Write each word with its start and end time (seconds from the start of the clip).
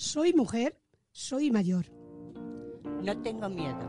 Soy 0.00 0.32
mujer, 0.32 0.80
soy 1.10 1.50
mayor. 1.50 1.86
No 3.02 3.20
tengo 3.20 3.48
miedo. 3.48 3.82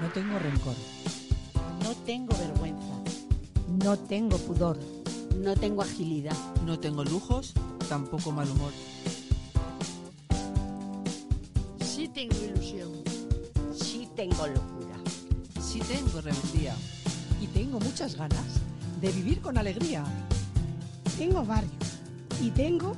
No 0.00 0.08
tengo 0.14 0.38
rencor. 0.38 0.76
No 1.82 1.92
tengo 2.06 2.36
vergüenza. 2.38 3.02
No 3.82 3.98
tengo 3.98 4.38
pudor. 4.38 4.78
No 5.34 5.56
tengo 5.56 5.82
agilidad. 5.82 6.36
No 6.64 6.78
tengo 6.78 7.02
lujos, 7.02 7.52
tampoco 7.88 8.30
mal 8.30 8.48
humor. 8.48 8.72
Sí 11.80 12.06
tengo 12.06 12.36
ilusión. 12.36 12.92
Sí 13.74 14.08
tengo 14.14 14.46
locura. 14.46 14.94
Sí 15.60 15.80
tengo 15.80 16.20
rebeldía. 16.20 16.76
Y 17.42 17.48
tengo 17.48 17.80
muchas 17.80 18.14
ganas 18.14 18.60
de 19.00 19.10
vivir 19.10 19.40
con 19.40 19.58
alegría. 19.58 20.04
Tengo 21.18 21.44
barrio 21.44 21.70
y 22.40 22.50
tengo 22.50 22.94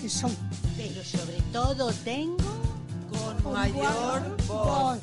que 0.00 0.08
son. 0.08 0.47
Pero 0.78 1.02
sobre 1.02 1.42
todo 1.52 1.92
tengo 2.04 2.36
con 3.12 3.52
mayor 3.52 4.36
voz. 4.46 5.00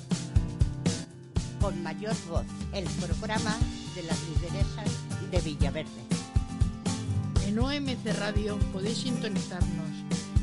Con 1.59 1.83
mayor 1.83 2.15
voz, 2.29 2.45
el 2.73 2.85
programa 2.85 3.57
de 3.93 4.03
las 4.03 4.17
lideresas 4.29 4.89
de 5.29 5.41
Villaverde. 5.41 5.91
En 7.45 7.59
OMC 7.59 8.05
Radio 8.19 8.57
podéis 8.71 8.99
sintonizarnos 8.99 9.89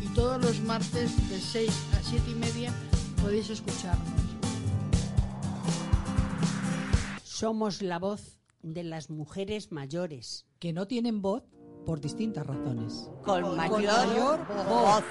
y 0.02 0.06
todos 0.08 0.38
los 0.44 0.60
martes 0.60 1.10
de 1.30 1.40
6 1.40 1.70
a 1.98 2.02
7 2.02 2.30
y 2.30 2.34
media 2.34 2.74
podéis 3.22 3.48
escucharnos. 3.48 4.20
Somos 7.24 7.80
la 7.80 7.98
voz 7.98 8.38
de 8.62 8.84
las 8.84 9.08
mujeres 9.08 9.72
mayores. 9.72 10.44
Que 10.58 10.74
no 10.74 10.86
tienen 10.86 11.22
voz 11.22 11.42
por 11.84 12.00
distintas 12.00 12.46
razones. 12.46 13.10
Con, 13.24 13.42
Con 13.42 13.56
mayor, 13.56 13.82
mayor 13.82 14.46
voz. 14.48 14.66
voz. 14.68 15.04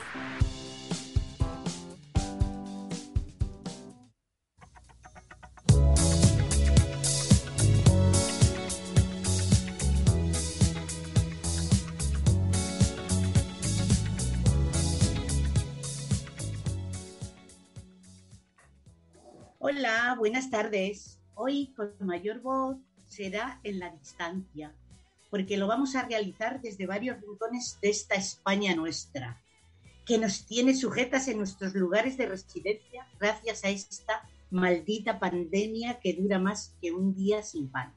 Hola, 19.60 20.16
buenas 20.18 20.50
tardes. 20.50 21.20
Hoy 21.36 21.74
con 21.76 21.94
mayor 22.00 22.42
voz 22.42 22.78
será 23.08 23.60
en 23.64 23.80
la 23.80 23.90
distancia, 23.92 24.74
porque 25.32 25.56
lo 25.58 25.66
vamos 25.66 25.96
a 25.96 26.04
realizar 26.04 26.62
desde 26.62 26.86
varios 26.86 27.20
rincones 27.22 27.80
de 27.82 27.90
esta 27.90 28.16
España 28.16 28.76
nuestra, 28.76 29.42
que 30.06 30.18
nos 30.18 30.46
tiene 30.46 30.76
sujetas 30.76 31.30
en 31.30 31.38
nuestros 31.38 31.74
lugares 31.74 32.18
de 32.18 32.26
residencia 32.26 33.08
gracias 33.18 33.64
a 33.64 33.70
esta 33.70 34.28
maldita 34.52 35.20
pandemia 35.20 36.00
que 36.02 36.14
dura 36.14 36.38
más 36.38 36.76
que 36.82 36.92
un 36.92 37.16
día 37.16 37.42
sin 37.44 37.70
pan. 37.70 37.94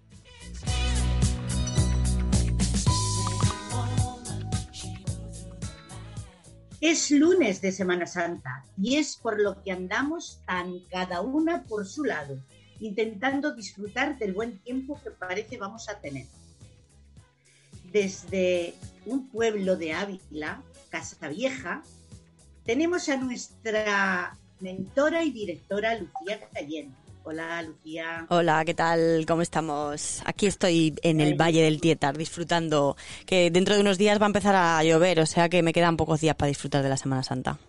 Es 6.80 7.10
lunes 7.10 7.60
de 7.60 7.72
Semana 7.72 8.06
Santa 8.06 8.64
y 8.80 8.96
es 8.96 9.16
por 9.16 9.40
lo 9.40 9.60
que 9.62 9.72
andamos 9.72 10.40
tan 10.46 10.80
cada 10.90 11.20
una 11.20 11.64
por 11.64 11.86
su 11.86 12.04
lado, 12.04 12.38
intentando 12.78 13.54
disfrutar 13.54 14.18
del 14.18 14.34
buen 14.34 14.58
tiempo 14.58 15.00
que 15.02 15.10
parece 15.10 15.56
vamos 15.56 15.88
a 15.88 15.98
tener. 15.98 16.26
Desde 17.94 18.74
un 19.06 19.28
pueblo 19.28 19.76
de 19.76 19.92
Ávila, 19.92 20.60
Casa 20.90 21.28
Vieja, 21.28 21.84
tenemos 22.64 23.08
a 23.08 23.16
nuestra 23.16 24.36
mentora 24.58 25.22
y 25.22 25.30
directora 25.30 25.94
Lucía 25.94 26.40
Cayenne. 26.52 26.92
Hola 27.22 27.62
Lucía. 27.62 28.26
Hola, 28.30 28.64
¿qué 28.64 28.74
tal? 28.74 29.24
¿Cómo 29.28 29.42
estamos? 29.42 30.22
Aquí 30.24 30.46
estoy 30.46 30.96
en 31.02 31.20
el 31.20 31.40
Valle 31.40 31.62
del 31.62 31.80
Tietar 31.80 32.18
disfrutando, 32.18 32.96
que 33.26 33.52
dentro 33.52 33.76
de 33.76 33.82
unos 33.82 33.96
días 33.96 34.20
va 34.20 34.26
a 34.26 34.26
empezar 34.26 34.56
a 34.56 34.82
llover, 34.82 35.20
o 35.20 35.26
sea 35.26 35.48
que 35.48 35.62
me 35.62 35.72
quedan 35.72 35.96
pocos 35.96 36.20
días 36.20 36.34
para 36.34 36.48
disfrutar 36.48 36.82
de 36.82 36.88
la 36.88 36.96
Semana 36.96 37.22
Santa. 37.22 37.60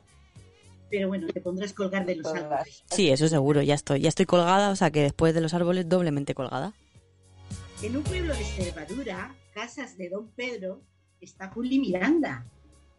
Pero 0.90 1.08
bueno, 1.08 1.28
te 1.28 1.40
pondrás 1.40 1.72
colgar 1.74 2.04
de 2.04 2.16
los 2.16 2.26
árboles. 2.34 2.84
Sí, 2.90 3.12
eso 3.12 3.28
seguro, 3.28 3.62
ya 3.62 3.76
estoy, 3.76 4.02
ya 4.02 4.10
estoy 4.10 4.26
colgada, 4.26 4.72
o 4.72 4.76
sea 4.76 4.90
que 4.90 5.04
después 5.04 5.36
de 5.36 5.42
los 5.42 5.54
árboles 5.54 5.88
doblemente 5.88 6.34
colgada. 6.34 6.74
En 7.84 7.96
un 7.96 8.02
pueblo 8.02 8.34
de 8.34 8.42
Extremadura, 8.42 9.36
Casas 9.56 9.98
de 9.98 10.10
Don 10.10 10.28
Pedro, 10.32 10.82
está 11.22 11.48
Juli 11.48 11.80
Miranda, 11.80 12.46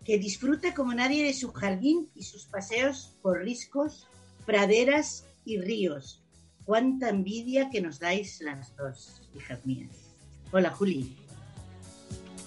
que 0.07 0.19
disfruta 0.19 0.73
como 0.73 0.95
nadie 0.95 1.23
de 1.23 1.35
su 1.35 1.53
jardín 1.53 2.09
y 2.15 2.23
sus 2.23 2.47
paseos 2.47 3.15
por 3.21 3.43
riscos, 3.43 4.09
praderas 4.47 5.27
y 5.45 5.61
ríos. 5.61 6.23
Cuánta 6.65 7.11
envidia 7.11 7.69
que 7.69 7.83
nos 7.83 7.99
dais 7.99 8.41
las 8.41 8.75
dos, 8.75 9.21
hijas 9.37 9.67
mías. 9.67 9.91
Hola, 10.51 10.71
Juli. 10.71 11.15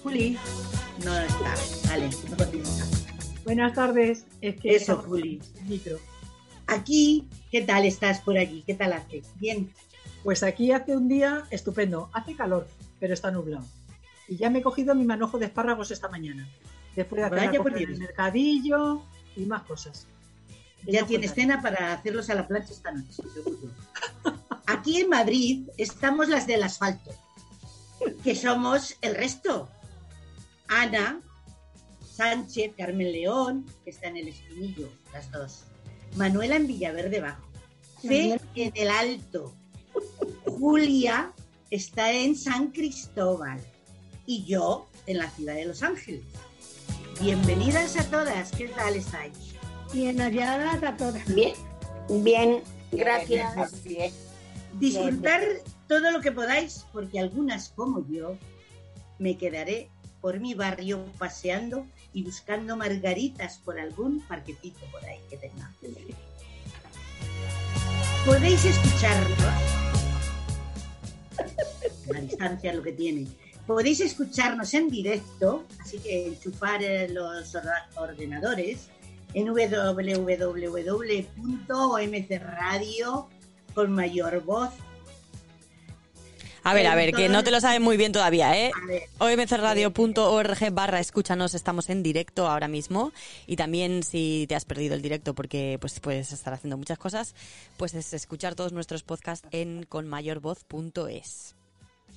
Juli, 0.02 0.36
no 1.04 1.16
está. 1.16 1.54
Vale, 1.86 2.10
no 2.30 2.36
contesta. 2.36 2.86
Buenas 3.44 3.74
tardes. 3.74 4.26
Es 4.40 4.56
que 4.60 4.74
Eso, 4.74 4.96
Juli. 4.96 5.40
Micro. 5.68 6.00
Aquí, 6.66 7.28
¿qué 7.52 7.62
tal 7.62 7.84
estás 7.84 8.20
por 8.22 8.36
allí? 8.36 8.64
¿Qué 8.66 8.74
tal 8.74 8.92
hace? 8.92 9.22
Bien. 9.36 9.70
Pues 10.24 10.42
aquí 10.42 10.72
hace 10.72 10.96
un 10.96 11.06
día 11.06 11.44
estupendo. 11.52 12.10
Hace 12.12 12.34
calor, 12.34 12.66
pero 12.98 13.14
está 13.14 13.30
nublado. 13.30 13.64
Y 14.30 14.36
ya 14.36 14.48
me 14.48 14.60
he 14.60 14.62
cogido 14.62 14.94
mi 14.94 15.04
manojo 15.04 15.40
de 15.40 15.46
espárragos 15.46 15.90
esta 15.90 16.08
mañana. 16.08 16.48
Después 16.94 17.20
de 17.20 17.26
hacer 17.26 17.38
Vaya 17.38 17.52
la 17.52 17.58
compra 17.58 17.98
mercadillo 17.98 19.02
y 19.36 19.44
más 19.44 19.64
cosas. 19.64 20.06
Ya 20.86 21.00
no 21.00 21.08
tienes 21.08 21.34
cena 21.34 21.60
para 21.60 21.92
hacerlos 21.92 22.30
a 22.30 22.36
la 22.36 22.46
plancha 22.46 22.72
esta 22.72 22.92
noche, 22.92 23.22
seguro. 23.34 23.58
Aquí 24.66 25.00
en 25.00 25.08
Madrid 25.08 25.68
estamos 25.76 26.28
las 26.28 26.46
del 26.46 26.62
asfalto, 26.62 27.10
que 28.22 28.36
somos 28.36 28.96
el 29.02 29.16
resto. 29.16 29.68
Ana, 30.68 31.20
Sánchez, 32.08 32.74
Carmen 32.78 33.10
León, 33.10 33.66
que 33.82 33.90
está 33.90 34.06
en 34.06 34.18
el 34.18 34.28
Espinillo, 34.28 34.88
las 35.12 35.30
dos. 35.32 35.64
Manuela 36.14 36.54
en 36.54 36.68
Villaverde 36.68 37.20
Bajo. 37.20 37.48
Fe 38.00 38.40
en 38.54 38.72
el 38.76 38.90
Alto. 38.90 39.56
Julia 40.46 41.32
está 41.70 42.12
en 42.12 42.36
San 42.36 42.68
Cristóbal. 42.70 43.60
Y 44.30 44.44
yo 44.44 44.86
en 45.08 45.18
la 45.18 45.28
ciudad 45.28 45.56
de 45.56 45.64
Los 45.64 45.82
Ángeles. 45.82 46.22
Bienvenidas 47.20 47.96
a 47.96 48.08
todas. 48.08 48.52
¿Qué 48.52 48.68
tal 48.68 48.94
estáis? 48.94 49.56
Bien 49.92 50.20
halladas 50.20 50.80
a 50.84 50.96
todas. 50.96 51.26
Bien, 51.34 51.52
bien, 52.08 52.62
gracias. 52.92 53.82
Bien. 53.82 54.12
Disfrutar 54.74 55.42
todo 55.88 56.12
lo 56.12 56.20
que 56.20 56.30
podáis, 56.30 56.86
porque 56.92 57.18
algunas 57.18 57.70
como 57.70 58.06
yo 58.08 58.38
me 59.18 59.36
quedaré 59.36 59.90
por 60.20 60.38
mi 60.38 60.54
barrio 60.54 61.04
paseando 61.18 61.84
y 62.12 62.22
buscando 62.22 62.76
margaritas 62.76 63.58
por 63.58 63.80
algún 63.80 64.20
parquecito 64.28 64.78
por 64.92 65.04
ahí 65.06 65.18
que 65.28 65.38
tenga. 65.38 65.72
Podéis 68.24 68.64
escucharnos. 68.64 69.38
La 72.06 72.20
distancia 72.20 72.70
es 72.70 72.76
lo 72.76 72.82
que 72.84 72.92
tiene. 72.92 73.26
Podéis 73.66 74.00
escucharnos 74.00 74.74
en 74.74 74.88
directo, 74.88 75.64
así 75.80 75.98
que 75.98 76.26
enchufar 76.28 76.82
eh, 76.82 77.08
los 77.08 77.56
ordenadores 77.96 78.88
en 79.34 79.46
www.omcradio 79.46 80.18
con 83.74 83.92
mayor 83.92 84.42
voz. 84.44 84.70
A 86.62 86.74
ver, 86.74 86.86
a 86.86 86.94
ver, 86.94 87.12
que 87.12 87.28
no 87.28 87.42
te 87.42 87.50
lo 87.50 87.60
sabes 87.60 87.80
muy 87.80 87.96
bien 87.96 88.12
todavía, 88.12 88.54
¿eh? 88.56 88.70
Omcradio.org 89.18 90.72
barra 90.72 91.00
escúchanos, 91.00 91.54
estamos 91.54 91.88
en 91.88 92.02
directo 92.02 92.46
ahora 92.48 92.68
mismo 92.68 93.12
y 93.46 93.56
también 93.56 94.02
si 94.02 94.44
te 94.48 94.54
has 94.54 94.66
perdido 94.66 94.94
el 94.94 95.00
directo 95.00 95.34
porque 95.34 95.78
pues 95.80 96.00
puedes 96.00 96.32
estar 96.32 96.52
haciendo 96.52 96.76
muchas 96.76 96.98
cosas, 96.98 97.34
pues 97.78 97.94
es 97.94 98.12
escuchar 98.12 98.54
todos 98.56 98.72
nuestros 98.72 99.02
podcasts 99.02 99.48
en 99.52 99.84
conmayorvoz.es. 99.84 101.54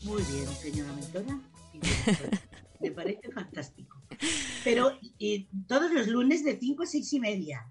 Muy 0.03 0.21
bien, 0.23 0.47
señora 0.47 0.91
mentora. 0.93 1.39
Me 2.81 2.91
parece 2.91 3.31
fantástico. 3.31 4.01
Pero 4.63 4.97
y 5.17 5.49
todos 5.67 5.91
los 5.91 6.07
lunes 6.07 6.43
de 6.43 6.59
5 6.59 6.83
a 6.83 6.85
6 6.85 7.13
y 7.13 7.19
media. 7.19 7.67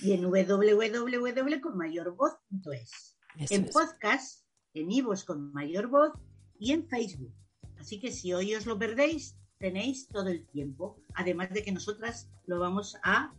Y 0.00 0.12
en 0.12 0.24
www.conmayorvoz.es. 0.24 3.16
En 3.50 3.64
es. 3.64 3.70
podcast, 3.70 4.44
en 4.74 4.90
Ivos 4.90 5.24
con 5.24 5.52
mayor 5.52 5.86
voz 5.88 6.12
y 6.58 6.72
en 6.72 6.88
Facebook. 6.88 7.34
Así 7.78 8.00
que 8.00 8.10
si 8.12 8.32
hoy 8.32 8.54
os 8.54 8.64
lo 8.66 8.78
perdéis, 8.78 9.36
tenéis 9.58 10.08
todo 10.08 10.28
el 10.28 10.46
tiempo. 10.46 10.98
Además 11.14 11.50
de 11.50 11.62
que 11.62 11.72
nosotras 11.72 12.30
lo 12.46 12.58
vamos 12.58 12.96
a 13.04 13.34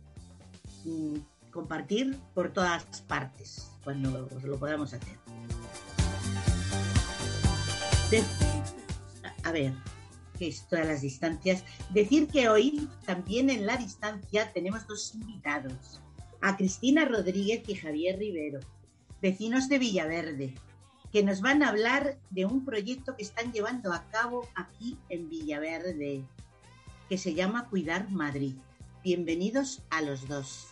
mm, 0.84 1.16
compartir 1.50 2.16
por 2.34 2.52
todas 2.52 2.84
partes 3.02 3.72
cuando 3.82 4.28
os 4.34 4.44
lo 4.44 4.58
podamos 4.58 4.94
hacer. 4.94 5.18
A 9.44 9.52
ver, 9.52 9.72
que 10.36 10.48
es 10.48 10.66
todas 10.66 10.86
las 10.86 11.00
distancias, 11.02 11.64
decir 11.90 12.26
que 12.26 12.48
hoy 12.48 12.88
también 13.06 13.50
en 13.50 13.66
la 13.66 13.76
distancia 13.76 14.52
tenemos 14.52 14.86
dos 14.88 15.14
invitados, 15.14 16.00
a 16.40 16.56
Cristina 16.56 17.04
Rodríguez 17.04 17.62
y 17.68 17.76
Javier 17.76 18.18
Rivero, 18.18 18.58
vecinos 19.22 19.68
de 19.68 19.78
Villaverde, 19.78 20.54
que 21.12 21.22
nos 21.22 21.40
van 21.40 21.62
a 21.62 21.68
hablar 21.68 22.18
de 22.30 22.46
un 22.46 22.64
proyecto 22.64 23.14
que 23.16 23.22
están 23.22 23.52
llevando 23.52 23.92
a 23.92 24.04
cabo 24.10 24.48
aquí 24.56 24.98
en 25.08 25.28
Villaverde, 25.28 26.24
que 27.08 27.16
se 27.16 27.34
llama 27.34 27.68
Cuidar 27.68 28.10
Madrid. 28.10 28.56
Bienvenidos 29.04 29.82
a 29.90 30.02
los 30.02 30.26
dos. 30.26 30.66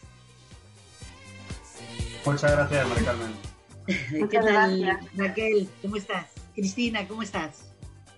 Muchas 2.25 2.51
gracias, 2.51 2.89
María 2.89 3.05
Carmen. 3.05 3.58
¿Qué 4.31 4.39
tal, 4.39 4.99
Raquel? 5.17 5.69
¿Cómo 5.81 5.97
estás? 5.97 6.27
Cristina, 6.55 7.09
¿cómo 7.09 7.23
estás? 7.23 7.73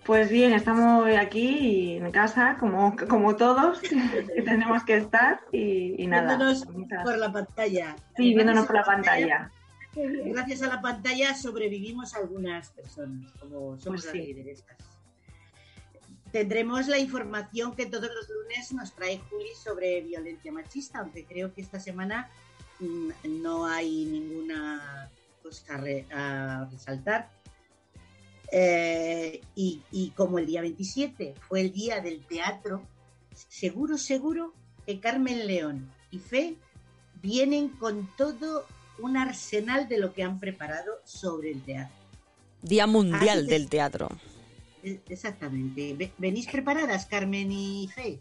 Pues 0.05 0.29
bien, 0.29 0.51
estamos 0.51 1.07
aquí 1.17 1.95
en 1.95 2.11
casa, 2.11 2.57
como, 2.59 2.95
como 3.07 3.35
todos, 3.37 3.79
que 4.35 4.41
tenemos 4.41 4.83
que 4.83 4.97
estar 4.97 5.39
y, 5.51 6.05
nada. 6.07 6.35
Viéndonos 6.35 6.65
por 7.03 7.17
la 7.17 7.31
pantalla. 7.31 7.95
Sí, 8.17 8.33
viéndonos 8.33 8.65
por 8.65 8.75
la 8.75 8.83
pantalla. 8.83 9.51
Gracias 9.93 10.61
a 10.63 10.67
la 10.67 10.81
pantalla 10.81 11.35
sobrevivimos 11.35 12.15
algunas 12.15 12.71
personas, 12.71 13.31
como 13.39 13.79
somos 13.79 14.03
Pues 14.03 14.05
las 14.05 14.13
sí. 14.13 14.19
lideresas. 14.33 14.77
Tendremos 16.33 16.87
la 16.87 16.97
información 16.97 17.75
que 17.75 17.85
todos 17.85 18.09
los 18.13 18.29
lunes 18.29 18.73
nos 18.73 18.93
trae 18.93 19.19
Juli 19.29 19.53
sobre 19.61 20.01
violencia 20.01 20.51
machista, 20.51 20.99
aunque 20.99 21.25
creo 21.25 21.53
que 21.53 21.61
esta 21.61 21.79
semana 21.79 22.29
mm, 22.79 23.09
no 23.41 23.65
hay 23.65 24.05
ninguna 24.05 25.11
re- 25.69 26.05
a 26.13 26.67
resaltar. 26.71 27.29
Eh, 28.51 29.41
y, 29.55 29.81
y 29.91 30.09
como 30.11 30.37
el 30.39 30.45
día 30.45 30.61
27 30.61 31.35
fue 31.47 31.61
el 31.61 31.71
día 31.71 32.01
del 32.01 32.19
teatro, 32.25 32.85
seguro, 33.33 33.97
seguro 33.97 34.53
que 34.85 34.99
Carmen 34.99 35.47
León 35.47 35.89
y 36.11 36.19
Fe 36.19 36.55
vienen 37.21 37.69
con 37.69 38.09
todo 38.17 38.65
un 38.99 39.15
arsenal 39.15 39.87
de 39.87 39.99
lo 39.99 40.13
que 40.13 40.23
han 40.23 40.39
preparado 40.39 40.99
sobre 41.05 41.51
el 41.51 41.61
teatro. 41.63 41.95
Día 42.61 42.87
Mundial 42.87 43.45
que- 43.45 43.51
del 43.53 43.69
Teatro. 43.69 44.09
Exactamente. 44.83 45.93
Ve- 45.93 46.11
¿Venís 46.17 46.47
preparadas, 46.47 47.05
Carmen 47.05 47.51
y 47.51 47.87
Fe? 47.87 48.19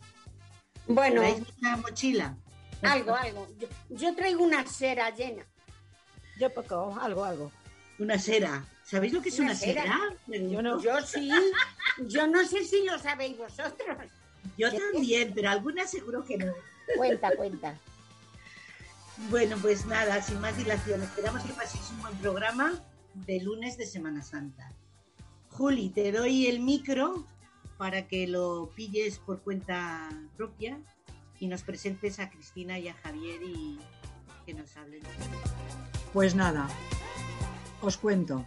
Bueno, 0.87 1.23
¿Traéis 1.23 1.43
una 1.61 1.77
mochila? 1.79 2.37
algo, 2.83 3.15
algo. 3.15 3.47
Yo, 3.59 3.69
yo 3.91 4.15
traigo 4.15 4.43
una 4.45 4.65
cera 4.67 5.11
llena. 5.15 5.45
Yo 6.41 6.49
poco, 6.49 6.99
algo, 6.99 7.23
algo. 7.23 7.53
Una 7.99 8.19
cera. 8.19 8.65
¿Sabéis 8.83 9.13
lo 9.13 9.21
que 9.21 9.29
es 9.29 9.39
una, 9.39 9.51
Una 9.51 9.55
cera. 9.59 9.83
cera? 9.83 10.49
Yo 10.49 10.63
no. 10.63 10.83
Yo 10.83 11.03
sí. 11.03 11.31
Yo 12.09 12.27
no 12.27 12.43
sé 12.47 12.65
si 12.65 12.83
lo 12.85 12.99
sabéis 12.99 13.37
vosotros. 13.37 13.99
Yo 14.57 14.71
también, 14.73 15.33
pero 15.35 15.51
algunas 15.51 15.91
seguro 15.91 16.25
que 16.25 16.39
no. 16.39 16.53
Cuenta, 16.97 17.37
cuenta. 17.37 17.79
Bueno, 19.29 19.59
pues 19.61 19.85
nada, 19.85 20.23
sin 20.23 20.41
más 20.41 20.57
dilación, 20.57 21.03
esperamos 21.03 21.43
que 21.43 21.53
paséis 21.53 21.91
un 21.91 22.01
buen 22.01 22.17
programa 22.17 22.83
de 23.13 23.41
lunes 23.43 23.77
de 23.77 23.85
Semana 23.85 24.23
Santa. 24.23 24.73
Juli, 25.51 25.91
te 25.91 26.11
doy 26.11 26.47
el 26.47 26.61
micro 26.61 27.27
para 27.77 28.09
que 28.09 28.27
lo 28.27 28.71
pilles 28.75 29.19
por 29.19 29.43
cuenta 29.43 30.09
propia 30.39 30.81
y 31.39 31.49
nos 31.49 31.63
presentes 31.65 32.19
a 32.19 32.31
Cristina 32.31 32.79
y 32.79 32.89
a 32.89 32.95
Javier 32.95 33.43
y 33.43 33.79
que 34.47 34.55
nos 34.55 34.75
hablen. 34.79 35.03
Pues 36.13 36.35
nada, 36.35 36.67
os 37.81 37.97
cuento. 37.97 38.45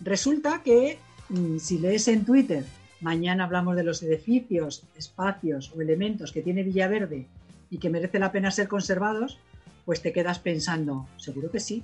Resulta 0.00 0.62
que 0.62 0.98
mm, 1.28 1.58
si 1.58 1.78
lees 1.78 2.08
en 2.08 2.24
Twitter, 2.24 2.64
mañana 3.02 3.44
hablamos 3.44 3.76
de 3.76 3.84
los 3.84 4.02
edificios, 4.02 4.84
espacios 4.96 5.70
o 5.76 5.82
elementos 5.82 6.32
que 6.32 6.40
tiene 6.40 6.62
Villaverde 6.62 7.26
y 7.68 7.76
que 7.76 7.90
merece 7.90 8.18
la 8.18 8.32
pena 8.32 8.50
ser 8.50 8.66
conservados, 8.66 9.38
pues 9.84 10.00
te 10.00 10.12
quedas 10.12 10.38
pensando, 10.38 11.06
seguro 11.18 11.50
que 11.50 11.60
sí. 11.60 11.82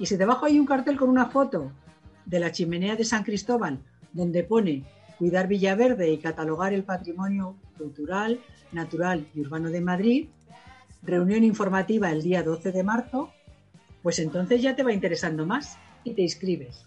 Y 0.00 0.06
si 0.06 0.16
debajo 0.16 0.46
hay 0.46 0.58
un 0.58 0.66
cartel 0.66 0.96
con 0.96 1.08
una 1.08 1.26
foto 1.26 1.70
de 2.26 2.40
la 2.40 2.50
chimenea 2.50 2.96
de 2.96 3.04
San 3.04 3.22
Cristóbal, 3.22 3.78
donde 4.12 4.42
pone 4.42 4.84
cuidar 5.18 5.46
Villaverde 5.46 6.10
y 6.10 6.18
catalogar 6.18 6.72
el 6.72 6.82
patrimonio 6.82 7.54
cultural, 7.76 8.40
natural 8.72 9.28
y 9.34 9.40
urbano 9.40 9.70
de 9.70 9.80
Madrid, 9.80 10.28
reunión 11.02 11.44
informativa 11.44 12.10
el 12.10 12.22
día 12.22 12.42
12 12.42 12.72
de 12.72 12.82
marzo, 12.82 13.32
pues 14.08 14.20
entonces 14.20 14.62
ya 14.62 14.74
te 14.74 14.82
va 14.82 14.94
interesando 14.94 15.44
más 15.44 15.76
y 16.02 16.14
te 16.14 16.22
inscribes. 16.22 16.86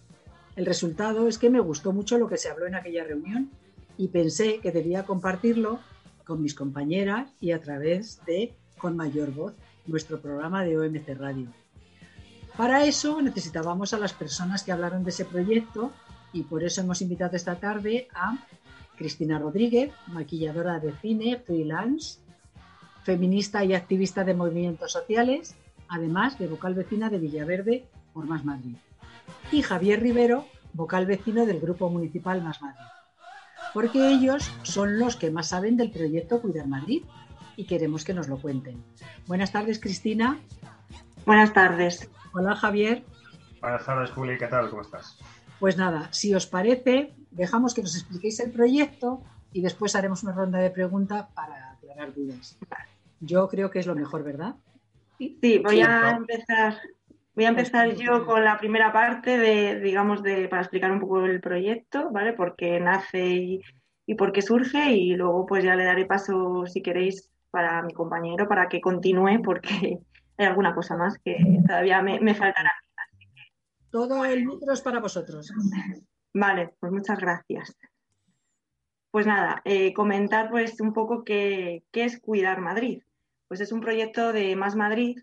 El 0.56 0.66
resultado 0.66 1.28
es 1.28 1.38
que 1.38 1.52
me 1.52 1.60
gustó 1.60 1.94
mucho 1.94 2.18
lo 2.18 2.28
que 2.28 2.40
se 2.40 2.50
habló 2.50 2.66
en 2.66 2.74
aquella 2.74 3.04
reunión 3.04 3.52
y 3.96 4.08
pensé 4.08 4.58
que 4.58 4.72
debía 4.72 5.06
compartirlo 5.06 5.80
con 6.26 6.42
mis 6.42 6.56
compañeras 6.56 7.32
y 7.40 7.52
a 7.52 7.62
través 7.62 8.26
de 8.26 8.56
Con 8.80 8.98
Mayor 8.98 9.36
Voz, 9.36 9.54
nuestro 9.86 10.20
programa 10.20 10.64
de 10.64 10.80
OMC 10.80 11.10
Radio. 11.10 11.54
Para 12.58 12.86
eso 12.86 13.22
necesitábamos 13.22 13.94
a 13.94 14.00
las 14.00 14.14
personas 14.14 14.64
que 14.64 14.72
hablaron 14.72 15.04
de 15.04 15.12
ese 15.12 15.26
proyecto 15.26 15.92
y 16.34 16.42
por 16.42 16.64
eso 16.64 16.82
hemos 16.82 17.04
invitado 17.04 17.36
esta 17.36 17.54
tarde 17.54 18.08
a 18.16 18.44
Cristina 18.98 19.38
Rodríguez, 19.38 19.92
maquilladora 20.08 20.80
de 20.80 20.92
cine, 20.94 21.38
freelance, 21.38 22.18
feminista 23.04 23.64
y 23.64 23.76
activista 23.76 24.24
de 24.24 24.34
movimientos 24.34 24.92
sociales, 24.92 25.56
además 25.92 26.40
de 26.40 26.48
vocal 26.48 26.74
vecina 26.74 27.10
de 27.10 27.20
Villaverde 27.20 27.86
por 28.14 28.26
Más 28.26 28.46
Madrid. 28.46 28.78
Y 29.52 29.62
Javier 29.62 30.02
Rivero, 30.02 30.46
vocal 30.74 31.06
vecino 31.06 31.46
del 31.46 31.60
Grupo 31.60 31.90
Municipal 31.90 32.42
Más 32.42 32.62
Madrid. 32.62 32.86
Porque 33.74 34.10
ellos 34.10 34.50
son 34.64 34.98
los 35.00 35.18
que 35.18 35.32
más 35.32 35.50
saben 35.50 35.76
del 35.76 35.92
proyecto 35.92 36.42
Cuidar 36.42 36.68
Madrid 36.68 37.04
y 37.58 37.66
queremos 37.66 38.06
que 38.06 38.14
nos 38.14 38.30
lo 38.30 38.38
cuenten. 38.38 38.82
Buenas 39.28 39.52
tardes, 39.52 39.80
Cristina. 39.80 40.40
Buenas 41.26 41.54
tardes. 41.54 42.10
Hola, 42.34 42.56
Javier. 42.56 43.04
Buenas 43.60 43.86
tardes, 43.86 44.12
Juli, 44.12 44.38
¿qué 44.38 44.48
tal? 44.48 44.70
¿Cómo 44.70 44.84
estás? 44.84 45.20
Pues 45.60 45.76
nada, 45.76 46.08
si 46.12 46.34
os 46.34 46.48
parece, 46.48 47.14
dejamos 47.32 47.74
que 47.74 47.82
nos 47.82 47.96
expliquéis 47.96 48.40
el 48.40 48.52
proyecto 48.52 49.22
y 49.52 49.62
después 49.62 49.96
haremos 49.98 50.24
una 50.24 50.32
ronda 50.32 50.60
de 50.60 50.70
preguntas 50.70 51.28
para 51.36 51.74
aclarar 51.74 52.14
dudas. 52.14 52.58
Yo 53.20 53.50
creo 53.50 53.70
que 53.70 53.80
es 53.80 53.86
lo 53.86 53.94
mejor, 53.94 54.24
¿verdad? 54.24 54.56
Sí, 55.42 55.60
voy 55.64 55.82
a 55.82 56.12
empezar. 56.12 56.78
Voy 57.34 57.46
a 57.46 57.50
empezar 57.50 57.94
yo 57.96 58.26
con 58.26 58.44
la 58.44 58.58
primera 58.58 58.92
parte 58.92 59.38
de, 59.38 59.80
digamos, 59.80 60.22
de 60.24 60.48
para 60.50 60.64
explicar 60.64 60.92
un 60.92 61.00
poco 61.00 61.24
el 61.26 61.40
proyecto, 61.40 62.10
¿vale? 62.12 62.34
Por 62.34 62.56
qué 62.56 62.80
nace 62.80 63.28
y, 63.28 63.62
y 64.06 64.16
por 64.16 64.32
qué 64.32 64.42
surge 64.42 64.92
y 64.92 65.16
luego 65.16 65.46
pues 65.46 65.64
ya 65.64 65.76
le 65.76 65.86
daré 65.86 66.06
paso, 66.06 66.66
si 66.66 66.82
queréis, 66.82 67.32
para 67.52 67.84
mi 67.84 67.94
compañero 67.94 68.48
para 68.48 68.68
que 68.68 68.82
continúe 68.82 69.42
porque 69.44 70.00
hay 70.38 70.46
alguna 70.46 70.74
cosa 70.74 70.98
más 70.98 71.20
que 71.20 71.38
todavía 71.68 72.02
me, 72.02 72.20
me 72.20 72.34
faltará. 72.34 72.72
Todo 73.92 74.26
el 74.26 74.46
micro 74.46 74.74
es 74.74 74.82
para 74.82 75.00
vosotros. 75.00 75.52
Vale, 76.34 76.74
pues 76.80 76.92
muchas 76.92 77.20
gracias. 77.20 77.78
Pues 79.12 79.28
nada, 79.28 79.62
eh, 79.66 79.94
comentar 79.94 80.50
pues 80.50 80.80
un 80.80 80.94
poco 80.94 81.24
qué, 81.26 81.84
qué 81.92 82.06
es 82.06 82.20
Cuidar 82.20 82.62
Madrid. 82.62 83.04
Pues 83.52 83.60
es 83.60 83.74
un 83.74 83.82
proyecto 83.82 84.32
de 84.32 84.56
Más 84.56 84.78
Madrid. 84.78 85.20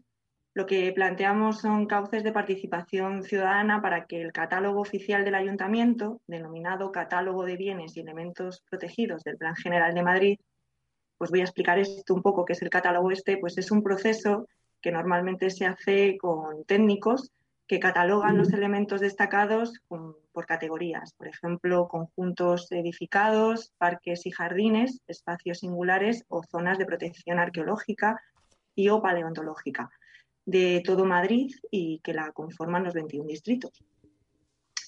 Lo 0.52 0.66
que 0.66 0.92
planteamos 0.92 1.62
son 1.62 1.87
cauces 1.87 2.23
de 2.23 2.30
participación 2.30 3.23
ciudadana 3.23 3.80
para 3.80 4.04
que 4.04 4.20
el 4.20 4.32
catálogo 4.32 4.82
oficial 4.82 5.25
del 5.25 5.35
ayuntamiento, 5.35 6.20
denominado 6.26 6.92
Catálogo 6.92 7.47
de 7.47 7.56
Bienes 7.56 7.97
y 7.97 8.00
Elementos 8.00 8.62
Protegidos 8.68 9.25
del 9.25 9.38
Plan 9.38 9.56
General 9.56 9.94
de 9.94 10.02
Madrid, 10.02 10.38
pues 11.16 11.30
voy 11.30 11.40
a 11.40 11.44
explicar 11.44 11.78
esto 11.78 12.12
un 12.12 12.20
poco, 12.20 12.44
qué 12.44 12.52
es 12.52 12.61
el 12.61 12.68
catálogo 12.68 13.11
este, 13.12 13.38
pues 13.38 13.56
es 13.56 13.70
un 13.70 13.82
proceso 13.82 14.47
que 14.82 14.92
normalmente 14.92 15.49
se 15.49 15.64
hace 15.64 16.18
con 16.18 16.64
técnicos 16.66 17.32
que 17.66 17.80
catalogan 17.80 18.37
los 18.37 18.52
elementos 18.52 19.00
destacados 19.00 19.80
con- 19.88 20.16
por 20.38 20.47
categorías, 20.47 21.14
por 21.14 21.26
ejemplo, 21.26 21.88
conjuntos 21.88 22.71
edificados, 22.71 23.73
parques 23.76 24.25
y 24.25 24.30
jardines, 24.30 25.02
espacios 25.09 25.59
singulares 25.59 26.25
o 26.28 26.45
zonas 26.45 26.78
de 26.78 26.87
protección 26.87 27.40
arqueológica 27.40 28.23
y 28.76 28.88
o 28.88 29.02
paleontológica 29.02 29.90
de 30.47 30.80
todo 30.87 31.04
Madrid 31.07 31.50
y 31.73 31.99
que 32.04 32.14
la 32.14 32.30
conforman 32.30 32.85
los 32.85 32.95
21 32.95 33.26
distritos. 33.26 33.83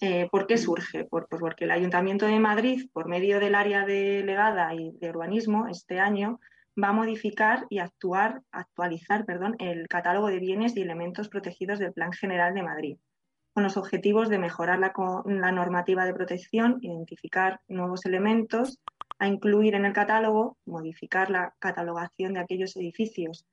Eh, 0.00 0.28
¿Por 0.30 0.47
qué 0.47 0.57
surge? 0.57 1.02
Por- 1.02 1.26
pues 1.26 1.40
porque 1.40 1.64
el 1.64 1.73
Ayuntamiento 1.73 2.26
de 2.26 2.38
Madrid, 2.38 2.88
por 2.92 3.09
medio 3.09 3.40
del 3.40 3.57
área 3.57 3.85
delegada 3.85 4.73
y 4.76 4.92
de 5.00 5.11
urbanismo, 5.11 5.66
este 5.66 5.99
año 5.99 6.38
va 6.80 6.90
a 6.90 6.92
modificar 6.92 7.66
y 7.71 7.80
actuar, 7.80 8.40
actualizar 8.52 9.25
perdón, 9.25 9.57
el 9.59 9.88
catálogo 9.88 10.28
de 10.28 10.38
bienes 10.38 10.76
y 10.76 10.83
elementos 10.83 11.28
protegidos 11.28 11.80
del 11.80 11.92
Plan 11.92 12.12
General 12.12 12.54
de 12.54 12.62
Madrid, 12.62 12.99
con 13.52 13.64
los 13.64 13.76
objetivos 13.76 14.28
de 14.28 14.38
mejorar 14.38 14.78
la, 14.78 15.52
normativa 15.52 16.04
de 16.04 16.14
protección, 16.14 16.78
identificar 16.80 17.61
nuevos 17.69 18.04
elementos, 18.07 18.78
a 19.19 19.26
incluir 19.26 19.75
en 19.75 19.85
el 19.85 19.92
catálogo, 19.92 20.57
modificar 20.64 21.30
la 21.30 21.54
catalogación 21.59 22.35
de 22.35 22.40
aquellos 22.40 22.76
edificios 22.76 23.45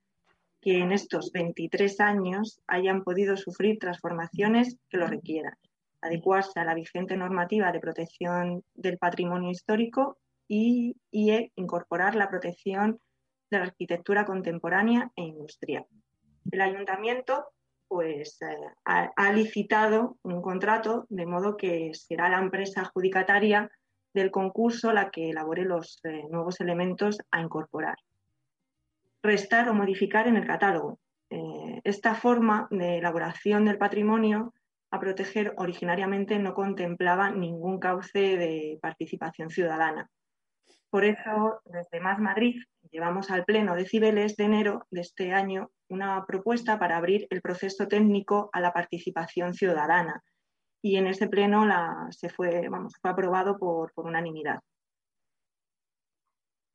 que 0.60 0.78
en 0.78 0.92
estos 0.92 1.30
23 1.32 2.00
años 2.00 2.60
hayan 2.66 3.04
podido 3.04 3.36
sufrir 3.36 3.78
transformaciones 3.78 4.76
que 4.88 4.96
lo 4.96 5.06
requieran, 5.06 5.54
adecuarse 6.00 6.58
a 6.58 6.64
la 6.64 6.74
vigente 6.74 7.16
normativa 7.16 7.70
de 7.70 7.80
protección 7.80 8.64
del 8.74 8.98
patrimonio 8.98 9.50
histórico 9.50 10.18
y, 10.48 10.96
y 11.10 11.52
incorporar 11.56 12.14
la 12.14 12.30
protección 12.30 12.98
de 13.50 13.58
la 13.58 13.64
arquitectura 13.64 14.24
contemporánea 14.24 15.10
e 15.16 15.22
industrial. 15.22 15.86
El 16.50 16.60
ayuntamiento 16.62 17.44
pues, 17.88 18.40
eh, 18.42 18.56
ha, 18.84 19.32
licitado 19.32 20.18
un 20.22 20.42
contrato 20.42 21.06
de 21.08 21.26
modo 21.26 21.56
que 21.56 21.92
será 21.94 22.28
la 22.28 22.38
empresa 22.38 22.82
adjudicataria 22.82 23.70
del 24.14 24.30
concurso 24.30 24.92
la 24.92 25.10
que 25.10 25.30
elabore 25.30 25.64
los 25.64 26.00
eh, 26.04 26.24
nuevos 26.30 26.60
elementos 26.60 27.18
a 27.30 27.40
incorporar. 27.40 27.96
Restar 29.22 29.68
o 29.68 29.74
modificar 29.74 30.28
en 30.28 30.36
el 30.36 30.46
catálogo. 30.46 30.98
Eh, 31.30 31.80
esta 31.84 32.14
forma 32.14 32.68
de 32.70 32.98
elaboración 32.98 33.64
del 33.64 33.78
patrimonio 33.78 34.54
a 34.90 35.00
proteger 35.00 35.54
originariamente 35.56 36.38
no 36.38 36.54
contemplaba 36.54 37.30
ningún 37.30 37.78
cauce 37.78 38.36
de 38.36 38.78
participación 38.80 39.50
ciudadana. 39.50 40.10
Por 40.90 41.04
eso, 41.04 41.60
desde 41.66 42.00
Más 42.00 42.18
Madrid 42.18 42.62
llevamos 42.90 43.30
al 43.30 43.44
Pleno 43.44 43.74
de 43.74 43.86
Cibeles 43.86 44.36
de 44.36 44.44
enero 44.44 44.86
de 44.90 45.02
este 45.02 45.32
año 45.32 45.70
una 45.88 46.24
propuesta 46.26 46.78
para 46.78 46.96
abrir 46.96 47.26
el 47.30 47.40
proceso 47.40 47.88
técnico 47.88 48.50
a 48.52 48.60
la 48.60 48.72
participación 48.72 49.54
ciudadana. 49.54 50.22
Y 50.82 50.96
en 50.96 51.06
ese 51.06 51.28
pleno 51.28 51.66
se 52.10 52.28
fue, 52.28 52.68
vamos, 52.68 52.94
fue 53.00 53.10
aprobado 53.10 53.58
por, 53.58 53.92
por 53.92 54.06
unanimidad. 54.06 54.60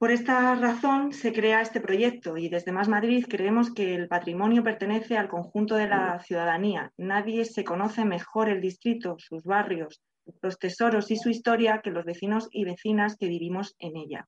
Por 0.04 0.12
esta 0.12 0.54
razón 0.56 1.14
se 1.14 1.32
crea 1.32 1.62
este 1.62 1.80
proyecto 1.80 2.36
y 2.36 2.50
desde 2.50 2.74
Más 2.74 2.90
Madrid 2.90 3.26
creemos 3.30 3.74
que 3.74 3.96
el 3.96 4.10
patrimonio 4.10 4.62
pertenece 4.62 5.18
al 5.18 5.30
conjunto 5.30 5.76
de 5.76 5.88
la 5.88 6.20
ciudadanía. 6.20 6.92
Nadie 6.98 7.46
se 7.46 7.64
conoce 7.64 8.04
mejor 8.04 8.50
el 8.50 8.60
distrito, 8.60 9.16
sus 9.18 9.44
barrios, 9.44 10.02
los 10.42 10.60
tesoros 10.60 11.10
y 11.10 11.16
su 11.16 11.30
historia 11.30 11.80
que 11.82 11.92
los 11.92 12.04
vecinos 12.04 12.50
y 12.52 12.66
vecinas 12.66 13.16
que 13.16 13.30
vivimos 13.30 13.76
en 13.80 13.96
ella. 13.96 14.28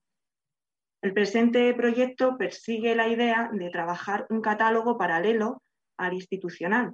El 1.02 1.14
presente 1.14 1.74
proyecto 1.74 2.38
persigue 2.38 2.96
la 2.96 3.08
idea 3.08 3.50
de 3.54 3.70
trabajar 3.70 4.25
un 4.30 4.42
catálogo 4.42 4.98
paralelo 4.98 5.62
al 5.98 6.14
institucional, 6.14 6.94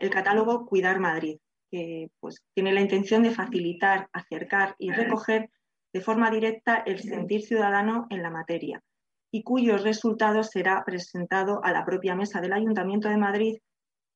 el 0.00 0.10
catálogo 0.10 0.66
Cuidar 0.66 0.98
Madrid, 0.98 1.38
que 1.70 2.10
pues, 2.20 2.42
tiene 2.54 2.72
la 2.72 2.80
intención 2.80 3.22
de 3.22 3.30
facilitar, 3.30 4.08
acercar 4.12 4.74
y 4.78 4.90
recoger 4.90 5.50
de 5.92 6.00
forma 6.00 6.30
directa 6.30 6.82
el 6.86 6.98
sentir 7.00 7.42
ciudadano 7.42 8.06
en 8.10 8.22
la 8.22 8.30
materia 8.30 8.82
y 9.30 9.42
cuyos 9.42 9.82
resultados 9.82 10.50
será 10.50 10.84
presentado 10.84 11.62
a 11.64 11.72
la 11.72 11.84
propia 11.84 12.14
mesa 12.14 12.40
del 12.40 12.52
Ayuntamiento 12.52 13.08
de 13.08 13.16
Madrid 13.16 13.58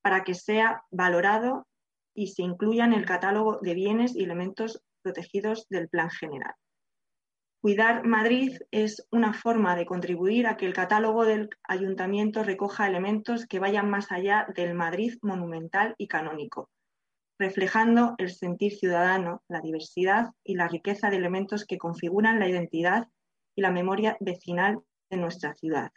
para 0.02 0.24
que 0.24 0.34
sea 0.34 0.84
valorado 0.90 1.66
y 2.14 2.28
se 2.28 2.42
incluya 2.42 2.84
en 2.84 2.92
el 2.92 3.04
catálogo 3.04 3.58
de 3.60 3.74
bienes 3.74 4.14
y 4.16 4.24
elementos 4.24 4.82
protegidos 5.02 5.66
del 5.68 5.88
Plan 5.88 6.10
General. 6.10 6.54
Cuidar 7.62 8.04
Madrid 8.04 8.58
es 8.72 9.06
una 9.12 9.32
forma 9.32 9.76
de 9.76 9.86
contribuir 9.86 10.48
a 10.48 10.56
que 10.56 10.66
el 10.66 10.72
catálogo 10.72 11.24
del 11.24 11.48
ayuntamiento 11.62 12.42
recoja 12.42 12.88
elementos 12.88 13.46
que 13.46 13.60
vayan 13.60 13.88
más 13.88 14.10
allá 14.10 14.48
del 14.56 14.74
Madrid 14.74 15.14
monumental 15.22 15.94
y 15.96 16.08
canónico, 16.08 16.70
reflejando 17.38 18.16
el 18.18 18.32
sentir 18.32 18.72
ciudadano, 18.72 19.44
la 19.46 19.60
diversidad 19.60 20.32
y 20.42 20.56
la 20.56 20.66
riqueza 20.66 21.08
de 21.08 21.18
elementos 21.18 21.64
que 21.64 21.78
configuran 21.78 22.40
la 22.40 22.48
identidad 22.48 23.06
y 23.54 23.62
la 23.62 23.70
memoria 23.70 24.16
vecinal 24.18 24.80
de 25.08 25.18
nuestra 25.18 25.54
ciudad, 25.54 25.92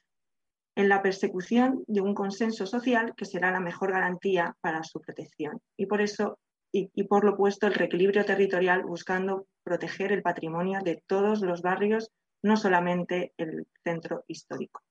en 0.76 0.88
la 0.88 1.02
persecución 1.02 1.84
de 1.88 2.02
un 2.02 2.14
consenso 2.14 2.68
social 2.68 3.16
que 3.18 3.26
será 3.26 3.50
la 3.50 3.60
mejor 3.60 3.92
garantía 3.92 4.56
para 4.62 4.84
su 4.84 5.02
protección. 5.02 5.60
Y 5.76 5.88
por 5.88 6.02
eso 6.02 6.38
y, 6.78 7.04
por 7.06 7.24
lo 7.24 7.38
puesto 7.38 7.68
el 7.68 7.74
reequilibrio 7.74 8.26
territorial 8.26 8.84
buscando 8.84 9.48
proteger 9.64 10.12
el 10.12 10.22
patrimonio 10.22 10.82
de 10.84 11.02
todos 11.08 11.42
los 11.42 11.62
barrios, 11.62 12.12
no 12.44 12.58
solamente 12.58 13.34
el 13.38 13.66
centro 13.82 14.26
histórico. 14.28 14.82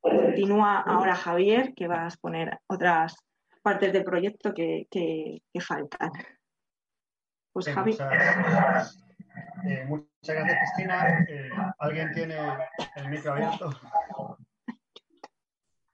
continúa 0.00 0.80
ahora 0.80 1.14
Javier, 1.14 1.72
que 1.74 1.86
va 1.86 2.02
a 2.02 2.08
exponer 2.08 2.58
otras 2.66 3.14
partes 3.62 3.92
del 3.92 4.02
proyecto 4.02 4.52
que, 4.52 4.88
faltan. 5.60 6.10
Pues 7.52 7.68
Javi. 7.68 7.92
Muchas, 7.92 9.04
eh, 9.68 9.84
muchas 9.86 10.10
gracias, 10.36 10.58
Cristina. 10.58 11.26
Eh, 11.28 11.50
¿Alguien 11.78 12.12
tiene 12.12 12.36
el 12.96 13.08
micro 13.08 13.32
abierto? 13.32 13.70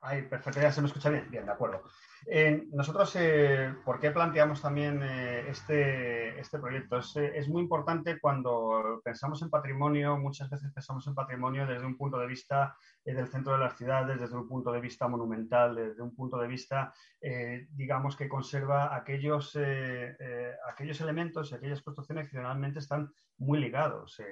Ay, 0.01 0.23
perfecto, 0.23 0.61
ya 0.61 0.73
se 0.73 0.81
me 0.81 0.87
escucha 0.87 1.11
bien. 1.11 1.31
Bien, 1.31 1.45
de 1.45 1.53
acuerdo. 1.53 1.83
Eh, 2.27 2.67
nosotros, 2.73 3.17
eh, 3.17 3.75
¿por 3.85 3.99
qué 3.99 4.11
planteamos 4.11 4.63
también 4.63 5.03
eh, 5.03 5.45
este, 5.49 6.39
este, 6.39 6.59
proyecto? 6.59 6.99
Es, 6.99 7.49
muy 7.49 7.63
importante 7.63 8.21
cuando 8.21 9.01
pensamos 9.05 9.43
en 9.43 9.51
patrimonio, 9.51 10.17
muchas 10.17 10.49
veces 10.49 10.73
pensamos 10.73 11.07
en 11.07 11.15
patrimonio 11.15 11.67
desde 11.67 11.85
un 11.87 11.97
punto 11.97 12.19
de 12.19 12.27
vista 12.27 12.77
del 13.05 13.27
centro 13.27 13.53
de 13.55 13.59
las 13.59 13.77
ciudades, 13.77 14.21
desde 14.21 14.37
un 14.37 14.49
punto 14.49 14.71
de 14.71 14.81
vista 14.81 15.09
monumental, 15.09 15.75
desde 15.75 16.03
un 16.03 16.15
punto 16.15 16.39
de 16.39 16.47
vista, 16.47 16.95
digamos, 17.71 18.15
que 18.15 18.29
conserva 18.29 18.95
aquellos, 18.95 19.59
aquellos 20.69 21.01
elementos 21.01 21.51
y 21.51 21.55
aquellas 21.57 21.83
construcciones 21.83 22.27
que 22.27 22.37
generalmente 22.37 22.79
están 22.79 23.13
muy 23.39 23.59
ligados 23.59 24.23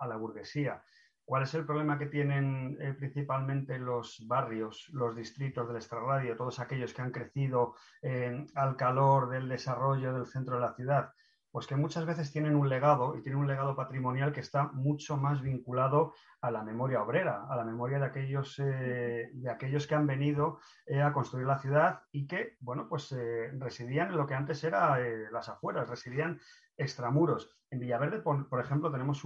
a 0.00 0.06
la 0.06 0.16
burguesía. 0.16 0.82
¿Cuál 1.26 1.42
es 1.42 1.52
el 1.54 1.66
problema 1.66 1.98
que 1.98 2.06
tienen 2.06 2.78
eh, 2.80 2.94
principalmente 2.94 3.80
los 3.80 4.24
barrios, 4.28 4.88
los 4.92 5.16
distritos 5.16 5.66
del 5.66 5.78
extrarradio, 5.78 6.36
todos 6.36 6.60
aquellos 6.60 6.94
que 6.94 7.02
han 7.02 7.10
crecido 7.10 7.74
eh, 8.00 8.46
al 8.54 8.76
calor 8.76 9.28
del 9.28 9.48
desarrollo 9.48 10.12
del 10.12 10.26
centro 10.26 10.54
de 10.54 10.60
la 10.60 10.74
ciudad? 10.74 11.12
Pues 11.50 11.66
que 11.66 11.74
muchas 11.74 12.06
veces 12.06 12.30
tienen 12.30 12.54
un 12.54 12.68
legado 12.68 13.16
y 13.16 13.22
tienen 13.22 13.40
un 13.40 13.48
legado 13.48 13.74
patrimonial 13.74 14.32
que 14.32 14.38
está 14.38 14.68
mucho 14.68 15.16
más 15.16 15.42
vinculado 15.42 16.14
a 16.46 16.50
la 16.50 16.62
memoria 16.62 17.02
obrera, 17.02 17.46
a 17.48 17.56
la 17.56 17.64
memoria 17.64 17.98
de 17.98 18.06
aquellos, 18.06 18.58
eh, 18.58 19.30
de 19.32 19.50
aquellos 19.50 19.86
que 19.86 19.94
han 19.94 20.06
venido 20.06 20.58
a 21.02 21.12
construir 21.12 21.46
la 21.46 21.58
ciudad 21.58 22.02
y 22.12 22.26
que, 22.26 22.56
bueno, 22.60 22.86
pues 22.88 23.14
residían 23.58 24.10
en 24.10 24.16
lo 24.16 24.26
que 24.26 24.34
antes 24.34 24.62
era 24.62 24.98
las 25.32 25.48
afueras, 25.48 25.88
residían 25.88 26.40
extramuros. 26.76 27.50
En 27.68 27.80
Villaverde, 27.80 28.20
por, 28.20 28.60
ejemplo, 28.60 28.92
tenemos 28.92 29.22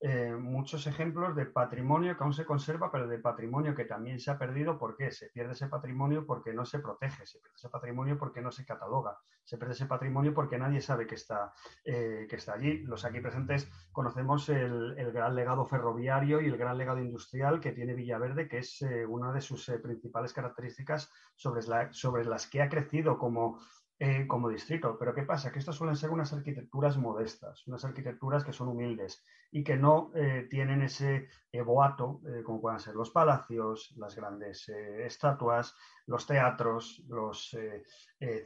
eh, 0.00 0.34
muchos 0.34 0.86
ejemplos 0.88 1.36
de 1.36 1.46
patrimonio 1.46 2.16
que 2.16 2.24
aún 2.24 2.32
se 2.32 2.44
conserva, 2.44 2.90
pero 2.90 3.06
de 3.06 3.18
patrimonio 3.18 3.74
que 3.74 3.84
también 3.84 4.18
se 4.18 4.32
ha 4.32 4.38
perdido. 4.38 4.78
¿Por 4.78 4.96
qué? 4.96 5.12
Se 5.12 5.28
pierde 5.28 5.52
ese 5.52 5.68
patrimonio 5.68 6.26
porque 6.26 6.52
no 6.52 6.64
se 6.64 6.80
protege, 6.80 7.24
se 7.24 7.38
pierde 7.38 7.54
ese 7.54 7.68
patrimonio 7.68 8.18
porque 8.18 8.40
no 8.40 8.50
se 8.50 8.66
cataloga, 8.66 9.16
se 9.44 9.58
pierde 9.58 9.74
ese 9.74 9.86
patrimonio 9.86 10.34
porque 10.34 10.58
nadie 10.58 10.80
sabe 10.80 11.06
que 11.06 11.14
está, 11.14 11.52
eh, 11.84 12.26
que 12.28 12.36
está 12.36 12.54
allí. 12.54 12.78
Los 12.78 13.04
aquí 13.04 13.20
presentes 13.20 13.70
conocemos 13.92 14.48
el, 14.48 14.96
gran 15.12 15.36
legado 15.36 15.64
ferroviario 15.64 16.40
y 16.40 16.47
el 16.48 16.56
gran 16.56 16.76
legado 16.76 17.00
industrial 17.00 17.60
que 17.60 17.72
tiene 17.72 17.94
Villaverde, 17.94 18.48
que 18.48 18.58
es 18.58 18.82
eh, 18.82 19.06
una 19.06 19.32
de 19.32 19.40
sus 19.40 19.70
principales 19.82 20.32
características 20.32 21.10
sobre, 21.34 22.24
las 22.24 22.46
que 22.46 22.62
ha 22.62 22.68
crecido 22.68 23.18
como 23.18 23.58
eh, 24.00 24.28
como 24.28 24.48
distrito. 24.48 24.96
Pero 24.96 25.12
¿qué 25.12 25.24
pasa? 25.24 25.50
Que 25.50 25.58
estas 25.58 25.74
suelen 25.74 25.96
ser 25.96 26.10
unas 26.10 26.32
arquitecturas 26.32 26.96
modestas, 26.96 27.66
unas 27.66 27.84
arquitecturas 27.84 28.44
que 28.44 28.52
son 28.52 28.68
humildes 28.68 29.24
y 29.50 29.64
que 29.64 29.76
no 29.76 30.12
eh, 30.14 30.46
tienen 30.48 30.82
ese 30.82 31.26
boato, 31.66 32.20
eh, 32.28 32.44
como 32.44 32.60
puedan 32.60 32.78
ser 32.78 32.94
los 32.94 33.10
palacios, 33.10 33.92
las 33.96 34.14
grandes 34.14 34.68
estatuas, 34.68 35.74
los 36.06 36.24
teatros, 36.28 37.02
los 37.08 37.56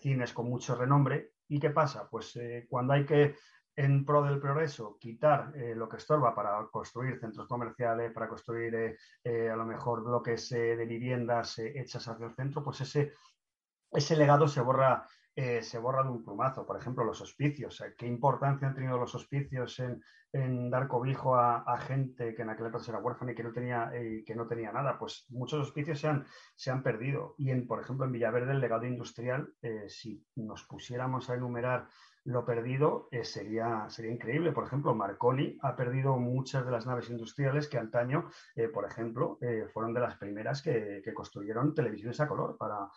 cines 0.00 0.32
con 0.32 0.48
mucho 0.48 0.74
renombre. 0.74 1.34
¿Y 1.48 1.60
qué 1.60 1.68
pasa? 1.68 2.08
Pues 2.08 2.38
cuando 2.70 2.94
hay 2.94 3.04
que 3.04 3.36
en 3.74 4.04
pro 4.04 4.22
del 4.22 4.38
progreso, 4.38 4.98
quitar 5.00 5.52
lo 5.74 5.88
que 5.88 5.96
estorba 5.96 6.34
para 6.34 6.66
construir 6.70 7.18
centros 7.18 7.48
comerciales, 7.48 8.12
para 8.12 8.28
construir 8.28 8.96
a 9.24 9.56
lo 9.56 9.64
mejor 9.64 10.04
bloques 10.04 10.50
de 10.50 10.84
viviendas 10.84 11.58
hechas 11.58 12.06
hacia 12.06 12.26
el 12.26 12.34
centro, 12.34 12.62
pues 12.62 12.82
ese, 12.82 13.12
ese 13.90 14.16
legado 14.16 14.46
se 14.46 14.60
borra 14.60 15.06
eh, 15.34 15.62
se 15.62 15.78
borra 15.78 16.02
de 16.02 16.10
un 16.10 16.22
plumazo. 16.22 16.66
Por 16.66 16.76
ejemplo, 16.76 17.04
los 17.04 17.20
hospicios. 17.22 17.80
Eh, 17.80 17.94
¿Qué 17.96 18.06
importancia 18.06 18.68
han 18.68 18.74
tenido 18.74 18.98
los 18.98 19.14
hospicios 19.14 19.80
en, 19.80 20.02
dar 20.70 20.88
cobijo 20.88 21.36
a, 21.36 21.78
gente 21.78 22.34
que 22.34 22.42
en 22.42 22.50
aquel 22.50 22.66
entonces 22.66 22.88
era 22.88 22.98
huérfana 22.98 23.32
y 23.32 23.34
que 23.34 23.42
no 23.42 23.52
tenía, 23.52 23.90
eh, 23.94 24.24
que 24.26 24.34
no 24.34 24.46
tenía 24.46 24.72
nada? 24.72 24.98
Pues 24.98 25.26
muchos 25.30 25.60
hospicios 25.60 26.00
se 26.00 26.08
han, 26.08 26.26
se 26.54 26.70
han 26.70 26.82
perdido. 26.82 27.34
Y, 27.38 27.50
en, 27.50 27.66
por 27.66 27.80
ejemplo, 27.80 28.04
en 28.04 28.12
Villaverde, 28.12 28.52
el 28.52 28.60
legado 28.60 28.84
industrial, 28.86 29.54
si 29.88 30.22
nos 30.36 30.64
pusiéramos 30.64 31.30
a 31.30 31.34
enumerar 31.34 31.88
lo 32.24 32.44
perdido 32.44 33.08
sería, 33.22 33.88
sería 33.88 34.12
increíble. 34.12 34.52
Por 34.52 34.64
ejemplo, 34.64 34.94
Marconi 34.94 35.58
ha 35.62 35.74
perdido 35.74 36.16
muchas 36.16 36.64
de 36.64 36.70
las 36.70 36.86
naves 36.86 37.10
industriales 37.10 37.68
que 37.68 37.78
antaño, 37.78 38.30
por 38.72 38.84
ejemplo, 38.84 39.38
fueron 39.72 39.92
de 39.92 40.00
las 40.00 40.16
primeras 40.16 40.62
que, 40.62 41.02
construyeron 41.14 41.74
televisiones 41.74 42.20
a 42.20 42.28
color 42.28 42.56
para, 42.56 42.88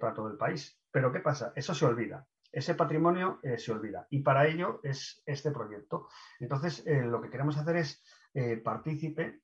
para 0.00 0.14
todo 0.14 0.28
el 0.28 0.36
país. 0.36 0.80
Pero 0.90 1.12
¿qué 1.12 1.20
pasa? 1.20 1.52
Eso 1.56 1.74
se 1.74 1.84
olvida. 1.84 2.26
Ese 2.54 2.76
patrimonio 2.76 3.40
eh, 3.42 3.58
se 3.58 3.72
olvida. 3.72 4.06
Y 4.10 4.20
para 4.20 4.46
ello 4.46 4.78
es 4.84 5.20
este 5.26 5.50
proyecto. 5.50 6.06
Entonces, 6.38 6.86
eh, 6.86 7.02
lo 7.02 7.20
que 7.20 7.28
queremos 7.28 7.58
hacer 7.58 7.76
es 7.76 8.00
eh, 8.32 8.56
partícipe 8.58 9.40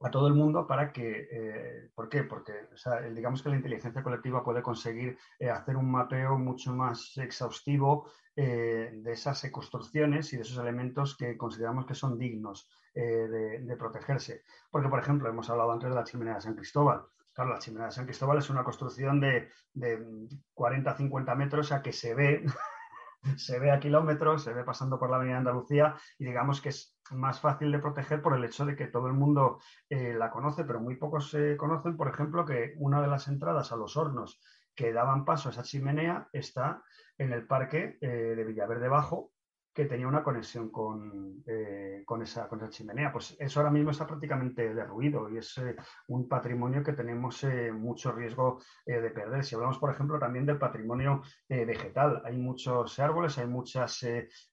a 0.00 0.10
todo 0.10 0.28
el 0.28 0.34
mundo 0.34 0.66
para 0.66 0.92
que, 0.92 1.28
eh, 1.30 1.90
¿por 1.94 2.08
qué? 2.08 2.22
Porque 2.22 2.68
digamos 3.12 3.42
que 3.42 3.48
la 3.48 3.56
inteligencia 3.56 4.02
colectiva 4.02 4.44
puede 4.44 4.62
conseguir 4.62 5.18
eh, 5.38 5.50
hacer 5.50 5.76
un 5.76 5.90
mapeo 5.90 6.38
mucho 6.38 6.74
más 6.74 7.16
exhaustivo 7.16 8.10
eh, 8.34 8.90
de 8.92 9.12
esas 9.12 9.48
construcciones 9.50 10.32
y 10.32 10.36
de 10.36 10.42
esos 10.42 10.58
elementos 10.58 11.16
que 11.16 11.36
consideramos 11.36 11.86
que 11.86 11.94
son 11.94 12.18
dignos 12.18 12.68
de, 12.94 13.76
protegerse. 13.78 14.42
Porque, 14.70 14.88
por 14.88 14.98
ejemplo, 14.98 15.28
hemos 15.28 15.50
hablado 15.50 15.72
antes 15.72 15.90
de 15.90 15.94
la 15.94 16.04
chimenea 16.04 16.36
de 16.36 16.40
San 16.40 16.54
Cristóbal. 16.54 17.02
Claro, 17.32 17.50
la 17.50 17.58
chimenea 17.58 17.88
de 17.88 17.92
San 17.92 18.06
Cristóbal 18.06 18.38
es 18.38 18.48
una 18.48 18.64
construcción 18.64 19.20
de, 19.20 19.50
de 19.74 19.98
40-50 20.54 21.36
metros 21.36 21.72
a 21.72 21.82
que 21.82 21.92
se 21.92 22.14
ve 22.14 22.46
se 23.36 23.58
ve 23.58 23.70
a 23.70 23.80
kilómetros, 23.80 24.44
se 24.44 24.52
ve 24.52 24.64
pasando 24.64 24.98
por 24.98 25.10
la 25.10 25.16
Avenida 25.16 25.38
Andalucía 25.38 25.96
y 26.18 26.24
digamos 26.24 26.60
que 26.60 26.70
es 26.70 26.98
más 27.10 27.40
fácil 27.40 27.72
de 27.72 27.78
proteger 27.78 28.22
por 28.22 28.36
el 28.36 28.44
hecho 28.44 28.64
de 28.64 28.76
que 28.76 28.86
todo 28.86 29.06
el 29.06 29.14
mundo 29.14 29.60
eh, 29.88 30.14
la 30.14 30.30
conoce, 30.30 30.64
pero 30.64 30.80
muy 30.80 30.96
pocos 30.96 31.30
se 31.30 31.56
conocen, 31.56 31.96
por 31.96 32.08
ejemplo, 32.08 32.44
que 32.44 32.74
una 32.78 33.00
de 33.00 33.08
las 33.08 33.28
entradas 33.28 33.72
a 33.72 33.76
los 33.76 33.96
hornos 33.96 34.40
que 34.74 34.92
daban 34.92 35.24
paso 35.24 35.48
a 35.48 35.52
esa 35.52 35.62
chimenea 35.62 36.28
está 36.32 36.82
en 37.18 37.32
el 37.32 37.46
parque 37.46 37.96
eh, 38.00 38.08
de 38.08 38.44
Villaverde 38.44 38.88
Bajo, 38.88 39.32
que 39.76 39.84
tenía 39.84 40.08
una 40.08 40.22
conexión 40.22 40.70
con, 40.70 41.42
eh, 41.46 42.02
con, 42.06 42.22
esa, 42.22 42.48
con, 42.48 42.60
esa, 42.60 42.70
chimenea. 42.70 43.12
Pues 43.12 43.36
eso 43.38 43.60
ahora 43.60 43.70
mismo 43.70 43.90
está 43.90 44.06
prácticamente 44.06 44.72
derruido 44.72 45.28
y 45.28 45.36
es 45.36 45.58
eh, 45.58 45.76
un 46.08 46.26
patrimonio 46.26 46.82
que 46.82 46.94
tenemos 46.94 47.44
eh, 47.44 47.70
mucho 47.72 48.10
riesgo 48.12 48.58
de 48.86 49.10
perder. 49.10 49.44
Si 49.44 49.54
hablamos, 49.54 49.78
por 49.78 49.90
ejemplo, 49.90 50.18
también 50.18 50.46
del 50.46 50.56
patrimonio 50.56 51.20
vegetal, 51.48 52.22
hay 52.24 52.38
muchos 52.38 52.98
árboles, 52.98 53.36
hay 53.36 53.46
muchas 53.46 54.02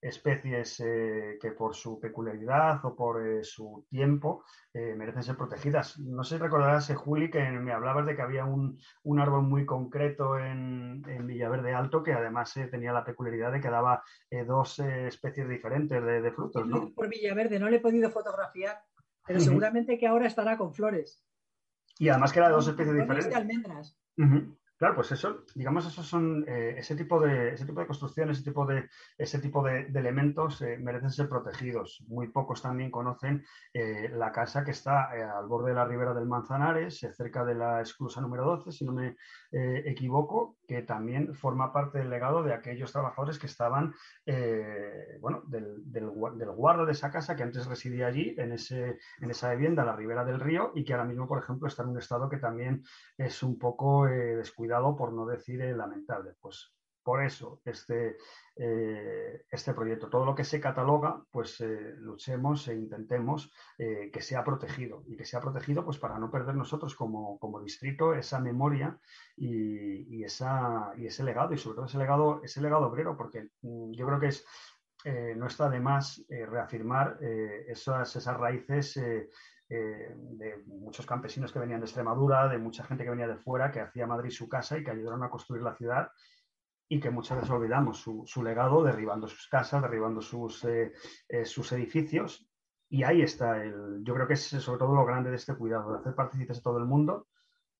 especies 0.01 0.77
que 0.77 1.51
por 1.55 1.75
su 1.75 1.99
peculiaridad 1.99 2.83
o 2.83 2.95
por 2.95 3.45
su 3.45 3.85
tiempo 3.89 4.43
merecen 4.73 5.21
ser 5.21 5.37
protegidas. 5.37 5.99
No 5.99 6.23
sé 6.23 6.35
si 6.35 6.41
recordarás, 6.41 6.91
Juli, 6.95 7.29
que 7.29 7.43
me 7.51 7.71
hablabas 7.71 8.07
de 8.07 8.15
que 8.15 8.23
había 8.23 8.43
un, 8.43 8.79
un 9.03 9.19
árbol 9.19 9.43
muy 9.43 9.65
concreto 9.65 10.39
en, 10.39 11.03
en, 11.07 11.27
Villaverde 11.27 11.75
Alto 11.75 12.01
que 12.01 12.13
además 12.13 12.53
tenía 12.71 12.91
la 12.91 13.05
peculiaridad 13.05 13.51
de 13.51 13.61
que 13.61 13.69
daba 13.69 14.03
dos 14.47 14.81
especies 15.13 15.47
diferentes 15.47 16.03
de, 16.03 16.31
frutos, 16.31 16.67
¿no? 16.67 16.93
Por 16.93 17.09
Villaverde, 17.09 17.59
no 17.59 17.69
le 17.69 17.77
he 17.77 17.81
podido 17.81 18.09
fotografiar, 18.09 18.81
pero 19.25 19.39
seguramente 19.39 19.97
que 19.97 20.07
ahora 20.07 20.27
estará 20.27 20.57
con 20.57 20.73
flores. 20.73 21.23
Y 21.99 22.09
además 22.09 22.31
que 22.31 22.39
era 22.39 22.49
de 22.49 22.55
dos 22.55 22.67
especies 22.67 22.95
diferentes. 22.95 23.29
De 23.29 23.35
almendras. 23.35 23.97
Claro, 24.83 24.97
pues 24.97 25.13
eso, 25.13 25.45
digamos, 25.55 25.85
esos 25.85 26.05
son 26.05 26.43
eh, 26.45 26.75
ese 26.77 26.93
tipo 26.97 27.17
de 27.17 27.53
ese 27.53 27.65
tipo 27.65 27.79
de 27.79 27.87
construcciones, 27.87 28.35
ese 28.35 28.49
tipo 28.49 28.65
de 28.65 28.89
ese 29.17 29.39
tipo 29.39 29.63
de, 29.63 29.87
elementos 29.95 30.61
eh, 30.61 30.77
merecen 30.77 31.09
ser 31.09 31.29
protegidos. 31.29 32.03
Muy 32.09 32.27
pocos 32.27 32.61
también 32.61 32.91
conocen 32.91 33.45
eh, 33.73 34.09
la 34.13 34.33
casa 34.33 34.65
que 34.65 34.71
está 34.71 35.09
al 35.37 35.47
borde 35.47 35.69
de 35.69 35.75
la 35.75 35.85
ribera 35.85 36.13
del 36.13 36.25
Manzanares, 36.25 36.99
cerca 36.99 37.45
de 37.45 37.55
la 37.55 37.79
esclusa 37.79 38.19
número 38.19 38.43
12, 38.43 38.73
si 38.73 38.83
no 38.83 38.91
me 38.91 39.15
equivoco, 39.53 40.57
que 40.67 40.81
también 40.81 41.33
forma 41.33 41.71
parte 41.71 41.99
del 41.99 42.09
legado 42.09 42.43
de 42.43 42.53
aquellos 42.53 42.91
trabajadores 42.91 43.37
que 43.37 43.45
estaban, 43.45 43.93
bueno, 45.21 45.43
del, 45.45 45.75
del, 45.85 46.09
guarda 46.09 46.85
de 46.85 46.91
esa 46.91 47.11
casa 47.11 47.35
que 47.35 47.43
antes 47.43 47.67
residía 47.67 48.07
allí, 48.07 48.35
en 48.37 48.51
ese 48.51 48.97
en 49.21 49.29
esa 49.29 49.51
vivienda 49.53 49.85
la 49.85 49.95
ribera 49.95 50.25
del 50.25 50.39
río 50.39 50.71
y 50.73 50.83
que 50.83 50.93
ahora 50.93 51.05
mismo, 51.05 51.27
por 51.27 51.37
ejemplo, 51.37 51.67
está 51.67 51.83
en 51.83 51.89
un 51.89 51.99
estado 51.99 52.27
que 52.29 52.37
también 52.37 52.83
es 53.15 53.43
un 53.43 53.59
poco 53.59 54.05
descuidado 54.07 54.72
por 54.95 55.13
no 55.13 55.25
decir 55.25 55.59
lamentable. 55.75 56.35
Pues 56.39 56.73
por 57.03 57.21
eso 57.21 57.61
este, 57.65 58.17
eh, 58.55 59.45
este 59.49 59.73
proyecto, 59.73 60.09
todo 60.09 60.25
lo 60.25 60.33
que 60.33 60.45
se 60.45 60.61
cataloga, 60.61 61.21
pues 61.29 61.59
eh, 61.61 61.95
luchemos 61.97 62.67
e 62.69 62.75
intentemos 62.75 63.51
eh, 63.77 64.09
que 64.11 64.21
sea 64.21 64.43
protegido. 64.43 65.03
Y 65.07 65.17
que 65.17 65.25
sea 65.25 65.41
protegido 65.41 65.83
pues 65.83 65.97
para 65.97 66.17
no 66.17 66.31
perder 66.31 66.55
nosotros 66.55 66.95
como, 66.95 67.37
distrito 67.61 68.13
esa 68.13 68.39
memoria 68.39 68.97
y, 69.35 70.23
esa, 70.23 70.93
y 70.97 71.07
ese 71.07 71.23
legado. 71.23 71.53
Y 71.53 71.57
sobre 71.57 71.75
todo 71.75 71.85
ese 71.85 71.97
legado, 71.97 72.41
ese 72.43 72.61
legado 72.61 72.87
obrero, 72.87 73.17
porque 73.17 73.49
mm, 73.61 73.91
yo 73.91 74.05
creo 74.07 74.19
que 74.19 74.27
es, 74.27 74.45
no 75.35 75.47
está 75.47 75.69
de 75.69 75.81
más 75.81 76.23
reafirmar 76.29 77.17
esas, 77.21 78.15
esas 78.15 78.37
raíces 78.37 78.97
eh, 79.69 80.13
de 80.15 80.57
muchos 80.65 81.05
campesinos 81.05 81.51
que 81.51 81.59
venían 81.59 81.79
de 81.79 81.85
Extremadura, 81.85 82.47
de 82.47 82.57
mucha 82.57 82.83
gente 82.83 83.03
que 83.03 83.09
venía 83.09 83.27
de 83.27 83.37
fuera, 83.37 83.71
que 83.71 83.79
hacía 83.79 84.05
Madrid 84.05 84.29
su 84.29 84.47
casa 84.49 84.77
y 84.77 84.83
que 84.83 84.91
ayudaron 84.91 85.23
a 85.23 85.29
construir 85.29 85.63
la 85.63 85.75
ciudad 85.75 86.09
y 86.89 86.99
que 86.99 87.09
muchas 87.09 87.37
veces 87.37 87.51
olvidamos 87.51 87.99
su, 87.99 88.43
legado 88.43 88.83
derribando 88.83 89.27
sus 89.27 89.47
casas, 89.47 89.81
derribando 89.81 90.21
sus, 90.21 90.63
eh, 90.65 90.93
eh, 91.27 91.45
sus 91.45 91.71
edificios. 91.71 92.47
Y 92.89 93.03
ahí 93.03 93.21
está, 93.21 93.63
el, 93.63 94.03
yo 94.03 94.13
creo 94.13 94.27
que 94.27 94.33
es 94.33 94.41
sobre 94.41 94.77
todo 94.77 94.93
lo 94.93 95.05
grande 95.05 95.31
de 95.31 95.37
este 95.37 95.55
cuidado, 95.55 95.91
de 95.91 95.99
hacer 95.99 96.13
partícipes 96.13 96.59
a 96.59 96.61
todo 96.61 96.77
el 96.77 96.85
mundo. 96.85 97.27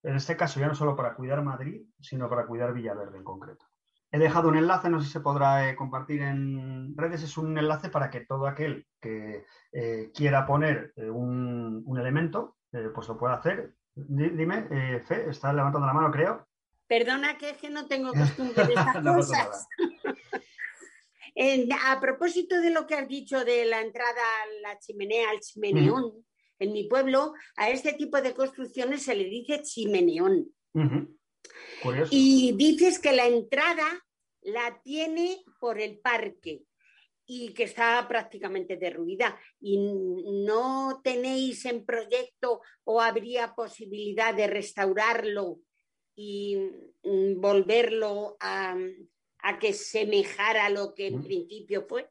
En 0.02 0.16
este 0.16 0.36
caso 0.36 0.60
ya 0.60 0.68
no 0.68 0.76
solo 0.76 0.96
para 0.96 1.14
cuidar 1.14 1.44
Madrid, 1.44 1.86
sino 2.00 2.30
para 2.30 2.48
cuidar 2.48 2.74
Villaverde 2.74 3.18
en 3.18 3.24
concreto. 3.24 3.66
He 4.16 4.20
dejado 4.20 4.50
un 4.50 4.56
enlace, 4.56 4.92
no 4.92 5.00
sé 5.00 5.08
si 5.08 5.14
se 5.14 5.22
podrá 5.22 5.68
eh, 5.68 5.76
compartir 5.76 6.22
en 6.22 6.96
redes, 6.96 7.24
es 7.24 7.36
un 7.36 7.58
enlace 7.58 7.90
para 7.90 8.12
que 8.12 8.22
todo 8.22 8.46
aquel 8.46 8.86
que 9.02 9.44
eh, 9.72 10.12
quiera 10.14 10.46
poner 10.46 10.94
eh, 10.98 11.10
un, 11.10 11.84
elemento, 12.00 12.58
pues 12.94 13.08
lo 13.08 13.18
pueda 13.18 13.34
hacer. 13.34 13.74
dime, 13.96 15.00
Fe, 15.00 15.32
está 15.32 15.52
levantando 15.52 15.88
la 15.88 15.94
mano, 15.94 16.12
creo. 16.12 16.48
Perdona 16.86 17.40
que 17.40 17.50
es 17.50 17.58
que 17.58 17.72
no 17.72 17.88
tengo 17.88 18.14
costumbre 18.14 18.68
de 18.68 18.74
estas 18.76 19.04
cosas. 19.04 19.68
a 21.88 22.00
propósito 22.00 22.62
de 22.62 22.70
lo 22.70 22.86
que 22.86 22.94
has 22.94 23.08
dicho 23.08 23.44
de 23.44 23.66
la 23.66 23.82
entrada 23.82 24.12
a 24.12 24.62
la 24.62 24.78
chimenea, 24.78 25.32
al 25.32 25.40
chimeneón, 25.40 26.24
en 26.60 26.72
mi 26.72 26.84
pueblo, 26.84 27.34
a 27.56 27.70
este 27.70 27.94
tipo 27.94 28.22
de 28.22 28.36
construcciones 28.36 29.02
se 29.02 29.16
le 29.16 29.24
dice 29.24 29.64
chimeneón. 29.64 30.54
Y 32.12 32.54
dices 32.54 33.00
que 33.00 33.12
la 33.12 33.28
entrada 33.28 34.06
la 34.42 34.82
tiene 34.84 35.44
por 35.60 35.80
el 35.80 36.00
parque 36.00 36.64
y 37.26 37.54
que 37.54 37.64
está 37.64 38.06
prácticamente 38.08 38.78
derruida. 38.78 39.40
¿Y 39.60 39.78
no 39.78 41.02
tenéis 41.04 41.66
en 41.66 41.86
proyecto 41.86 42.62
o 42.84 43.02
habría 43.02 43.54
posibilidad 43.56 44.34
de 44.34 44.48
restaurarlo 44.48 45.60
y 46.16 46.58
mm, 47.04 47.40
volverlo 47.40 48.38
a, 48.40 48.78
que 49.60 49.74
semejara 49.74 50.70
lo 50.70 50.94
que 50.94 51.08
en 51.08 51.24
principio 51.24 51.86
fue? 51.88 52.10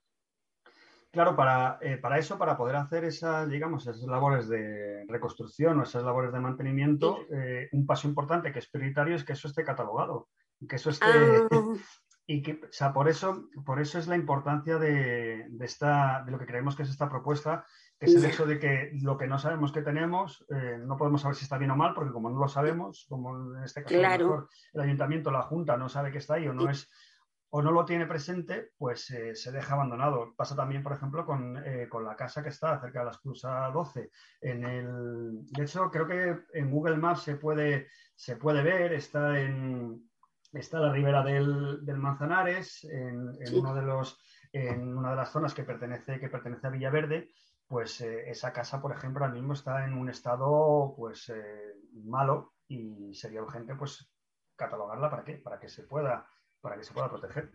Claro, 1.12 1.36
para, 1.36 1.78
eh, 1.82 1.98
para, 1.98 2.18
eso, 2.18 2.38
para 2.38 2.56
poder 2.56 2.74
hacer 2.76 3.04
esas, 3.04 3.46
digamos, 3.46 3.86
esas 3.86 4.02
labores 4.08 4.48
de 4.48 5.04
reconstrucción 5.08 5.78
o 5.78 5.82
esas 5.82 6.02
labores 6.04 6.32
de 6.32 6.40
mantenimiento, 6.40 7.26
eh, 7.30 7.68
un 7.72 7.84
paso 7.84 8.08
importante 8.08 8.50
que 8.50 8.60
es 8.60 8.70
prioritario 8.70 9.14
es 9.14 9.22
que 9.22 9.34
eso 9.34 9.46
esté 9.46 9.62
catalogado, 9.62 10.28
que 10.66 10.76
eso 10.76 10.90
esté... 10.90 11.06
Ah. 11.06 11.48
Y 12.24 12.40
que, 12.40 12.52
o 12.52 12.70
sea, 12.72 12.92
por 12.92 13.08
eso, 13.08 13.48
por 13.66 13.80
eso 13.80 13.98
es 13.98 14.06
la 14.06 14.14
importancia 14.14 14.78
de, 14.78 15.48
esta, 15.60 16.22
de 16.24 16.30
lo 16.30 16.38
que 16.38 16.46
creemos 16.46 16.76
que 16.76 16.84
es 16.84 16.88
esta 16.88 17.08
propuesta, 17.08 17.66
que 17.98 18.06
es 18.06 18.14
el 18.14 18.24
hecho 18.24 18.46
de 18.46 18.60
que 18.60 18.92
lo 19.02 19.18
que 19.18 19.26
no 19.26 19.40
sabemos 19.40 19.72
que 19.72 19.82
tenemos, 19.82 20.46
eh, 20.48 20.78
no 20.80 20.96
podemos 20.96 21.22
saber 21.22 21.36
si 21.36 21.42
está 21.42 21.58
bien 21.58 21.72
o 21.72 21.76
mal, 21.76 21.94
porque 21.94 22.12
como 22.12 22.30
no 22.30 22.38
lo 22.38 22.48
sabemos, 22.48 23.06
como 23.08 23.56
en 23.56 23.64
este 23.64 23.82
caso 23.82 24.48
el 24.72 24.80
ayuntamiento, 24.80 25.32
la 25.32 25.42
junta 25.42 25.76
no 25.76 25.88
sabe 25.88 26.12
que 26.12 26.18
está 26.18 26.34
ahí 26.34 26.46
o 26.46 26.54
no 26.54 26.70
es 26.70 26.88
o 27.54 27.60
no 27.60 27.70
lo 27.70 27.84
tiene 27.84 28.06
presente, 28.06 28.72
pues 28.78 29.10
eh, 29.10 29.34
se 29.34 29.52
deja 29.52 29.74
abandonado. 29.74 30.32
Pasa 30.34 30.56
también, 30.56 30.82
por 30.82 30.94
ejemplo, 30.94 31.26
eh, 31.66 31.86
con, 31.86 32.02
la 32.02 32.16
casa 32.16 32.42
que 32.42 32.48
está 32.48 32.80
cerca 32.80 33.00
de 33.00 33.04
la 33.04 33.10
Esclusa 33.10 33.70
12. 33.70 34.10
En 34.40 34.64
el, 34.64 35.44
de 35.52 35.62
hecho, 35.62 35.90
creo 35.90 36.06
que 36.06 36.58
en 36.58 36.70
Google 36.70 36.96
Maps 36.96 37.24
se 37.24 37.36
puede, 37.36 37.88
se 38.14 38.36
puede 38.36 38.62
ver, 38.62 38.94
está 38.94 39.38
en 39.38 40.10
está 40.50 40.80
la 40.80 40.92
ribera 40.92 41.22
del, 41.22 41.82
Manzanares, 41.98 42.84
en, 42.84 43.34
uno 43.52 43.74
de 43.74 43.82
los, 43.82 44.18
en 44.50 44.96
una 44.96 45.10
de 45.10 45.16
las 45.16 45.30
zonas 45.30 45.52
que 45.52 45.64
pertenece, 45.64 46.18
que 46.18 46.30
pertenece 46.30 46.66
a 46.66 46.70
Villaverde, 46.70 47.28
pues 47.66 48.00
eh, 48.00 48.30
esa 48.30 48.54
casa, 48.54 48.80
por 48.80 48.92
ejemplo, 48.92 49.24
ahora 49.24 49.34
mismo 49.34 49.52
está 49.52 49.84
en 49.84 49.92
un 49.92 50.08
estado 50.08 50.94
pues 50.96 51.30
malo 52.04 52.54
y 52.66 53.12
sería 53.12 53.42
urgente 53.42 53.74
pues 53.74 54.10
catalogarla 54.56 55.10
para 55.10 55.24
qué, 55.24 55.34
para 55.34 55.60
que 55.60 55.68
se 55.68 55.82
pueda 55.82 56.26
para 56.62 56.78
que 56.78 56.84
se 56.84 56.94
pueda 56.94 57.10
proteger. 57.10 57.50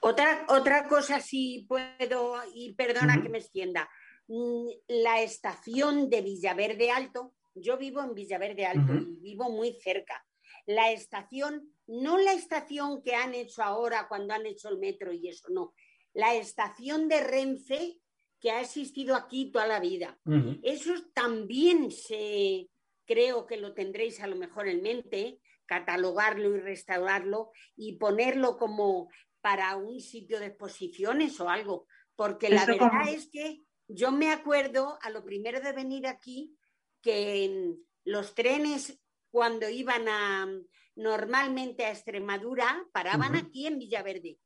Otra, 0.00 0.46
otra 0.48 0.88
cosa, 0.88 1.20
si 1.20 1.66
puedo, 1.68 2.36
y 2.52 2.74
perdona 2.74 3.22
que 3.22 3.28
me 3.28 3.38
extienda, 3.38 3.88
mm, 4.26 4.66
la 4.88 5.22
estación 5.22 6.10
de 6.10 6.22
Villaverde 6.22 6.90
Alto, 6.90 7.34
yo 7.54 7.76
vivo 7.78 8.02
en 8.02 8.14
Villaverde 8.14 8.66
Alto 8.66 8.94
y 8.94 9.20
vivo 9.20 9.50
muy 9.50 9.72
cerca. 9.74 10.24
La 10.66 10.90
estación, 10.90 11.70
no 11.86 12.18
la 12.18 12.32
estación 12.32 13.02
que 13.02 13.14
han 13.14 13.34
hecho 13.34 13.62
ahora 13.62 14.08
cuando 14.08 14.34
han 14.34 14.46
hecho 14.46 14.68
el 14.68 14.78
metro 14.78 15.12
y 15.12 15.28
eso, 15.28 15.48
no. 15.50 15.74
La 16.14 16.34
estación 16.34 17.08
de 17.08 17.20
Renfe 17.20 18.00
que 18.40 18.50
ha 18.50 18.60
existido 18.60 19.14
aquí 19.14 19.50
toda 19.50 19.66
la 19.66 19.80
vida. 19.80 20.18
Eso 20.62 20.92
también 21.14 21.90
se, 21.90 22.68
creo 23.06 23.46
que 23.46 23.56
lo 23.56 23.72
tendréis 23.72 24.20
a 24.20 24.26
lo 24.26 24.36
mejor 24.36 24.68
en 24.68 24.82
mente, 24.82 25.40
catalogarlo 25.66 26.54
y 26.54 26.60
restaurarlo 26.60 27.50
y 27.76 27.96
ponerlo 27.96 28.56
como 28.56 29.08
para 29.40 29.76
un 29.76 30.00
sitio 30.00 30.40
de 30.40 30.46
exposiciones 30.46 31.38
o 31.40 31.48
algo. 31.48 31.86
Porque 32.16 32.48
la 32.48 32.64
verdad 32.64 33.08
es 33.08 33.28
que 33.30 33.62
yo 33.88 34.12
me 34.12 34.30
acuerdo 34.30 34.98
a 35.02 35.10
lo 35.10 35.24
primero 35.24 35.60
de 35.60 35.72
venir 35.72 36.06
aquí 36.06 36.56
que 37.02 37.74
los 38.04 38.34
trenes 38.34 39.00
cuando 39.30 39.68
iban 39.68 40.08
a 40.08 40.48
normalmente 40.96 41.84
a 41.84 41.90
Extremadura 41.90 42.86
paraban 42.92 43.34
aquí 43.34 43.66
en 43.66 43.78
Villaverde, 43.78 44.38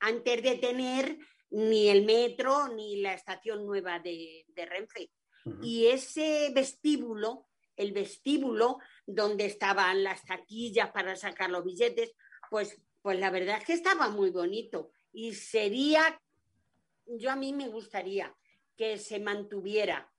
antes 0.00 0.42
de 0.42 0.56
tener 0.56 1.18
ni 1.50 1.88
el 1.88 2.04
metro 2.04 2.68
ni 2.68 3.00
la 3.00 3.14
estación 3.14 3.66
nueva 3.66 3.98
de, 4.00 4.46
Renfe. 4.56 5.10
Y 5.62 5.86
ese 5.86 6.50
vestíbulo, 6.52 7.46
el 7.76 7.92
vestíbulo 7.92 8.78
donde 9.06 9.46
estaban 9.46 10.02
las 10.02 10.24
taquillas 10.24 10.90
para 10.90 11.16
sacar 11.16 11.50
los 11.50 11.64
billetes, 11.64 12.12
pues, 12.50 12.80
pues 13.02 13.18
la 13.18 13.30
verdad 13.30 13.58
es 13.58 13.64
que 13.64 13.72
estaba 13.72 14.08
muy 14.08 14.30
bonito. 14.30 14.90
Y 15.12 15.34
sería, 15.34 16.20
yo 17.06 17.30
a 17.30 17.36
mí 17.36 17.52
me 17.52 17.68
gustaría 17.68 18.36
que 18.76 18.98
se 18.98 19.20
mantuviera, 19.20 20.12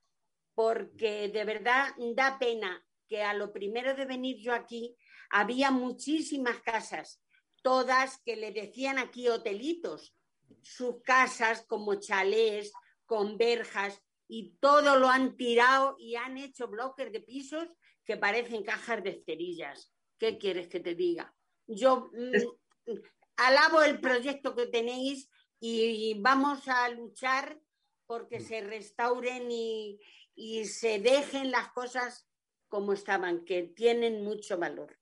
porque 0.54 1.28
de 1.28 1.44
verdad 1.44 1.94
da 2.14 2.38
pena 2.38 2.84
que 3.06 3.22
a 3.22 3.34
lo 3.34 3.52
primero 3.52 3.94
de 3.94 4.04
venir 4.04 4.38
yo 4.38 4.52
aquí 4.52 4.96
había 5.30 5.70
muchísimas 5.70 6.60
casas, 6.60 7.22
todas 7.62 8.18
que 8.24 8.36
le 8.36 8.52
decían 8.52 8.98
aquí 8.98 9.28
hotelitos, 9.28 10.16
sus 10.62 11.02
casas 11.02 11.64
como 11.66 11.96
chalés, 11.96 12.72
con 13.06 13.38
verjas, 13.38 14.02
y 14.28 14.56
todo 14.60 14.98
lo 14.98 15.08
han 15.08 15.36
tirado 15.36 15.96
y 15.98 16.16
han 16.16 16.36
hecho 16.36 16.68
bloques 16.68 17.10
de 17.10 17.20
pisos 17.20 17.68
que 18.08 18.16
parecen 18.16 18.64
cajas 18.64 19.04
de 19.04 19.22
cerillas. 19.26 19.92
¿Qué 20.18 20.38
quieres 20.38 20.68
que 20.68 20.80
te 20.80 20.94
diga? 20.94 21.36
Yo 21.66 22.10
mm, 22.14 22.92
alabo 23.36 23.82
el 23.82 24.00
proyecto 24.00 24.56
que 24.56 24.66
tenéis 24.66 25.30
y 25.60 26.18
vamos 26.18 26.66
a 26.68 26.88
luchar 26.88 27.60
porque 28.06 28.40
se 28.40 28.62
restauren 28.62 29.50
y, 29.50 30.00
y 30.34 30.64
se 30.64 31.00
dejen 31.00 31.50
las 31.50 31.70
cosas 31.72 32.26
como 32.68 32.94
estaban, 32.94 33.44
que 33.44 33.64
tienen 33.64 34.24
mucho 34.24 34.56
valor. 34.56 34.98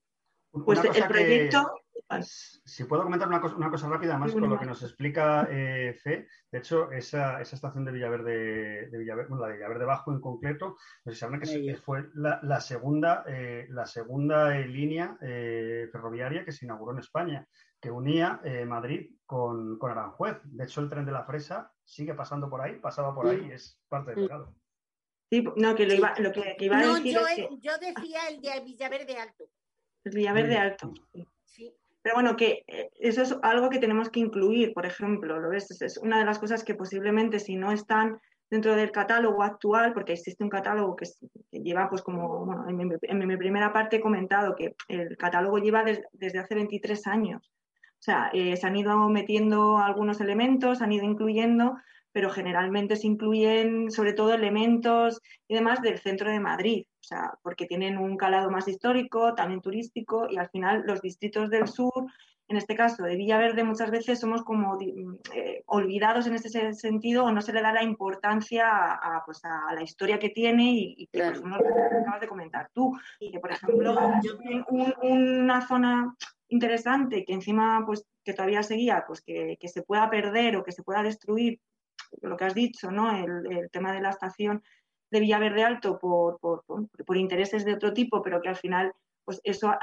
Pues 0.51 0.83
el 0.83 1.07
proyecto... 1.07 1.63
si 2.23 2.85
puedo 2.85 3.03
comentar 3.03 3.27
una 3.27 3.41
cosa, 3.41 3.55
una 3.55 3.69
cosa 3.69 3.89
rápida, 3.89 4.17
más 4.17 4.31
con 4.31 4.49
lo 4.49 4.57
que 4.59 4.65
nos 4.65 4.81
explica 4.81 5.47
eh, 5.49 5.93
Fe. 5.93 6.27
De 6.49 6.59
hecho, 6.59 6.89
esa, 6.91 7.41
esa 7.41 7.55
estación 7.55 7.83
de 7.83 7.91
Villaverde, 7.91 8.89
de 8.89 8.97
Villaverde, 8.97 9.29
bueno, 9.29 9.43
la 9.43 9.49
de 9.49 9.57
Villaverde 9.57 9.85
Bajo 9.85 10.13
en 10.13 10.21
concreto, 10.21 10.77
no 11.03 11.11
sé 11.11 11.15
si 11.15 11.19
saben 11.19 11.41
que 11.41 11.75
fue 11.75 12.09
la, 12.13 12.39
la 12.43 12.61
segunda, 12.61 13.25
eh, 13.27 13.67
la 13.69 13.85
segunda 13.85 14.57
eh, 14.57 14.67
línea 14.67 15.17
eh, 15.21 15.89
ferroviaria 15.91 16.45
que 16.45 16.53
se 16.53 16.65
inauguró 16.65 16.93
en 16.93 16.99
España, 16.99 17.47
que 17.79 17.91
unía 17.91 18.41
Madrid 18.65 19.11
con, 19.25 19.77
con, 19.77 19.91
Aranjuez. 19.91 20.37
De 20.45 20.63
hecho, 20.63 20.81
el 20.81 20.89
tren 20.89 21.05
de 21.05 21.11
la 21.11 21.25
Fresa 21.25 21.71
sigue 21.83 22.13
pasando 22.13 22.49
por 22.49 22.61
ahí, 22.61 22.79
pasaba 22.79 23.13
por 23.13 23.27
ahí, 23.27 23.51
es 23.51 23.79
parte 23.87 24.11
del 24.11 24.23
legado. 24.23 24.55
Sí, 25.29 25.43
no, 25.57 25.75
que 25.75 25.85
lo, 25.85 25.93
iba, 25.93 26.13
lo 26.19 26.31
que, 26.31 26.55
que 26.57 26.65
iba 26.65 26.79
a 26.79 26.87
decir 26.87 27.13
yo, 27.13 27.27
es 27.27 27.35
que... 27.35 27.49
yo 27.59 27.77
decía 27.77 28.19
el 28.29 28.41
de 28.41 28.61
Villaverde 28.63 29.17
Alto. 29.17 29.49
El 30.05 30.15
Villaverde 30.15 30.57
Alto. 30.57 30.93
Sí. 31.13 31.27
Pero 32.07 32.15
bueno, 32.15 32.37
que 32.37 32.63
eh, 32.67 32.89
eso 33.01 33.21
es 33.21 33.35
algo 33.41 33.69
que 33.69 33.79
tenemos 33.79 34.09
que 34.09 34.21
incluir, 34.21 34.73
por 34.73 34.85
ejemplo, 34.85 35.41
¿lo 35.41 35.49
ves? 35.49 35.69
Es 35.81 35.97
una 35.97 36.17
de 36.17 36.23
las 36.23 36.39
cosas 36.39 36.63
que 36.63 36.73
posiblemente 36.73 37.37
si 37.37 37.57
no 37.57 37.73
están 37.73 38.17
dentro 38.49 38.77
del 38.77 38.93
catálogo 38.93 39.43
actual, 39.43 39.91
porque 39.91 40.13
existe 40.13 40.41
un 40.41 40.49
catálogo 40.49 40.95
que, 40.95 41.05
lleva, 41.51 41.89
pues 41.89 42.01
como, 42.01 42.45
bueno, 42.45 42.63
en 42.69 43.27
mi, 43.27 43.35
primera 43.35 43.73
parte 43.73 43.97
he 43.97 43.99
comentado 43.99 44.55
que 44.55 44.73
el 44.87 45.17
catálogo 45.17 45.57
lleva 45.57 45.83
desde 46.13 46.39
hace 46.39 46.55
23 46.55 47.07
años. 47.07 47.51
O 47.99 48.01
sea, 48.01 48.29
eh, 48.31 48.55
se 48.55 48.65
han 48.65 48.77
ido 48.77 49.09
metiendo 49.09 49.77
algunos 49.77 50.21
elementos, 50.21 50.81
han 50.81 50.93
ido 50.93 51.03
incluyendo, 51.03 51.75
pero 52.17 52.31
generalmente 52.31 52.95
se 52.95 53.05
incluyen 53.05 53.91
sobre 53.91 54.11
todo 54.11 54.33
elementos 54.33 55.21
y 55.47 55.53
demás 55.53 55.83
del 55.83 55.99
centro 55.99 56.31
de 56.31 56.39
Madrid, 56.39 56.87
o 56.99 57.03
sea, 57.03 57.37
porque 57.43 57.67
tienen 57.67 57.99
un 57.99 58.17
calado 58.17 58.49
más 58.49 58.67
histórico, 58.67 59.35
también 59.35 59.61
turístico, 59.61 60.25
y 60.27 60.37
al 60.37 60.49
final 60.49 60.81
los 60.87 60.99
distritos 60.99 61.51
del 61.51 61.67
sur, 61.67 62.07
en 62.47 62.57
este 62.57 62.75
caso 62.75 63.03
de 63.03 63.17
Villaverde, 63.17 63.63
muchas 63.63 63.91
veces 63.91 64.19
somos 64.19 64.41
como 64.41 64.79
eh, 64.81 65.61
olvidados 65.67 66.25
en 66.25 66.33
ese 66.33 66.73
sentido 66.73 67.23
o 67.23 67.31
no 67.31 67.39
se 67.43 67.53
le 67.53 67.61
da 67.61 67.71
la 67.71 67.83
importancia 67.83 68.65
a, 68.67 69.21
pues 69.23 69.45
a 69.45 69.71
la 69.75 69.83
historia 69.83 70.17
que 70.17 70.29
tiene 70.29 70.71
y, 70.71 71.07
que 71.13 71.19
pues, 71.19 71.37
acabas 71.37 72.21
de 72.21 72.27
comentar 72.27 72.71
tú. 72.73 72.97
Que, 73.19 73.39
por 73.39 73.51
ejemplo, 73.51 73.95
una 75.03 75.67
zona 75.67 76.15
interesante 76.49 77.25
que 77.25 77.33
encima 77.33 77.83
pues 77.85 78.05
que 78.23 78.33
todavía 78.33 78.63
seguía 78.63 79.03
pues 79.05 79.21
que, 79.21 79.57
que, 79.59 79.67
se 79.67 79.83
pueda 79.83 80.09
perder 80.09 80.55
o 80.55 80.63
que 80.63 80.71
se 80.71 80.81
pueda 80.81 81.03
destruir 81.03 81.59
lo 82.21 82.37
que 82.37 82.45
has 82.45 82.53
dicho, 82.53 82.91
¿no? 82.91 83.11
El, 83.15 83.69
tema 83.71 83.93
de 83.93 84.01
la 84.01 84.09
estación 84.09 84.63
de 85.11 85.19
Villaverde 85.19 85.63
Alto 85.63 85.97
por, 85.99 86.39
por, 86.39 87.17
intereses 87.17 87.65
de 87.65 87.73
otro 87.73 87.93
tipo, 87.93 88.21
pero 88.21 88.41
que 88.41 88.49
al 88.49 88.55
final 88.55 88.93
pues 89.25 89.41
eso 89.43 89.73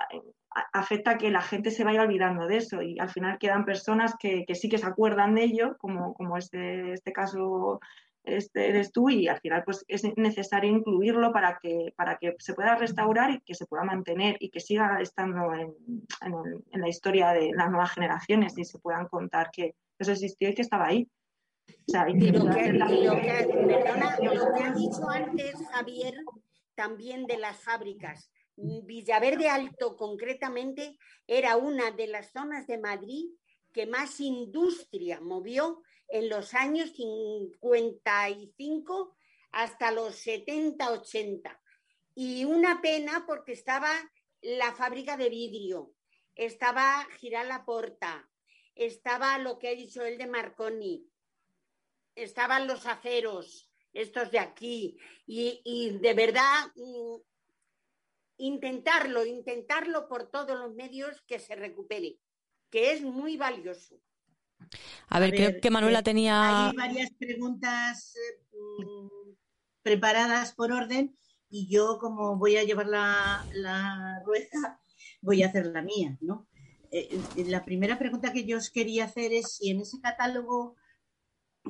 afecta 0.72 1.12
a 1.12 1.18
que 1.18 1.30
la 1.30 1.42
gente 1.42 1.70
se 1.70 1.84
vaya 1.84 2.00
olvidando 2.00 2.46
de 2.46 2.56
eso 2.56 2.80
y 2.80 2.98
al 2.98 3.10
final 3.10 3.38
quedan 3.38 3.66
personas 3.66 4.14
que, 4.18 4.46
sí 4.54 4.70
que 4.70 4.78
se 4.78 4.86
acuerdan 4.86 5.34
de 5.34 5.44
ello, 5.44 5.76
como, 5.78 6.36
este, 6.38 6.92
este 6.92 7.12
caso 7.12 7.80
este 8.24 8.70
eres 8.70 8.90
tú 8.90 9.10
y 9.10 9.28
al 9.28 9.38
final 9.38 9.64
pues 9.64 9.84
es 9.86 10.02
necesario 10.16 10.70
incluirlo 10.70 11.30
para 11.30 11.58
que, 11.60 11.92
para 11.94 12.16
que 12.16 12.34
se 12.38 12.54
pueda 12.54 12.74
restaurar 12.74 13.30
y 13.32 13.40
que 13.40 13.54
se 13.54 13.66
pueda 13.66 13.84
mantener 13.84 14.38
y 14.40 14.48
que 14.48 14.60
siga 14.60 14.98
estando 15.02 15.52
en, 15.52 15.74
en 16.72 16.80
la 16.80 16.88
historia 16.88 17.32
de 17.32 17.52
las 17.52 17.68
nuevas 17.68 17.92
generaciones 17.92 18.56
y 18.56 18.64
se 18.64 18.78
puedan 18.78 19.08
contar 19.08 19.50
que 19.50 19.74
eso 19.98 20.12
existió 20.12 20.48
y 20.48 20.54
que 20.54 20.62
estaba 20.62 20.86
ahí 20.86 21.06
y 21.86 22.30
lo 22.30 22.50
que, 22.50 22.72
perdona, 23.66 24.18
lo 24.20 24.54
que 24.54 24.62
ha 24.62 24.72
dicho 24.72 25.08
antes 25.08 25.54
Javier, 25.70 26.14
también 26.74 27.26
de 27.26 27.38
las 27.38 27.62
fábricas. 27.62 28.30
Villaverde 28.56 29.48
Alto, 29.48 29.96
concretamente, 29.96 30.98
era 31.26 31.56
una 31.56 31.90
de 31.90 32.06
las 32.06 32.30
zonas 32.32 32.66
de 32.66 32.76
Madrid 32.78 33.30
que 33.72 33.86
más 33.86 34.20
industria 34.20 35.20
movió 35.20 35.82
en 36.08 36.28
los 36.28 36.52
años 36.54 36.92
55 36.94 39.16
hasta 39.52 39.90
los 39.90 40.14
70, 40.16 40.92
80. 40.92 41.60
Y 42.14 42.44
una 42.44 42.80
pena 42.80 43.24
porque 43.26 43.52
estaba 43.52 43.90
la 44.40 44.72
fábrica 44.72 45.16
de 45.16 45.28
vidrio, 45.28 45.92
estaba 46.34 47.06
Girar 47.18 47.46
la 47.46 47.64
Porta, 47.64 48.28
estaba 48.74 49.38
lo 49.38 49.58
que 49.58 49.68
ha 49.68 49.74
dicho 49.74 50.04
él 50.04 50.18
de 50.18 50.26
Marconi, 50.26 51.06
estaban 52.14 52.66
los 52.66 52.86
aceros, 52.86 53.70
estos 53.92 54.30
de 54.30 54.38
aquí, 54.38 54.98
y, 55.26 55.98
de 55.98 56.14
verdad 56.14 56.66
mm, 56.74 57.16
intentarlo, 58.38 59.24
intentarlo 59.24 60.08
por 60.08 60.30
todos 60.30 60.58
los 60.58 60.74
medios 60.74 61.22
que 61.26 61.38
se 61.38 61.54
recupere, 61.54 62.18
que 62.70 62.92
es 62.92 63.02
muy 63.02 63.36
valioso. 63.36 64.00
A 65.08 65.20
ver, 65.20 65.30
creo 65.30 65.60
que 65.60 65.70
Manuela 65.70 66.00
eh, 66.00 66.04
tenía... 66.04 66.68
Hay 66.68 66.76
varias 66.76 67.10
preguntas 67.18 68.14
mm, 68.52 69.32
preparadas 69.82 70.54
por 70.54 70.72
orden 70.72 71.16
y 71.50 71.68
yo 71.68 71.98
como 72.00 72.36
voy 72.36 72.56
a 72.56 72.64
llevar 72.64 72.86
la, 72.86 73.46
la 73.52 74.22
rueda, 74.24 74.80
voy 75.20 75.42
a 75.42 75.48
hacer 75.48 75.66
la 75.66 75.82
mía, 75.82 76.16
¿no? 76.20 76.48
Eh, 76.90 77.08
eh, 77.36 77.44
la 77.46 77.64
primera 77.64 77.98
pregunta 77.98 78.32
que 78.32 78.44
yo 78.44 78.56
os 78.56 78.70
quería 78.70 79.06
hacer 79.06 79.32
es 79.32 79.56
si 79.56 79.70
en 79.70 79.80
ese 79.80 80.00
catálogo 80.00 80.76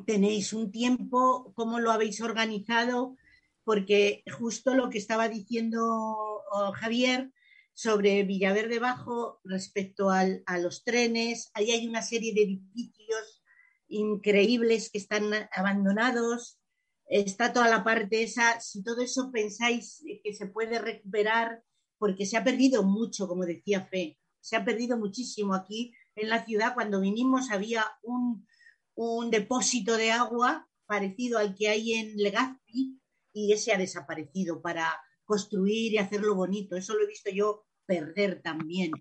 tenéis 0.07 0.53
un 0.53 0.71
tiempo, 0.71 1.53
cómo 1.55 1.81
lo 1.81 1.93
habéis 1.93 2.21
organizado, 2.21 3.17
porque 3.65 4.23
justo 4.39 4.75
lo 4.75 4.91
que 4.91 4.99
estaba 4.99 5.29
diciendo 5.29 5.83
oh, 5.85 6.73
Javier 6.73 7.33
sobre 7.73 8.23
Villaverde 8.23 8.79
Bajo 8.79 9.41
respecto 9.45 10.11
al, 10.11 10.43
a 10.47 10.59
los 10.59 10.85
trenes, 10.85 11.51
ahí 11.55 11.71
hay 11.71 11.87
una 11.89 12.03
serie 12.03 12.35
de 12.35 12.43
edificios 12.43 13.43
increíbles 13.89 14.91
que 14.91 14.99
están 14.99 15.31
abandonados, 15.53 16.59
está 17.07 17.53
toda 17.53 17.69
la 17.69 17.85
parte 17.85 18.23
esa, 18.23 18.61
si 18.61 18.83
todo 18.83 19.03
eso 19.03 19.31
pensáis 19.31 20.05
que 20.23 20.35
se 20.35 20.47
puede 20.47 20.79
recuperar, 20.79 21.63
porque 21.99 22.27
se 22.27 22.37
ha 22.37 22.45
perdido 22.45 22.83
mucho, 22.83 23.29
como 23.29 23.45
decía 23.45 23.87
Fe, 23.87 24.19
se 24.41 24.57
ha 24.57 24.65
perdido 24.65 24.99
muchísimo 24.99 25.55
aquí 25.55 25.95
en 26.17 26.29
la 26.29 26.45
ciudad. 26.45 26.75
Cuando 26.75 27.01
vinimos 27.01 27.51
había 27.51 27.87
un, 28.03 28.47
un 28.95 29.31
depósito 29.31 29.97
de 29.97 30.13
agua 30.13 30.69
parecido 30.87 31.39
al 31.39 31.55
que 31.55 31.69
hay 31.69 31.95
en 31.95 32.17
Legazpi 32.17 33.01
y 33.33 33.53
ese 33.53 33.73
ha 33.73 33.79
desaparecido 33.79 34.63
para 34.63 35.01
construir 35.25 35.93
y 35.93 35.99
hacerlo 35.99 36.35
bonito. 36.35 36.77
Eso 36.77 36.95
lo 36.95 37.05
he 37.05 37.09
visto 37.09 37.31
yo 37.31 37.67
perder 37.87 38.43
también. 38.43 38.93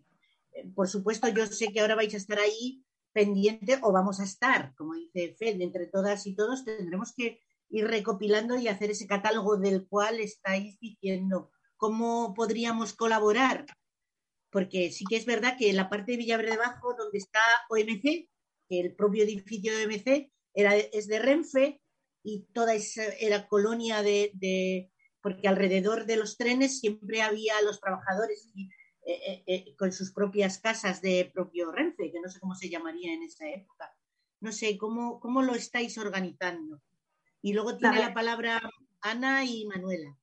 Eh, 0.51 0.67
por 0.73 0.87
supuesto, 0.87 1.27
yo 1.27 1.45
sé 1.47 1.71
que 1.71 1.81
ahora 1.81 1.95
vais 1.95 2.13
a 2.13 2.17
estar 2.17 2.39
ahí 2.39 2.83
pendiente 3.11 3.79
o 3.83 3.91
vamos 3.91 4.19
a 4.19 4.23
estar, 4.23 4.73
como 4.75 4.95
dice 4.95 5.35
Fed, 5.37 5.61
entre 5.61 5.85
todas 5.87 6.25
y 6.25 6.35
todos 6.35 6.65
tendremos 6.65 7.13
que 7.13 7.41
ir 7.69 7.87
recopilando 7.87 8.57
y 8.57 8.67
hacer 8.67 8.91
ese 8.91 9.07
catálogo 9.07 9.57
del 9.57 9.87
cual 9.87 10.19
estáis 10.19 10.79
diciendo 10.79 11.51
cómo 11.77 12.33
podríamos 12.33 12.93
colaborar. 12.93 13.65
Porque 14.49 14.91
sí 14.91 15.05
que 15.05 15.17
es 15.17 15.25
verdad 15.25 15.57
que 15.57 15.73
la 15.73 15.89
parte 15.89 16.11
de 16.11 16.17
Villaverde 16.17 16.57
Bajo, 16.57 16.93
donde 16.95 17.17
está 17.17 17.39
OMC, 17.69 18.29
que 18.73 18.79
el 18.79 18.95
propio 18.95 19.23
edificio 19.23 19.77
de 19.77 19.87
MC 19.87 20.31
era, 20.53 20.75
es 20.75 21.07
de 21.07 21.19
Renfe 21.19 21.81
y 22.23 22.45
toda 22.53 22.73
esa 22.73 23.05
era 23.19 23.47
colonia 23.47 24.01
de, 24.01 24.91
porque 25.21 25.47
alrededor 25.47 26.05
de 26.05 26.17
los 26.17 26.37
trenes 26.37 26.79
siempre 26.79 27.21
había 27.21 27.61
los 27.61 27.79
trabajadores 27.79 28.49
eh, 29.05 29.43
eh, 29.45 29.75
con 29.77 29.91
sus 29.91 30.11
propias 30.11 30.57
casas 30.59 31.01
de 31.01 31.29
propio 31.33 31.71
Renfe, 31.71 32.11
que 32.11 32.21
no 32.21 32.29
sé 32.29 32.39
cómo 32.39 32.55
se 32.55 32.69
llamaría 32.69 33.13
en 33.13 33.23
esa 33.23 33.47
época. 33.47 33.95
No 34.39 34.51
sé, 34.51 34.77
¿cómo, 34.77 35.19
cómo 35.19 35.41
lo 35.41 35.53
estáis 35.55 35.97
organizando? 35.97 36.81
Y 37.41 37.53
luego 37.53 37.77
tiene 37.77 37.99
la 37.99 38.13
palabra 38.13 38.61
Ana 39.01 39.43
y 39.45 39.65
Manuela. 39.65 40.17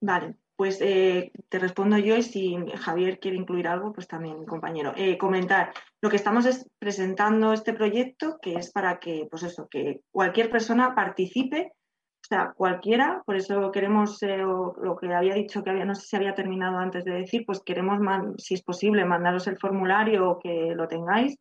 Vale, 0.00 0.36
pues 0.56 0.80
eh, 0.80 1.32
te 1.48 1.58
respondo 1.58 1.98
yo 1.98 2.16
y 2.16 2.22
si 2.22 2.56
Javier 2.76 3.20
quiere 3.20 3.36
incluir 3.36 3.68
algo, 3.68 3.92
pues 3.92 4.08
también, 4.08 4.46
compañero. 4.46 4.94
Eh, 4.96 5.18
comentar, 5.18 5.72
lo 6.00 6.08
que 6.08 6.16
estamos 6.16 6.46
es 6.46 6.68
presentando 6.78 7.52
este 7.52 7.74
proyecto 7.74 8.38
que 8.40 8.54
es 8.54 8.72
para 8.72 8.98
que, 8.98 9.28
pues 9.30 9.42
eso, 9.42 9.68
que 9.70 10.00
cualquier 10.10 10.50
persona 10.50 10.94
participe, 10.94 11.72
o 11.72 12.26
sea, 12.28 12.54
cualquiera, 12.56 13.22
por 13.26 13.36
eso 13.36 13.70
queremos, 13.70 14.22
eh, 14.22 14.38
lo 14.38 14.96
que 14.98 15.14
había 15.14 15.34
dicho 15.34 15.62
que 15.62 15.70
había, 15.70 15.84
no 15.84 15.94
sé 15.94 16.06
si 16.06 16.16
había 16.16 16.34
terminado 16.34 16.78
antes 16.78 17.04
de 17.04 17.12
decir, 17.12 17.44
pues 17.46 17.62
queremos, 17.62 18.00
si 18.38 18.54
es 18.54 18.62
posible, 18.62 19.04
mandaros 19.04 19.46
el 19.46 19.58
formulario 19.58 20.30
o 20.30 20.38
que 20.38 20.72
lo 20.74 20.88
tengáis 20.88 21.36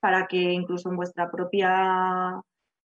para 0.00 0.26
que 0.26 0.36
incluso 0.36 0.90
en 0.90 0.96
vuestra 0.96 1.30
propia 1.30 2.40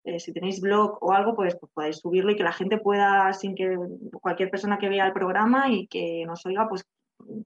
eh, 0.08 0.20
si 0.22 0.32
tenéis 0.32 0.62
blog 0.62 0.98
o 1.02 1.12
algo, 1.12 1.36
pues, 1.36 1.58
pues, 1.60 1.72
podáis 1.74 1.98
subirlo 1.98 2.32
y 2.32 2.38
que 2.38 2.44
la 2.44 2.54
gente 2.54 2.78
pueda, 2.78 3.34
sin 3.34 3.56
que 3.56 3.76
cualquier 4.22 4.50
persona 4.50 4.78
que 4.78 4.88
vea 4.88 5.06
el 5.06 5.12
programa 5.12 5.70
y 5.70 5.88
que 5.88 6.24
nos 6.26 6.46
oiga, 6.46 6.68
pues 6.70 6.86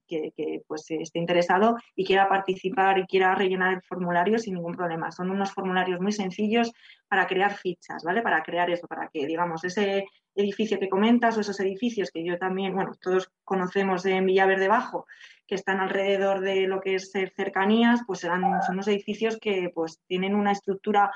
que, 0.08 0.62
pues, 0.68 0.86
esté 0.92 1.18
interesado 1.18 1.76
y 1.96 2.06
quiera 2.06 2.30
participar 2.30 3.00
y 3.00 3.08
quiera 3.08 3.34
rellenar 3.34 3.74
el 3.74 3.82
formulario 3.82 4.38
sin 4.38 4.56
ningún 4.56 4.76
problema. 4.76 5.12
Son 5.12 5.32
unos 5.32 5.52
formularios 5.54 6.00
muy 6.00 6.12
sencillos 6.12 6.72
para 7.08 7.26
crear 7.26 7.56
fichas, 7.56 8.04
¿vale? 8.04 8.22
Para 8.22 8.44
crear 8.44 8.70
eso, 8.70 8.88
para 8.88 9.08
que, 9.08 9.26
digamos, 9.26 9.64
ese 9.64 10.06
edificio 10.36 10.78
que 10.78 10.90
comentas 10.90 11.38
o 11.38 11.42
esos 11.42 11.60
edificios 11.62 12.12
que 12.12 12.24
yo 12.24 12.38
también, 12.38 12.76
bueno, 12.76 12.92
todos 13.02 13.32
conocemos 13.44 14.06
en 14.06 14.26
Villaverde 14.26 14.68
Bajo, 14.68 15.08
que 15.48 15.56
están 15.56 15.80
alrededor 15.80 16.42
de 16.42 16.68
lo 16.68 16.80
que 16.80 16.96
es 16.96 17.12
cercanías, 17.12 18.02
pues 18.06 18.20
son 18.20 18.44
unos 18.44 18.88
edificios 18.88 19.38
que 19.40 19.72
pues 19.74 20.00
tienen 20.08 20.36
una 20.36 20.52
estructura 20.52 21.12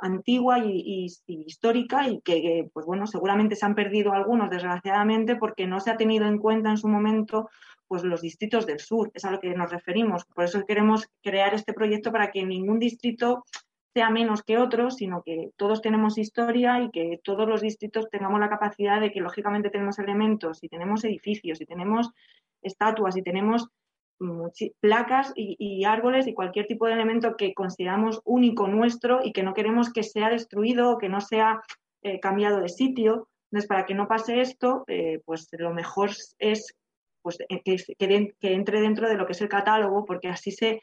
antigua 0.00 0.58
y, 0.58 1.06
histórica 1.26 2.08
y 2.08 2.20
que, 2.20 2.68
pues 2.72 2.86
bueno, 2.86 3.06
seguramente 3.06 3.56
se 3.56 3.66
han 3.66 3.74
perdido 3.74 4.12
algunos, 4.12 4.50
desgraciadamente, 4.50 5.36
porque 5.36 5.66
no 5.66 5.80
se 5.80 5.90
ha 5.90 5.96
tenido 5.96 6.26
en 6.26 6.38
cuenta 6.38 6.70
en 6.70 6.78
su 6.78 6.88
momento 6.88 7.48
pues 7.88 8.02
los 8.02 8.20
distritos 8.20 8.66
del 8.66 8.80
sur, 8.80 9.12
es 9.14 9.24
a 9.24 9.30
lo 9.30 9.38
que 9.38 9.54
nos 9.54 9.70
referimos. 9.70 10.24
Por 10.24 10.44
eso 10.44 10.64
queremos 10.66 11.08
crear 11.22 11.54
este 11.54 11.72
proyecto 11.72 12.10
para 12.10 12.30
que 12.30 12.44
ningún 12.44 12.80
distrito 12.80 13.44
sea 13.94 14.10
menos 14.10 14.42
que 14.42 14.58
otro, 14.58 14.90
sino 14.90 15.22
que 15.22 15.52
todos 15.56 15.80
tenemos 15.80 16.18
historia 16.18 16.82
y 16.82 16.90
que 16.90 17.20
todos 17.22 17.48
los 17.48 17.62
distritos 17.62 18.10
tengamos 18.10 18.40
la 18.40 18.50
capacidad 18.50 19.00
de 19.00 19.10
que 19.10 19.20
lógicamente 19.20 19.70
tenemos 19.70 19.98
elementos 19.98 20.62
y 20.62 20.68
tenemos 20.68 21.04
edificios 21.04 21.60
y 21.60 21.66
tenemos 21.66 22.10
estatuas 22.60 23.16
y 23.16 23.22
tenemos 23.22 23.68
placas 24.80 25.32
y, 25.36 25.84
árboles 25.84 26.26
y 26.26 26.34
cualquier 26.34 26.66
tipo 26.66 26.86
de 26.86 26.94
elemento 26.94 27.36
que 27.36 27.54
consideramos 27.54 28.20
único 28.24 28.68
nuestro 28.68 29.20
y 29.22 29.32
que 29.32 29.42
no 29.42 29.54
queremos 29.54 29.92
que 29.92 30.02
sea 30.02 30.30
destruido 30.30 30.90
o 30.90 30.98
que 30.98 31.08
no 31.08 31.20
sea 31.20 31.62
eh, 32.02 32.20
cambiado 32.20 32.60
de 32.60 32.68
sitio. 32.68 33.28
Entonces, 33.50 33.68
para 33.68 33.86
que 33.86 33.94
no 33.94 34.08
pase 34.08 34.40
esto, 34.40 34.84
eh, 34.88 35.20
pues 35.24 35.48
lo 35.52 35.72
mejor 35.72 36.10
es 36.38 36.74
pues, 37.22 37.38
eh, 37.48 37.62
que, 37.62 37.76
que, 37.98 38.52
entre 38.54 38.80
dentro 38.80 39.08
de 39.08 39.16
lo 39.16 39.26
que 39.26 39.32
es 39.32 39.40
el 39.40 39.48
catálogo, 39.48 40.04
porque 40.04 40.28
así 40.28 40.50
se, 40.50 40.80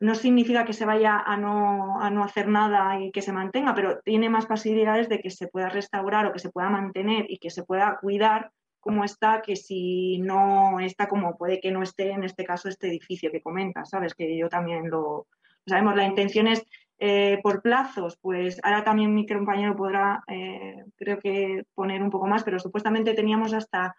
no 0.00 0.14
significa 0.14 0.64
que 0.64 0.72
se 0.72 0.84
vaya 0.84 1.18
a 1.18 1.36
no, 1.36 2.00
a 2.00 2.10
no 2.10 2.24
hacer 2.24 2.48
nada 2.48 3.00
y 3.00 3.10
que 3.10 3.22
se 3.22 3.32
mantenga, 3.32 3.74
pero 3.74 4.00
tiene 4.00 4.30
más 4.30 4.46
posibilidades 4.46 5.08
de 5.08 5.20
que 5.20 5.30
se 5.30 5.48
pueda 5.48 5.68
restaurar 5.68 6.26
o 6.26 6.32
que 6.32 6.38
se 6.38 6.50
pueda 6.50 6.70
mantener 6.70 7.26
y 7.28 7.38
que 7.38 7.50
se 7.50 7.64
pueda 7.64 7.98
cuidar 8.00 8.52
cómo 8.80 9.04
está 9.04 9.42
que 9.42 9.56
si 9.56 10.18
no 10.18 10.80
está 10.80 11.08
como 11.08 11.36
puede 11.36 11.60
que 11.60 11.70
no 11.70 11.82
esté 11.82 12.10
en 12.10 12.24
este 12.24 12.44
caso 12.44 12.68
este 12.68 12.88
edificio 12.88 13.30
que 13.30 13.42
comentas, 13.42 13.90
¿sabes? 13.90 14.14
Que 14.14 14.36
yo 14.36 14.48
también 14.48 14.90
lo 14.90 15.26
sabemos. 15.66 15.96
La 15.96 16.06
intención 16.06 16.46
es 16.48 16.64
eh, 16.98 17.38
por 17.42 17.62
plazos, 17.62 18.18
pues 18.20 18.58
ahora 18.64 18.82
también 18.82 19.14
mi 19.14 19.26
compañero 19.26 19.76
podrá, 19.76 20.22
eh, 20.26 20.84
creo 20.96 21.20
que 21.20 21.64
poner 21.74 22.02
un 22.02 22.10
poco 22.10 22.26
más, 22.26 22.42
pero 22.42 22.58
supuestamente 22.58 23.14
teníamos 23.14 23.52
hasta 23.52 23.94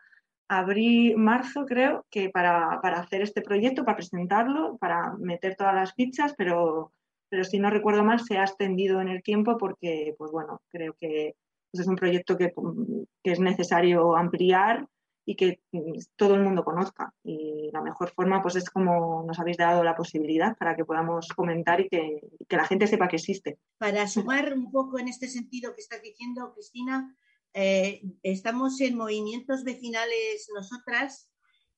abril, 0.49 1.15
marzo, 1.15 1.65
creo, 1.65 2.05
que 2.09 2.29
para, 2.29 2.73
hacer 2.73 3.21
este 3.21 3.41
proyecto, 3.41 3.85
para 3.85 3.97
presentarlo, 3.97 4.77
para 4.79 5.13
meter 5.17 5.55
todas 5.55 5.75
las 5.75 5.93
fichas, 5.93 6.33
pero, 6.37 6.91
pero 7.29 7.43
si 7.45 7.59
no 7.59 7.69
recuerdo 7.69 8.03
mal, 8.03 8.19
se 8.19 8.37
ha 8.37 8.43
extendido 8.43 8.99
en 8.99 9.07
el 9.07 9.23
tiempo 9.23 9.57
porque, 9.57 10.15
pues 10.17 10.31
bueno, 10.31 10.61
creo 10.69 10.93
que 10.99 11.35
es 11.73 11.87
un 11.87 11.95
proyecto 11.95 12.37
que, 12.37 12.53
es 13.23 13.39
necesario 13.39 14.15
ampliar 14.15 14.87
y 15.25 15.35
que 15.35 15.61
todo 16.15 16.33
el 16.35 16.41
mundo 16.41 16.63
conozca. 16.63 17.13
Y 17.23 17.69
la 17.71 17.81
mejor 17.81 18.09
forma 18.11 18.41
pues 18.41 18.55
es 18.55 18.69
como 18.69 19.23
nos 19.23 19.39
habéis 19.39 19.57
dado 19.57 19.83
la 19.83 19.95
posibilidad 19.95 20.57
para 20.57 20.75
que 20.75 20.85
podamos 20.85 21.27
comentar 21.29 21.81
y 21.81 21.89
que, 21.89 22.21
la 22.49 22.65
gente 22.65 22.87
sepa 22.87 23.07
que 23.07 23.17
existe. 23.17 23.59
Para 23.77 24.07
sumar 24.07 24.53
un 24.53 24.71
poco 24.71 24.97
en 24.99 25.07
este 25.07 25.27
sentido 25.27 25.75
que 25.75 25.81
estás 25.81 26.01
diciendo, 26.01 26.51
Cristina, 26.53 27.15
eh, 27.53 28.01
estamos 28.23 28.79
en 28.81 28.97
movimientos 28.97 29.63
vecinales 29.63 30.49
nosotras 30.53 31.29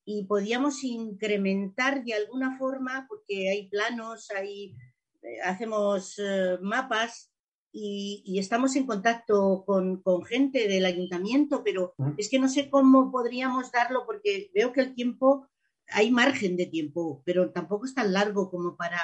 y 0.04 0.24
podíamos 0.24 0.82
incrementar 0.84 2.04
de 2.04 2.14
alguna 2.14 2.56
forma, 2.58 3.06
porque 3.08 3.50
hay 3.50 3.68
planos, 3.68 4.30
hay, 4.30 4.74
eh, 5.22 5.40
hacemos 5.44 6.18
eh, 6.18 6.58
mapas 6.60 7.31
y, 7.72 8.38
estamos 8.38 8.76
en 8.76 8.86
contacto 8.86 9.64
con, 9.66 10.02
gente 10.24 10.68
del 10.68 10.84
ayuntamiento, 10.84 11.62
pero 11.64 11.94
es 12.18 12.28
que 12.28 12.38
no 12.38 12.48
sé 12.48 12.68
cómo 12.68 13.10
podríamos 13.10 13.72
darlo 13.72 14.04
porque 14.06 14.50
veo 14.54 14.72
que 14.72 14.82
el 14.82 14.94
tiempo, 14.94 15.48
hay 15.88 16.10
margen 16.10 16.56
de 16.56 16.66
tiempo, 16.66 17.22
pero 17.24 17.50
tampoco 17.50 17.86
es 17.86 17.94
tan 17.94 18.12
largo 18.12 18.50
como 18.50 18.76
para 18.76 19.00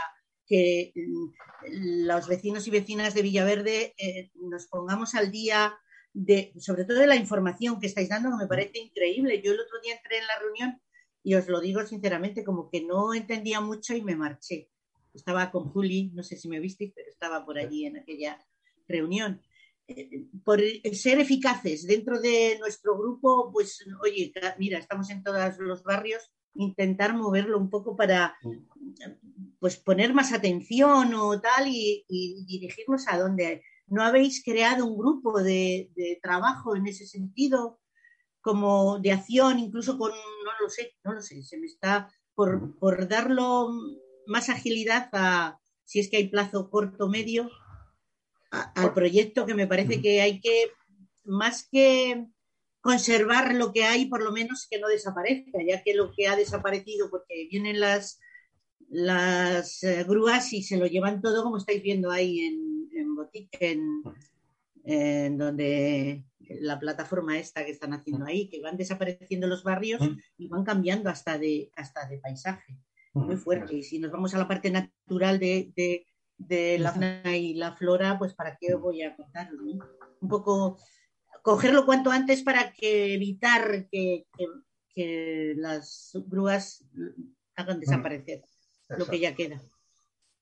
que 0.46 0.92
mm, 0.94 2.06
los 2.06 2.28
vecinos 2.28 2.66
y 2.66 2.70
vecinas 2.70 3.14
de 3.14 3.22
Villaverde 3.22 3.94
eh, 3.98 4.30
nos 4.34 4.66
pongamos 4.66 5.14
al 5.14 5.30
día 5.30 5.74
de, 6.12 6.52
sobre 6.58 6.84
todo 6.84 6.98
de 6.98 7.06
la 7.06 7.16
información 7.16 7.80
que 7.80 7.86
estáis 7.86 8.08
dando, 8.08 8.30
que 8.30 8.44
me 8.44 8.48
parece 8.48 8.78
increíble. 8.78 9.40
Yo 9.42 9.52
el 9.52 9.60
otro 9.60 9.80
día 9.82 9.96
entré 9.96 10.18
en 10.18 10.26
la 10.26 10.38
reunión 10.40 10.82
y 11.22 11.34
os 11.34 11.48
lo 11.48 11.60
digo 11.60 11.84
sinceramente, 11.86 12.44
como 12.44 12.70
que 12.70 12.82
no 12.82 13.14
entendía 13.14 13.60
mucho 13.60 13.94
y 13.94 14.02
me 14.02 14.16
marché. 14.16 14.70
Estaba 15.14 15.50
con 15.50 15.70
Juli, 15.70 16.10
no 16.14 16.22
sé 16.22 16.36
si 16.36 16.48
me 16.48 16.60
visteis, 16.60 16.92
pero 16.94 17.08
estaba 17.10 17.44
por 17.44 17.58
allí 17.58 17.86
en 17.86 17.98
aquella 17.98 18.38
reunión. 18.88 19.42
Eh, 19.86 20.26
por 20.44 20.60
ser 20.92 21.20
eficaces 21.20 21.86
dentro 21.86 22.20
de 22.20 22.58
nuestro 22.58 22.98
grupo, 22.98 23.50
pues 23.52 23.84
oye, 24.02 24.32
mira, 24.58 24.78
estamos 24.78 25.08
en 25.10 25.22
todos 25.22 25.58
los 25.58 25.82
barrios, 25.82 26.30
intentar 26.54 27.14
moverlo 27.14 27.58
un 27.58 27.70
poco 27.70 27.96
para 27.96 28.36
pues 29.60 29.76
poner 29.76 30.12
más 30.12 30.32
atención 30.32 31.14
o 31.14 31.40
tal 31.40 31.66
y, 31.68 32.04
dirigirnos 32.46 33.08
a 33.08 33.18
donde 33.18 33.62
no 33.86 34.02
habéis 34.02 34.42
creado 34.44 34.84
un 34.84 34.98
grupo 34.98 35.42
de, 35.42 35.90
trabajo 36.22 36.76
en 36.76 36.86
ese 36.86 37.06
sentido, 37.06 37.80
como 38.40 38.98
de 38.98 39.12
acción, 39.12 39.58
incluso 39.58 39.98
con, 39.98 40.10
no 40.10 40.50
lo 40.60 40.68
sé, 40.68 40.96
no 41.04 41.12
lo 41.12 41.22
sé, 41.22 41.42
se 41.42 41.58
me 41.58 41.66
está 41.66 42.10
por, 42.34 42.78
por 42.78 43.08
darlo 43.08 43.70
más 44.26 44.48
agilidad 44.48 45.08
a 45.12 45.58
si 45.84 46.00
es 46.00 46.10
que 46.10 46.18
hay 46.18 46.28
plazo 46.28 46.68
corto 46.70 47.08
medio, 47.08 47.50
al 48.50 48.94
proyecto 48.94 49.46
que 49.46 49.54
me 49.54 49.66
parece 49.66 50.00
que 50.00 50.20
hay 50.20 50.40
que, 50.40 50.70
más 51.24 51.68
que 51.70 52.26
conservar 52.80 53.54
lo 53.54 53.72
que 53.72 53.84
hay, 53.84 54.06
por 54.06 54.22
lo 54.22 54.32
menos 54.32 54.66
que 54.70 54.78
no 54.78 54.88
desaparezca, 54.88 55.58
ya 55.66 55.82
que 55.82 55.94
lo 55.94 56.12
que 56.12 56.28
ha 56.28 56.36
desaparecido, 56.36 57.10
porque 57.10 57.48
vienen 57.50 57.80
las, 57.80 58.20
las 58.88 59.82
eh, 59.82 60.04
grúas 60.04 60.52
y 60.52 60.62
se 60.62 60.78
lo 60.78 60.86
llevan 60.86 61.20
todo, 61.20 61.42
como 61.42 61.58
estáis 61.58 61.82
viendo 61.82 62.10
ahí 62.10 62.40
en, 62.40 62.88
en, 63.60 64.02
en, 64.84 65.38
donde 65.38 66.24
la 66.38 66.78
plataforma 66.78 67.38
esta 67.38 67.64
que 67.64 67.72
están 67.72 67.92
haciendo 67.92 68.24
ahí, 68.24 68.48
que 68.48 68.62
van 68.62 68.76
desapareciendo 68.76 69.46
los 69.46 69.62
barrios 69.62 70.00
y 70.38 70.48
van 70.48 70.64
cambiando 70.64 71.10
hasta 71.10 71.36
de, 71.36 71.70
hasta 71.76 72.08
de 72.08 72.18
paisaje. 72.18 72.78
Muy 73.12 73.36
fuerte. 73.36 73.76
Y 73.76 73.82
si 73.82 73.98
nos 73.98 74.12
vamos 74.12 74.34
a 74.34 74.38
la 74.38 74.48
parte 74.48 74.70
natural 74.70 75.38
de, 75.38 75.72
de 75.74 76.06
la 76.38 76.92
fauna 76.92 77.36
y 77.36 77.54
la 77.54 77.72
flora, 77.72 78.18
pues 78.18 78.34
para 78.34 78.56
qué 78.56 78.74
voy 78.74 79.02
a 79.02 79.16
contarlo. 79.16 79.62
Un 80.20 80.28
poco 80.28 80.78
cogerlo 81.42 81.86
cuanto 81.86 82.10
antes 82.10 82.42
para 82.42 82.72
que 82.72 83.14
evitar 83.14 83.88
que, 83.90 84.26
las 85.56 86.10
grúas 86.26 86.84
hagan 87.54 87.78
desaparecer 87.78 88.42
lo 88.88 89.06
que 89.06 89.20
ya 89.20 89.32
queda. 89.32 89.60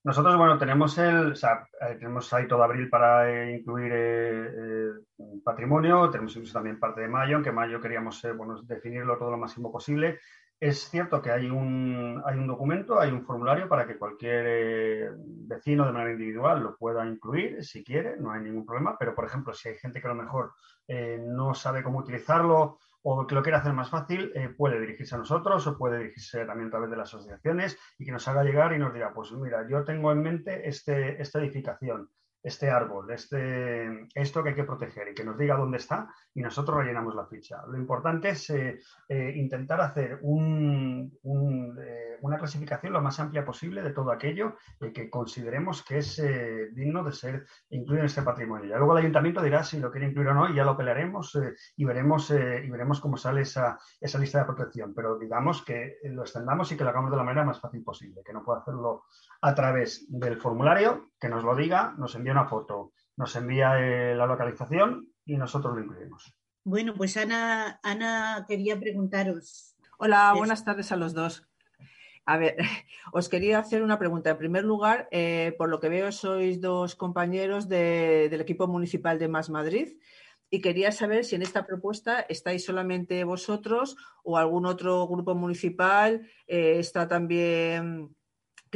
Nosotros, 0.03 0.37
bueno, 0.39 0.57
tenemos 0.57 0.97
el, 0.99 1.33
eh, 1.33 1.95
tenemos 1.99 2.33
ahí 2.33 2.49
todo 2.49 2.63
abril 2.63 2.89
para 2.89 3.29
eh, 3.29 3.57
incluir 3.59 3.93
eh, 3.93 4.93
patrimonio, 5.45 6.09
tenemos 6.09 6.35
incluso 6.37 6.55
también 6.55 6.79
parte 6.79 7.03
de 7.03 7.09
mayo, 7.09 7.35
aunque 7.35 7.53
mayo 7.53 7.81
queríamos 7.81 8.23
bueno, 8.35 8.63
definirlo 8.63 9.19
todo 9.19 9.33
lo 9.33 9.37
máximo 9.37 9.71
posible. 9.71 10.21
Es 10.59 10.89
cierto 10.89 11.21
que 11.21 11.31
hay 11.31 11.51
un, 11.51 12.23
hay 12.25 12.39
un 12.39 12.47
documento, 12.47 12.99
hay 12.99 13.11
un 13.11 13.27
formulario 13.27 13.69
para 13.69 13.87
que 13.87 13.99
cualquier 13.99 14.45
eh, 14.47 15.11
vecino 15.19 15.85
de 15.85 15.93
manera 15.93 16.13
individual 16.13 16.63
lo 16.63 16.77
pueda 16.79 17.07
incluir 17.07 17.63
si 17.63 17.85
quiere, 17.85 18.17
no 18.19 18.33
hay 18.33 18.41
ningún 18.41 18.65
problema, 18.65 18.97
pero 18.99 19.15
por 19.15 19.27
ejemplo, 19.27 19.53
si 19.53 19.69
hay 19.69 19.75
gente 19.77 20.01
que 20.01 20.07
a 20.07 20.15
lo 20.15 20.23
mejor 20.23 20.55
eh, 20.89 21.19
no 21.23 21.53
sabe 21.53 21.83
cómo 21.83 21.99
utilizarlo 21.99 22.79
o 23.03 23.27
que 23.27 23.35
lo 23.35 23.43
quiera 23.43 23.59
hacer 23.59 23.75
más 23.75 23.91
fácil, 23.91 24.33
eh, 24.35 24.49
puede 24.49 24.81
dirigirse 24.81 25.15
a 25.15 25.19
nosotros 25.19 25.67
o 25.67 25.77
puede 25.77 25.99
dirigirse 25.99 26.47
también 26.47 26.69
a 26.69 26.71
través 26.71 26.91
de 26.91 26.97
las 26.97 27.13
asociaciones 27.13 27.79
y 27.99 28.07
que 28.07 28.13
nos 28.13 28.27
haga 28.27 28.43
llegar 28.43 28.73
y 28.73 28.79
nos 28.79 28.95
diga, 28.95 29.13
pues 29.13 29.33
mira, 29.33 29.69
yo 29.69 29.85
tengo 29.85 30.11
en 30.11 30.23
mente 30.23 30.67
este, 30.67 31.21
esta 31.21 31.39
edificación 31.39 32.09
este 32.47 32.71
árbol, 32.71 33.11
este, 33.11 34.07
esto 34.15 34.41
que 34.41 34.51
hay 34.51 34.55
que 34.55 34.63
proteger 34.63 35.09
y 35.09 35.15
que 35.15 35.25
nos 35.25 35.37
diga 35.37 35.57
dónde 35.57 35.79
está 35.79 36.09
y 36.33 36.43
nosotros 36.43 36.79
rellenamos 36.79 37.17
la 37.17 37.27
ficha. 37.27 37.61
Lo 37.67 37.77
importante 37.77 38.29
es 38.29 38.49
eh, 38.51 38.79
eh, 39.09 39.33
intentar 39.35 39.81
hacer 39.81 40.13
eh, 40.13 40.19
una 40.23 41.11
clasificación 42.39 42.93
lo 42.93 43.03
más 43.03 43.19
amplia 43.19 43.45
posible 43.45 43.83
de 43.83 43.91
todo 43.91 44.13
aquello 44.13 44.55
que 44.95 45.11
consideremos 45.11 45.83
que 45.83 45.99
es 45.99 46.23
digno 46.73 47.03
de 47.03 47.13
ser 47.13 47.47
incluido 47.71 48.03
en 48.03 48.07
este 48.07 48.23
patrimonio. 48.23 48.71
Ya 48.71 48.77
luego 48.77 48.93
el 48.93 49.03
ayuntamiento 49.03 49.43
dirá 49.43 49.65
si 49.65 49.81
lo 49.81 49.91
quiere 49.91 50.07
incluir 50.07 50.29
o 50.29 50.35
no 50.35 50.49
y 50.49 50.55
ya 50.55 50.65
lo 50.65 50.77
pelearemos 50.77 51.37
y, 51.77 51.85
veremos, 51.85 52.31
y 52.31 52.71
veremos 52.71 53.01
cómo 53.01 53.17
sale 53.17 53.41
esa, 53.41 53.77
esa 54.01 54.19
lista 54.19 54.39
de 54.39 54.45
protección. 54.45 54.95
Pero 54.95 55.19
digamos 55.19 55.65
que 55.65 55.99
lo 56.05 56.23
extendamos 56.23 56.71
y 56.71 56.77
que 56.77 56.85
lo 56.85 56.91
hagamos 56.91 57.11
de 57.11 57.17
la 57.17 57.25
manera 57.25 57.45
más 57.45 57.61
fácil 57.61 57.83
posible, 57.83 58.23
que 58.25 58.33
no 58.33 58.45
pueda 58.45 58.61
hacerlo 58.61 59.07
a 59.43 59.55
través 59.55 60.07
del 60.09 60.41
formulario, 60.41 61.11
que 61.21 61.29
nos 61.29 61.45
lo 61.45 61.55
diga, 61.55 61.95
nos 61.99 62.15
envía 62.15 62.33
una 62.33 62.47
foto, 62.47 62.93
nos 63.17 63.35
envía 63.37 63.79
eh, 63.79 64.15
la 64.15 64.27
localización 64.27 65.09
y 65.25 65.37
nosotros 65.37 65.75
lo 65.75 65.83
incluimos. 65.83 66.35
Bueno, 66.65 66.95
pues 66.95 67.17
Ana, 67.17 67.81
Ana 67.83 68.45
quería 68.49 68.79
preguntaros. 68.79 69.77
Hola, 69.99 70.35
buenas 70.37 70.65
tardes 70.65 70.93
a 70.93 70.97
los 70.97 71.15
dos. 71.15 71.49
A 72.27 72.37
ver, 72.39 72.57
os 73.13 73.29
quería 73.29 73.59
hacer 73.59 73.83
una 73.83 73.99
pregunta. 73.99 74.31
En 74.31 74.39
primer 74.39 74.65
lugar, 74.65 75.09
eh, 75.11 75.55
por 75.57 75.69
lo 75.69 75.81
que 75.81 75.89
veo, 75.89 76.11
sois 76.13 76.61
dos 76.61 76.97
compañeros 76.97 77.69
del 77.69 78.41
equipo 78.41 78.67
municipal 78.67 79.19
de 79.19 79.29
Más 79.29 79.49
Madrid 79.49 79.97
y 80.51 80.61
quería 80.61 80.93
saber 80.93 81.25
si 81.25 81.35
en 81.37 81.43
esta 81.43 81.67
propuesta 81.67 82.21
estáis 82.21 82.65
solamente 82.65 83.25
vosotros 83.25 83.97
o 84.23 84.37
algún 84.37 84.67
otro 84.67 85.07
grupo 85.09 85.35
municipal 85.35 86.29
eh, 86.47 86.79
está 86.79 87.09
también 87.09 88.16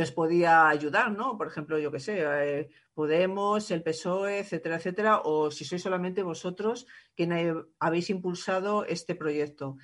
que 0.00 0.04
os 0.04 0.12
podía 0.12 0.66
ayudar, 0.66 1.12
¿no? 1.12 1.36
Por 1.36 1.46
ejemplo, 1.46 1.78
yo 1.78 1.92
qué 1.92 2.00
sé, 2.00 2.24
eh, 2.24 2.70
Podemos, 2.94 3.70
el 3.70 3.82
PSOE, 3.82 4.38
etcétera, 4.38 4.76
etcétera, 4.76 5.20
o 5.24 5.50
si 5.50 5.66
sois 5.66 5.82
solamente 5.82 6.22
vosotros 6.22 6.86
quienes 7.14 7.54
habéis 7.78 8.08
impulsado 8.08 8.86
este 8.86 9.14
proyecto. 9.14 9.76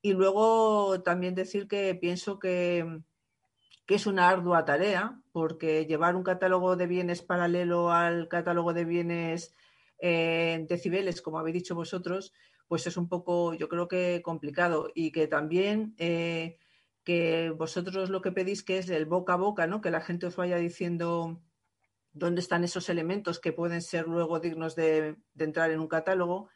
Y 0.00 0.12
luego 0.12 1.02
también 1.02 1.34
decir 1.34 1.66
que 1.66 1.92
pienso 1.96 2.38
que, 2.38 3.00
es 3.88 4.06
una 4.06 4.28
ardua 4.28 4.64
tarea, 4.64 5.20
porque 5.32 5.86
llevar 5.86 6.14
un 6.14 6.22
catálogo 6.22 6.76
de 6.76 6.86
bienes 6.86 7.22
paralelo 7.22 7.90
al 7.90 8.28
catálogo 8.28 8.74
de 8.74 8.84
bienes 8.84 9.56
en 9.98 10.68
decibeles, 10.68 11.20
como 11.20 11.40
habéis 11.40 11.54
dicho 11.54 11.74
vosotros, 11.74 12.32
pues 12.68 12.86
es 12.86 12.96
un 12.96 13.08
poco, 13.08 13.54
yo 13.54 13.68
creo 13.68 13.88
que 13.88 14.22
complicado. 14.22 14.92
Y 14.94 15.10
que 15.10 15.26
también 15.26 15.96
eh, 15.98 16.58
que 17.04 17.50
vosotros 17.50 18.10
lo 18.10 18.22
que 18.22 18.32
pedís 18.32 18.62
que 18.64 18.78
es 18.78 18.88
el 18.88 19.04
boca 19.04 19.34
a 19.34 19.36
boca, 19.36 19.66
¿no? 19.66 19.80
Que 19.80 19.90
la 19.90 20.00
gente 20.00 20.26
os 20.26 20.36
vaya 20.36 20.56
diciendo 20.56 21.40
dónde 22.12 22.40
están 22.40 22.64
esos 22.64 22.88
elementos 22.88 23.38
que 23.38 23.52
pueden 23.52 23.82
ser 23.82 24.08
luego 24.08 24.40
dignos 24.40 24.74
de, 24.74 25.16
entrar 25.38 25.70
en 25.70 25.80
un 25.80 25.88
catálogo, 25.88 26.48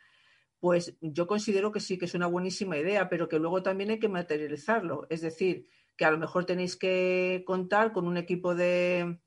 pues 0.60 0.96
yo 1.00 1.26
considero 1.26 1.70
que 1.70 1.80
sí 1.80 1.98
que 1.98 2.06
es 2.06 2.14
una 2.14 2.26
buenísima 2.26 2.78
idea, 2.78 3.08
pero 3.08 3.28
que 3.28 3.38
luego 3.38 3.62
también 3.62 3.90
hay 3.90 3.98
que 3.98 4.08
materializarlo. 4.08 5.06
Es 5.10 5.20
decir, 5.20 5.68
que 5.96 6.04
a 6.04 6.10
lo 6.10 6.18
mejor 6.18 6.46
tenéis 6.46 6.76
que 6.76 7.44
contar 7.46 7.92
con 7.92 8.06
un 8.06 8.16
equipo 8.16 8.54
de, 8.54 9.20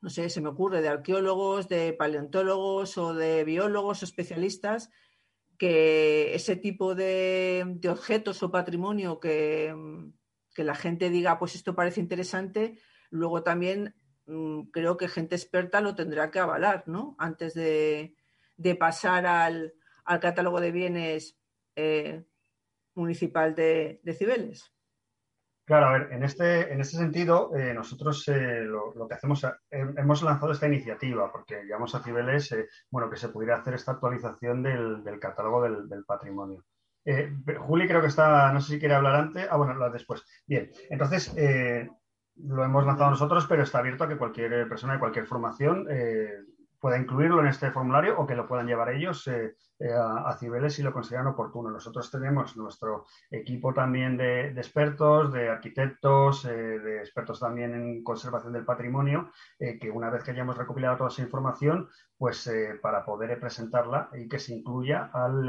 no 0.00 0.10
sé, 0.10 0.28
se 0.28 0.40
me 0.40 0.50
ocurre, 0.50 0.82
de 0.82 0.88
arqueólogos, 0.88 1.68
de 1.68 1.92
paleontólogos 1.94 2.98
o 2.98 3.14
de 3.14 3.44
biólogos 3.44 4.02
o 4.02 4.04
especialistas, 4.04 4.90
que 5.58 6.34
ese 6.34 6.56
tipo 6.56 6.94
de 6.94 7.78
objetos 7.88 8.42
o 8.42 8.50
patrimonio 8.50 9.20
que, 9.20 9.72
que 10.54 10.64
la 10.64 10.74
gente 10.74 11.10
diga, 11.10 11.38
pues 11.38 11.54
esto 11.54 11.74
parece 11.74 12.00
interesante, 12.00 12.78
luego 13.10 13.42
también 13.42 13.94
mm, 14.26 14.70
creo 14.70 14.96
que 14.96 15.08
gente 15.08 15.34
experta 15.34 15.80
lo 15.80 15.94
tendrá 15.94 16.30
que 16.30 16.38
avalar, 16.38 16.84
¿no? 16.86 17.16
Antes 17.18 17.54
de, 17.54 18.14
pasar 18.78 19.26
al, 19.26 19.74
catálogo 20.20 20.60
de 20.60 20.72
bienes 20.72 21.38
eh, 21.76 22.24
municipal 22.94 23.54
de, 23.54 24.00
Cibeles. 24.16 24.72
Claro, 25.64 25.86
a 25.86 25.92
ver, 25.92 26.12
en 26.12 26.24
este, 26.24 26.72
en 26.72 26.80
este 26.80 26.96
sentido, 26.96 27.54
eh, 27.56 27.72
nosotros 27.72 28.26
eh, 28.28 28.62
lo, 28.62 29.06
que 29.08 29.14
hacemos, 29.14 29.46
hemos 29.70 30.22
lanzado 30.22 30.52
esta 30.52 30.66
iniciativa 30.66 31.30
porque 31.30 31.64
llamamos 31.64 31.94
a 31.94 32.02
Cibeles, 32.02 32.54
bueno, 32.90 33.08
que 33.08 33.16
se 33.16 33.28
pudiera 33.28 33.56
hacer 33.56 33.74
esta 33.74 33.92
actualización 33.92 34.62
del, 34.62 35.18
catálogo 35.20 35.62
del 35.62 36.04
patrimonio. 36.04 36.64
Eh, 37.04 37.32
Juli 37.58 37.88
creo 37.88 38.00
que 38.00 38.06
está, 38.08 38.52
no 38.52 38.60
sé 38.60 38.74
si 38.74 38.78
quiere 38.78 38.94
hablar 38.94 39.14
antes. 39.16 39.46
Ah, 39.50 39.56
bueno, 39.56 39.90
después. 39.90 40.24
Bien, 40.46 40.70
entonces 40.90 41.32
eh, 41.36 41.88
lo 42.36 42.64
hemos 42.64 42.86
lanzado 42.86 43.10
nosotros, 43.10 43.46
pero 43.48 43.62
está 43.62 43.78
abierto 43.78 44.04
a 44.04 44.08
que 44.08 44.16
cualquier 44.16 44.68
persona 44.68 44.94
de 44.94 44.98
cualquier 44.98 45.26
formación 45.26 45.86
eh, 45.90 46.30
pueda 46.82 46.98
incluirlo 46.98 47.40
en 47.40 47.46
este 47.46 47.70
formulario 47.70 48.18
o 48.18 48.26
que 48.26 48.34
lo 48.34 48.48
puedan 48.48 48.66
llevar 48.66 48.90
ellos 48.90 49.30
a, 49.96 50.36
Cibeles 50.38 50.74
si 50.74 50.82
lo 50.82 50.92
consideran 50.92 51.28
oportuno. 51.28 51.70
Nosotros 51.70 52.10
tenemos 52.10 52.56
nuestro 52.56 53.06
equipo 53.30 53.72
también 53.72 54.16
de, 54.16 54.48
expertos, 54.48 55.32
de 55.32 55.48
arquitectos, 55.48 56.42
de 56.42 56.98
expertos 56.98 57.38
también 57.38 57.74
en 57.74 58.02
conservación 58.02 58.52
del 58.52 58.64
patrimonio, 58.64 59.30
que 59.58 59.90
una 59.90 60.10
vez 60.10 60.24
que 60.24 60.32
hayamos 60.32 60.56
recopilado 60.56 60.96
toda 60.96 61.10
esa 61.10 61.22
información, 61.22 61.88
pues 62.18 62.50
para 62.80 63.04
poder 63.04 63.38
presentarla 63.40 64.08
y 64.12 64.28
que 64.28 64.38
se 64.38 64.54
incluya 64.54 65.10
al 65.12 65.48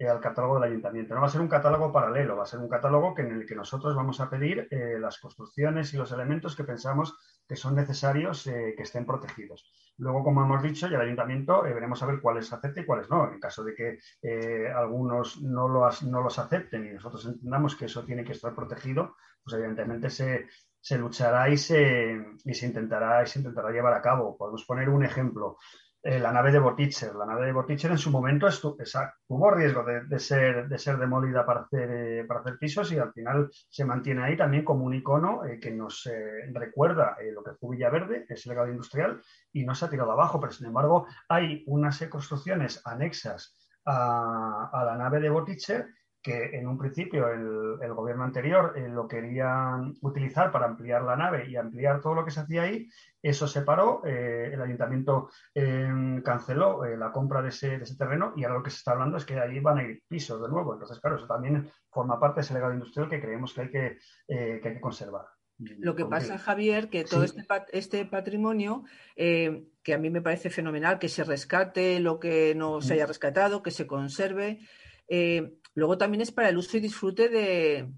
eh, 0.00 0.08
al 0.08 0.20
catálogo 0.20 0.54
del 0.54 0.70
ayuntamiento. 0.70 1.14
No 1.14 1.22
va 1.22 1.26
a 1.26 1.30
ser 1.30 1.40
un 1.40 1.48
catálogo 1.48 1.90
paralelo, 1.90 2.36
va 2.36 2.44
a 2.44 2.46
ser 2.46 2.60
un 2.60 2.68
catálogo 2.68 3.16
que 3.16 3.22
en 3.22 3.32
el 3.32 3.46
que 3.46 3.56
nosotros 3.56 3.96
vamos 3.96 4.20
a 4.20 4.30
pedir 4.30 4.68
eh, 4.70 4.96
las 5.00 5.18
construcciones 5.18 5.92
y 5.92 5.96
los 5.96 6.12
elementos 6.12 6.54
que 6.54 6.62
pensamos 6.62 7.18
que 7.48 7.56
son 7.56 7.74
necesarios 7.74 8.46
eh, 8.46 8.74
que 8.76 8.84
estén 8.84 9.04
protegidos. 9.04 9.68
Luego, 9.98 10.22
como 10.22 10.42
hemos 10.42 10.62
dicho, 10.62 10.88
ya 10.88 10.96
el 10.96 11.02
ayuntamiento 11.02 11.62
veremos 11.62 12.02
a 12.02 12.06
ver 12.06 12.20
cuáles 12.20 12.52
acepte 12.52 12.82
y 12.82 12.86
cuáles 12.86 13.10
no. 13.10 13.32
En 13.32 13.40
caso 13.40 13.64
de 13.64 13.74
que 13.74 13.98
algunos 14.72 15.42
no 15.42 15.68
los, 15.68 16.02
no 16.04 16.22
los 16.22 16.38
acepten 16.38 16.86
y 16.86 16.90
nosotros 16.94 17.26
entendamos 17.26 17.74
que 17.74 17.86
eso 17.86 18.04
tiene 18.04 18.24
que 18.24 18.32
estar 18.32 18.54
protegido, 18.54 19.16
pues 19.42 19.54
evidentemente 19.54 20.08
se, 20.08 20.46
se 20.80 20.98
luchará 20.98 21.48
y 21.48 21.56
se, 21.56 22.16
y 22.44 22.54
se, 22.54 22.66
intentará, 22.66 23.22
y 23.22 23.26
se 23.26 23.40
intentará 23.40 23.70
llevar 23.70 23.94
a 23.94 24.02
cabo. 24.02 24.36
Podemos 24.36 24.64
poner 24.64 24.88
un 24.88 25.04
ejemplo. 25.04 25.58
Eh, 26.00 26.20
la 26.20 26.32
nave 26.32 26.52
de 26.52 26.60
Botticher. 26.60 27.14
La 27.16 27.26
nave 27.26 27.46
de 27.46 27.52
Botticher 27.52 27.90
en 27.90 27.98
su 27.98 28.10
momento 28.10 28.46
tuvo 29.26 29.50
riesgo 29.50 29.84
de, 29.84 30.18
ser, 30.20 30.68
de 30.68 30.78
ser 30.78 30.96
demolida 30.96 31.44
para 31.44 31.62
hacer, 31.62 31.90
eh, 31.90 32.24
para 32.24 32.40
hacer 32.40 32.56
pisos 32.56 32.92
y 32.92 32.98
al 32.98 33.12
final 33.12 33.50
se 33.68 33.84
mantiene 33.84 34.22
ahí 34.22 34.36
también 34.36 34.64
como 34.64 34.84
un 34.84 34.94
icono 34.94 35.44
eh, 35.44 35.58
que 35.58 35.72
nos 35.72 36.08
recuerda 36.52 37.16
lo 37.32 37.42
que 37.42 37.54
fue 37.54 37.76
Villaverde, 37.76 38.26
ese 38.28 38.48
legado 38.48 38.70
industrial, 38.70 39.20
y 39.52 39.64
no 39.64 39.74
se 39.74 39.86
ha 39.86 39.90
tirado 39.90 40.12
abajo, 40.12 40.40
pero 40.40 40.52
sin 40.52 40.68
embargo 40.68 41.06
hay 41.28 41.64
unas 41.66 42.00
construcciones 42.06 42.80
anexas 42.84 43.56
a, 43.84 44.70
a 44.72 44.84
la 44.84 44.96
nave 44.96 45.18
de 45.18 45.30
Botticher 45.30 45.88
que 46.28 46.58
en 46.58 46.68
un 46.68 46.76
principio 46.76 47.26
el, 47.28 47.94
gobierno 47.94 48.24
anterior 48.24 48.74
eh, 48.76 48.88
lo 48.88 49.08
quería 49.08 49.76
utilizar 50.02 50.52
para 50.52 50.66
ampliar 50.66 51.02
la 51.02 51.16
nave 51.16 51.48
y 51.48 51.56
ampliar 51.56 52.00
todo 52.00 52.14
lo 52.14 52.24
que 52.24 52.30
se 52.30 52.40
hacía 52.40 52.62
ahí. 52.62 52.88
Eso 53.22 53.48
se 53.48 53.62
paró, 53.62 54.02
eh, 54.04 54.50
el 54.52 54.60
ayuntamiento 54.60 55.30
em, 55.54 56.22
canceló 56.22 56.84
eh, 56.84 56.96
la 56.96 57.10
compra 57.10 57.40
de 57.40 57.48
ese, 57.48 57.80
terreno 57.96 58.34
y 58.36 58.44
ahora 58.44 58.58
lo 58.58 58.62
que 58.62 58.70
se 58.70 58.76
está 58.76 58.92
hablando 58.92 59.16
es 59.16 59.24
que 59.24 59.40
ahí 59.40 59.58
van 59.58 59.78
a 59.78 59.84
ir 59.84 60.02
pisos 60.06 60.40
de 60.42 60.48
nuevo. 60.48 60.74
Entonces, 60.74 61.00
claro, 61.00 61.16
eso 61.16 61.26
también 61.26 61.70
forma 61.90 62.20
parte 62.20 62.40
de 62.40 62.44
ese 62.44 62.54
legado 62.54 62.74
industrial 62.74 63.08
que 63.08 63.20
creemos 63.20 63.54
que 63.54 63.60
hay 63.62 63.70
que, 63.70 63.98
hay 64.28 64.60
que 64.60 64.80
conservar. 64.80 65.26
Lo 65.78 65.96
que 65.96 66.04
pasa, 66.04 66.38
Javier, 66.38 66.88
que 66.88 67.04
todo 67.04 67.24
este, 67.24 67.44
este, 67.72 68.04
patrimonio, 68.04 68.84
que 69.16 69.94
a 69.94 69.98
mí 69.98 70.08
me 70.08 70.22
parece 70.22 70.50
fenomenal, 70.50 71.00
que 71.00 71.08
se 71.08 71.24
rescate 71.24 71.98
lo 71.98 72.20
que 72.20 72.54
no 72.54 72.80
se 72.80 72.94
haya 72.94 73.06
rescatado, 73.06 73.60
que 73.60 73.72
se 73.72 73.88
conserve, 73.88 74.60
Luego 75.78 75.96
también 75.96 76.22
es 76.22 76.32
para 76.32 76.48
el 76.48 76.58
uso 76.58 76.76
y 76.76 76.80
disfrute 76.80 77.28
de, 77.28 77.88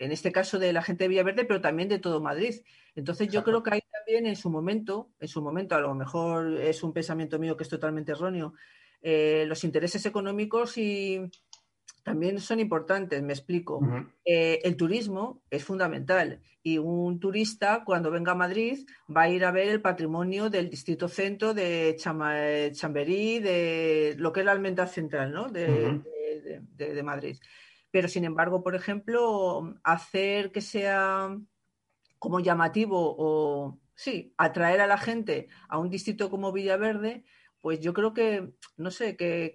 en 0.00 0.10
este 0.10 0.32
caso, 0.32 0.58
de 0.58 0.72
la 0.72 0.82
gente 0.82 1.04
de 1.04 1.08
Villaverde, 1.08 1.44
pero 1.44 1.60
también 1.60 1.88
de 1.88 2.00
todo 2.00 2.20
Madrid. 2.20 2.56
Entonces 2.96 3.28
yo 3.28 3.44
creo 3.44 3.62
que 3.62 3.74
hay 3.74 3.82
también 3.92 4.26
en 4.26 4.34
su 4.34 4.50
momento, 4.50 5.12
en 5.20 5.28
su 5.28 5.40
momento, 5.40 5.76
a 5.76 5.80
lo 5.80 5.94
mejor 5.94 6.60
es 6.60 6.82
un 6.82 6.92
pensamiento 6.92 7.38
mío 7.38 7.56
que 7.56 7.62
es 7.62 7.68
totalmente 7.68 8.10
erróneo, 8.10 8.54
eh, 9.00 9.44
los 9.46 9.62
intereses 9.62 10.04
económicos 10.06 10.76
y 10.76 11.20
también 12.02 12.40
son 12.40 12.58
importantes, 12.58 13.22
me 13.22 13.32
explico. 13.32 13.80
Eh, 14.24 14.58
el 14.64 14.76
turismo 14.76 15.40
es 15.50 15.62
fundamental 15.62 16.40
y 16.64 16.78
un 16.78 17.20
turista 17.20 17.84
cuando 17.84 18.10
venga 18.10 18.32
a 18.32 18.34
Madrid 18.34 18.88
va 19.14 19.22
a 19.22 19.28
ir 19.28 19.44
a 19.44 19.52
ver 19.52 19.68
el 19.68 19.80
patrimonio 19.80 20.50
del 20.50 20.68
distrito 20.68 21.06
centro 21.06 21.54
de 21.54 21.94
Chamberí, 21.96 23.38
de 23.38 24.16
lo 24.18 24.32
que 24.32 24.40
es 24.40 24.46
la 24.46 24.52
Almendra 24.52 24.88
Central, 24.88 25.30
¿no? 25.30 25.48
de, 25.48 25.66
de, 25.68 26.19
Madrid. 27.02 27.36
Pero, 27.90 28.08
sin 28.08 28.24
embargo, 28.24 28.62
por 28.62 28.74
ejemplo, 28.74 29.74
hacer 29.82 30.52
que 30.52 30.60
sea 30.60 31.36
como 32.18 32.40
llamativo 32.40 33.16
o, 33.18 33.80
sí, 33.94 34.34
atraer 34.36 34.80
a 34.80 34.86
la 34.86 34.98
gente 34.98 35.48
a 35.68 35.78
un 35.78 35.90
distrito 35.90 36.30
como 36.30 36.52
Villaverde, 36.52 37.24
pues 37.60 37.80
yo 37.80 37.92
creo 37.92 38.14
que, 38.14 38.52
no 38.76 38.90
sé, 38.90 39.16
que, 39.16 39.54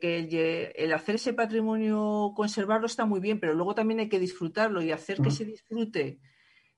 el, 0.76 0.94
hacer 0.94 1.16
ese 1.16 1.34
patrimonio, 1.34 2.34
conservarlo 2.36 2.86
está 2.86 3.06
muy 3.06 3.20
bien, 3.20 3.40
pero 3.40 3.54
luego 3.54 3.74
también 3.74 4.00
hay 4.00 4.10
que 4.10 4.20
disfrutarlo 4.20 4.82
y 4.82 4.92
hacer 4.92 5.22
que 5.22 5.32
se 5.32 5.46
disfrute 5.46 6.20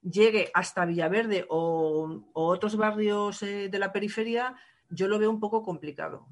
llegue 0.02 0.50
hasta 0.54 0.84
Villaverde 0.84 1.46
o, 1.48 2.30
otros 2.32 2.76
barrios 2.76 3.42
eh, 3.42 3.68
de 3.68 3.78
la 3.78 3.92
periferia, 3.92 4.54
yo 4.88 5.08
lo 5.08 5.18
veo 5.18 5.30
un 5.30 5.40
poco 5.40 5.62
complicado. 5.62 6.28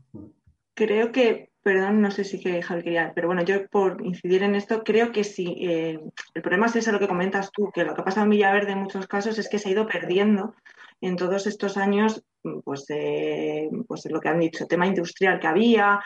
Creo 0.75 1.13
que, 1.13 1.53
perdón, 1.67 2.01
no 2.01 2.13
sé 2.13 2.23
si 2.23 2.39
que 2.39 2.63
Javi 2.63 2.85
quería, 2.85 3.11
pero 3.13 3.27
bueno, 3.27 3.43
yo 3.43 3.67
por 3.67 4.01
incidir 4.07 4.45
en 4.45 4.55
esto, 4.55 4.85
creo 4.85 5.11
que 5.11 5.25
sí, 5.25 5.57
eh, 5.59 5.99
el 6.33 6.41
problema 6.41 6.67
es 6.67 6.77
ese 6.77 6.93
lo 6.93 7.01
que 7.01 7.09
comentas 7.09 7.51
tú, 7.51 7.73
que 7.75 7.83
lo 7.83 7.93
que 7.93 8.03
ha 8.03 8.05
pasado 8.05 8.23
en 8.23 8.31
Villaverde 8.31 8.71
en 8.71 8.85
muchos 8.85 9.09
casos 9.09 9.37
es 9.37 9.49
que 9.49 9.59
se 9.59 9.69
ha 9.69 9.73
ido 9.73 9.85
perdiendo 9.85 10.55
en 11.01 11.17
todos 11.17 11.49
estos 11.49 11.77
años, 11.77 12.25
pues, 12.63 12.85
eh, 12.91 13.69
pues 13.89 14.09
lo 14.09 14.21
que 14.21 14.29
han 14.29 14.39
dicho, 14.39 14.69
tema 14.69 14.87
industrial 14.87 15.41
que 15.41 15.49
había, 15.49 16.01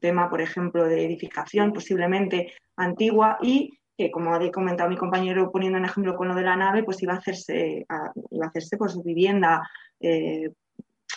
tema, 0.00 0.30
por 0.30 0.40
ejemplo, 0.40 0.86
de 0.86 1.04
edificación 1.04 1.74
posiblemente 1.74 2.54
antigua 2.74 3.36
y 3.42 3.78
que 3.98 4.10
como 4.10 4.34
ha 4.34 4.50
comentado 4.50 4.88
mi 4.88 4.96
compañero 4.96 5.52
poniendo 5.52 5.78
un 5.78 5.84
ejemplo 5.84 6.16
con 6.16 6.28
lo 6.28 6.34
de 6.34 6.42
la 6.44 6.56
nave, 6.56 6.84
pues 6.84 7.02
iba 7.02 7.12
a 7.12 7.18
hacerse, 7.18 7.84
iba 8.30 8.46
a 8.46 8.48
hacerse 8.48 8.78
por 8.78 8.90
su 8.90 9.02
vivienda 9.02 9.68
eh, 10.00 10.52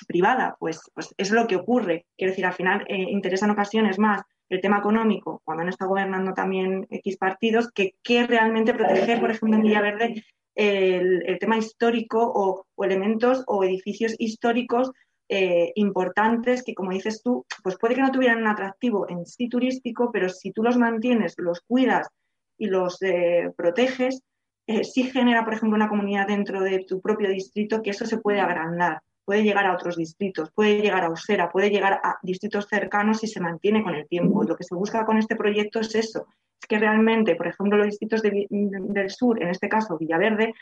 privada. 0.05 0.55
Pues, 0.59 0.81
pues 0.93 1.13
es 1.17 1.31
lo 1.31 1.47
que 1.47 1.55
ocurre. 1.55 2.05
Quiero 2.17 2.31
decir, 2.31 2.45
al 2.45 2.53
final 2.53 2.85
eh, 2.87 2.97
interesa 3.09 3.45
en 3.45 3.51
ocasiones 3.51 3.99
más 3.99 4.21
el 4.49 4.59
tema 4.59 4.79
económico, 4.79 5.41
cuando 5.45 5.63
han 5.63 5.69
estado 5.69 5.89
gobernando 5.89 6.33
también 6.33 6.85
X 6.89 7.17
partidos, 7.17 7.71
que, 7.71 7.95
que 8.03 8.27
realmente 8.27 8.73
proteger, 8.73 9.21
por 9.21 9.31
ejemplo, 9.31 9.55
en 9.55 9.63
Villaverde, 9.63 10.25
el, 10.55 11.23
el 11.25 11.39
tema 11.39 11.57
histórico 11.57 12.19
o, 12.21 12.65
elementos 12.83 13.43
o 13.47 13.63
edificios 13.63 14.13
históricos 14.19 14.91
eh, 15.29 15.71
importantes 15.75 16.63
que, 16.63 16.73
como 16.73 16.91
dices 16.91 17.23
tú, 17.23 17.45
pues 17.63 17.77
puede 17.77 17.95
que 17.95 18.01
no 18.01 18.11
tuvieran 18.11 18.39
un 18.39 18.47
atractivo 18.47 19.09
en 19.09 19.25
sí 19.25 19.47
turístico, 19.47 20.11
pero 20.11 20.27
si 20.27 20.51
tú 20.51 20.63
los 20.63 20.77
mantienes, 20.77 21.35
los 21.37 21.61
cuidas 21.61 22.09
y 22.57 22.67
los 22.67 23.01
eh, 23.01 23.53
proteges, 23.55 24.21
eh, 24.67 24.83
sí 24.83 25.03
genera, 25.03 25.45
por 25.45 25.53
ejemplo, 25.53 25.77
una 25.77 25.89
comunidad 25.89 26.27
dentro 26.27 26.61
de 26.61 26.79
tu 26.79 26.99
propio 27.01 27.29
distrito 27.29 27.81
que 27.81 27.91
eso 27.91 28.05
se 28.05 28.17
puede 28.17 28.41
agrandar, 28.41 28.99
puede 29.31 29.43
llegar 29.43 29.65
a 29.65 29.73
otros 29.73 29.95
distritos, 29.95 30.51
puede 30.51 30.81
llegar 30.81 31.05
a 31.05 31.09
Usera, 31.09 31.49
puede 31.49 31.69
llegar 31.69 32.01
a 32.03 32.19
distritos 32.21 32.67
cercanos 32.67 33.21
si 33.21 33.27
se 33.27 33.39
mantiene 33.39 33.81
con 33.81 33.95
el 33.95 34.05
tiempo. 34.05 34.43
Lo 34.43 34.57
que 34.57 34.65
se 34.65 34.75
busca 34.75 35.05
con 35.05 35.17
este 35.17 35.37
proyecto 35.37 35.79
es 35.79 35.95
eso, 35.95 36.27
es 36.59 36.67
que 36.67 36.77
realmente, 36.77 37.37
por 37.37 37.47
ejemplo, 37.47 37.77
los 37.77 37.87
distritos 37.87 38.21
del 38.21 39.09
sur, 39.09 39.41
en 39.41 39.47
este 39.47 39.69
caso 39.69 39.97
Villaverde, 39.97 40.53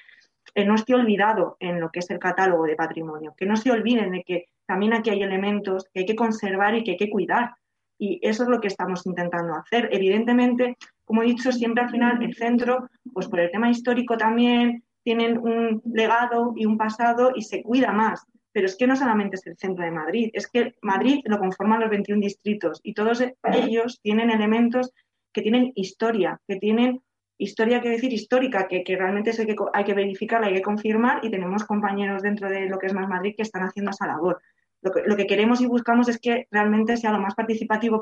eh, 0.54 0.66
no 0.66 0.76
esté 0.76 0.94
olvidado 0.94 1.58
en 1.60 1.80
lo 1.80 1.90
que 1.90 1.98
es 1.98 2.12
el 2.12 2.20
catálogo 2.20 2.66
de 2.66 2.76
patrimonio, 2.76 3.34
que 3.36 3.48
no 3.48 3.56
se 3.58 3.72
olviden 3.72 4.12
de 4.12 4.24
que 4.24 4.46
también 4.68 4.94
aquí 4.94 5.10
hay 5.10 5.24
elementos 5.24 5.86
que 5.92 6.02
hay 6.02 6.06
que 6.06 6.16
conservar 6.16 6.76
y 6.76 6.84
que 6.84 6.92
hay 6.92 6.98
que 6.98 7.10
cuidar. 7.10 7.56
Y 7.98 8.20
eso 8.22 8.44
es 8.44 8.50
lo 8.50 8.62
que 8.62 8.68
estamos 8.68 9.04
intentando 9.08 9.56
hacer. 9.56 9.90
Evidentemente, 9.92 10.78
como 11.06 11.24
he 11.24 11.26
dicho, 11.26 11.52
siempre 11.52 11.86
al 11.86 11.90
final 11.90 12.22
el 12.22 12.36
centro, 12.36 12.88
pues 13.14 13.28
por 13.28 13.40
el 13.40 13.50
tema 13.50 13.72
histórico 13.72 14.16
también, 14.16 14.84
tienen 15.04 15.40
un 15.40 15.82
legado 15.92 16.54
y 16.56 16.68
un 16.68 16.78
pasado 16.78 17.32
y 17.36 17.42
se 17.42 17.64
cuida 17.64 17.92
más. 17.92 18.28
Pero 18.52 18.66
es 18.66 18.76
que 18.76 18.88
no 18.88 18.96
solamente 18.96 19.36
es 19.36 19.46
el 19.48 19.58
centro 19.58 19.86
de 19.86 19.92
Madrid, 19.92 20.30
es 20.34 20.48
que 20.48 20.76
Madrid 20.82 21.22
lo 21.26 21.38
conforman 21.38 21.82
los 21.82 21.90
21 21.90 22.22
distritos 22.22 22.80
y 22.84 22.94
todos 22.94 23.24
ellos 23.44 24.00
tienen 24.02 24.30
elementos 24.32 24.92
que 25.32 25.42
tienen 25.42 25.72
historia, 25.76 26.42
que 26.48 26.56
tienen 26.56 27.02
historia, 27.38 27.82
que 27.82 27.90
decir 27.90 28.12
histórica, 28.12 28.68
que, 28.68 28.84
realmente 28.88 29.32
hay 29.32 29.46
que, 29.46 29.56
hay 29.74 29.84
que 29.84 29.94
verificar, 29.94 30.44
hay 30.44 30.54
que 30.56 30.62
confirmar 30.62 31.24
y 31.24 31.32
tenemos 31.32 31.64
compañeros 31.64 32.22
dentro 32.22 32.50
de 32.50 32.68
lo 32.68 32.78
que 32.78 32.88
es 32.88 32.94
Más 32.94 33.08
Madrid 33.08 33.34
que 33.36 33.44
están 33.44 33.64
haciendo 33.64 33.92
esa 33.92 34.08
labor. 34.08 34.42
Lo 34.82 35.18
que, 35.18 35.28
queremos 35.28 35.60
y 35.60 35.66
buscamos 35.66 36.08
es 36.08 36.20
que 36.20 36.48
realmente 36.52 36.96
sea 36.96 37.12
lo 37.12 37.20
más 37.20 37.36
participativo 37.36 38.02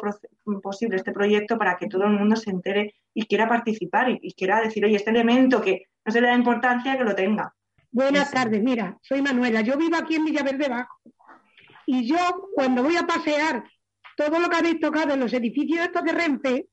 posible 0.61 0.97
este 0.97 1.11
proyecto 1.11 1.57
para 1.57 1.75
que 1.75 1.87
todo 1.87 2.03
el 2.03 2.11
mundo 2.11 2.35
se 2.35 2.51
entere 2.51 2.93
y 3.15 3.25
quiera 3.25 3.47
participar 3.47 4.11
y, 4.21 4.33
quiera 4.33 4.61
decir, 4.61 4.85
oye, 4.85 4.95
este 4.95 5.09
elemento 5.09 5.59
que 5.59 5.87
no 6.05 6.11
se 6.11 6.21
le 6.21 6.27
da 6.27 6.35
importancia, 6.35 6.95
que 6.95 7.03
lo 7.03 7.15
tenga. 7.15 7.55
Buenas 7.97 8.29
tardes, 8.29 8.61
mira, 8.61 8.95
soy 9.01 9.23
Manuela, 9.23 9.61
yo 9.61 9.75
vivo 9.75 9.95
aquí 9.95 10.17
en 10.17 10.25
Villaverde 10.25 10.69
Bajo 10.69 11.01
y 11.87 12.07
yo 12.07 12.51
cuando 12.53 12.83
voy 12.83 12.95
a 12.95 13.07
pasear 13.07 13.63
todo 14.15 14.37
lo 14.37 14.47
que 14.51 14.55
habéis 14.55 14.79
tocado 14.79 15.15
en 15.15 15.19
los 15.19 15.33
edificios 15.33 15.79
estos 15.83 16.03
de 16.03 16.11
Renfe, 16.11 16.67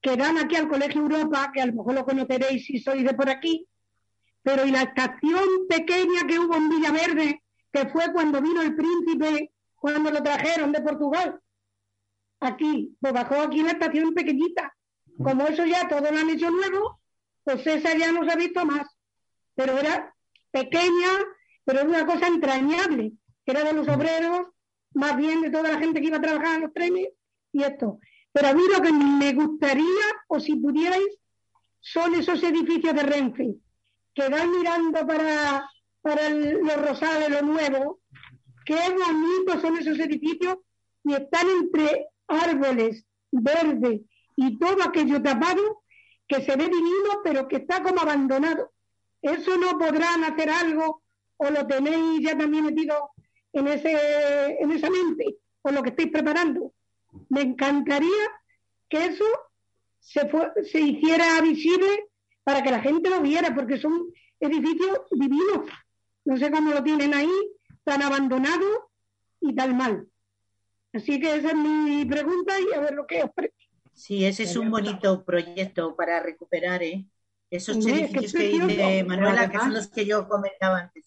que 0.00 0.16
dan 0.16 0.38
aquí 0.38 0.54
al 0.54 0.68
Colegio 0.68 1.00
Europa, 1.00 1.50
que 1.52 1.60
a 1.60 1.66
lo 1.66 1.72
mejor 1.72 1.94
lo 1.94 2.04
conoceréis 2.04 2.66
si 2.66 2.78
sois 2.78 3.02
de 3.04 3.14
por 3.14 3.28
aquí, 3.30 3.66
pero 4.44 4.64
y 4.64 4.70
la 4.70 4.82
estación 4.82 5.42
pequeña 5.68 6.24
que 6.24 6.38
hubo 6.38 6.54
en 6.54 6.68
Villaverde, 6.68 7.42
que 7.72 7.88
fue 7.88 8.12
cuando 8.12 8.40
vino 8.40 8.62
el 8.62 8.76
príncipe, 8.76 9.50
cuando 9.74 10.12
lo 10.12 10.22
trajeron 10.22 10.70
de 10.70 10.82
Portugal. 10.82 11.40
Aquí, 12.38 12.96
pues 13.00 13.12
bajó 13.12 13.40
aquí 13.40 13.58
en 13.58 13.66
la 13.66 13.72
estación 13.72 14.14
pequeñita. 14.14 14.72
Como 15.20 15.48
eso 15.48 15.66
ya 15.66 15.88
todo 15.88 16.12
lo 16.12 16.16
han 16.16 16.30
hecho 16.30 16.48
nuevo, 16.48 17.00
pues 17.42 17.66
esa 17.66 17.96
ya 17.96 18.12
no 18.12 18.22
se 18.24 18.30
ha 18.30 18.36
visto 18.36 18.64
más. 18.64 18.86
Pero 19.56 19.78
era 19.78 20.13
pequeña, 20.54 21.10
pero 21.64 21.80
era 21.80 21.88
una 21.88 22.06
cosa 22.06 22.28
entrañable, 22.28 23.12
que 23.44 23.52
era 23.52 23.64
de 23.64 23.72
los 23.72 23.88
obreros, 23.88 24.46
más 24.94 25.16
bien 25.16 25.42
de 25.42 25.50
toda 25.50 25.72
la 25.72 25.78
gente 25.78 26.00
que 26.00 26.06
iba 26.06 26.18
a 26.18 26.22
trabajar 26.22 26.56
en 26.56 26.62
los 26.62 26.72
trenes 26.72 27.08
y 27.52 27.62
esto. 27.62 27.98
Pero 28.32 28.48
a 28.48 28.54
mí 28.54 28.62
lo 28.72 28.80
que 28.80 28.92
me 28.92 29.32
gustaría, 29.32 30.06
o 30.28 30.38
si 30.38 30.54
pudierais, 30.56 31.18
son 31.80 32.14
esos 32.14 32.42
edificios 32.42 32.94
de 32.94 33.02
Renfe, 33.02 33.56
que 34.14 34.28
van 34.28 34.50
mirando 34.52 35.06
para 35.06 35.68
para 36.04 36.28
los 36.28 36.86
rosales, 36.86 37.30
lo 37.30 37.40
nuevo, 37.40 38.00
qué 38.66 38.76
bonitos 38.76 39.62
son 39.62 39.78
esos 39.78 39.98
edificios 39.98 40.58
y 41.02 41.14
están 41.14 41.46
entre 41.48 42.08
árboles 42.28 43.06
verdes 43.30 44.02
y 44.36 44.58
todo 44.58 44.82
aquello 44.84 45.22
tapado 45.22 45.82
que 46.28 46.42
se 46.42 46.56
ve 46.56 46.64
divino 46.64 47.22
pero 47.24 47.48
que 47.48 47.56
está 47.56 47.82
como 47.82 48.02
abandonado. 48.02 48.73
Eso 49.24 49.56
no 49.56 49.78
podrán 49.78 50.22
hacer 50.24 50.50
algo 50.50 51.02
o 51.36 51.50
lo 51.50 51.66
tenéis 51.66 52.20
ya 52.22 52.36
también 52.38 52.66
metido 52.66 53.10
en, 53.52 53.66
ese, 53.68 54.56
en 54.60 54.70
esa 54.70 54.90
mente 54.90 55.36
o 55.62 55.70
lo 55.70 55.82
que 55.82 55.90
estáis 55.90 56.10
preparando. 56.10 56.72
Me 57.30 57.40
encantaría 57.40 58.30
que 58.88 59.06
eso 59.06 59.24
se, 59.98 60.30
se 60.70 60.80
hiciera 60.80 61.40
visible 61.40 62.06
para 62.44 62.62
que 62.62 62.70
la 62.70 62.80
gente 62.80 63.10
lo 63.10 63.20
viera 63.20 63.54
porque 63.54 63.78
son 63.78 64.12
edificios 64.40 65.00
divinos 65.10 65.66
no 66.24 66.38
sé 66.38 66.50
cómo 66.50 66.72
lo 66.72 66.82
tienen 66.82 67.14
ahí, 67.14 67.30
tan 67.84 68.02
abandonado 68.02 68.90
y 69.40 69.54
tan 69.54 69.76
mal. 69.76 70.08
Así 70.92 71.20
que 71.20 71.36
esa 71.36 71.48
es 71.48 71.56
mi 71.56 72.04
pregunta 72.04 72.54
y 72.58 72.72
a 72.74 72.80
ver 72.80 72.94
lo 72.94 73.06
que 73.06 73.22
os 73.22 73.30
Sí, 73.92 74.24
ese 74.24 74.44
es 74.44 74.56
un 74.56 74.70
bonito 74.70 75.24
proyecto 75.24 75.94
para 75.94 76.20
recuperar 76.20 76.82
¿eh? 76.82 77.04
Esos 77.56 77.76
edificios 77.86 78.32
que, 78.32 78.48
dice 78.48 79.04
Manuela, 79.04 79.50
que 79.50 79.58
son 79.58 79.74
los 79.74 79.88
que 79.88 80.04
yo 80.06 80.28
comentaba 80.28 80.80
antes. 80.80 81.04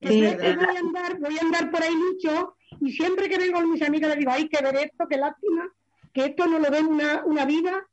voy, 0.00 0.26
a 0.26 0.78
andar, 0.78 1.18
voy 1.18 1.38
a 1.38 1.42
andar 1.42 1.70
por 1.70 1.82
ahí 1.82 1.94
mucho 1.94 2.56
y 2.80 2.92
siempre 2.92 3.28
que 3.28 3.38
vengo 3.38 3.60
con 3.60 3.70
mis 3.70 3.82
amigas 3.82 4.10
les 4.10 4.18
digo, 4.18 4.30
hay 4.30 4.48
que 4.48 4.62
ver 4.62 4.76
esto, 4.76 5.06
qué 5.08 5.16
lástima, 5.16 5.72
que 6.12 6.26
esto 6.26 6.46
no 6.46 6.58
lo 6.58 6.70
ven 6.70 6.86
una, 6.86 7.24
una 7.24 7.44
vida. 7.44 7.86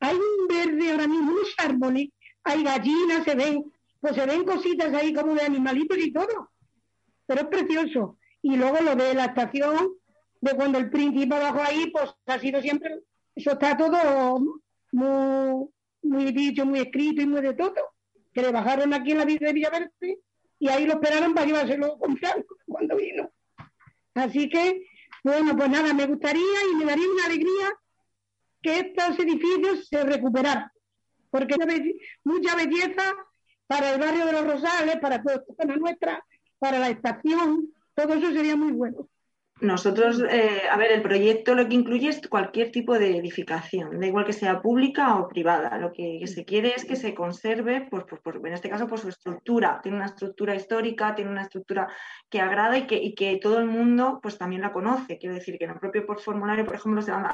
Hay 0.00 0.16
un 0.16 0.48
verde 0.48 0.92
ahora 0.92 1.06
mismo, 1.06 1.32
unos 1.32 1.54
árboles, 1.58 2.08
hay 2.44 2.62
gallinas, 2.62 3.24
se 3.24 3.34
ven 3.34 3.64
pues 4.00 4.14
se 4.14 4.26
ven 4.26 4.44
cositas 4.44 4.92
ahí 4.94 5.12
como 5.12 5.34
de 5.34 5.42
animalitos 5.42 5.98
y 5.98 6.12
todo. 6.12 6.50
Pero 7.26 7.42
es 7.42 7.46
precioso. 7.48 8.18
Y 8.42 8.56
luego 8.56 8.80
lo 8.80 8.96
de 8.96 9.14
la 9.14 9.26
estación, 9.26 9.92
de 10.40 10.54
cuando 10.54 10.78
el 10.78 10.90
príncipe 10.90 11.38
bajó 11.38 11.60
ahí, 11.60 11.90
pues 11.90 12.10
ha 12.26 12.38
sido 12.38 12.62
siempre, 12.62 13.00
eso 13.34 13.52
está 13.52 13.76
todo 13.76 14.40
muy, 14.92 15.68
muy 16.02 16.32
dicho, 16.32 16.64
muy 16.64 16.80
escrito 16.80 17.22
y 17.22 17.26
muy 17.26 17.40
de 17.40 17.54
todo. 17.54 17.74
Que 18.32 18.42
le 18.42 18.52
bajaron 18.52 18.94
aquí 18.94 19.12
en 19.12 19.18
la 19.18 19.24
de 19.24 19.52
Villaverde 19.52 20.18
y 20.58 20.68
ahí 20.68 20.86
lo 20.86 20.94
esperaron 20.94 21.34
para 21.34 21.46
llevárselo 21.46 21.98
con 21.98 22.16
Franco 22.16 22.56
cuando 22.66 22.96
vino. 22.96 23.30
Así 24.14 24.48
que, 24.48 24.86
bueno, 25.24 25.56
pues 25.56 25.70
nada, 25.70 25.92
me 25.94 26.06
gustaría 26.06 26.42
y 26.70 26.76
me 26.76 26.84
daría 26.84 27.10
una 27.10 27.24
alegría 27.26 27.72
que 28.62 28.80
estos 28.80 29.18
edificios 29.18 29.88
se 29.88 30.04
recuperaran, 30.04 30.70
porque 31.30 31.56
mucha 32.24 32.54
belleza 32.54 33.14
para 33.66 33.94
el 33.94 34.00
barrio 34.00 34.26
de 34.26 34.32
los 34.32 34.46
Rosales, 34.46 34.96
para 35.00 35.22
toda 35.22 35.36
esta 35.36 35.54
zona 35.62 35.76
nuestra, 35.76 36.24
para 36.58 36.78
la 36.78 36.90
estación, 36.90 37.72
todo 37.94 38.14
eso 38.14 38.32
sería 38.32 38.56
muy 38.56 38.72
bueno. 38.72 39.08
Nosotros, 39.60 40.22
eh, 40.30 40.62
a 40.70 40.76
ver, 40.78 40.90
el 40.92 41.02
proyecto 41.02 41.54
lo 41.54 41.68
que 41.68 41.74
incluye 41.74 42.08
es 42.08 42.26
cualquier 42.28 42.70
tipo 42.70 42.98
de 42.98 43.18
edificación, 43.18 44.00
da 44.00 44.06
igual 44.06 44.24
que 44.24 44.32
sea 44.32 44.62
pública 44.62 45.16
o 45.16 45.28
privada. 45.28 45.76
Lo 45.76 45.92
que, 45.92 46.26
se 46.26 46.46
quiere 46.46 46.74
es 46.74 46.86
que 46.86 46.96
se 46.96 47.14
conserve, 47.14 47.86
pues, 47.90 48.04
en 48.24 48.52
este 48.54 48.70
caso, 48.70 48.86
por 48.86 48.98
su 48.98 49.08
estructura. 49.08 49.80
Tiene 49.82 49.98
una 49.98 50.06
estructura 50.06 50.54
histórica, 50.54 51.14
tiene 51.14 51.30
una 51.30 51.42
estructura 51.42 51.88
que 52.30 52.40
agrada 52.40 52.78
y 52.78 52.86
que, 52.86 52.96
y 52.96 53.14
que 53.14 53.36
todo 53.36 53.58
el 53.58 53.66
mundo 53.66 54.18
pues, 54.22 54.38
también 54.38 54.62
la 54.62 54.72
conoce. 54.72 55.18
Quiero 55.18 55.34
decir 55.34 55.58
que 55.58 55.64
en 55.64 55.72
el 55.72 55.78
propio 55.78 56.06
por 56.06 56.20
formulario, 56.20 56.64
por 56.64 56.76
ejemplo, 56.76 57.02
se 57.02 57.10
van 57.10 57.26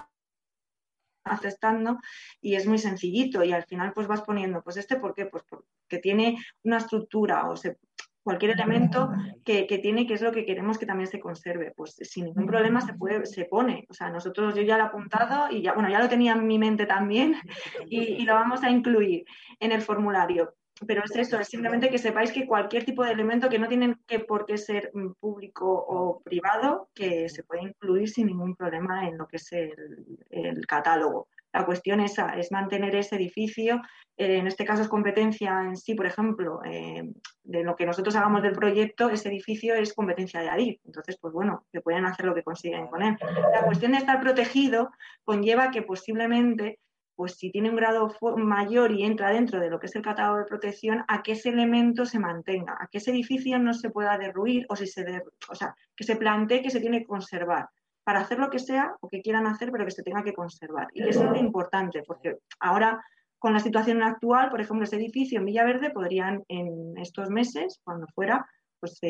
aceptando 1.27 1.99
y 2.41 2.55
es 2.55 2.67
muy 2.67 2.79
sencillito 2.79 3.43
y 3.45 3.53
al 3.53 3.65
final 3.65 3.93
pues 3.93 4.07
vas 4.07 4.23
poniendo, 4.23 4.63
pues 4.63 4.77
este 4.77 4.97
por 4.97 5.15
qué, 5.15 5.27
pues 5.27 5.43
porque 5.49 5.99
tiene 6.01 6.39
una 6.63 6.79
estructura 6.79 7.49
o 7.49 7.57
se, 7.57 7.79
cualquier 8.27 8.51
elemento 8.51 9.13
que, 9.45 9.79
tiene, 9.81 10.05
que 10.05 10.15
es 10.15 10.21
lo 10.21 10.33
que 10.33 10.45
queremos 10.45 10.79
que 10.79 10.85
también 10.85 11.07
se 11.07 11.21
conserve. 11.21 11.73
Pues 11.77 11.95
sin 12.01 12.25
ningún 12.25 12.45
problema 12.45 12.81
se 12.81 12.93
puede, 12.93 13.25
se 13.25 13.45
pone. 13.45 13.87
O 13.89 13.95
sea, 13.95 14.11
nosotros 14.11 14.53
yo 14.57 14.63
ya 14.63 14.77
lo 14.77 14.83
he 14.83 14.87
apuntado 14.89 15.49
y 15.49 15.63
ya, 15.63 15.75
bueno, 15.75 15.89
ya 15.89 16.01
lo 16.01 16.09
tenía 16.09 16.33
en 16.33 16.45
mi 16.45 16.59
mente 16.59 16.87
también 16.87 17.37
y, 17.89 18.25
lo 18.25 18.35
vamos 18.35 18.65
a 18.65 18.71
incluir 18.71 19.25
en 19.61 19.71
el 19.71 19.81
formulario. 19.81 20.55
Pero 20.89 21.05
es 21.05 21.15
eso, 21.15 21.39
es 21.39 21.47
simplemente 21.47 21.89
que 21.89 21.99
sepáis 21.99 22.33
que 22.33 22.49
cualquier 22.49 22.85
tipo 22.85 23.05
de 23.05 23.13
elemento 23.13 23.49
que 23.49 23.61
no 23.61 23.69
tienen 23.69 24.01
que 24.09 24.19
por 24.19 24.45
qué 24.45 24.59
ser 24.59 24.91
mm, 24.93 25.13
público 25.21 25.65
o 25.71 26.21
privado, 26.21 26.91
que 26.95 27.29
se 27.29 27.45
puede 27.45 27.63
incluir 27.63 28.09
sin 28.09 28.27
ningún 28.27 28.57
problema 28.57 29.07
en 29.07 29.19
lo 29.19 29.29
que 29.29 29.37
es 29.37 29.53
el 29.53 30.67
catálogo. 30.67 31.29
La 31.57 31.65
cuestión 31.65 32.01
es, 32.01 32.17
es 32.37 32.53
mantener 32.53 32.95
ese 32.95 33.17
edificio. 33.17 33.81
Eh, 34.19 34.37
en 34.37 34.47
este 34.47 34.67
caso 34.67 34.83
es 34.83 34.89
competencia 34.89 35.63
en 35.63 35.75
sí, 35.75 35.95
por 35.95 36.05
ejemplo, 36.05 36.61
eh, 36.67 37.11
de 37.45 37.65
lo 37.65 37.75
que 37.77 37.87
nosotros 37.87 38.15
hagamos 38.15 38.43
del 38.43 38.53
proyecto, 38.53 39.09
ese 39.09 39.31
edificio 39.31 39.75
es 39.75 39.95
competencia 39.95 40.41
de 40.41 40.51
ADIF. 40.51 40.81
Entonces, 40.85 41.17
pues 41.19 41.33
bueno, 41.33 41.65
que 41.73 41.81
pueden 41.81 42.05
hacer 42.05 42.27
lo 42.27 42.35
que 42.35 42.43
consiguen 42.43 42.89
con 42.89 43.03
él. 43.03 43.17
La 43.55 43.65
cuestión 43.65 43.93
de 43.93 43.99
estar 43.99 44.21
protegido 44.21 44.91
conlleva 45.25 45.71
que 45.71 45.81
posiblemente 45.81 46.79
pues 47.15 47.37
si 47.39 47.51
tiene 47.51 47.71
un 47.71 47.77
grado 47.77 48.15
mayor 48.37 48.93
y 48.93 49.05
entra 49.05 49.31
dentro 49.31 49.59
de 49.59 49.71
lo 49.71 49.81
que 49.81 49.87
es 49.87 49.97
el 49.97 50.03
catálogo 50.03 50.41
de 50.41 50.45
protección, 50.45 51.03
a 51.09 51.23
que 51.23 51.33
ese 51.33 51.49
elemento 51.49 52.05
se 52.05 52.19
mantenga, 52.19 52.77
a 52.79 52.89
que 52.89 52.99
ese 52.99 53.13
edificio 53.13 53.59
no 53.59 53.73
se 53.73 53.89
pueda 53.89 54.19
derruir 54.19 54.67
o 54.69 54.77
si 54.77 54.87
se 54.87 55.23
o 55.49 55.55
sea, 55.55 55.75
que 55.97 56.05
se 56.05 56.17
plantee 56.17 56.61
que 56.61 56.69
se 56.69 56.81
tiene 56.81 56.99
que 56.99 57.07
conservar 57.07 57.71
para 58.07 58.21
hacer 58.21 58.39
lo 58.39 58.51
que 58.51 58.61
sea 58.61 58.95
o 59.01 59.09
que 59.09 59.21
quieran 59.21 59.49
hacer, 59.49 59.73
pero 59.73 59.85
que 59.85 59.91
se 59.91 60.05
tenga 60.05 60.23
que 60.23 60.33
conservar. 60.33 60.87
Y 60.95 61.03
eso 61.09 61.25
es 61.25 61.31
lo 61.31 61.37
importante, 61.37 62.05
porque 62.07 62.39
ahora 62.61 63.05
con 63.41 63.53
la 63.53 63.59
situación 63.59 64.01
actual, 64.01 64.49
por 64.49 64.61
ejemplo, 64.61 64.85
ese 64.85 64.95
edificio 64.95 65.41
en 65.41 65.45
Villaverde 65.45 65.91
podrían 65.91 66.45
en 66.47 66.97
estos 66.99 67.31
meses, 67.31 67.81
cuando 67.83 68.07
fuera, 68.15 68.47
pues 68.79 69.01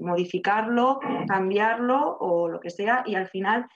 modificarlo, 0.00 1.00
cambiarlo 1.26 2.16
o 2.20 2.48
lo 2.48 2.60
que 2.60 2.70
sea, 2.70 3.02
y 3.04 3.16
al 3.16 3.26
final 3.26 3.66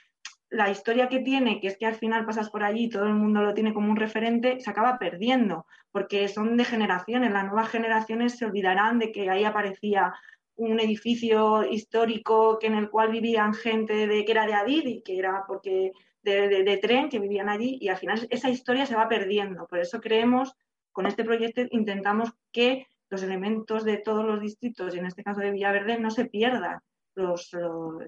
la 0.49 0.71
historia 0.71 1.09
que 1.09 1.19
tiene, 1.19 1.61
que 1.61 1.67
es 1.67 1.77
que 1.77 1.87
al 1.87 1.97
final 1.97 2.25
pasas 2.25 2.49
por 2.49 2.63
allí 2.63 2.85
y 2.85 2.89
todo 2.89 3.07
el 3.07 3.15
mundo 3.15 3.43
lo 3.43 3.55
tiene 3.55 3.75
como 3.75 3.91
un 3.91 3.97
referente, 3.97 4.61
se 4.61 4.71
acaba 4.71 4.97
perdiendo, 5.01 5.67
porque 5.91 6.29
son 6.29 6.57
de 6.57 6.65
generaciones. 6.65 7.33
Las 7.33 7.47
nuevas 7.47 7.69
generaciones 7.69 8.39
se 8.39 8.45
olvidarán 8.45 9.01
de 9.01 9.11
que 9.11 9.29
ahí 9.29 9.43
aparecía 9.43 10.15
un 10.59 10.81
edificio 10.81 11.65
histórico 11.65 12.59
que 12.59 12.67
en 12.67 12.75
el 12.75 12.91
cual 12.91 13.11
vivían 13.13 13.55
gente 13.55 14.07
de, 14.07 14.25
que 14.25 14.33
era 14.33 14.47
de 14.47 14.55
Adid 14.55 14.87
y 14.87 15.03
que 15.03 15.17
era 15.17 15.45
porque 15.47 15.93
de, 16.23 16.79
tren 16.83 17.09
que 17.09 17.21
vivían 17.21 17.49
allí 17.49 17.79
y 17.81 17.89
al 17.89 17.97
final 17.97 18.27
esa 18.29 18.51
historia 18.51 18.85
se 18.85 18.97
va 18.97 19.09
perdiendo. 19.09 19.67
Por 19.69 19.79
eso 19.79 20.01
creemos, 20.01 20.55
con 20.93 21.07
este 21.07 21.25
proyecto 21.25 21.63
intentamos 21.71 22.33
que 22.53 22.87
los 23.09 23.23
elementos 23.23 23.85
de 23.85 23.99
todos 23.99 24.25
los 24.25 24.41
distritos, 24.41 24.95
y 24.95 24.99
en 24.99 25.07
este 25.07 25.23
caso 25.23 25.41
de 25.41 25.53
Villaverde, 25.53 25.99
no 25.99 26.11
se 26.11 26.27
pierdan 26.27 26.81
los, 27.15 27.57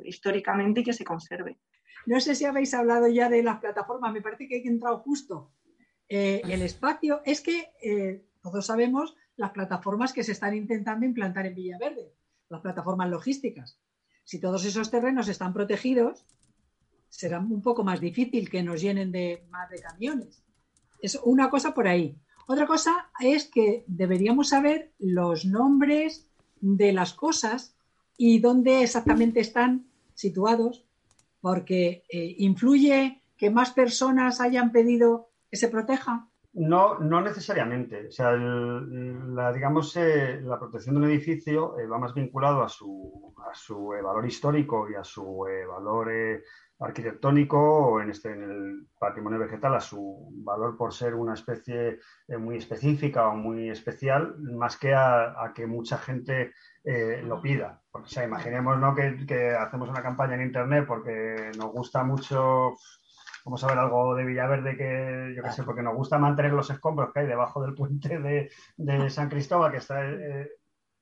históricamente 0.04 0.80
y 0.80 0.84
que 0.84 0.92
se 0.92 1.04
conserve. 1.04 1.58
No 2.04 2.20
sé 2.20 2.34
si 2.34 2.44
habéis 2.44 2.74
hablado 2.74 3.06
ya 3.08 3.28
de 3.28 3.42
las 3.42 3.60
plataformas, 3.60 4.12
me 4.12 4.22
parece 4.22 4.48
que 4.48 4.56
hay 4.56 4.66
entrado 4.66 4.98
justo. 4.98 5.52
Eh, 6.08 6.42
el 6.44 6.62
espacio, 6.62 7.22
es 7.24 7.40
que 7.40 7.68
eh, 7.80 8.24
todos 8.42 8.66
sabemos 8.66 9.16
las 9.36 9.52
plataformas 9.52 10.12
que 10.12 10.24
se 10.24 10.32
están 10.32 10.54
intentando 10.54 11.06
implantar 11.06 11.46
en 11.46 11.54
Villaverde 11.54 12.12
las 12.50 12.60
plataformas 12.60 13.08
logísticas. 13.08 13.78
Si 14.24 14.38
todos 14.38 14.64
esos 14.64 14.90
terrenos 14.90 15.28
están 15.28 15.52
protegidos, 15.52 16.26
será 17.08 17.40
un 17.40 17.62
poco 17.62 17.82
más 17.82 18.00
difícil 18.00 18.50
que 18.50 18.62
nos 18.62 18.80
llenen 18.80 19.10
de 19.10 19.44
más 19.50 19.70
de 19.70 19.80
camiones. 19.80 20.42
Es 21.00 21.18
una 21.24 21.48
cosa 21.48 21.72
por 21.72 21.88
ahí. 21.88 22.16
Otra 22.46 22.66
cosa 22.66 23.10
es 23.20 23.48
que 23.48 23.84
deberíamos 23.86 24.48
saber 24.48 24.92
los 24.98 25.44
nombres 25.44 26.28
de 26.60 26.92
las 26.92 27.14
cosas 27.14 27.76
y 28.16 28.40
dónde 28.40 28.82
exactamente 28.82 29.40
están 29.40 29.86
situados, 30.14 30.84
porque 31.40 32.04
eh, 32.10 32.34
influye 32.38 33.22
que 33.36 33.50
más 33.50 33.70
personas 33.70 34.40
hayan 34.40 34.72
pedido 34.72 35.30
que 35.50 35.56
se 35.56 35.68
proteja. 35.68 36.29
No, 36.52 36.98
no 36.98 37.20
necesariamente. 37.20 38.08
O 38.08 38.10
sea, 38.10 38.32
la, 38.32 39.52
digamos, 39.52 39.96
eh, 39.96 40.40
la 40.42 40.58
protección 40.58 40.96
de 40.96 41.02
un 41.02 41.08
edificio 41.08 41.78
eh, 41.78 41.86
va 41.86 41.98
más 41.98 42.12
vinculado 42.12 42.62
a 42.62 42.68
su, 42.68 43.32
a 43.48 43.54
su 43.54 43.94
eh, 43.94 44.02
valor 44.02 44.26
histórico 44.26 44.90
y 44.90 44.96
a 44.96 45.04
su 45.04 45.46
valor 45.68 46.10
arquitectónico 46.80 47.58
o 47.58 48.00
en, 48.00 48.10
este, 48.10 48.32
en 48.32 48.42
el 48.42 48.86
patrimonio 48.98 49.38
vegetal 49.38 49.74
a 49.76 49.80
su 49.80 50.28
valor 50.44 50.76
por 50.76 50.92
ser 50.92 51.14
una 51.14 51.34
especie 51.34 52.00
muy 52.38 52.56
específica 52.56 53.28
o 53.28 53.36
muy 53.36 53.68
especial, 53.68 54.36
más 54.38 54.76
que 54.76 54.94
a, 54.94 55.52
que 55.54 55.66
mucha 55.66 55.98
gente 55.98 56.52
lo 57.24 57.40
pida. 57.42 57.82
o 57.92 58.04
sea, 58.06 58.24
imaginemos 58.24 58.78
¿no? 58.78 58.94
que 58.94 59.50
hacemos 59.50 59.90
una 59.90 60.02
campaña 60.02 60.36
en 60.36 60.42
Internet 60.42 60.86
porque 60.88 61.52
nos 61.58 61.70
gusta 61.70 62.02
mucho 62.02 62.76
vamos 63.44 63.62
a 63.64 63.66
ver 63.68 63.78
algo 63.78 64.14
de 64.14 64.24
Villaverde 64.24 64.76
que, 64.76 65.34
yo 65.36 65.42
qué 65.42 65.50
sé, 65.50 65.62
porque 65.62 65.82
nos 65.82 65.94
gusta 65.94 66.18
mantener 66.18 66.52
los 66.52 66.70
escombros 66.70 67.12
que 67.12 67.20
hay 67.20 67.26
debajo 67.26 67.62
del 67.62 67.74
puente 67.74 68.18
de, 68.18 69.10
San 69.10 69.28
Cristóbal, 69.28 69.72
que 69.72 69.78
está 69.78 70.08
eh, 70.08 70.50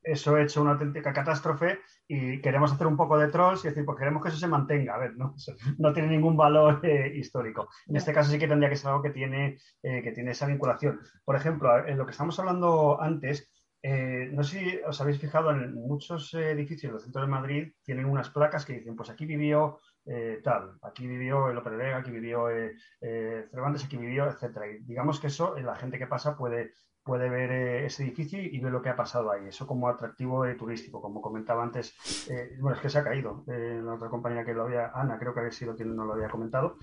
eso 0.02 0.38
hecho 0.38 0.62
una 0.62 0.72
auténtica 0.72 1.12
catástrofe 1.12 1.80
y 2.06 2.40
queremos 2.40 2.72
hacer 2.72 2.86
un 2.86 2.96
poco 2.96 3.18
de 3.18 3.28
trolls 3.28 3.64
y 3.64 3.68
decir, 3.68 3.84
pues 3.84 3.98
queremos 3.98 4.22
que 4.22 4.28
eso 4.28 4.38
se 4.38 4.46
mantenga. 4.46 4.94
A 4.94 4.98
ver, 4.98 5.16
no, 5.16 5.34
no 5.78 5.92
tiene 5.92 6.08
ningún 6.08 6.36
valor 6.36 6.80
eh, 6.84 7.12
histórico. 7.14 7.68
En 7.86 7.96
este 7.96 8.12
caso 8.12 8.30
sí 8.30 8.38
que 8.38 8.48
tendría 8.48 8.70
que 8.70 8.76
ser 8.76 8.90
algo 8.90 9.02
que 9.02 9.10
tiene, 9.10 9.58
eh, 9.82 10.02
que 10.02 10.12
tiene 10.12 10.30
esa 10.30 10.46
vinculación. 10.46 11.00
Por 11.24 11.36
ejemplo, 11.36 11.86
en 11.86 11.98
lo 11.98 12.06
que 12.06 12.12
estamos 12.12 12.38
hablando 12.38 13.00
antes, 13.00 13.52
no 14.32 14.42
sé 14.42 14.58
si 14.58 14.80
os 14.84 15.00
habéis 15.00 15.20
fijado 15.20 15.52
en 15.52 15.72
muchos 15.72 16.34
edificios 16.34 16.92
del 16.92 17.00
centro 17.00 17.22
de 17.22 17.28
Madrid 17.28 17.72
tienen 17.84 18.06
unas 18.06 18.28
placas 18.28 18.64
que 18.64 18.72
dicen, 18.72 18.96
pues 18.96 19.08
aquí 19.08 19.24
vivió 19.24 19.78
eh, 20.10 20.40
tal, 20.42 20.78
aquí 20.80 21.06
vivió 21.06 21.50
el 21.50 21.58
Opera 21.58 21.98
aquí 21.98 22.10
vivió 22.10 22.48
eh, 22.48 22.74
eh, 23.02 23.46
Cervantes, 23.50 23.84
aquí 23.84 23.98
vivió, 23.98 24.26
etcétera. 24.26 24.66
Y 24.66 24.78
digamos 24.84 25.20
que 25.20 25.26
eso, 25.26 25.54
la 25.58 25.76
gente 25.76 25.98
que 25.98 26.06
pasa 26.06 26.34
puede, 26.34 26.72
puede 27.02 27.28
ver 27.28 27.52
ese 27.84 28.04
edificio 28.04 28.40
y 28.40 28.58
ver 28.58 28.72
lo 28.72 28.80
que 28.80 28.88
ha 28.88 28.96
pasado 28.96 29.30
ahí. 29.30 29.46
Eso 29.48 29.66
como 29.66 29.86
atractivo 29.88 30.46
turístico, 30.56 31.02
como 31.02 31.20
comentaba 31.20 31.62
antes. 31.62 31.94
bueno, 32.58 32.76
es 32.76 32.82
que 32.82 32.88
se 32.88 32.98
ha 32.98 33.04
caído. 33.04 33.44
la 33.46 33.94
otra 33.94 34.08
compañía 34.08 34.44
que 34.46 34.54
lo 34.54 34.62
había, 34.62 34.90
Ana, 34.94 35.18
creo 35.18 35.34
que 35.34 35.40
había 35.40 35.52
sido 35.52 35.76
quien 35.76 35.94
no 35.94 36.06
lo 36.06 36.14
había 36.14 36.30
comentado. 36.30 36.78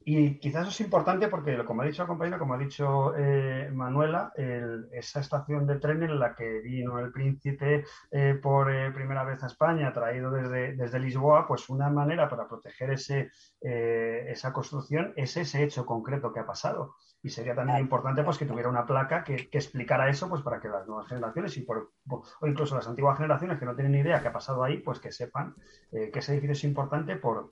Y 0.00 0.38
quizás 0.38 0.62
eso 0.62 0.70
es 0.70 0.80
importante 0.80 1.28
porque, 1.28 1.62
como 1.64 1.82
ha 1.82 1.84
dicho 1.84 2.02
la 2.02 2.08
compañera, 2.08 2.38
como 2.38 2.54
ha 2.54 2.58
dicho 2.58 3.14
eh, 3.16 3.68
Manuela, 3.72 4.32
esa 4.92 5.20
estación 5.20 5.66
de 5.66 5.78
tren 5.78 6.02
en 6.02 6.18
la 6.18 6.34
que 6.34 6.60
vino 6.60 6.98
el 6.98 7.12
príncipe 7.12 7.84
eh, 8.10 8.38
por 8.40 8.72
eh, 8.72 8.90
primera 8.92 9.24
vez 9.24 9.42
a 9.42 9.48
España, 9.48 9.92
traído 9.92 10.30
desde, 10.30 10.76
desde, 10.76 10.98
Lisboa, 10.98 11.46
pues 11.46 11.68
una 11.68 11.90
manera 11.90 12.28
para 12.28 12.48
proteger 12.48 12.92
ese, 12.92 13.30
esa 13.60 14.52
construcción 14.52 15.12
es 15.16 15.36
ese 15.36 15.62
hecho 15.64 15.84
concreto 15.84 16.32
que 16.32 16.40
ha 16.40 16.46
pasado. 16.46 16.94
Y 17.20 17.30
sería 17.30 17.54
también 17.54 17.78
importante 17.78 18.22
pues, 18.22 18.38
que 18.38 18.46
tuviera 18.46 18.70
una 18.70 18.86
placa 18.86 19.24
que, 19.24 19.50
que 19.50 19.58
explicara 19.58 20.08
eso 20.08 20.28
pues, 20.28 20.42
para 20.42 20.60
que 20.60 20.68
las 20.68 20.86
nuevas 20.86 21.08
generaciones 21.08 21.56
y 21.56 21.62
por, 21.62 21.92
o 22.08 22.46
incluso 22.46 22.76
las 22.76 22.88
antiguas 22.88 23.18
generaciones 23.18 23.58
que 23.58 23.66
no 23.66 23.74
tienen 23.74 23.92
ni 23.92 23.98
idea 23.98 24.22
qué 24.22 24.28
ha 24.28 24.32
pasado 24.32 24.62
ahí, 24.64 24.78
pues 24.78 25.00
que 25.00 25.12
sepan 25.12 25.54
que 25.90 26.18
ese 26.18 26.32
edificio 26.32 26.52
es 26.52 26.64
importante 26.64 27.16
por, 27.16 27.48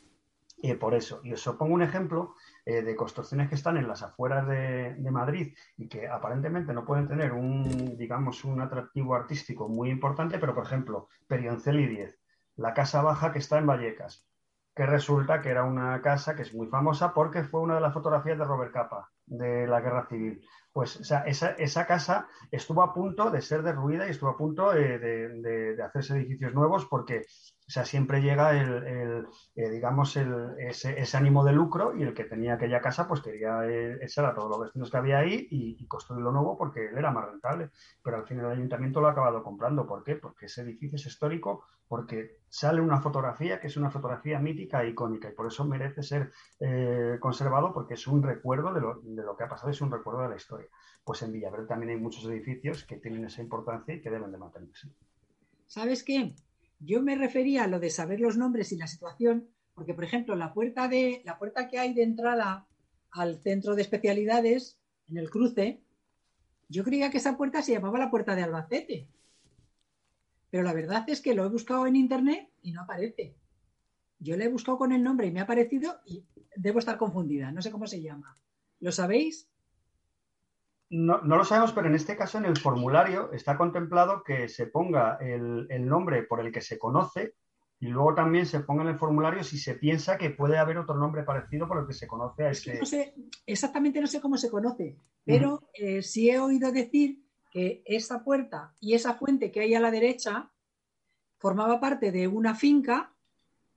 por 0.79 0.95
eso. 0.95 1.21
Y 1.23 1.33
os 1.33 1.45
pongo 1.45 1.75
un 1.75 1.83
ejemplo 1.83 2.35
eh, 2.65 2.83
de 2.83 2.97
construcciones 2.97 3.49
que 3.49 3.55
están 3.55 3.77
en 3.77 3.89
las 3.89 4.03
afueras 4.03 4.47
de, 4.47 4.97
Madrid 5.11 5.55
y 5.77 5.89
que 5.89 6.09
aparentemente 6.09 6.73
no 6.73 6.85
pueden 6.85 7.07
tener 7.07 7.33
un, 7.33 7.97
digamos, 7.97 8.45
un 8.45 8.61
atractivo 8.61 9.15
artístico 9.15 9.69
muy 9.69 9.91
importante, 9.91 10.39
pero 10.39 10.55
por 10.55 10.65
ejemplo, 10.65 11.09
Perionceli 11.27 11.87
10, 11.87 12.19
la 12.57 12.75
Casa 12.75 13.03
Baja 13.03 13.33
que 13.33 13.39
está 13.39 13.59
en 13.59 13.67
Vallecas, 13.67 14.27
que 14.75 14.85
resulta 14.85 15.41
que 15.41 15.51
era 15.51 15.65
una 15.65 16.03
casa 16.03 16.35
que 16.35 16.43
es 16.43 16.53
muy 16.55 16.67
famosa 16.67 17.15
porque 17.15 17.45
fue 17.45 17.61
una 17.61 17.77
de 17.77 17.81
las 17.81 17.95
fotografías 17.95 18.39
de 18.39 18.45
Robert 18.45 18.73
Capa 18.73 19.11
de 19.25 19.67
la 19.67 19.81
Guerra 19.81 20.07
Civil. 20.07 20.45
Pues 20.73 20.97
esa, 20.97 21.23
esa, 21.25 21.87
casa 21.87 22.29
estuvo 22.51 22.83
a 22.83 22.93
punto 22.93 23.31
de 23.31 23.41
ser 23.41 23.63
derruida 23.63 24.07
y 24.07 24.11
estuvo 24.11 24.31
a 24.31 24.37
punto 24.37 24.73
de, 24.73 24.99
de 24.99 25.83
hacerse 25.83 26.17
edificios 26.17 26.53
nuevos 26.53 26.85
porque 26.85 27.25
o 27.69 27.71
sea, 27.71 27.85
siempre 27.85 28.23
llega 28.23 28.57
el, 28.57 29.27
eh, 29.57 29.71
digamos, 29.71 30.17
el, 30.17 30.55
ese, 30.59 31.17
ánimo 31.17 31.45
de 31.45 31.53
lucro 31.53 31.97
y 31.97 32.05
el 32.05 32.15
que 32.15 32.23
tenía 32.23 32.55
aquella 32.55 32.81
casa, 32.81 33.09
pues 33.09 33.23
quería 33.23 33.67
echar 34.01 34.25
a 34.25 34.35
todos 34.35 34.49
los 34.49 34.61
vecinos 34.61 34.89
que 34.89 34.97
había 34.97 35.19
ahí 35.19 35.49
y, 35.51 35.85
construir 35.89 36.23
lo 36.23 36.31
nuevo 36.31 36.57
porque 36.57 36.87
él 36.87 36.97
era 36.97 37.11
más 37.11 37.27
rentable. 37.27 37.71
Pero 38.05 38.19
al 38.19 38.27
final 38.27 38.47
el 38.47 38.53
ayuntamiento 38.53 39.01
lo 39.01 39.09
ha 39.09 39.13
acabado 39.13 39.43
comprando. 39.43 39.85
¿Por 39.85 40.05
qué? 40.05 40.15
Porque 40.15 40.47
ese 40.47 40.63
edificio 40.63 40.95
es 40.95 41.07
histórico, 41.07 41.65
porque 41.89 42.39
sale 42.49 42.81
una 42.81 43.01
fotografía 43.01 43.59
que 43.59 43.67
es 43.67 43.77
una 43.77 43.91
fotografía 43.91 44.39
mítica 44.39 44.85
e 44.85 44.91
icónica 44.91 45.29
y 45.29 45.35
por 45.35 45.49
eso 45.49 45.65
merece 45.65 46.05
ser 46.05 46.31
eh, 46.61 47.19
conservado 47.21 47.73
porque 47.73 47.95
es 47.95 48.07
un 48.07 48.23
recuerdo 48.23 48.73
de 48.73 48.81
lo, 48.81 49.01
de 49.03 49.25
lo 49.25 49.37
que 49.37 49.43
ha 49.43 49.49
pasado, 49.49 49.71
es 49.71 49.81
un 49.81 49.91
recuerdo 49.91 50.23
de 50.23 50.29
la 50.29 50.37
historia. 50.37 50.69
Pues 51.03 51.21
en 51.23 51.33
Villaverde 51.33 51.67
también 51.67 51.91
hay 51.91 52.01
muchos 52.01 52.25
edificios 52.27 52.85
que 52.85 52.99
tienen 52.99 53.25
esa 53.25 53.43
importancia 53.43 53.93
y 53.93 54.01
que 54.01 54.11
deben 54.11 54.31
de 54.31 54.39
mantenerse. 54.39 54.89
¿Sabes 55.67 56.05
qué? 56.05 56.33
Yo 56.79 57.03
me 57.03 57.17
refería 57.17 57.65
a 57.65 57.69
lo 57.69 57.81
de 57.81 57.91
saber 57.91 58.21
los 58.21 58.37
nombres 58.37 58.73
y 58.73 58.77
la 58.77 58.87
situación, 58.87 59.49
porque, 59.75 59.95
por 59.95 60.05
ejemplo, 60.05 60.37
la 60.37 60.53
puerta, 60.53 60.89
de, 60.89 61.23
la 61.25 61.39
puerta 61.39 61.69
que 61.69 61.79
hay 61.79 61.95
de 61.95 62.03
entrada 62.03 62.67
al 63.11 63.41
centro 63.41 63.75
de 63.75 63.83
especialidades, 63.83 64.79
en 65.09 65.19
el 65.19 65.31
cruce, 65.31 65.81
yo 66.69 66.85
creía 66.85 67.11
que 67.11 67.19
esa 67.19 67.37
puerta 67.37 67.63
se 67.63 67.73
llamaba 67.73 67.99
la 67.99 68.11
puerta 68.11 68.35
de 68.35 68.43
Albacete. 68.43 69.09
pero 70.51 70.63
la 70.63 70.73
verdad 70.73 71.05
es 71.09 71.21
que 71.21 71.35
lo 71.35 71.45
he 71.45 71.49
buscado 71.49 71.87
en 71.87 71.97
internet 71.97 72.49
y 72.63 72.73
no 72.73 72.83
aparece. 72.83 73.35
Yo 74.19 74.37
le 74.37 74.45
he 74.45 74.49
buscado 74.49 74.79
con 74.79 74.93
el 74.93 75.03
nombre 75.03 75.27
y 75.27 75.31
me 75.31 75.41
ha 75.41 75.45
aparecido 75.45 76.01
y 76.05 76.25
debo 76.57 76.79
estar 76.79 76.97
confundida, 76.97 77.53
no 77.53 77.63
sé 77.63 77.71
cómo 77.71 77.87
se 77.87 78.01
llama. 78.01 78.37
¿Lo 78.81 78.93
sabéis? 78.93 79.49
No, 80.89 81.19
lo 81.19 81.45
sabemos, 81.45 81.73
pero 81.73 81.89
en 81.89 81.97
este 81.97 82.17
caso 82.17 82.39
en 82.39 82.45
el 82.45 82.57
formulario 82.57 83.33
está 83.33 83.57
contemplado 83.57 84.23
que 84.23 84.49
se 84.49 84.67
ponga 84.67 85.19
el, 85.21 85.67
nombre 85.87 86.23
por 86.23 86.41
el 86.41 86.53
que 86.53 86.61
se 86.61 86.79
conoce 86.79 87.35
y 87.81 87.89
luego 87.89 88.15
también 88.15 88.47
se 88.47 88.61
ponga 88.61 88.83
en 88.83 88.91
el 88.91 88.99
formulario 88.99 89.43
si 89.43 89.59
se 89.59 89.75
piensa 89.75 90.17
que 90.17 90.31
puede 90.31 90.59
haber 90.59 90.79
otro 90.79 90.95
nombre 90.95 91.25
parecido 91.25 91.67
por 91.67 91.81
el 91.81 91.87
que 91.87 91.93
se 91.93 92.07
conoce 92.07 92.45
a 92.45 92.51
ese. 92.51 92.79
No 92.79 92.87
sé, 92.87 93.15
exactamente 93.47 94.01
no 94.01 94.07
sé 94.07 94.21
cómo 94.21 94.37
se 94.37 94.49
conoce, 94.49 94.97
pero 95.25 95.69
eh, 95.75 96.03
sí 96.03 96.31
he 96.31 96.39
oído 96.39 96.71
decir 96.71 97.21
que 97.51 97.83
esa 97.85 98.23
puerta 98.23 98.73
y 98.81 98.95
esa 98.95 99.15
fuente 99.15 99.51
que 99.51 99.61
hay 99.61 99.75
a 99.75 99.81
la 99.81 99.91
derecha 99.91 100.53
formaba 101.39 101.81
parte 101.81 102.13
de 102.13 102.29
una 102.29 102.55
finca 102.55 103.13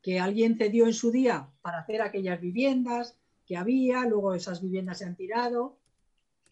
que 0.02 0.20
alguien 0.20 0.58
cedió 0.58 0.86
en 0.86 0.94
su 0.94 1.12
día 1.12 1.50
para 1.62 1.80
hacer 1.80 2.04
aquellas 2.04 2.40
viviendas 2.40 3.20
que 3.46 3.58
había, 3.58 4.06
luego 4.06 4.36
esas 4.36 4.62
viviendas 4.62 5.00
se 5.00 5.06
han 5.06 5.16
tirado 5.16 5.79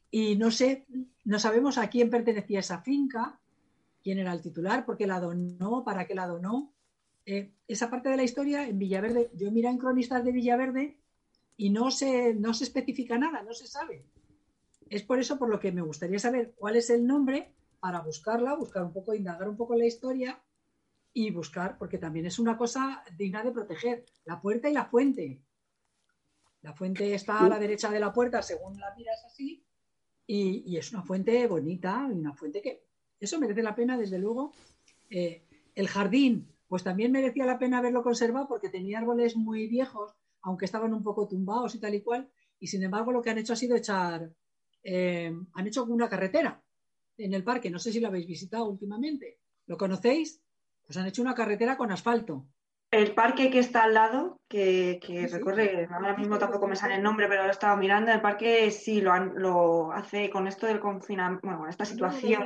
y 0.09 0.35
no 0.35 0.51
sé, 0.51 0.85
no 1.25 1.39
sabemos 1.39 1.77
a 1.77 1.89
quién 1.89 2.09
pertenecía 2.09 2.59
esa 2.59 2.81
finca, 2.81 3.39
quién 4.01 4.19
era 4.19 4.33
el 4.33 4.41
titular, 4.41 4.85
por 4.85 4.97
qué 4.97 5.07
la 5.07 5.19
donó, 5.19 5.83
para 5.83 6.07
qué 6.07 6.15
la 6.15 6.27
donó. 6.27 6.73
Eh, 7.25 7.51
esa 7.67 7.89
parte 7.89 8.09
de 8.09 8.17
la 8.17 8.23
historia 8.23 8.67
en 8.67 8.79
Villaverde, 8.79 9.29
yo 9.33 9.51
mira 9.51 9.69
en 9.69 9.77
cronistas 9.77 10.23
de 10.23 10.31
Villaverde 10.31 10.97
y 11.57 11.69
no 11.71 11.91
se, 11.91 12.33
no 12.33 12.53
se 12.53 12.63
especifica 12.63 13.17
nada, 13.17 13.43
no 13.43 13.53
se 13.53 13.67
sabe. 13.67 14.05
Es 14.89 15.03
por 15.03 15.19
eso 15.19 15.37
por 15.37 15.49
lo 15.49 15.59
que 15.59 15.73
me 15.73 15.81
gustaría 15.81 16.19
saber 16.19 16.53
cuál 16.55 16.77
es 16.77 16.89
el 16.89 17.05
nombre 17.05 17.53
para 17.81 17.99
buscarla, 17.99 18.55
buscar 18.55 18.83
un 18.83 18.93
poco, 18.93 19.13
indagar 19.13 19.49
un 19.49 19.57
poco 19.57 19.75
la 19.75 19.85
historia 19.85 20.41
y 21.13 21.31
buscar, 21.31 21.77
porque 21.77 21.97
también 21.97 22.25
es 22.27 22.39
una 22.39 22.57
cosa 22.57 23.03
digna 23.17 23.43
de 23.43 23.51
proteger, 23.51 24.05
la 24.23 24.39
puerta 24.39 24.69
y 24.69 24.73
la 24.73 24.85
fuente. 24.85 25.41
La 26.61 26.73
fuente 26.73 27.13
está 27.13 27.39
a 27.39 27.49
la 27.49 27.59
derecha 27.59 27.89
de 27.89 27.99
la 27.99 28.13
puerta, 28.13 28.41
según 28.41 28.79
la 28.79 28.93
miras 28.95 29.23
así, 29.25 29.66
y, 30.27 30.77
es 30.77 30.91
una 30.91 31.01
fuente 31.01 31.47
bonita, 31.47 32.05
una 32.05 32.33
fuente 32.33 32.61
que 32.61 32.83
eso 33.19 33.39
merece 33.39 33.63
la 33.63 33.75
pena, 33.75 33.97
desde 33.97 34.19
luego. 34.19 34.51
Eh, 35.09 35.43
el 35.73 35.87
jardín, 35.87 36.47
pues 36.67 36.83
también 36.83 37.13
merecía 37.13 37.45
la 37.45 37.57
pena 37.57 37.77
haberlo 37.77 38.03
conservado 38.03 38.47
porque 38.47 38.69
tenía 38.69 38.99
árboles 38.99 39.37
muy 39.37 39.67
viejos, 39.67 40.13
aunque 40.41 40.65
estaban 40.65 40.93
un 40.93 41.01
poco 41.01 41.27
tumbados 41.27 41.73
y 41.75 41.79
tal 41.79 41.95
y 41.95 42.01
cual, 42.01 42.29
y 42.59 42.67
sin 42.67 42.83
embargo 42.83 43.11
lo 43.11 43.21
que 43.21 43.29
han 43.29 43.37
hecho 43.37 43.53
ha 43.53 43.55
sido 43.55 43.75
echar, 43.75 44.29
eh, 44.83 45.33
han 45.53 45.67
hecho 45.67 45.85
una 45.85 46.09
carretera 46.09 46.61
en 47.17 47.33
el 47.33 47.43
parque, 47.43 47.69
no 47.69 47.79
sé 47.79 47.91
si 47.91 47.99
lo 47.99 48.07
habéis 48.07 48.27
visitado 48.27 48.65
últimamente, 48.65 49.39
¿lo 49.65 49.77
conocéis? 49.77 50.41
Pues 50.85 50.97
han 50.97 51.07
hecho 51.07 51.21
una 51.21 51.35
carretera 51.35 51.77
con 51.77 51.91
asfalto 51.91 52.45
el 52.91 53.13
parque 53.13 53.49
que 53.49 53.59
está 53.59 53.83
al 53.83 53.93
lado, 53.93 54.39
que, 54.47 54.99
recorre, 55.31 55.87
ahora 55.91 56.15
mismo 56.15 56.37
tampoco 56.37 56.67
me 56.67 56.75
sale 56.75 56.95
el 56.95 57.03
nombre, 57.03 57.27
pero 57.27 57.43
lo 57.43 57.49
he 57.49 57.51
estado 57.51 57.75
mirando, 57.77 58.11
el 58.11 58.21
parque 58.21 58.71
sí 58.71 59.01
lo, 59.01 59.15
lo 59.17 59.91
hace 59.91 60.29
con 60.29 60.47
esto 60.47 60.67
del 60.67 60.79
confinamiento, 60.79 61.41
bueno, 61.43 61.59
con 61.59 61.69
esta 61.69 61.85
situación, 61.85 62.43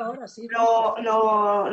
lo, 0.49 0.95
lo, 0.97 1.69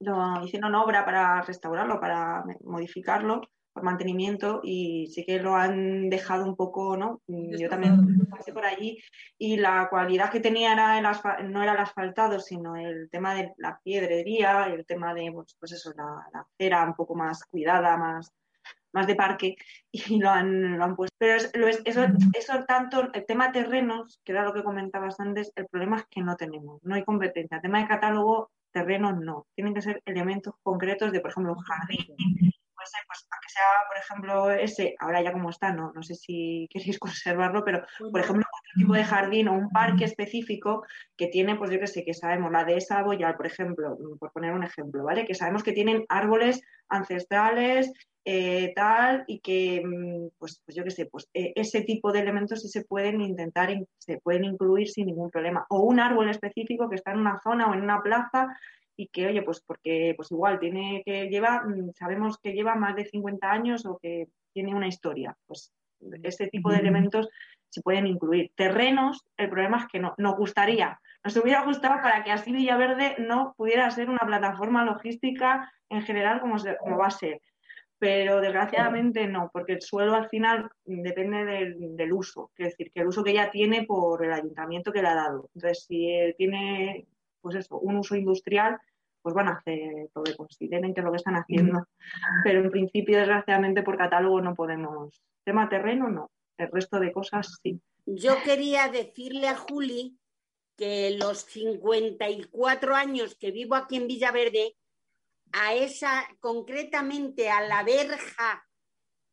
lo, 0.00 0.44
hicieron 0.44 0.74
obra 0.74 1.04
para 1.04 1.40
restaurarlo, 1.40 1.98
para 1.98 2.44
modificarlo 2.62 3.40
por 3.74 3.82
mantenimiento 3.82 4.60
y 4.62 5.08
sí 5.08 5.26
que 5.26 5.40
lo 5.40 5.56
han 5.56 6.08
dejado 6.08 6.44
un 6.44 6.54
poco, 6.54 6.96
¿no? 6.96 7.20
Yo 7.26 7.68
también 7.68 8.26
pasé 8.30 8.52
por 8.52 8.64
allí 8.64 9.02
y 9.36 9.56
la 9.56 9.88
cualidad 9.90 10.30
que 10.30 10.40
tenía 10.40 10.72
era 10.72 10.96
el 10.98 11.52
no 11.52 11.62
era 11.62 11.72
el 11.72 11.78
asfaltado, 11.78 12.38
sino 12.38 12.76
el 12.76 13.10
tema 13.10 13.34
de 13.34 13.52
la 13.58 13.80
piedrería, 13.82 14.66
el 14.66 14.86
tema 14.86 15.12
de, 15.12 15.30
pues, 15.32 15.56
pues 15.58 15.72
eso, 15.72 15.92
la, 15.96 16.04
la, 16.32 16.40
acera 16.40 16.84
un 16.84 16.94
poco 16.94 17.16
más 17.16 17.44
cuidada, 17.44 17.96
más, 17.96 18.32
más 18.92 19.08
de 19.08 19.16
parque 19.16 19.56
y 19.92 20.20
lo 20.20 20.30
han, 20.30 20.78
lo 20.78 20.84
han 20.84 20.94
puesto. 20.94 21.16
Pero 21.18 21.36
eso, 21.36 22.06
eso 22.32 22.64
tanto, 22.66 23.12
el 23.12 23.26
tema 23.26 23.50
terrenos, 23.50 24.20
que 24.24 24.32
era 24.32 24.44
lo 24.44 24.54
que 24.54 24.62
comentabas 24.62 25.18
antes, 25.18 25.52
el 25.56 25.66
problema 25.66 25.96
es 25.96 26.06
que 26.08 26.22
no 26.22 26.36
tenemos, 26.36 26.80
no 26.84 26.94
hay 26.94 27.04
competencia. 27.04 27.56
El 27.56 27.62
tema 27.62 27.80
de 27.80 27.88
catálogo, 27.88 28.52
terrenos 28.70 29.18
no. 29.18 29.46
Tienen 29.54 29.74
que 29.74 29.82
ser 29.82 30.00
elementos 30.04 30.54
concretos 30.62 31.12
de, 31.12 31.20
por 31.20 31.30
ejemplo, 31.30 31.54
un 31.54 31.62
jardín, 31.62 32.53
puede 32.90 33.06
pues 33.06 33.26
que 33.42 33.52
sea, 33.52 33.64
por 33.88 33.98
ejemplo, 33.98 34.50
ese, 34.50 34.94
ahora 34.98 35.22
ya 35.22 35.32
como 35.32 35.50
está, 35.50 35.72
no, 35.72 35.92
no 35.94 36.02
sé 36.02 36.14
si 36.14 36.68
queréis 36.72 36.98
conservarlo, 36.98 37.64
pero 37.64 37.84
por 37.98 38.20
ejemplo, 38.20 38.44
otro 38.46 38.72
tipo 38.76 38.94
de 38.94 39.04
jardín 39.04 39.48
o 39.48 39.54
un 39.54 39.70
parque 39.70 40.04
específico 40.04 40.84
que 41.16 41.28
tiene, 41.28 41.56
pues 41.56 41.70
yo 41.70 41.78
que 41.78 41.86
sé, 41.86 42.04
que 42.04 42.14
sabemos, 42.14 42.52
la 42.52 42.64
de 42.64 42.76
esa 42.76 43.02
boyal, 43.02 43.36
por 43.36 43.46
ejemplo, 43.46 43.96
por 44.18 44.32
poner 44.32 44.52
un 44.52 44.64
ejemplo, 44.64 45.04
¿vale? 45.04 45.24
Que 45.24 45.34
sabemos 45.34 45.62
que 45.62 45.72
tienen 45.72 46.04
árboles 46.08 46.60
ancestrales, 46.88 47.92
eh, 48.26 48.72
tal, 48.74 49.24
y 49.26 49.40
que, 49.40 49.82
mm, 49.84 50.28
pues, 50.38 50.62
pues 50.64 50.74
yo 50.74 50.82
qué 50.84 50.90
sé, 50.90 51.06
pues 51.06 51.28
eh, 51.34 51.52
ese 51.56 51.82
tipo 51.82 52.10
de 52.10 52.20
elementos 52.20 52.62
sí 52.62 52.68
se 52.68 52.84
pueden 52.84 53.20
intentar, 53.20 53.70
se 53.98 54.18
pueden 54.18 54.44
incluir 54.44 54.88
sin 54.88 55.06
ningún 55.06 55.30
problema. 55.30 55.66
O 55.68 55.80
un 55.80 56.00
árbol 56.00 56.30
específico 56.30 56.88
que 56.88 56.96
está 56.96 57.12
en 57.12 57.18
una 57.20 57.38
zona 57.42 57.66
o 57.68 57.74
en 57.74 57.82
una 57.82 58.02
plaza 58.02 58.48
y 58.96 59.08
que, 59.08 59.26
oye, 59.26 59.42
pues 59.42 59.60
porque 59.60 60.14
pues 60.16 60.30
igual 60.30 60.58
tiene 60.58 61.02
que 61.04 61.28
lleva, 61.28 61.62
mm, 61.64 61.92
sabemos 61.94 62.38
que 62.38 62.52
lleva 62.52 62.74
más 62.74 62.94
de 62.96 63.04
50 63.04 63.50
años 63.50 63.86
o 63.86 63.98
que 63.98 64.28
tiene 64.52 64.74
una 64.74 64.88
historia. 64.88 65.36
Pues 65.46 65.72
este 66.22 66.48
tipo 66.48 66.70
de 66.70 66.78
elementos 66.78 67.28
se 67.68 67.82
pueden 67.82 68.06
incluir. 68.06 68.52
Terrenos, 68.54 69.24
el 69.36 69.50
problema 69.50 69.78
es 69.78 69.86
que 69.88 69.98
no, 69.98 70.14
nos 70.18 70.36
gustaría, 70.36 71.00
nos 71.24 71.36
hubiera 71.36 71.64
gustado 71.64 72.00
para 72.02 72.22
que 72.22 72.30
así 72.30 72.52
Villaverde 72.52 73.16
no 73.18 73.54
pudiera 73.56 73.90
ser 73.90 74.08
una 74.10 74.20
plataforma 74.20 74.84
logística 74.84 75.72
en 75.88 76.02
general 76.02 76.40
como, 76.40 76.56
como 76.80 76.98
va 76.98 77.06
a 77.06 77.10
ser. 77.10 77.40
Pero 77.98 78.40
desgraciadamente 78.40 79.26
no, 79.26 79.50
porque 79.52 79.74
el 79.74 79.82
suelo 79.82 80.14
al 80.14 80.28
final 80.28 80.68
depende 80.84 81.44
del, 81.44 81.96
del 81.96 82.12
uso, 82.12 82.50
es 82.58 82.70
decir, 82.70 82.92
que 82.92 83.00
el 83.00 83.06
uso 83.06 83.24
que 83.24 83.32
ya 83.32 83.50
tiene 83.50 83.84
por 83.84 84.24
el 84.24 84.32
ayuntamiento 84.32 84.92
que 84.92 85.00
le 85.00 85.08
ha 85.08 85.14
dado. 85.14 85.48
Entonces, 85.54 85.84
si 85.86 86.34
tiene 86.36 87.06
pues 87.44 87.56
eso, 87.56 87.78
un 87.78 87.98
uso 87.98 88.16
industrial, 88.16 88.78
pues 89.20 89.34
van 89.34 89.48
a 89.48 89.58
hacer 89.58 90.08
lo 90.14 90.22
que 90.22 90.34
consideren 90.34 90.94
que 90.94 91.00
es 91.00 91.04
lo 91.04 91.10
que 91.10 91.18
están 91.18 91.36
haciendo. 91.36 91.86
Pero 92.42 92.60
en 92.60 92.70
principio, 92.70 93.18
desgraciadamente, 93.18 93.82
por 93.82 93.98
catálogo 93.98 94.40
no 94.40 94.54
podemos. 94.54 95.22
Tema 95.44 95.68
terreno, 95.68 96.08
no. 96.08 96.30
El 96.56 96.70
resto 96.72 96.98
de 96.98 97.12
cosas, 97.12 97.58
sí. 97.62 97.78
Yo 98.06 98.42
quería 98.42 98.88
decirle 98.88 99.48
a 99.48 99.56
Juli 99.56 100.16
que 100.74 101.16
los 101.18 101.40
54 101.40 102.96
años 102.96 103.34
que 103.34 103.50
vivo 103.50 103.74
aquí 103.74 103.96
en 103.96 104.06
Villaverde, 104.06 104.74
a 105.52 105.74
esa, 105.74 106.26
concretamente 106.40 107.50
a 107.50 107.60
la 107.60 107.82
verja 107.82 108.66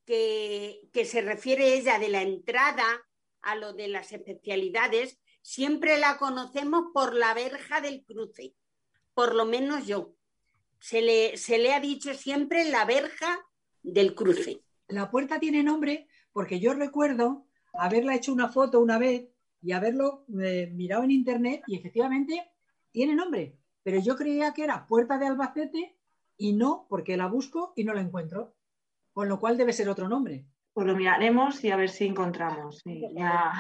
que, 0.06 0.82
que 0.92 1.06
se 1.06 1.22
refiere 1.22 1.76
ella 1.76 1.98
de 1.98 2.10
la 2.10 2.22
entrada 2.22 2.84
a 3.42 3.56
lo 3.56 3.72
de 3.72 3.88
las 3.88 4.12
especialidades, 4.12 5.18
siempre 5.42 5.98
la 5.98 6.18
conocemos 6.18 6.86
por 6.94 7.14
la 7.16 7.34
verja 7.34 7.82
del 7.82 8.04
cruce, 8.04 8.56
por 9.14 9.36
lo 9.36 9.46
menos 9.46 9.86
yo. 9.86 10.14
Se 10.80 11.02
le, 11.02 11.38
se 11.38 11.58
le 11.58 11.74
ha 11.74 11.80
dicho 11.80 12.14
siempre 12.14 12.66
la 12.70 12.86
verja 12.86 13.40
del 13.84 14.16
cruce. 14.16 14.64
La 14.88 15.10
puerta 15.12 15.40
tiene 15.40 15.64
nombre 15.64 16.08
porque 16.32 16.60
yo 16.60 16.74
recuerdo 16.74 17.46
haberla 17.74 18.16
hecho 18.16 18.34
una 18.34 18.50
foto 18.50 18.80
una 18.80 18.98
vez 18.98 19.30
y 19.62 19.72
haberlo 19.74 20.26
eh, 20.42 20.72
mirado 20.74 21.04
en 21.04 21.12
internet 21.12 21.64
y 21.68 21.78
efectivamente 21.78 22.52
tiene 22.92 23.16
nombre, 23.16 23.58
pero 23.84 24.00
yo 24.00 24.16
creía 24.16 24.54
que 24.54 24.64
era 24.64 24.88
Puerta 24.88 25.18
de 25.18 25.28
Albacete 25.28 25.98
y 26.38 26.54
no, 26.54 26.88
porque 26.90 27.16
la 27.16 27.28
busco 27.28 27.74
y 27.76 27.84
no 27.84 27.94
la 27.94 28.02
encuentro, 28.02 28.56
con 29.14 29.30
lo 29.30 29.40
cual 29.40 29.58
debe 29.58 29.74
ser 29.74 29.88
otro 29.90 30.10
nombre. 30.10 30.46
Pues 30.74 30.88
lo 30.88 30.96
miraremos 30.96 31.64
y 31.64 31.70
a 31.70 31.76
ver 31.76 31.90
si 31.90 32.06
encontramos. 32.06 32.82
ya 32.86 33.52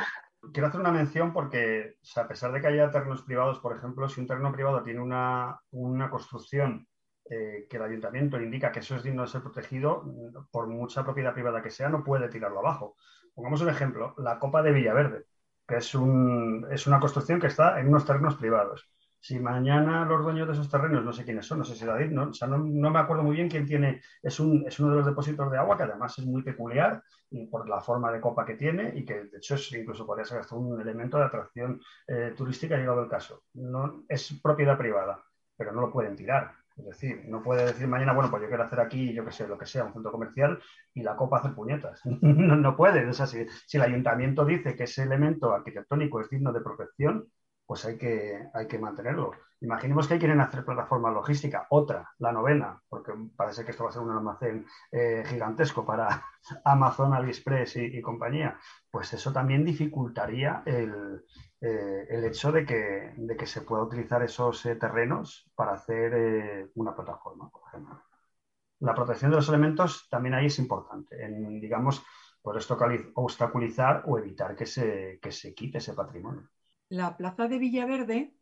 quiero 0.53 0.67
hacer 0.67 0.79
una 0.81 0.91
mención 0.91 1.33
porque, 1.33 1.97
a 2.15 2.27
pesar 2.27 2.51
de 2.51 2.61
que 2.61 2.67
haya 2.67 2.91
terrenos 2.91 3.21
privados, 3.21 3.59
por 3.59 3.75
ejemplo, 3.75 4.09
si 4.09 4.21
un 4.21 4.27
terreno 4.27 4.51
privado 4.51 4.83
tiene 4.83 5.01
una, 5.01 5.61
construcción 6.09 6.87
eh, 7.29 7.67
que 7.69 7.77
el 7.77 7.83
ayuntamiento 7.83 8.41
indica 8.41 8.71
que 8.71 8.79
eso 8.79 8.95
es 8.95 9.03
digno 9.03 9.21
de 9.21 9.27
ser 9.27 9.41
protegido, 9.41 10.03
por 10.51 10.67
mucha 10.67 11.03
propiedad 11.03 11.33
privada 11.33 11.61
que 11.61 11.69
sea, 11.69 11.89
no 11.89 12.03
puede 12.03 12.29
tirarlo 12.29 12.59
abajo. 12.59 12.95
Pongamos 13.33 13.61
un 13.61 13.69
ejemplo, 13.69 14.15
la 14.17 14.39
Copa 14.39 14.61
de 14.61 14.71
Villaverde, 14.71 15.25
que 15.67 15.77
es, 15.77 15.95
un, 15.95 16.67
es 16.71 16.87
una 16.87 16.99
construcción 16.99 17.39
que 17.39 17.47
está 17.47 17.79
en 17.79 17.87
unos 17.87 18.05
terrenos 18.05 18.35
privados. 18.35 18.89
Si 19.23 19.39
mañana 19.39 20.03
los 20.03 20.23
dueños 20.23 20.47
de 20.47 20.53
esos 20.53 20.67
terrenos, 20.67 21.05
no 21.05 21.13
sé 21.13 21.23
quiénes 21.23 21.45
son, 21.45 21.59
no 21.59 21.63
sé 21.63 21.75
si 21.75 21.85
David, 21.85 22.09
no, 22.09 22.29
o 22.29 22.33
sea, 22.33 22.47
no, 22.47 22.57
me 22.57 22.99
acuerdo 22.99 23.21
muy 23.21 23.35
bien 23.35 23.49
quién 23.49 23.67
tiene, 23.67 24.01
es, 24.21 24.39
un, 24.39 24.65
es 24.67 24.79
uno 24.79 24.89
de 24.89 24.95
los 24.97 25.05
depósitos 25.05 25.51
de 25.51 25.59
agua 25.59 25.77
que 25.77 25.83
además 25.83 26.17
es 26.17 26.25
muy 26.25 26.41
peculiar 26.41 27.03
y 27.29 27.45
por 27.45 27.69
la 27.69 27.79
forma 27.81 28.11
de 28.11 28.19
copa 28.19 28.43
que 28.43 28.55
tiene 28.55 28.91
y 28.95 29.05
que 29.05 29.25
de 29.25 29.37
hecho 29.37 29.55
es, 29.55 29.71
incluso 29.73 30.07
podría 30.07 30.25
ser 30.25 30.39
hasta 30.39 30.55
un 30.55 30.81
elemento 30.81 31.19
de 31.19 31.25
atracción 31.25 31.79
eh, 32.07 32.33
turística 32.35 32.77
llegado 32.77 33.03
el 33.03 33.09
caso. 33.09 33.43
No, 33.53 34.03
es 34.09 34.39
propiedad 34.41 34.75
privada, 34.75 35.23
pero 35.55 35.71
no 35.71 35.81
lo 35.81 35.91
pueden 35.91 36.15
tirar. 36.15 36.55
Es 36.77 36.85
decir, 36.85 37.25
no 37.27 37.43
puede 37.43 37.65
decir 37.65 37.87
mañana, 37.87 38.13
bueno, 38.13 38.31
pues 38.31 38.41
yo 38.41 38.47
quiero 38.47 38.63
hacer 38.63 38.79
aquí, 38.79 39.13
yo 39.13 39.23
qué 39.23 39.31
sé, 39.31 39.47
lo 39.47 39.57
que 39.57 39.67
sea, 39.67 39.83
un 39.83 39.93
centro 39.93 40.11
comercial 40.11 40.59
y 40.95 41.03
la 41.03 41.15
copa 41.15 41.37
hacer 41.37 41.53
puñetas. 41.53 42.01
no, 42.05 42.75
puede. 42.75 43.07
O 43.07 43.13
sea, 43.13 43.27
si, 43.27 43.45
si 43.67 43.77
el 43.77 43.83
ayuntamiento 43.83 44.45
dice 44.45 44.75
que 44.75 44.85
ese 44.85 45.03
elemento 45.03 45.53
arquitectónico 45.53 46.21
es 46.21 46.29
digno 46.29 46.51
de 46.51 46.61
protección, 46.61 47.27
pues 47.71 47.85
hay 47.85 47.97
que, 47.97 48.49
hay 48.53 48.67
que 48.67 48.77
mantenerlo. 48.77 49.31
Imaginemos 49.61 50.05
que 50.05 50.19
quieren 50.19 50.41
hacer 50.41 50.65
plataforma 50.65 51.09
logística, 51.09 51.67
otra, 51.69 52.13
la 52.19 52.33
novena, 52.33 52.83
porque 52.89 53.13
parece 53.33 53.63
que 53.63 53.71
esto 53.71 53.85
va 53.85 53.91
a 53.91 53.93
ser 53.93 54.01
un 54.01 54.11
almacén 54.11 54.65
eh, 54.91 55.23
gigantesco 55.25 55.85
para 55.85 56.21
Amazon, 56.65 57.13
AliExpress 57.13 57.77
y, 57.77 58.01
compañía. 58.01 58.59
Pues 58.91 59.13
eso 59.13 59.31
también 59.31 59.63
dificultaría 59.63 60.63
el, 60.65 61.23
eh, 61.61 62.27
hecho 62.27 62.51
de 62.51 62.65
que, 62.65 63.13
de 63.15 63.37
que, 63.37 63.47
se 63.47 63.61
pueda 63.61 63.83
utilizar 63.83 64.21
esos 64.21 64.65
eh, 64.65 64.75
terrenos 64.75 65.49
para 65.55 65.71
hacer 65.71 66.71
una 66.75 66.93
plataforma, 66.93 67.49
por 67.49 67.61
ejemplo. 67.69 68.03
La 68.79 68.93
protección 68.93 69.31
de 69.31 69.37
los 69.37 69.47
elementos 69.47 70.09
también 70.09 70.35
ahí 70.35 70.47
es 70.47 70.59
importante, 70.59 71.23
en, 71.23 71.61
digamos, 71.61 72.03
por 72.41 72.59
obstaculizar 73.15 74.03
o 74.07 74.19
evitar 74.19 74.57
que 74.57 74.65
se, 74.65 75.19
que 75.21 75.31
se 75.31 75.53
quite 75.53 75.77
ese 75.77 75.93
patrimonio. 75.93 76.49
La 76.91 77.15
plaza 77.15 77.47
de 77.47 77.57
Villaverde 77.57 78.35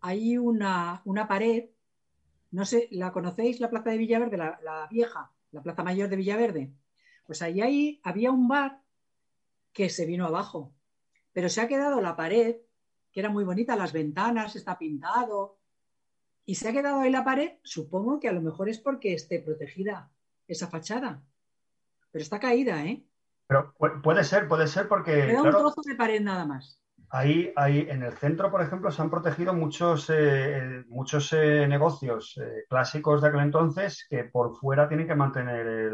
hay 0.00 0.36
una, 0.36 1.00
pared, 1.28 1.66
no 2.50 2.64
sé, 2.64 2.88
¿la 2.90 3.12
conocéis 3.12 3.60
la 3.60 3.70
plaza 3.70 3.90
de 3.90 3.98
Villaverde, 3.98 4.36
la, 4.36 4.88
vieja, 4.90 5.30
la 5.52 5.62
plaza 5.62 5.84
mayor 5.84 6.08
de 6.08 6.16
Villaverde? 6.16 6.72
Pues 7.24 7.40
ahí, 7.40 7.60
ahí 7.60 8.00
había 8.02 8.32
un 8.32 8.48
bar 8.48 8.82
que 9.72 9.90
se 9.90 10.06
vino 10.06 10.26
abajo, 10.26 10.74
pero 11.32 11.48
se 11.48 11.60
ha 11.60 11.68
quedado 11.68 12.00
la 12.00 12.16
pared, 12.16 12.56
que 13.12 13.20
era 13.20 13.30
muy 13.30 13.44
bonita, 13.44 13.76
las 13.76 13.92
ventanas, 13.92 14.56
está 14.56 14.76
pintado, 14.76 15.60
y 16.44 16.56
se 16.56 16.68
ha 16.68 16.72
quedado 16.72 17.02
ahí 17.02 17.12
la 17.12 17.22
pared, 17.22 17.58
supongo 17.62 18.18
que 18.18 18.28
a 18.28 18.32
lo 18.32 18.40
mejor 18.40 18.68
es 18.68 18.80
porque 18.80 19.14
esté 19.14 19.38
protegida 19.38 20.10
esa 20.48 20.66
fachada, 20.66 21.22
pero 22.10 22.24
está 22.24 22.40
caída, 22.40 22.84
¿eh? 22.84 23.06
Pero 23.46 23.72
puede 24.02 24.24
ser, 24.24 24.48
puede 24.48 24.66
ser 24.66 24.88
porque... 24.88 25.12
Queda 25.12 25.42
un 25.42 25.50
trozo 25.50 25.80
de 25.86 25.94
pared 25.94 26.20
nada 26.20 26.44
más. 26.44 26.82
Ahí, 27.10 27.50
ahí, 27.56 27.86
en 27.88 28.02
el 28.02 28.12
centro, 28.12 28.50
por 28.50 28.60
ejemplo, 28.60 28.90
se 28.90 29.00
han 29.00 29.08
protegido 29.08 29.54
muchos, 29.54 30.10
eh, 30.10 30.84
muchos 30.88 31.32
eh, 31.32 31.66
negocios 31.66 32.38
eh, 32.38 32.66
clásicos 32.68 33.22
de 33.22 33.28
aquel 33.28 33.40
entonces 33.40 34.06
que 34.10 34.24
por 34.24 34.54
fuera 34.54 34.86
tienen 34.88 35.06
que 35.06 35.14
mantener 35.14 35.90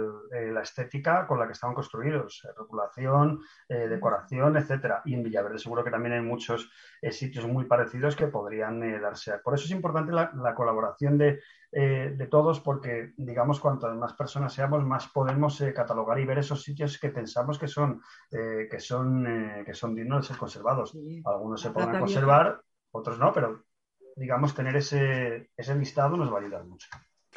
la 0.52 0.62
estética 0.62 1.24
con 1.28 1.38
la 1.38 1.46
que 1.46 1.52
estaban 1.52 1.74
construidos, 1.74 2.44
regulación, 2.58 3.40
decoración, 3.68 4.56
etcétera. 4.56 5.02
Y 5.04 5.14
en 5.14 5.22
Villaverde 5.22 5.58
seguro 5.58 5.84
que 5.84 5.90
también 5.92 6.14
hay 6.14 6.20
muchos 6.20 6.70
sitios 7.10 7.46
muy 7.46 7.66
parecidos 7.66 8.16
que 8.16 8.26
podrían 8.26 8.80
darse. 9.00 9.38
Por 9.38 9.54
eso 9.54 9.66
es 9.66 9.70
importante 9.70 10.12
la 10.12 10.54
colaboración 10.54 11.16
de, 11.16 11.40
eh, 11.76 12.14
de 12.16 12.26
todos 12.28 12.60
porque, 12.60 13.14
digamos, 13.16 13.58
cuantas 13.58 13.96
más 13.96 14.12
personas 14.12 14.52
seamos, 14.52 14.84
más 14.84 15.08
podemos 15.08 15.60
eh, 15.60 15.74
catalogar 15.74 16.20
y 16.20 16.24
ver 16.24 16.38
esos 16.38 16.62
sitios 16.62 17.00
que 17.00 17.08
pensamos 17.08 17.58
que 17.58 17.66
son, 17.66 18.00
eh, 18.30 18.68
que 18.70 18.78
son, 18.78 19.26
que 19.66 19.74
son 19.74 19.92
dignos 19.92 20.22
de 20.22 20.28
ser 20.28 20.36
conservados. 20.36 20.96
Algunos 21.24 21.60
se 21.60 21.70
pueden 21.70 21.98
conservar, 21.98 22.62
otros 22.92 23.18
no, 23.18 23.32
pero 23.32 23.64
digamos, 24.14 24.54
tener 24.54 24.76
ese, 24.76 25.50
ese 25.56 25.74
listado 25.74 26.16
nos 26.16 26.32
va 26.32 26.38
a 26.38 26.42
ayudar 26.42 26.64
mucho. 26.64 26.86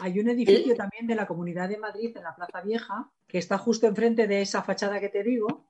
Hay 0.02 0.20
un 0.20 0.30
edificio 0.30 0.76
también 0.76 1.08
de 1.08 1.16
la 1.16 1.26
Comunidad 1.26 1.68
de 1.68 1.80
Madrid 1.80 2.16
en 2.16 2.22
la 2.22 2.36
Plaza 2.36 2.62
Vieja 2.62 3.10
que 3.28 3.40
está 3.40 3.58
justo 3.58 3.88
enfrente 3.88 4.28
de 4.28 4.44
esa 4.44 4.62
fachada 4.62 5.00
que 5.00 5.10
te 5.10 5.24
digo. 5.24 5.66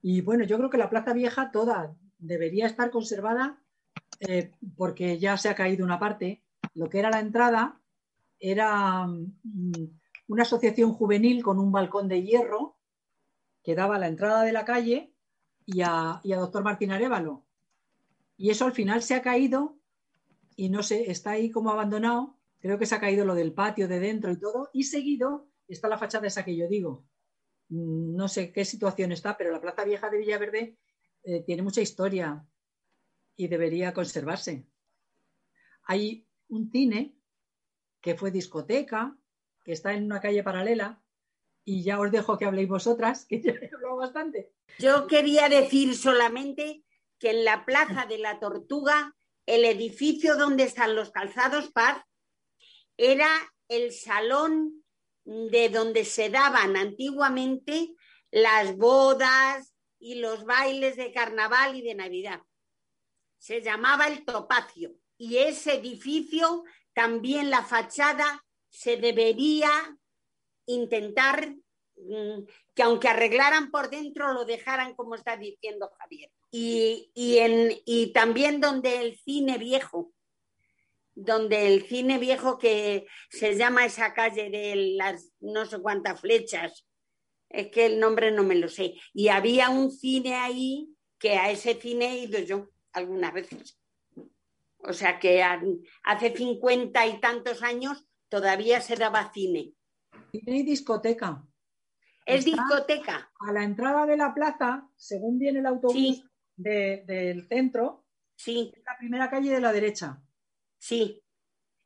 Y 0.00 0.22
bueno, 0.22 0.44
yo 0.44 0.56
creo 0.56 0.70
que 0.70 0.78
la 0.78 0.88
Plaza 0.88 1.12
Vieja 1.12 1.50
toda 1.50 1.94
debería 2.16 2.64
estar 2.64 2.90
conservada 2.90 3.58
porque 4.74 5.18
ya 5.18 5.36
se 5.36 5.50
ha 5.50 5.54
caído 5.54 5.84
una 5.84 5.98
parte. 5.98 6.42
Lo 6.72 6.88
que 6.88 6.98
era 6.98 7.10
la 7.10 7.20
entrada 7.20 7.78
era 8.38 9.06
mm, 9.06 9.32
una 10.28 10.42
asociación 10.42 10.92
juvenil 10.92 11.42
con 11.42 11.58
un 11.58 11.72
balcón 11.72 12.08
de 12.08 12.22
hierro 12.22 12.78
que 13.62 13.74
daba 13.74 13.96
a 13.96 13.98
la 13.98 14.08
entrada 14.08 14.42
de 14.42 14.52
la 14.52 14.64
calle 14.64 15.14
y 15.64 15.82
a, 15.82 16.20
doctor 16.24 16.62
Martín 16.62 16.92
Arevalo. 16.92 17.44
Y 18.36 18.50
eso 18.50 18.64
al 18.64 18.72
final 18.72 19.02
se 19.02 19.14
ha 19.14 19.22
caído 19.22 19.78
y 20.54 20.68
no 20.68 20.82
sé, 20.82 21.10
está 21.10 21.32
ahí 21.32 21.50
como 21.50 21.70
abandonado. 21.70 22.38
Creo 22.60 22.78
que 22.78 22.86
se 22.86 22.94
ha 22.94 23.00
caído 23.00 23.24
lo 23.24 23.34
del 23.34 23.52
patio 23.52 23.88
de 23.88 23.98
dentro 23.98 24.30
y 24.30 24.38
todo. 24.38 24.70
Y 24.72 24.84
seguido 24.84 25.48
está 25.68 25.88
la 25.88 25.98
fachada 25.98 26.26
esa 26.26 26.44
que 26.44 26.56
yo 26.56 26.68
digo. 26.68 27.04
Mm, 27.68 28.14
no 28.14 28.28
sé 28.28 28.52
qué 28.52 28.64
situación 28.64 29.12
está, 29.12 29.36
pero 29.36 29.50
la 29.50 29.60
Plaza 29.60 29.84
Vieja 29.84 30.10
de 30.10 30.18
Villaverde 30.18 30.78
eh, 31.24 31.42
tiene 31.44 31.62
mucha 31.62 31.80
historia 31.80 32.46
y 33.34 33.48
debería 33.48 33.92
conservarse. 33.92 34.66
Hay 35.84 36.26
un 36.48 36.70
cine 36.70 37.15
que 38.06 38.14
fue 38.14 38.30
discoteca, 38.30 39.18
que 39.64 39.72
está 39.72 39.92
en 39.92 40.04
una 40.04 40.20
calle 40.20 40.44
paralela, 40.44 41.02
y 41.64 41.82
ya 41.82 41.98
os 41.98 42.12
dejo 42.12 42.38
que 42.38 42.44
habléis 42.44 42.68
vosotras, 42.68 43.26
que 43.26 43.40
ya 43.42 43.50
he 43.60 43.68
hablado 43.74 43.96
bastante. 43.96 44.52
Yo 44.78 45.08
quería 45.08 45.48
decir 45.48 45.96
solamente 45.96 46.84
que 47.18 47.30
en 47.30 47.44
la 47.44 47.64
Plaza 47.64 48.06
de 48.06 48.18
la 48.18 48.38
Tortuga, 48.38 49.12
el 49.44 49.64
edificio 49.64 50.36
donde 50.36 50.62
están 50.62 50.94
los 50.94 51.10
calzados 51.10 51.72
Paz, 51.72 52.00
era 52.96 53.28
el 53.66 53.90
salón 53.90 54.84
de 55.24 55.68
donde 55.68 56.04
se 56.04 56.30
daban 56.30 56.76
antiguamente 56.76 57.92
las 58.30 58.76
bodas 58.76 59.74
y 59.98 60.20
los 60.20 60.44
bailes 60.44 60.94
de 60.94 61.10
carnaval 61.10 61.74
y 61.74 61.82
de 61.82 61.96
Navidad. 61.96 62.40
Se 63.38 63.62
llamaba 63.62 64.06
el 64.06 64.24
Topacio 64.24 64.94
y 65.18 65.38
ese 65.38 65.74
edificio 65.74 66.62
también 66.96 67.50
la 67.50 67.62
fachada 67.62 68.42
se 68.70 68.96
debería 68.96 69.68
intentar 70.64 71.54
mm, 71.96 72.46
que 72.74 72.82
aunque 72.82 73.08
arreglaran 73.08 73.70
por 73.70 73.90
dentro, 73.90 74.32
lo 74.32 74.46
dejaran 74.46 74.94
como 74.94 75.14
está 75.14 75.36
diciendo 75.36 75.90
Javier. 75.98 76.32
Y, 76.50 77.10
en, 77.14 77.76
y 77.84 78.14
también 78.14 78.62
donde 78.62 79.02
el 79.02 79.18
cine 79.18 79.58
viejo, 79.58 80.14
donde 81.14 81.66
el 81.66 81.86
cine 81.86 82.18
viejo 82.18 82.56
que 82.56 83.06
se 83.28 83.56
llama 83.56 83.84
esa 83.84 84.14
calle 84.14 84.48
de 84.48 84.94
las 84.96 85.34
no 85.40 85.66
sé 85.66 85.78
cuántas 85.82 86.18
flechas, 86.22 86.86
es 87.50 87.68
que 87.68 87.84
el 87.84 88.00
nombre 88.00 88.30
no 88.30 88.42
me 88.42 88.54
lo 88.54 88.70
sé. 88.70 88.94
Y 89.12 89.28
había 89.28 89.68
un 89.68 89.90
cine 89.90 90.34
ahí 90.36 90.88
que 91.18 91.32
a 91.36 91.50
ese 91.50 91.74
cine 91.74 92.12
he 92.12 92.18
ido 92.20 92.38
yo 92.38 92.70
algunas 92.94 93.34
veces. 93.34 93.78
O 94.86 94.92
sea 94.92 95.18
que 95.18 95.42
hace 95.42 96.36
cincuenta 96.36 97.06
y 97.06 97.20
tantos 97.20 97.62
años 97.62 98.06
todavía 98.28 98.80
se 98.80 98.96
daba 98.96 99.32
cine. 99.32 99.74
Cine 100.30 100.58
y 100.58 100.62
discoteca. 100.62 101.44
Es 102.24 102.44
discoteca. 102.44 103.30
A 103.40 103.52
la 103.52 103.62
entrada 103.62 104.06
de 104.06 104.16
la 104.16 104.34
plaza, 104.34 104.88
según 104.96 105.38
viene 105.38 105.60
el 105.60 105.66
autobús 105.66 106.24
del 106.56 107.46
centro, 107.48 108.04
sí. 108.34 108.72
es 108.74 108.82
la 108.84 108.98
primera 108.98 109.30
calle 109.30 109.50
de 109.50 109.60
la 109.60 109.72
derecha. 109.72 110.22
Sí. 110.78 111.22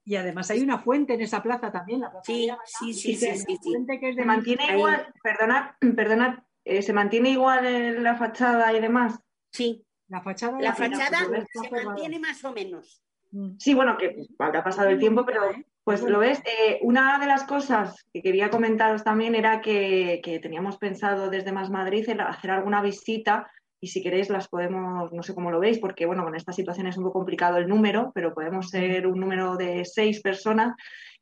Y 0.05 0.16
además 0.16 0.51
hay 0.51 0.61
una 0.61 0.78
fuente 0.78 1.14
en 1.14 1.20
esa 1.20 1.42
plaza 1.42 1.70
también, 1.70 2.01
la 2.01 2.11
plaza 2.11 2.24
sí, 2.24 2.48
sí, 2.74 2.92
sí, 2.94 3.14
sí, 3.14 3.59
sí, 3.62 4.14
se 4.14 4.24
mantiene 4.24 4.76
igual, 4.76 5.12
perdona, 5.22 5.76
perdona, 5.94 6.48
eh, 6.64 6.82
se 6.82 6.92
mantiene 6.92 7.30
igual 7.30 8.03
la 8.03 8.16
fachada 8.16 8.72
y 8.72 8.80
demás. 8.80 9.20
Sí. 9.53 9.84
La 10.11 10.20
fachada, 10.20 10.61
la 10.61 10.74
fachada 10.74 11.18
se 11.18 11.84
mantiene 11.84 12.18
más 12.18 12.44
o 12.44 12.52
menos. 12.52 13.00
Mm. 13.30 13.52
Sí, 13.58 13.74
bueno, 13.74 13.96
que 13.96 14.26
habrá 14.38 14.62
pasado 14.62 14.88
el 14.88 14.98
tiempo, 14.98 15.24
pero 15.24 15.42
pues 15.84 16.02
lo 16.02 16.18
ves. 16.18 16.42
Eh, 16.44 16.80
una 16.82 17.18
de 17.20 17.26
las 17.26 17.44
cosas 17.44 18.04
que 18.12 18.20
quería 18.20 18.50
comentaros 18.50 19.04
también 19.04 19.36
era 19.36 19.61
que, 19.61 20.20
teníamos 20.42 20.78
pensado 20.78 21.30
desde 21.30 21.52
Más 21.52 21.70
Madrid 21.70 22.08
hacer 22.20 22.50
alguna 22.50 22.82
visita 22.82 23.50
y 23.80 23.86
si 23.86 24.02
queréis 24.02 24.28
las 24.28 24.48
podemos, 24.48 25.12
no 25.12 25.22
sé 25.22 25.34
cómo 25.34 25.50
lo 25.50 25.61
veis, 25.61 25.78
porque 25.78 26.06
bueno, 26.06 26.24
con 26.24 26.34
esta 26.34 26.52
situación 26.52 26.88
es 26.88 26.98
un 26.98 27.04
poco 27.04 27.20
complicado 27.20 27.56
el 27.56 27.68
número, 27.68 28.11
pero 28.14 28.34
podemos 28.34 28.68
ser 28.68 29.06
un 29.06 29.18
número 29.18 29.56
de 29.56 29.84
seis 29.84 30.20
personas 30.20 30.74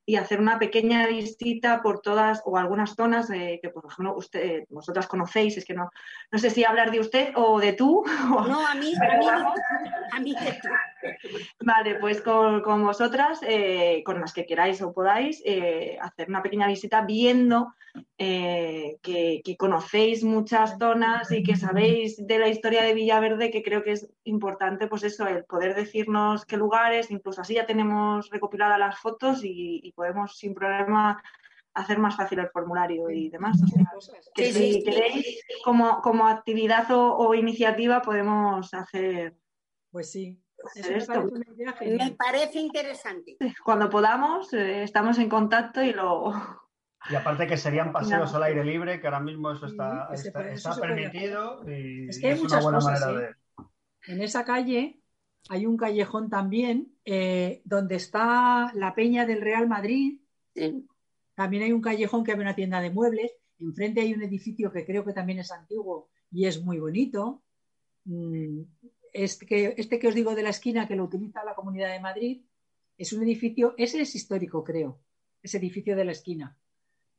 y 0.08 0.16
hacer 0.16 0.40
una 0.40 0.58
pequeña 0.58 1.06
visita 1.06 1.82
por 1.82 2.00
todas 2.00 2.40
o 2.46 2.56
algunas 2.56 2.94
zonas 2.94 3.28
eh, 3.28 3.58
que, 3.60 3.68
por 3.68 3.84
ejemplo, 3.84 4.16
usted, 4.16 4.64
vosotras 4.70 5.06
conocéis. 5.06 5.58
Es 5.58 5.66
que 5.66 5.74
no, 5.74 5.90
no 6.32 6.38
sé 6.38 6.48
si 6.48 6.64
hablar 6.64 6.90
de 6.90 7.00
usted 7.00 7.32
o 7.34 7.60
de 7.60 7.74
tú. 7.74 8.02
No, 8.48 8.66
a 8.66 8.74
mí, 8.74 8.94
a 8.94 9.18
mí, 9.18 9.26
a 10.12 10.20
mí 10.20 10.34
de 10.34 10.52
tú. 10.62 10.68
Vale, 11.60 11.96
pues 11.96 12.22
con, 12.22 12.62
vosotras, 12.62 13.40
eh, 13.42 14.02
con 14.02 14.18
las 14.18 14.32
que 14.32 14.46
queráis 14.46 14.80
o 14.80 14.94
podáis, 14.94 15.42
eh, 15.44 15.98
hacer 16.00 16.30
una 16.30 16.42
pequeña 16.42 16.66
visita 16.66 17.02
viendo 17.02 17.74
que, 18.18 19.42
que, 19.44 19.56
conocéis 19.56 20.24
muchas 20.24 20.76
zonas 20.78 21.30
y 21.30 21.44
que 21.44 21.54
sabéis 21.54 22.26
de 22.26 22.38
la 22.40 22.48
historia 22.48 22.82
de 22.82 22.92
Villaverde, 22.92 23.50
que 23.50 23.62
creo 23.62 23.84
que 23.84 23.92
es 23.92 24.10
importante, 24.24 24.88
pues 24.88 25.04
eso, 25.04 25.26
el 25.26 25.44
poder 25.44 25.76
decirnos 25.76 26.44
qué 26.44 26.56
lugares, 26.56 27.12
incluso 27.12 27.40
así 27.40 27.54
ya 27.54 27.66
tenemos 27.66 28.28
recopiladas 28.30 28.78
las 28.78 28.98
fotos 28.98 29.40
y 29.44 29.92
podemos 29.94 30.36
sin 30.36 30.52
problema 30.52 31.22
hacer 31.78 31.98
más 31.98 32.16
fácil 32.16 32.40
el 32.40 32.50
formulario 32.50 33.10
y 33.10 33.30
demás. 33.30 33.60
que 34.34 34.52
si 34.52 34.82
queréis, 34.82 35.42
como, 35.64 36.00
como 36.02 36.26
actividad 36.26 36.86
o, 36.90 37.34
iniciativa, 37.34 38.02
podemos 38.02 38.72
hacer. 38.74 39.36
Pues 39.90 40.10
sí. 40.10 40.38
Me, 41.80 42.10
parece 42.12 42.58
interesante. 42.58 43.36
Cuando 43.64 43.88
podamos, 43.88 44.52
eh, 44.52 44.82
estamos 44.82 45.18
en 45.18 45.28
contacto 45.28 45.82
y 45.82 45.92
lo. 45.92 46.32
Y 47.10 47.14
aparte 47.14 47.46
que 47.46 47.56
serían 47.56 47.92
paseos 47.92 48.34
al 48.34 48.42
aire 48.42 48.64
libre, 48.64 49.00
que 49.00 49.06
ahora 49.06 49.20
mismo 49.20 49.50
eso 49.52 49.66
está, 49.66 50.08
está, 50.12 50.80
permitido 50.80 51.62
y 51.68 52.08
es 52.08 52.18
que 52.20 52.32
hay 52.32 52.40
muchas 52.40 52.64
cosas, 52.64 53.02
¿eh? 53.02 53.64
En 54.06 54.22
esa 54.22 54.44
calle 54.44 55.00
hay 55.48 55.66
un 55.66 55.76
callejón 55.76 56.28
también 56.28 56.92
eh, 57.04 57.62
donde 57.64 57.96
está 57.96 58.72
la 58.74 58.94
Peña 58.94 59.26
del 59.26 59.40
Real 59.40 59.68
Madrid. 59.68 60.20
También 61.34 61.62
hay 61.62 61.72
un 61.72 61.80
callejón 61.80 62.24
que 62.24 62.32
hay 62.32 62.38
una 62.38 62.54
tienda 62.54 62.80
de 62.80 62.90
muebles. 62.90 63.32
Enfrente 63.58 64.00
hay 64.00 64.12
un 64.12 64.22
edificio 64.22 64.70
que 64.70 64.84
creo 64.84 65.04
que 65.04 65.12
también 65.12 65.38
es 65.38 65.50
antiguo 65.50 66.10
y 66.30 66.46
es 66.46 66.62
muy 66.62 66.78
bonito. 66.78 67.42
Mm, 68.04 68.62
este 69.12 69.46
que, 69.46 69.74
este 69.76 69.98
que 69.98 70.08
os 70.08 70.14
digo 70.14 70.34
de 70.34 70.42
la 70.42 70.50
esquina 70.50 70.86
que 70.86 70.96
lo 70.96 71.04
utiliza 71.04 71.44
la 71.44 71.54
Comunidad 71.54 71.92
de 71.92 72.00
Madrid 72.00 72.42
es 72.96 73.12
un 73.12 73.22
edificio, 73.22 73.74
ese 73.78 74.00
es 74.00 74.14
histórico 74.14 74.64
creo, 74.64 75.00
ese 75.42 75.58
edificio 75.58 75.96
de 75.96 76.04
la 76.04 76.12
esquina. 76.12 76.58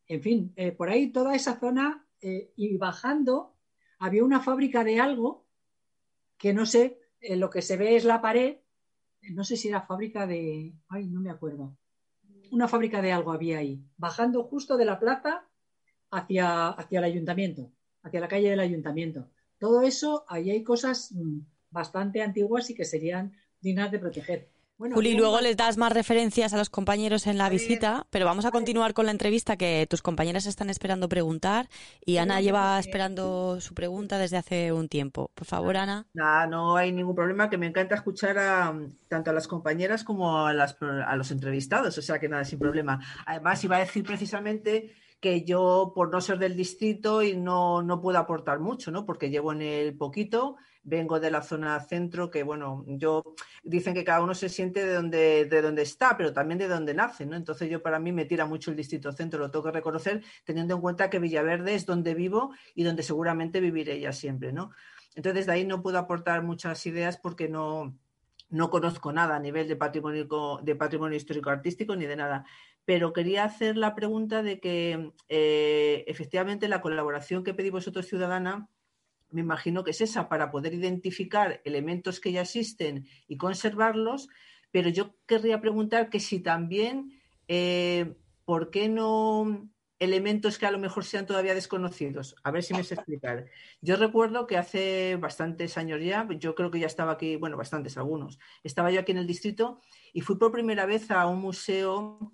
En 0.10 0.22
fin, 0.22 0.52
eh, 0.58 0.74
por 0.74 0.90
ahí 0.90 1.12
toda 1.12 1.36
esa 1.36 1.58
zona 1.58 2.06
eh, 2.20 2.52
y 2.58 2.76
bajando 2.78 3.56
había 4.00 4.26
una 4.26 4.42
fábrica 4.42 4.84
de 4.84 5.00
algo 5.00 5.46
que 6.38 6.54
no 6.54 6.66
sé, 6.66 7.00
lo 7.22 7.50
que 7.50 7.62
se 7.62 7.78
ve 7.78 7.96
es 7.96 8.06
la 8.06 8.22
pared, 8.22 8.58
no 9.32 9.44
sé 9.44 9.58
si 9.58 9.68
era 9.68 9.82
fábrica 9.82 10.26
de, 10.26 10.74
ay, 10.88 11.08
no 11.08 11.20
me 11.20 11.30
acuerdo, 11.30 11.78
una 12.52 12.68
fábrica 12.68 13.02
de 13.02 13.12
algo 13.12 13.32
había 13.32 13.60
ahí, 13.60 13.84
bajando 13.98 14.44
justo 14.44 14.78
de 14.78 14.86
la 14.86 15.00
plaza 15.00 15.46
hacia, 16.12 16.70
hacia 16.70 17.00
el 17.00 17.06
ayuntamiento, 17.06 17.72
hacia 18.04 18.20
la 18.20 18.28
calle 18.28 18.50
del 18.50 18.60
ayuntamiento. 18.60 19.30
Todo 19.58 19.82
eso, 19.82 20.26
ahí 20.28 20.50
hay 20.50 20.64
cosas 20.64 21.12
mm, 21.12 21.40
bastante 21.70 22.22
antiguas 22.22 22.70
y 22.70 22.76
que 22.76 22.86
serían 22.86 23.34
dignas 23.62 23.92
de 23.92 24.00
proteger. 24.00 24.50
Juli, 24.80 25.14
luego 25.14 25.42
les 25.42 25.58
das 25.58 25.76
más 25.78 25.92
referencias 25.92 26.54
a 26.54 26.58
los 26.58 26.70
compañeros 26.70 27.28
en 27.28 27.38
la 27.38 27.50
visita, 27.50 28.08
pero 28.12 28.26
vamos 28.26 28.46
a 28.46 28.52
continuar 28.52 28.94
con 28.94 29.06
la 29.06 29.12
entrevista 29.12 29.58
que 29.58 29.86
tus 29.90 30.02
compañeras 30.02 30.46
están 30.46 30.70
esperando 30.70 31.10
preguntar 31.10 31.68
y 32.06 32.16
Ana 32.16 32.40
lleva 32.40 32.80
esperando 32.80 33.60
su 33.60 33.74
pregunta 33.74 34.18
desde 34.18 34.38
hace 34.38 34.72
un 34.72 34.88
tiempo. 34.88 35.32
Por 35.36 35.46
favor, 35.46 35.76
Ana. 35.76 36.08
Nada, 36.14 36.48
no 36.48 36.78
hay 36.78 36.94
ningún 36.94 37.14
problema, 37.14 37.50
que 37.50 37.58
me 37.58 37.68
encanta 37.68 37.96
escuchar 37.96 38.38
a, 38.38 38.74
tanto 39.10 39.32
a 39.32 39.34
las 39.34 39.50
compañeras 39.50 40.06
como 40.06 40.46
a, 40.46 40.54
las, 40.54 40.78
a 40.82 41.14
los 41.18 41.30
entrevistados, 41.32 41.98
o 41.98 42.02
sea 42.02 42.18
que 42.18 42.30
nada, 42.30 42.46
sin 42.46 42.58
problema. 42.58 43.02
Además, 43.26 43.62
iba 43.66 43.76
a 43.76 43.80
decir 43.80 44.06
precisamente 44.06 44.96
que 45.20 45.44
yo, 45.44 45.92
por 45.94 46.10
no 46.10 46.22
ser 46.22 46.40
del 46.40 46.56
distrito, 46.56 47.22
y 47.22 47.36
no, 47.36 47.82
no 47.82 48.00
puedo 48.00 48.18
aportar 48.18 48.60
mucho, 48.60 48.92
¿no? 48.92 49.06
Porque 49.06 49.30
llevo 49.30 49.52
en 49.52 49.62
el 49.62 49.98
poquito 49.98 50.56
vengo 50.90 51.20
de 51.20 51.32
la 51.32 51.42
zona 51.42 51.80
centro, 51.80 52.30
que 52.30 52.44
bueno, 52.44 52.84
yo 52.88 53.24
dicen 53.64 53.94
que 53.94 54.04
cada 54.04 54.22
uno 54.22 54.34
se 54.34 54.50
siente 54.50 54.86
de 54.86 54.94
donde, 54.94 55.46
de 55.46 55.62
donde 55.62 55.84
está, 55.84 56.18
pero 56.18 56.34
también 56.34 56.58
de 56.58 56.68
donde 56.68 56.94
nace, 56.94 57.26
¿no? 57.26 57.36
Entonces 57.36 57.70
yo 57.70 57.82
para 57.82 58.00
mí 58.00 58.12
me 58.12 58.26
tira 58.26 58.46
mucho 58.46 58.72
el 58.72 58.78
distrito 58.78 59.12
centro, 59.12 59.40
lo 59.40 59.52
tengo 59.52 59.66
que 59.66 59.72
reconocer, 59.72 60.24
teniendo 60.44 60.76
en 60.76 60.82
cuenta 60.82 61.10
que 61.10 61.20
Villaverde 61.20 61.76
es 61.76 61.86
donde 61.86 62.16
vivo 62.16 62.54
y 62.76 62.84
donde 62.84 63.04
seguramente 63.04 63.62
viviré 63.62 64.00
ya 64.00 64.12
siempre, 64.12 64.52
¿no? 64.52 64.72
Entonces 65.16 65.46
de 65.46 65.52
ahí 65.54 65.66
no 65.66 65.82
puedo 65.82 66.00
aportar 66.00 66.44
muchas 66.44 66.86
ideas 66.86 67.18
porque 67.18 67.48
no, 67.48 67.96
no 68.50 68.70
conozco 68.70 69.12
nada 69.12 69.36
a 69.36 69.40
nivel 69.40 69.68
de 69.68 69.76
patrimonio, 69.76 70.28
de 70.64 70.76
patrimonio 70.76 71.18
histórico 71.18 71.50
artístico 71.50 71.96
ni 71.96 72.06
de 72.06 72.16
nada. 72.16 72.46
Pero 72.86 73.14
quería 73.14 73.44
hacer 73.44 73.78
la 73.78 73.94
pregunta 73.94 74.42
de 74.42 74.60
que 74.60 75.12
eh, 75.28 76.04
efectivamente 76.08 76.68
la 76.68 76.82
colaboración 76.82 77.44
que 77.44 77.54
pedí 77.54 77.70
vosotros, 77.70 78.08
ciudadana, 78.08 78.68
me 79.32 79.42
imagino 79.42 79.84
que 79.84 79.92
es 79.92 80.02
esa, 80.02 80.30
para 80.30 80.52
poder 80.52 80.74
identificar 80.74 81.62
elementos 81.66 82.20
que 82.20 82.32
ya 82.32 82.42
existen 82.42 83.08
y 83.28 83.38
conservarlos, 83.38 84.30
pero 84.72 84.90
yo 84.90 85.16
querría 85.26 85.62
preguntar 85.62 86.10
que 86.10 86.20
si 86.20 86.40
también, 86.40 87.20
eh, 87.48 88.16
¿por 88.46 88.70
qué 88.72 88.90
no 88.90 89.70
elementos 90.00 90.58
que 90.58 90.66
a 90.66 90.72
lo 90.72 90.80
mejor 90.80 91.04
sean 91.04 91.26
todavía 91.26 91.54
desconocidos? 91.54 92.36
A 92.44 92.52
ver 92.52 92.64
si 92.64 92.74
me 92.74 92.84
sé 92.84 92.96
explicar. 92.96 93.46
Yo 93.82 93.98
recuerdo 93.98 94.48
que 94.48 94.58
hace 94.58 95.18
bastantes 95.18 95.78
años 95.78 96.02
ya, 96.02 96.28
yo 96.38 96.56
creo 96.56 96.72
que 96.72 96.80
ya 96.80 96.88
estaba 96.88 97.14
aquí, 97.14 97.36
bueno, 97.36 97.58
bastantes 97.58 97.98
algunos, 97.98 98.40
estaba 98.64 98.92
yo 98.92 99.02
aquí 99.02 99.12
en 99.12 99.18
el 99.18 99.28
distrito 99.28 99.82
y 100.14 100.22
fui 100.22 100.38
por 100.38 100.52
primera 100.52 100.86
vez 100.86 101.12
a 101.12 101.28
un 101.28 101.42
museo 101.42 102.34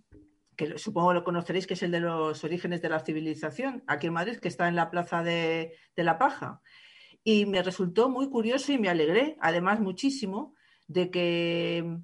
que 0.55 0.77
supongo 0.77 1.13
lo 1.13 1.23
conoceréis, 1.23 1.67
que 1.67 1.73
es 1.73 1.83
el 1.83 1.91
de 1.91 1.99
los 1.99 2.43
orígenes 2.43 2.81
de 2.81 2.89
la 2.89 2.99
civilización, 2.99 3.83
aquí 3.87 4.07
en 4.07 4.13
Madrid, 4.13 4.37
que 4.37 4.47
está 4.47 4.67
en 4.67 4.75
la 4.75 4.89
Plaza 4.89 5.21
de, 5.21 5.73
de 5.95 6.03
la 6.03 6.17
Paja. 6.17 6.61
Y 7.27 7.47
me 7.47 7.63
resultó 7.63 8.07
muy 8.07 8.29
curioso 8.29 8.71
y 8.71 8.77
me 8.77 8.87
alegré, 8.87 9.35
además, 9.41 9.79
muchísimo, 9.79 10.53
de 10.87 11.09
que 11.09 11.97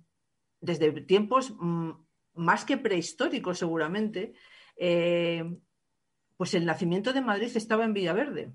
desde 0.60 0.92
tiempos 1.02 1.54
mm, 1.60 1.92
más 2.34 2.66
que 2.66 2.78
prehistóricos 2.78 3.60
seguramente, 3.60 4.34
eh, 4.78 5.44
pues 6.38 6.56
el 6.56 6.66
nacimiento 6.66 7.14
de 7.14 7.22
Madrid 7.22 7.52
estaba 7.54 7.86
en 7.86 7.94
Villaverde. 7.94 8.52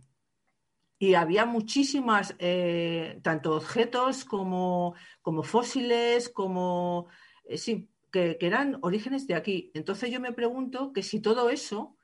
Y 0.98 1.14
había 1.14 1.46
muchísimas, 1.46 2.34
eh, 2.40 3.20
tanto 3.22 3.54
objetos 3.54 4.24
como, 4.24 4.96
como 5.22 5.44
fósiles, 5.44 6.28
como, 6.28 7.06
eh, 7.44 7.58
sí, 7.58 7.88
que, 8.10 8.38
que, 8.38 8.46
eran 8.48 8.78
orígenes 8.82 9.28
de 9.28 9.36
aquí. 9.36 9.70
Entonces 9.72 10.10
yo 10.10 10.18
me 10.18 10.32
pregunto 10.32 10.92
que 10.92 11.04
si 11.04 11.20
todo 11.20 11.48
eso 11.48 11.96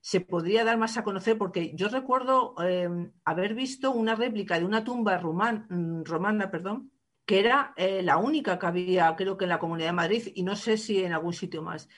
se 0.00 0.20
podría 0.20 0.64
dar 0.64 0.78
más 0.78 0.96
a 0.96 1.04
conocer, 1.04 1.36
porque 1.36 1.72
yo 1.74 1.88
recuerdo 1.88 2.54
em, 2.62 3.12
haber 3.24 3.54
visto 3.54 3.92
una 3.92 4.14
réplica 4.14 4.58
de 4.58 4.64
una 4.64 4.82
tumba 4.82 5.18
mm, 5.18 6.04
romana, 6.04 6.50
perdón, 6.50 6.90
que 7.26 7.38
era 7.38 7.74
eh, 7.76 8.02
la 8.02 8.16
única 8.16 8.58
que 8.58 8.66
había, 8.66 9.14
creo 9.16 9.36
que 9.36 9.44
en 9.44 9.50
la 9.50 9.58
Comunidad 9.58 9.90
de 9.90 9.92
Madrid, 9.92 10.32
y 10.34 10.42
no 10.42 10.56
sé 10.56 10.76
si 10.78 11.04
en 11.04 11.12
algún 11.12 11.32
sitio 11.34 11.62
más. 11.62 11.88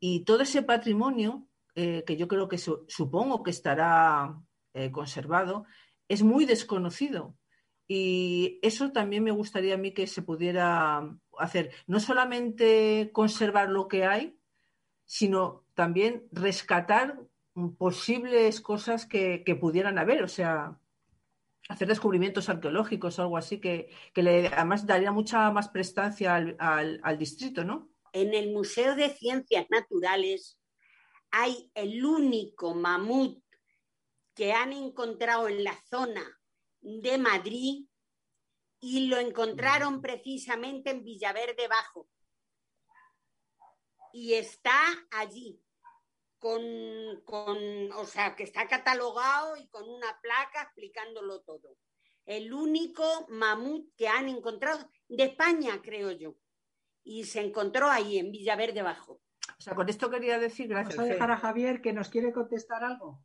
Y 0.00 0.24
todo 0.24 0.42
ese 0.42 0.62
patrimonio, 0.62 1.46
eh, 1.74 2.04
que 2.06 2.16
yo 2.16 2.28
creo 2.28 2.48
que 2.48 2.58
supongo 2.58 3.42
que 3.42 3.52
estará 3.52 4.36
eh, 4.74 4.90
conservado, 4.90 5.64
es 6.08 6.22
muy 6.22 6.44
desconocido. 6.44 7.36
Y 7.86 8.58
eso 8.62 8.90
también 8.92 9.24
me 9.24 9.30
gustaría 9.30 9.74
a 9.74 9.78
mí 9.78 9.92
que 9.92 10.06
se 10.06 10.22
pudiera 10.22 11.16
hacer. 11.38 11.72
No 11.86 12.00
solamente 12.00 13.10
conservar 13.12 13.70
lo 13.70 13.88
que 13.88 14.04
hay, 14.04 14.38
sino 15.04 15.64
también 15.74 16.26
rescatar 16.32 17.18
posibles 17.76 18.60
cosas 18.60 19.06
que, 19.06 19.44
pudieran 19.60 19.98
haber, 19.98 20.22
o 20.22 20.28
sea, 20.28 20.78
hacer 21.68 21.88
descubrimientos 21.88 22.48
arqueológicos 22.48 23.18
o 23.18 23.22
algo 23.22 23.36
así 23.36 23.60
que, 23.60 23.90
le, 24.14 24.48
además 24.48 24.86
daría 24.86 25.12
mucha 25.12 25.50
más 25.50 25.68
prestancia 25.68 26.34
al, 26.36 27.18
distrito, 27.18 27.64
¿no? 27.64 27.90
En 28.12 28.34
el 28.34 28.52
Museo 28.52 28.94
de 28.94 29.10
Ciencias 29.10 29.66
Naturales 29.70 30.58
hay 31.30 31.70
el 31.74 32.04
único 32.04 32.74
mamut 32.74 33.42
que 34.34 34.52
han 34.52 34.72
encontrado 34.72 35.48
en 35.48 35.64
la 35.64 35.74
zona 35.88 36.22
de 36.80 37.16
Madrid 37.18 37.86
y 38.80 39.06
lo 39.06 39.18
encontraron 39.18 40.02
precisamente 40.02 40.90
en 40.90 41.04
Villaverde 41.04 41.68
Bajo. 41.68 42.08
Y 44.12 44.34
está 44.34 44.76
allí 45.10 45.62
con, 46.42 47.92
o 47.92 48.04
sea, 48.04 48.34
que 48.34 48.42
está 48.42 48.66
catalogado 48.66 49.56
y 49.56 49.68
con 49.68 49.88
una 49.88 50.18
placa 50.20 50.62
explicándolo 50.62 51.40
todo. 51.42 51.76
El 52.24 52.52
único 52.52 53.04
mamut 53.28 53.94
que 53.96 54.08
han 54.08 54.28
encontrado 54.28 54.90
de 55.08 55.24
España, 55.24 55.80
creo 55.82 56.10
yo. 56.10 56.34
Y 57.04 57.24
se 57.24 57.40
encontró 57.40 57.88
ahí, 57.88 58.18
en 58.18 58.32
Villaverde 58.32 58.82
Bajo. 58.82 59.20
O 59.58 59.60
sea, 59.60 59.74
con 59.74 59.88
esto 59.88 60.10
quería 60.10 60.38
decir, 60.38 60.68
gracias. 60.68 60.96
Vamos 60.96 61.10
a 61.10 61.14
dejar 61.14 61.30
a 61.30 61.36
Javier 61.36 61.80
que 61.80 61.92
nos 61.92 62.08
quiere 62.08 62.32
contestar 62.32 62.82
algo. 62.82 63.24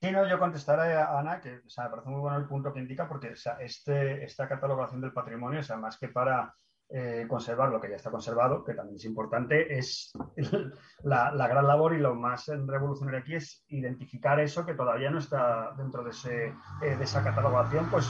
Sí, 0.00 0.10
no, 0.10 0.28
yo 0.28 0.38
contestaré 0.38 0.94
a 0.94 1.18
Ana, 1.18 1.40
que 1.40 1.58
o 1.66 1.70
sea, 1.70 1.84
me 1.84 1.90
parece 1.90 2.08
muy 2.08 2.20
bueno 2.20 2.38
el 2.38 2.46
punto 2.46 2.72
que 2.72 2.80
indica, 2.80 3.08
porque 3.08 3.30
o 3.32 3.36
sea, 3.36 3.58
este, 3.60 4.24
esta 4.24 4.48
catalogación 4.48 5.00
del 5.00 5.12
patrimonio, 5.12 5.60
o 5.60 5.62
sea, 5.62 5.76
más 5.76 5.98
que 5.98 6.08
para 6.08 6.54
eh, 6.96 7.26
conservar 7.26 7.70
lo 7.70 7.80
que 7.80 7.90
ya 7.90 7.96
está 7.96 8.12
conservado, 8.12 8.62
que 8.62 8.72
también 8.72 8.94
es 8.94 9.04
importante, 9.04 9.76
es 9.76 10.12
la, 11.02 11.48
gran 11.48 11.66
labor 11.66 11.92
y 11.92 11.98
lo 11.98 12.14
más 12.14 12.46
revolucionario 12.46 13.18
aquí 13.18 13.34
es 13.34 13.64
identificar 13.66 14.38
eso 14.38 14.64
que 14.64 14.74
todavía 14.74 15.10
no 15.10 15.18
está 15.18 15.74
dentro 15.76 16.04
de, 16.04 16.10
ese, 16.10 16.54
eh, 16.82 16.96
de 16.96 17.02
esa 17.02 17.24
catalogación, 17.24 17.90
pues 17.90 18.08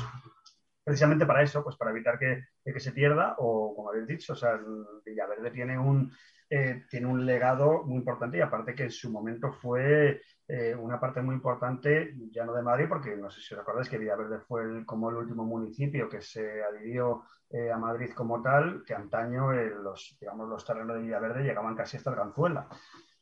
precisamente 0.84 1.24
para 1.24 1.42
eso, 1.42 1.64
pues 1.64 1.76
para 1.76 1.92
evitar 1.92 2.18
que, 2.18 2.42
que 2.62 2.78
se 2.78 2.92
pierda 2.92 3.36
o, 3.38 3.74
como 3.74 3.88
habéis 3.88 4.06
dicho, 4.06 4.34
o 4.34 4.36
sea, 4.36 4.60
Villaverde 5.02 5.50
tiene 5.50 5.78
un, 5.78 6.12
eh, 6.50 6.84
tiene 6.90 7.06
un 7.06 7.24
legado 7.24 7.84
muy 7.84 7.96
importante 7.96 8.36
y 8.36 8.42
aparte 8.42 8.74
que 8.74 8.82
en 8.82 8.90
su 8.90 9.10
momento 9.10 9.50
fue 9.50 10.20
eh, 10.46 10.74
una 10.74 11.00
parte 11.00 11.22
muy 11.22 11.34
importante, 11.34 12.14
ya 12.30 12.44
no 12.44 12.52
de 12.52 12.62
Madrid, 12.62 12.86
porque 12.88 13.16
no 13.16 13.30
sé 13.30 13.40
si 13.40 13.54
os 13.54 13.60
acordáis 13.60 13.88
que 13.88 13.98
Villaverde 13.98 14.40
fue 14.40 14.62
el, 14.62 14.86
como 14.86 15.08
el 15.08 15.16
último 15.16 15.44
municipio 15.44 16.08
que 16.08 16.20
se 16.20 16.62
adhirió 16.62 17.22
eh, 17.50 17.70
a 17.70 17.78
Madrid 17.78 18.10
como 18.14 18.42
tal, 18.42 18.82
que 18.84 18.94
antaño 18.94 19.52
los, 19.52 20.16
digamos, 20.20 20.48
los 20.48 20.64
terrenos 20.64 20.96
de 20.96 21.02
Villaverde 21.02 21.44
llegaban 21.44 21.74
casi 21.74 21.96
hasta 21.96 22.10
el 22.10 22.16
Ganzuela. 22.16 22.68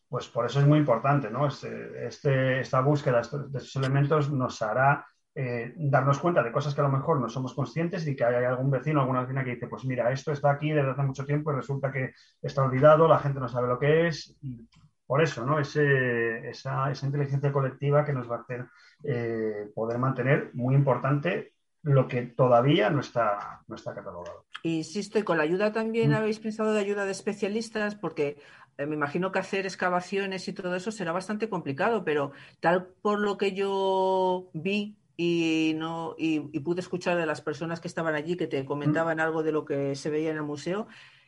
Pues 0.08 0.28
por 0.28 0.46
eso 0.46 0.60
es 0.60 0.66
muy 0.66 0.78
importante, 0.78 1.30
¿no? 1.30 1.46
Este, 1.46 2.06
este 2.06 2.60
esta 2.60 2.80
búsqueda 2.80 3.22
de 3.22 3.58
estos 3.58 3.76
elementos 3.76 4.30
nos 4.30 4.60
hará 4.60 5.06
eh, 5.34 5.72
darnos 5.76 6.18
cuenta 6.18 6.42
de 6.42 6.52
cosas 6.52 6.74
que 6.74 6.82
a 6.82 6.84
lo 6.84 6.90
mejor 6.90 7.18
no 7.18 7.28
somos 7.28 7.54
conscientes 7.54 8.06
y 8.06 8.14
que 8.14 8.24
hay 8.24 8.44
algún 8.44 8.70
vecino, 8.70 9.00
alguna 9.00 9.22
vecina 9.22 9.42
que 9.42 9.54
dice, 9.54 9.66
pues 9.66 9.84
mira, 9.86 10.12
esto 10.12 10.30
está 10.32 10.50
aquí 10.50 10.70
desde 10.72 10.90
hace 10.90 11.02
mucho 11.02 11.24
tiempo 11.24 11.50
y 11.50 11.56
resulta 11.56 11.90
que 11.90 12.12
está 12.42 12.62
olvidado, 12.62 13.08
la 13.08 13.18
gente 13.18 13.40
no 13.40 13.48
sabe 13.48 13.68
lo 13.68 13.78
que 13.78 14.08
es. 14.08 14.36
Y 14.42 14.68
por 15.12 15.22
eso, 15.22 15.44
¿no? 15.44 15.60
Ese, 15.60 16.48
esa, 16.48 16.90
esa, 16.90 17.04
inteligencia 17.04 17.52
colectiva 17.52 18.02
que 18.02 18.14
nos 18.14 18.30
va 18.30 18.36
a 18.36 18.40
hacer 18.40 18.64
eh, 19.04 19.68
poder 19.74 19.98
mantener, 19.98 20.48
muy 20.54 20.74
importante, 20.74 21.52
lo 21.82 22.08
que 22.08 22.22
todavía 22.22 22.88
no 22.88 23.00
está, 23.00 23.60
no 23.68 23.76
está 23.76 23.92
catalogado. 23.92 24.46
Y 24.62 24.84
sí 24.84 25.00
estoy 25.00 25.22
con 25.22 25.36
la 25.36 25.42
ayuda 25.42 25.70
también, 25.70 26.12
Mm. 26.12 26.14
habéis 26.14 26.38
pensado 26.38 26.72
de 26.72 26.80
ayuda 26.80 27.04
de 27.04 27.12
especialistas, 27.12 27.94
porque 27.94 28.38
eh, 28.78 28.86
me 28.86 28.94
imagino 28.94 29.32
que 29.32 29.40
hacer 29.40 29.66
excavaciones 29.66 30.48
y 30.48 30.54
todo 30.54 30.74
eso 30.74 30.90
será 30.90 31.12
bastante 31.12 31.50
complicado, 31.50 32.04
pero 32.04 32.32
tal 32.60 32.86
por 33.02 33.20
lo 33.20 33.36
que 33.36 33.52
yo 33.52 34.48
vi 34.54 34.96
y 35.18 35.74
no 35.76 36.14
y, 36.16 36.48
y 36.56 36.60
pude 36.60 36.80
escuchar 36.80 37.18
de 37.18 37.26
las 37.26 37.42
personas 37.42 37.80
que 37.80 37.88
estaban 37.88 38.14
allí 38.14 38.38
que 38.38 38.46
te 38.46 38.64
comentaban 38.64 39.20
algo 39.20 39.42
de 39.42 39.52
lo 39.52 39.66
que 39.66 39.94
se 39.94 40.08
veía 40.08 40.30
en 40.30 40.38
el 40.38 40.42
museo, 40.42 40.86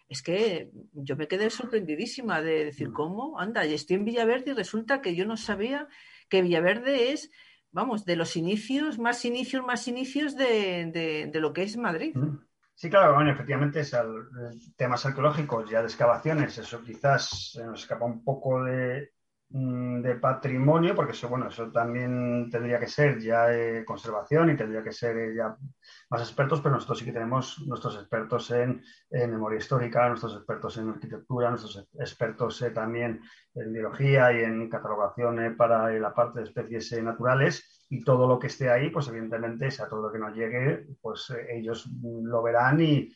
es 0.09 0.22
que 0.22 0.70
yo 0.92 1.16
me 1.16 1.28
quedé 1.28 1.48
sorprendidísima 1.50 2.42
de 2.42 2.66
decir, 2.66 2.92
¿cómo? 2.92 3.38
Anda, 3.40 3.64
y 3.66 3.74
estoy 3.74 3.96
en 3.96 4.05
Villaverde 4.05 4.50
y 4.50 4.55
resulta 4.55 5.00
que 5.00 5.14
yo 5.14 5.24
no 5.26 5.36
sabía 5.36 5.88
que 6.28 6.42
Villaverde 6.42 7.12
es, 7.12 7.30
vamos, 7.72 8.05
de 8.05 8.16
los 8.16 8.36
inicios, 8.36 8.98
más 8.98 9.24
inicios, 9.24 9.64
más 9.64 9.88
inicios 9.88 10.36
de, 10.36 10.90
de- 10.92 11.30
de 11.32 11.40
lo 11.40 11.52
que 11.52 11.62
es 11.62 11.76
Madrid. 11.76 12.14
Sí, 12.76 12.90
claro, 12.90 13.14
bueno, 13.14 13.30
efectivamente, 13.30 13.80
es 13.80 13.94
al- 13.94 14.28
temas 14.76 15.07
arqueológicos, 15.07 15.70
ya 15.70 15.80
de 15.80 15.86
excavaciones, 15.86 16.59
eso 16.59 16.82
quizás 16.82 17.52
se 17.52 17.64
nos 17.64 17.80
escapa 17.82 18.05
un 18.05 18.22
poco 18.24 18.62
de, 18.64 19.12
mm, 19.12 19.13
de 19.57 20.16
patrimonio, 20.16 20.96
porque 20.96 21.12
eso, 21.12 21.28
bueno, 21.28 21.46
eso 21.46 21.70
también 21.70 22.50
tendría 22.50 22.80
que 22.80 22.88
ser 22.88 23.20
ya 23.20 23.55
eh, 23.55 23.84
conservación 23.84 24.50
y 24.50 24.57
tendría 24.57 24.82
que 24.82 24.90
ser 24.90 25.16
eh, 25.16 25.34
ya 25.36 25.57
más 26.11 26.22
expertos, 26.22 26.61
pero 26.61 26.74
nosotros 26.74 26.98
sí 26.98 27.05
que 27.05 27.12
tenemos 27.12 27.64
nuestros 27.64 27.94
expertos 27.94 28.50
en, 28.50 28.82
memoria 29.12 29.59
histórica, 29.59 30.09
nuestros 30.09 30.34
expertos 30.34 30.76
en 30.78 30.88
arquitectura, 30.88 31.50
nuestros 31.50 31.88
expertos 32.00 32.62
eh, 32.62 32.70
también 32.70 33.22
en 33.55 33.72
biología 33.72 34.32
y 34.32 34.42
en 34.42 34.68
catalogación 34.68 35.55
para 35.57 35.88
la 35.88 36.12
parte 36.12 36.40
de 36.40 36.46
especies 36.46 37.00
naturales. 37.00 37.86
Y 37.88 38.02
todo 38.02 38.26
lo 38.26 38.40
que 38.40 38.48
esté 38.48 38.70
ahí, 38.70 38.90
pues 38.90 39.07
evidentemente, 39.07 39.70
sea, 39.70 39.88
todo 39.88 40.02
lo 40.02 40.12
que 40.12 40.18
nos 40.18 40.34
llegue, 40.34 40.84
pues 41.00 41.32
ellos 41.48 41.86
mm, 41.86 42.26
lo 42.26 42.42
verán 42.42 42.80
y, 42.80 43.09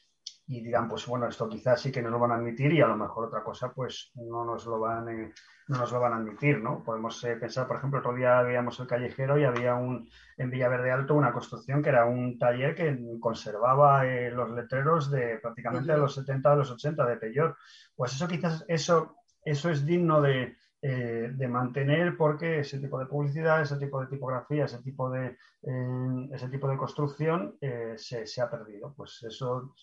y 0.49 0.63
dirán, 0.63 0.89
pues 0.89 1.07
bueno, 1.07 1.29
esto 1.29 1.49
quizás 1.49 1.81
sí 1.81 1.93
que 1.93 2.01
nos 2.01 2.11
lo 2.11 2.19
van 2.19 2.33
a 2.33 2.37
admitir 2.37 2.73
y 2.73 2.81
a 2.81 2.87
lo 2.87 2.97
mejor 2.97 3.27
otra 3.27 3.45
cosa, 3.45 3.71
pues 3.73 4.11
no 4.15 4.45
nos 4.45 4.67
lo 4.67 4.81
van, 4.81 5.09
eh, 5.09 5.33
no 5.69 5.79
nos 5.79 5.93
lo 5.93 6.01
van 6.01 6.15
a 6.15 6.17
admitir, 6.17 6.63
¿no? 6.63 6.83
Podemos 6.83 7.23
eh, 7.25 7.37
pensar, 7.37 7.67
por 7.67 7.77
ejemplo, 7.77 8.01
otro 8.01 8.15
día 8.15 8.41
veíamos 8.41 8.81
el 8.81 8.87
callejero 8.87 9.39
y 9.39 9.45
había 9.45 9.75
un, 9.75 10.09
en 10.39 10.51
Villaverde 10.51 10.91
Alto 10.91 11.15
una 11.15 11.33
construcción 11.33 11.83
que 11.83 11.91
era 11.91 12.07
un 12.07 12.39
taller 12.39 12.75
que 12.75 12.99
conservaba 13.21 14.07
eh, 14.07 14.31
los 14.31 14.51
letreros 14.51 15.11
de 15.11 15.39
prácticamente 15.39 15.93
de 15.93 15.99
los 15.99 16.15
70 16.15 16.51
a 16.51 16.57
los 16.57 16.71
80 16.71 17.05
de 17.05 17.17
Pellor. 17.17 17.57
Pues 17.95 18.15
eso 18.15 18.27
quizás, 18.27 18.65
eso, 18.69 19.17
eso 19.45 19.69
es 19.69 19.85
digno 19.85 20.23
de, 20.23 20.57
eh, 20.81 21.33
de 21.35 21.49
mantener 21.49 22.17
porque 22.17 22.61
ese 22.61 22.79
tipo 22.79 23.01
de 23.01 23.07
publicidad, 23.07 23.61
ese 23.61 23.79
tipo 23.79 24.01
de 24.01 24.07
tipografía, 24.07 24.65
ese 24.65 24.81
tipo 24.81 25.11
de, 25.11 25.37
eh, 25.63 26.29
ese 26.33 26.49
tipo 26.49 26.69
de 26.69 26.77
construcción 26.77 27.57
eh, 27.61 27.95
se, 27.97 28.29
se 28.29 28.41
ha 28.41 28.49
perdido. 28.49 28.95
Pues 28.97 29.21
eso 29.25 29.75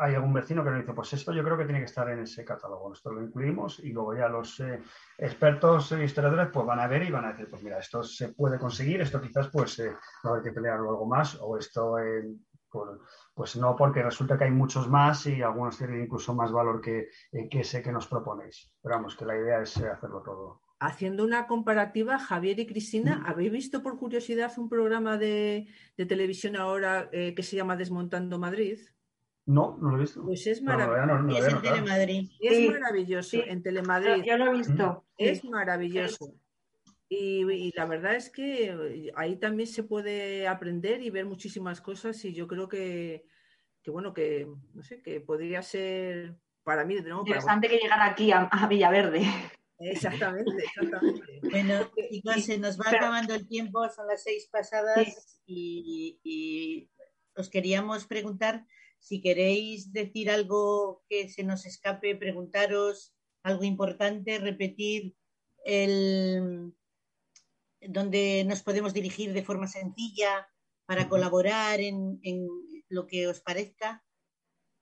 hay 0.00 0.14
algún 0.14 0.32
vecino 0.32 0.64
que 0.64 0.70
nos 0.70 0.80
dice, 0.80 0.94
pues 0.94 1.12
esto 1.12 1.32
yo 1.32 1.44
creo 1.44 1.58
que 1.58 1.64
tiene 1.64 1.80
que 1.80 1.84
estar 1.86 2.08
en 2.08 2.20
ese 2.20 2.44
catálogo, 2.44 2.92
esto 2.92 3.12
lo 3.12 3.22
incluimos 3.22 3.78
y 3.80 3.92
luego 3.92 4.14
ya 4.16 4.28
los 4.28 4.58
eh, 4.60 4.80
expertos 5.18 5.92
e 5.92 6.04
historiadores 6.04 6.48
pues 6.52 6.66
van 6.66 6.80
a 6.80 6.86
ver 6.88 7.02
y 7.02 7.10
van 7.10 7.24
a 7.26 7.32
decir, 7.32 7.48
pues 7.50 7.62
mira, 7.62 7.78
esto 7.78 8.02
se 8.02 8.30
puede 8.30 8.58
conseguir, 8.58 9.00
esto 9.00 9.20
quizás 9.20 9.48
pues 9.48 9.78
eh, 9.78 9.92
no 10.24 10.34
hay 10.34 10.42
que 10.42 10.52
pelearlo 10.52 10.90
algo 10.90 11.06
más 11.06 11.36
o 11.40 11.56
esto 11.58 11.98
eh, 11.98 12.24
por- 12.70 13.00
pues 13.34 13.56
no, 13.56 13.74
porque 13.76 14.02
resulta 14.02 14.36
que 14.38 14.44
hay 14.44 14.50
muchos 14.50 14.88
más 14.88 15.26
y 15.26 15.42
algunos 15.42 15.76
tienen 15.78 16.02
incluso 16.02 16.34
más 16.34 16.52
valor 16.52 16.80
que, 16.80 17.08
eh, 17.32 17.48
que 17.50 17.60
ese 17.60 17.82
que 17.82 17.92
nos 17.92 18.06
proponéis. 18.06 18.72
Pero 18.82 18.94
vamos, 18.96 19.16
que 19.16 19.24
la 19.24 19.36
idea 19.36 19.60
es 19.62 19.76
hacerlo 19.76 20.22
todo. 20.22 20.60
Haciendo 20.78 21.24
una 21.24 21.46
comparativa, 21.46 22.18
Javier 22.18 22.58
y 22.60 22.64
Mm. 22.64 22.68
Cristina, 22.68 23.22
¿habéis 23.26 23.52
visto 23.52 23.82
por 23.82 23.98
curiosidad 23.98 24.52
un 24.58 24.68
programa 24.68 25.18
de, 25.18 25.68
de 25.96 26.06
televisión 26.06 26.56
ahora 26.56 27.10
que 27.10 27.42
se 27.42 27.56
llama 27.56 27.76
Desmontando 27.76 28.38
Madrid? 28.38 28.78
No, 29.52 29.76
no 29.80 29.90
lo 29.90 29.96
he 29.96 30.00
visto. 30.00 30.22
Pues 30.22 30.46
es 30.46 30.62
No, 30.62 30.72
no, 30.72 30.86
maravilloso. 30.88 31.06
no, 31.06 31.22
no, 31.22 31.36
Es 31.36 31.52
en. 31.52 31.62
Telemadrid. 31.62 32.30
Es 32.40 32.56
Sí, 32.56 32.68
maravilloso 32.70 33.30
sí. 33.30 33.42
en 33.46 33.62
Telemadrid. 33.62 34.16
Yo, 34.18 34.24
yo 34.24 34.36
lo 34.38 34.52
he 34.52 34.56
visto. 34.58 35.04
Es 35.16 35.40
sí. 35.40 35.48
maravilloso. 35.48 36.34
Y, 37.08 37.42
y 37.50 37.72
la 37.76 37.86
verdad 37.86 38.14
es 38.14 38.30
que 38.30 39.10
ahí 39.16 39.36
también 39.36 39.66
se 39.66 39.82
puede 39.82 40.46
aprender 40.46 41.02
y 41.02 41.10
ver 41.10 41.26
muchísimas 41.26 41.80
cosas 41.80 42.24
y 42.24 42.32
yo 42.32 42.46
creo 42.46 42.68
que, 42.68 43.24
que 43.82 43.90
bueno, 43.90 44.14
que 44.14 44.46
no 44.74 44.82
sé, 44.84 45.02
que 45.02 45.20
podría 45.20 45.60
ser 45.62 46.36
para 46.62 46.84
mí, 46.84 46.96
para 47.00 47.16
Interesante 47.18 47.68
que 47.68 47.78
llegara 47.78 48.04
aquí 48.06 48.30
a, 48.30 48.42
a 48.42 48.68
Villaverde. 48.68 49.22
Exactamente, 49.80 50.62
exactamente. 50.64 51.40
Bueno, 51.50 51.90
chicos, 52.10 52.44
se 52.44 52.58
nos 52.58 52.78
va 52.78 52.84
Pero- 52.90 52.98
acabando 52.98 53.34
el 53.34 53.48
tiempo, 53.48 53.88
son 53.88 54.06
las 54.06 54.22
seis 54.22 54.46
pasadas 54.52 55.40
y, 55.46 56.20
y 56.22 56.90
os 57.34 57.48
queríamos 57.48 58.06
preguntar 58.06 58.66
si 59.00 59.20
queréis 59.20 59.92
decir 59.92 60.30
algo 60.30 61.02
que 61.08 61.28
se 61.28 61.42
nos 61.42 61.66
escape, 61.66 62.14
preguntaros 62.16 63.14
algo 63.42 63.64
importante, 63.64 64.38
repetir 64.38 65.16
el 65.64 66.72
donde 67.80 68.44
nos 68.46 68.62
podemos 68.62 68.92
dirigir 68.92 69.32
de 69.32 69.42
forma 69.42 69.66
sencilla 69.66 70.46
para 70.86 71.08
colaborar 71.08 71.80
en, 71.80 72.20
en 72.22 72.46
lo 72.90 73.06
que 73.06 73.26
os 73.26 73.40
parezca, 73.40 74.04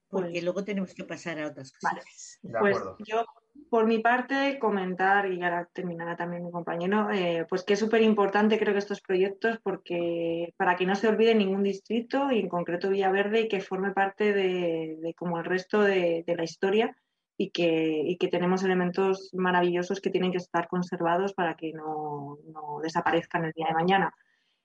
porque 0.08 0.30
Pues- 0.32 0.42
luego 0.44 0.64
tenemos 0.64 0.94
que 0.94 1.04
pasar 1.04 1.38
a 1.38 1.46
otras 1.48 1.70
cosas. 1.72 1.92
Vale. 1.92 2.02
De 2.42 2.58
Pues 2.58 2.76
acuerdo. 2.76 2.96
yo, 3.06 3.24
por 3.68 3.86
mi 3.86 3.98
parte, 3.98 4.58
comentar, 4.58 5.30
y 5.30 5.42
ahora 5.42 5.68
terminará 5.72 6.16
también 6.16 6.44
mi 6.44 6.50
compañero, 6.50 7.10
eh, 7.10 7.46
pues 7.48 7.62
que 7.64 7.74
es 7.74 7.78
súper 7.78 8.02
importante 8.02 8.58
creo 8.58 8.72
que 8.72 8.78
estos 8.78 9.00
proyectos 9.00 9.58
porque 9.62 10.54
para 10.56 10.76
que 10.76 10.86
no 10.86 10.94
se 10.94 11.08
olvide 11.08 11.34
ningún 11.34 11.62
distrito 11.62 12.30
y 12.30 12.40
en 12.40 12.48
concreto 12.48 12.90
Villaverde 12.90 13.42
y 13.42 13.48
que 13.48 13.60
forme 13.60 13.92
parte 13.92 14.32
de, 14.32 14.98
de 15.00 15.14
como 15.14 15.38
el 15.38 15.44
resto 15.44 15.82
de, 15.82 16.24
de 16.26 16.36
la 16.36 16.44
historia 16.44 16.96
y 17.38 17.50
que, 17.50 18.02
y 18.04 18.16
que 18.18 18.28
tenemos 18.28 18.64
elementos 18.64 19.30
maravillosos 19.32 20.00
que 20.00 20.10
tienen 20.10 20.32
que 20.32 20.38
estar 20.38 20.66
conservados 20.66 21.32
para 21.32 21.54
que 21.54 21.72
no, 21.72 22.38
no 22.52 22.80
desaparezcan 22.82 23.44
el 23.44 23.52
día 23.52 23.68
de 23.68 23.74
mañana. 23.74 24.12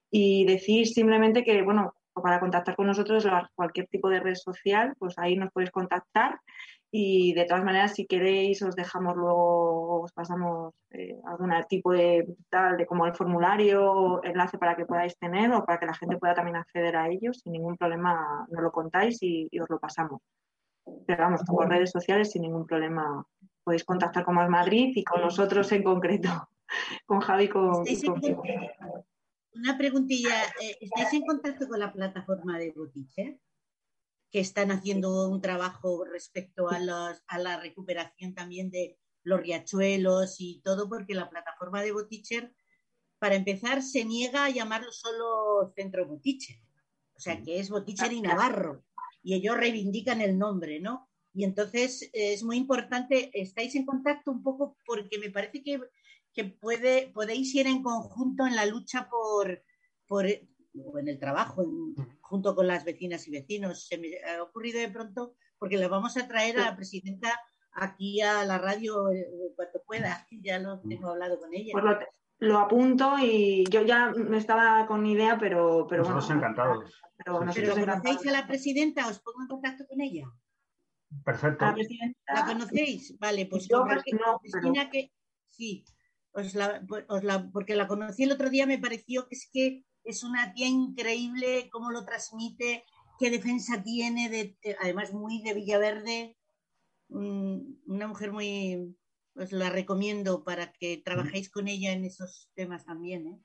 Y 0.10 0.46
decir 0.46 0.88
simplemente 0.88 1.44
que, 1.44 1.62
bueno, 1.62 1.96
para 2.14 2.40
contactar 2.40 2.76
con 2.76 2.88
nosotros, 2.88 3.26
cualquier 3.56 3.88
tipo 3.88 4.10
de 4.10 4.20
red 4.20 4.36
social, 4.36 4.96
pues 4.98 5.18
ahí 5.18 5.36
nos 5.36 5.52
podéis 5.52 5.72
contactar. 5.72 6.40
Y 6.96 7.34
de 7.34 7.46
todas 7.46 7.64
maneras, 7.64 7.96
si 7.96 8.06
queréis, 8.06 8.62
os 8.62 8.76
dejamos 8.76 9.16
luego, 9.16 10.04
os 10.04 10.12
pasamos 10.12 10.76
eh, 10.92 11.20
algún 11.26 11.52
tipo 11.68 11.92
de 11.92 12.36
tal, 12.52 12.78
de 12.78 12.86
como 12.86 13.08
el 13.08 13.16
formulario, 13.16 14.24
enlace 14.24 14.60
para 14.60 14.76
que 14.76 14.86
podáis 14.86 15.18
tener 15.18 15.52
o 15.54 15.66
para 15.66 15.80
que 15.80 15.88
la 15.88 15.96
gente 15.96 16.18
pueda 16.18 16.36
también 16.36 16.58
acceder 16.58 16.96
a 16.96 17.10
ellos. 17.10 17.40
Sin 17.40 17.54
ningún 17.54 17.78
problema 17.78 18.46
nos 18.48 18.62
lo 18.62 18.72
contáis 18.72 19.24
y, 19.24 19.48
y 19.50 19.60
os 19.60 19.68
lo 19.72 19.80
pasamos. 19.80 20.22
Pero 21.08 21.24
vamos, 21.24 21.42
por 21.48 21.68
redes 21.68 21.90
sociales 21.90 22.32
sin 22.32 22.44
ningún 22.44 22.68
problema 22.68 23.26
podéis 23.64 23.86
contactar 23.86 24.24
con 24.24 24.36
Más 24.36 24.50
Madrid 24.50 24.92
y 24.96 25.04
con 25.04 25.22
nosotros 25.22 25.72
en 25.72 25.82
concreto, 25.82 26.30
con 27.08 27.22
Javi 27.22 27.46
y 27.46 27.50
con, 27.50 27.88
¿Estáis 27.88 28.04
y 28.04 28.08
contacto? 28.08 28.44
Una 29.56 29.78
preguntilla, 29.80 30.44
eh, 30.62 30.78
¿estáis 30.80 31.14
en 31.14 31.26
contacto 31.26 31.68
con 31.68 31.80
la 31.80 31.92
plataforma 31.92 32.60
de 32.60 32.72
Botiche? 32.72 33.40
Que 34.34 34.40
están 34.42 34.72
haciendo 34.72 35.30
un 35.30 35.40
trabajo 35.42 36.04
respecto 36.04 36.68
a, 36.70 36.80
los- 36.80 37.22
a 37.28 37.38
la 37.40 37.60
recuperación 37.60 38.34
también 38.34 38.70
de 38.72 38.98
los 39.24 39.40
riachuelos 39.40 40.36
y 40.40 40.62
todo, 40.64 40.90
porque 40.90 41.14
la 41.14 41.30
plataforma 41.30 41.82
de 41.82 41.94
Boticher, 41.94 42.54
para 43.20 43.36
empezar, 43.36 43.82
se 43.82 44.04
niega 44.04 44.44
a 44.46 44.50
llamarlo 44.50 44.92
solo 44.92 45.72
Centro 45.76 46.06
Boticher. 46.08 46.58
O 47.16 47.20
sea, 47.20 47.42
que 47.42 47.60
es 47.60 47.70
Boticher 47.70 48.12
y 48.12 48.22
Navarro. 48.22 48.84
Y 49.22 49.36
ellos 49.36 49.56
reivindican 49.56 50.20
el 50.20 50.38
nombre, 50.38 50.80
¿no? 50.82 51.10
Y 51.34 51.46
entonces 51.46 52.10
es 52.12 52.44
muy 52.44 52.58
importante, 52.58 53.32
estáis 53.40 53.76
en 53.76 53.86
contacto 53.86 54.32
un 54.32 54.44
poco 54.44 54.76
porque 54.86 55.18
me 55.20 55.30
parece 55.30 55.64
que 55.64 55.80
que 56.36 56.46
puede, 56.46 57.12
podéis 57.14 57.54
ir 57.54 57.68
en 57.68 57.84
conjunto 57.84 58.48
en 58.48 58.56
la 58.56 58.66
lucha 58.66 59.08
por, 59.08 59.62
por 60.08 60.26
o 60.84 60.98
en 60.98 61.08
el 61.08 61.20
trabajo, 61.20 61.62
en- 61.62 61.94
junto 62.34 62.56
con 62.56 62.66
las 62.66 62.84
vecinas 62.84 63.28
y 63.28 63.32
vecinos. 63.32 63.86
Se 63.86 64.00
me 64.00 64.08
ha 64.28 64.42
ocurrido 64.42 64.80
de 64.80 64.90
pronto, 64.90 65.36
porque 65.60 65.78
le 65.78 65.88
vamos 65.88 66.18
a 66.18 66.28
traer 66.28 66.58
a 66.58 66.64
la 66.66 66.76
presidenta 66.76 67.30
aquí 67.74 68.22
a 68.22 68.44
la 68.44 68.58
radio 68.58 69.12
eh, 69.12 69.28
cuando 69.56 69.84
pueda. 69.86 70.26
Ya 70.42 70.58
lo 70.58 70.80
tengo 70.82 71.10
hablado 71.12 71.38
con 71.40 71.54
ella. 71.54 71.74
Pues 71.74 71.84
lo, 71.84 72.00
lo 72.40 72.58
apunto 72.58 73.14
y 73.22 73.64
yo 73.70 73.84
ya 73.84 74.10
me 74.16 74.40
estaba 74.40 74.88
con 74.88 75.06
idea, 75.06 75.38
pero, 75.38 75.86
pero 75.88 76.02
Nosotros 76.02 76.26
bueno. 76.26 76.40
encantados. 76.42 76.94
Pero 77.18 77.38
Sí, 77.40 77.46
nosotros 77.46 77.56
¿Pero 77.56 77.68
encantados. 77.84 78.02
conocéis 78.18 78.28
a 78.28 78.32
la 78.42 78.48
presidenta? 78.48 79.08
¿Os 79.08 79.20
pongo 79.20 79.42
en 79.44 79.48
contacto 79.48 79.86
con 79.88 80.02
ella? 80.02 80.26
Perfecto. 81.24 81.66
La 81.66 81.74
presidenta, 81.76 82.34
¿La 82.34 82.46
conocéis? 82.48 83.16
Vale, 83.20 83.46
pues 83.46 83.68
Yo 83.68 83.78
con 83.82 83.90
creo 83.90 84.02
que 84.04 84.14
no, 84.14 84.40
Cristina 84.40 84.90
que 84.90 85.12
sí, 85.50 85.86
os 86.32 86.56
la, 86.56 86.82
pues, 86.88 87.06
os 87.10 87.24
la- 87.24 87.48
porque 87.54 87.76
la 87.76 87.88
conocí 87.88 88.24
el 88.24 88.32
otro 88.32 88.50
día, 88.50 88.66
me 88.66 88.80
pareció 88.80 89.28
que 89.28 89.36
es 89.36 89.48
que 89.54 89.86
es 90.04 90.24
una 90.24 90.54
tía 90.54 90.68
increíble, 90.68 91.70
cómo 91.72 91.92
lo 91.92 92.06
transmite, 92.06 92.86
qué 93.20 93.30
defensa 93.30 93.82
tiene, 93.84 94.30
de, 94.30 94.58
eh, 94.64 94.76
además 94.82 95.14
muy 95.14 95.42
de 95.42 95.54
Villaverde, 95.54 96.38
mm, 97.10 97.60
una 97.88 98.08
mujer 98.08 98.32
muy, 98.32 98.96
os 99.36 99.52
la 99.52 99.70
recomiendo 99.70 100.44
para 100.44 100.72
que 100.74 101.02
trabajéis 101.04 101.50
con 101.50 101.68
ella 101.68 101.92
en 101.92 102.06
esos 102.06 102.50
temas 102.54 102.86
también. 102.86 103.28
¿eh? 103.28 103.40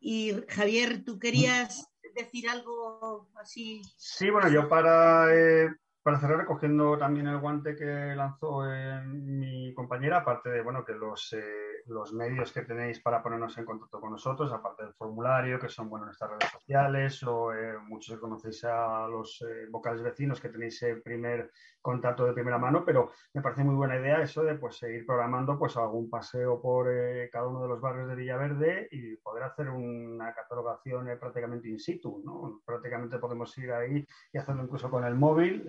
Y 0.00 0.32
Javier, 0.48 1.04
tú 1.04 1.18
querías 1.18 1.88
decir 2.14 2.48
algo 2.48 3.30
así? 3.36 3.82
Sí, 3.96 4.30
bueno, 4.30 4.50
yo 4.50 4.68
para, 4.68 5.34
eh, 5.34 5.68
para 6.02 6.18
cerrar, 6.18 6.38
recogiendo 6.38 6.98
también 6.98 7.28
el 7.28 7.38
guante 7.38 7.76
que 7.76 8.14
lanzó 8.16 8.62
mi 9.04 9.72
compañera, 9.74 10.18
aparte 10.18 10.50
de 10.50 10.60
bueno 10.60 10.84
que 10.84 10.94
los, 10.94 11.32
eh, 11.32 11.82
los 11.86 12.12
medios 12.12 12.52
que 12.52 12.62
tenéis 12.62 13.00
para 13.00 13.22
ponernos 13.22 13.56
en 13.58 13.64
contacto 13.64 14.00
con 14.00 14.10
nosotros, 14.10 14.52
aparte 14.52 14.84
del 14.84 14.94
formulario, 14.94 15.58
que 15.58 15.68
son 15.68 15.88
bueno, 15.88 16.06
nuestras 16.06 16.30
redes 16.30 16.50
sociales, 16.50 17.22
o 17.22 17.52
eh, 17.52 17.78
muchos 17.78 18.18
conocéis 18.18 18.64
a 18.64 19.06
los 19.08 19.42
eh, 19.42 19.66
vocales 19.70 20.02
vecinos 20.02 20.40
que 20.40 20.48
tenéis 20.48 20.82
el 20.82 21.02
primer 21.02 21.50
contacto 21.82 22.24
de 22.24 22.32
primera 22.32 22.58
mano, 22.58 22.84
pero 22.84 23.10
me 23.34 23.42
parece 23.42 23.64
muy 23.64 23.74
buena 23.74 23.96
idea 23.96 24.22
eso 24.22 24.42
de 24.42 24.54
pues 24.54 24.76
seguir 24.76 25.04
programando 25.04 25.58
pues 25.58 25.76
algún 25.76 26.08
paseo 26.08 26.60
por 26.60 26.88
cada 27.30 27.48
uno 27.48 27.62
de 27.62 27.68
los 27.68 27.80
barrios 27.80 28.08
de 28.08 28.14
Villaverde 28.14 28.88
y 28.90 29.16
poder 29.16 29.42
hacer 29.42 29.68
una 29.68 30.32
catalogación 30.32 31.08
prácticamente 31.18 31.68
in 31.68 31.78
situ, 31.78 32.22
¿no? 32.24 32.60
Prácticamente 32.64 33.18
podemos 33.18 33.56
ir 33.58 33.72
ahí 33.72 34.06
y 34.32 34.38
hacerlo 34.38 34.64
incluso 34.64 34.90
con 34.90 35.04
el 35.04 35.14
móvil 35.14 35.66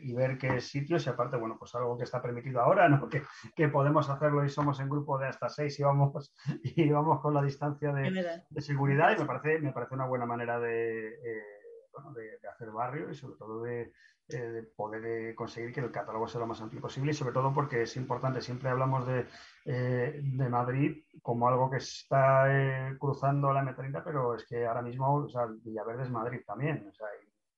y 0.00 0.14
ver 0.14 0.38
qué 0.38 0.60
sitios 0.60 1.06
y 1.06 1.10
aparte, 1.10 1.36
bueno, 1.36 1.56
pues 1.58 1.74
algo 1.74 1.96
que 1.96 2.04
está 2.04 2.20
permitido 2.22 2.60
ahora, 2.60 2.88
¿no? 2.88 3.08
Que, 3.08 3.22
que, 3.54 3.68
podemos 3.68 4.08
hacerlo 4.08 4.44
y 4.44 4.48
somos 4.48 4.80
en 4.80 4.88
grupo 4.88 5.18
de 5.18 5.26
hasta 5.26 5.48
seis 5.48 5.78
y 5.78 5.82
vamos, 5.82 6.34
y 6.62 6.90
vamos 6.90 7.20
con 7.20 7.34
la 7.34 7.42
distancia 7.42 7.92
de, 7.92 8.42
de 8.48 8.60
seguridad 8.60 9.14
y 9.14 9.20
me 9.20 9.26
parece, 9.26 9.58
me 9.60 9.72
parece 9.72 9.94
una 9.94 10.06
buena 10.06 10.26
manera 10.26 10.58
de, 10.58 11.08
eh, 11.08 11.62
bueno, 11.92 12.12
de, 12.12 12.48
hacer 12.48 12.70
barrio 12.70 13.10
y 13.10 13.14
sobre 13.14 13.36
todo 13.36 13.62
de, 13.62 13.92
eh, 14.32 14.50
de 14.50 14.62
poder 14.62 15.04
eh, 15.04 15.34
conseguir 15.34 15.72
que 15.72 15.80
el 15.80 15.90
catálogo 15.90 16.28
sea 16.28 16.40
lo 16.40 16.46
más 16.46 16.60
amplio 16.60 16.80
posible 16.80 17.12
y 17.12 17.14
sobre 17.14 17.32
todo 17.32 17.52
porque 17.52 17.82
es 17.82 17.96
importante, 17.96 18.40
siempre 18.40 18.70
hablamos 18.70 19.06
de, 19.06 19.26
de 19.64 20.48
Madrid 20.48 21.04
como 21.22 21.48
algo 21.48 21.70
que 21.70 21.76
está 21.78 22.94
cruzando 22.98 23.52
la 23.52 23.62
M30, 23.62 24.02
pero 24.04 24.34
es 24.34 24.44
que 24.44 24.66
ahora 24.66 24.82
mismo 24.82 25.26
Villaverde 25.62 26.04
es 26.04 26.10
Madrid 26.10 26.40
también. 26.46 26.92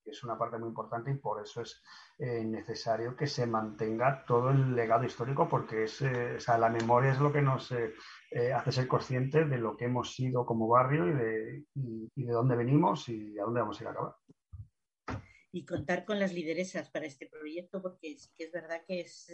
Es 0.05 0.23
una 0.23 0.37
parte 0.37 0.59
muy 0.59 0.69
importante 0.69 1.11
y 1.11 1.15
por 1.15 1.43
eso 1.43 1.63
es 1.63 1.83
eh, 2.19 2.45
necesario 2.45 3.17
que 3.17 3.27
se 3.27 3.47
mantenga 3.47 4.25
todo 4.27 4.51
el 4.51 4.75
legado 4.75 5.05
histórico 5.05 5.49
porque 5.49 5.85
es, 5.85 6.03
eh, 6.03 6.37
la 6.59 6.69
memoria 6.69 7.13
es 7.13 7.21
lo 7.21 7.33
que 7.33 7.41
nos 7.41 7.73
eh, 7.73 8.53
hace 8.53 8.73
ser 8.73 8.87
conscientes 8.87 9.49
de 9.49 9.59
lo 9.59 9.77
que 9.77 9.87
hemos 9.87 10.15
sido 10.15 10.45
como 10.45 10.69
barrio 10.69 11.09
y 11.09 11.13
de, 11.13 11.65
de 11.75 12.33
dónde 12.33 12.57
venimos 12.57 13.09
y 13.09 13.39
a 13.39 13.45
dónde 13.45 13.61
vamos 13.61 13.81
a 13.81 13.85
ir 13.85 13.89
a 13.89 13.91
acabar. 13.93 14.15
Y 15.55 15.65
contar 15.65 16.05
con 16.05 16.19
las 16.19 16.33
lideresas 16.33 16.91
para 16.91 17.07
este 17.07 17.27
proyecto 17.27 17.81
porque 17.81 18.19
sí 18.19 18.29
que 18.37 18.47
es 18.47 18.51
verdad 18.51 18.83
que 18.89 19.03
es, 19.03 19.33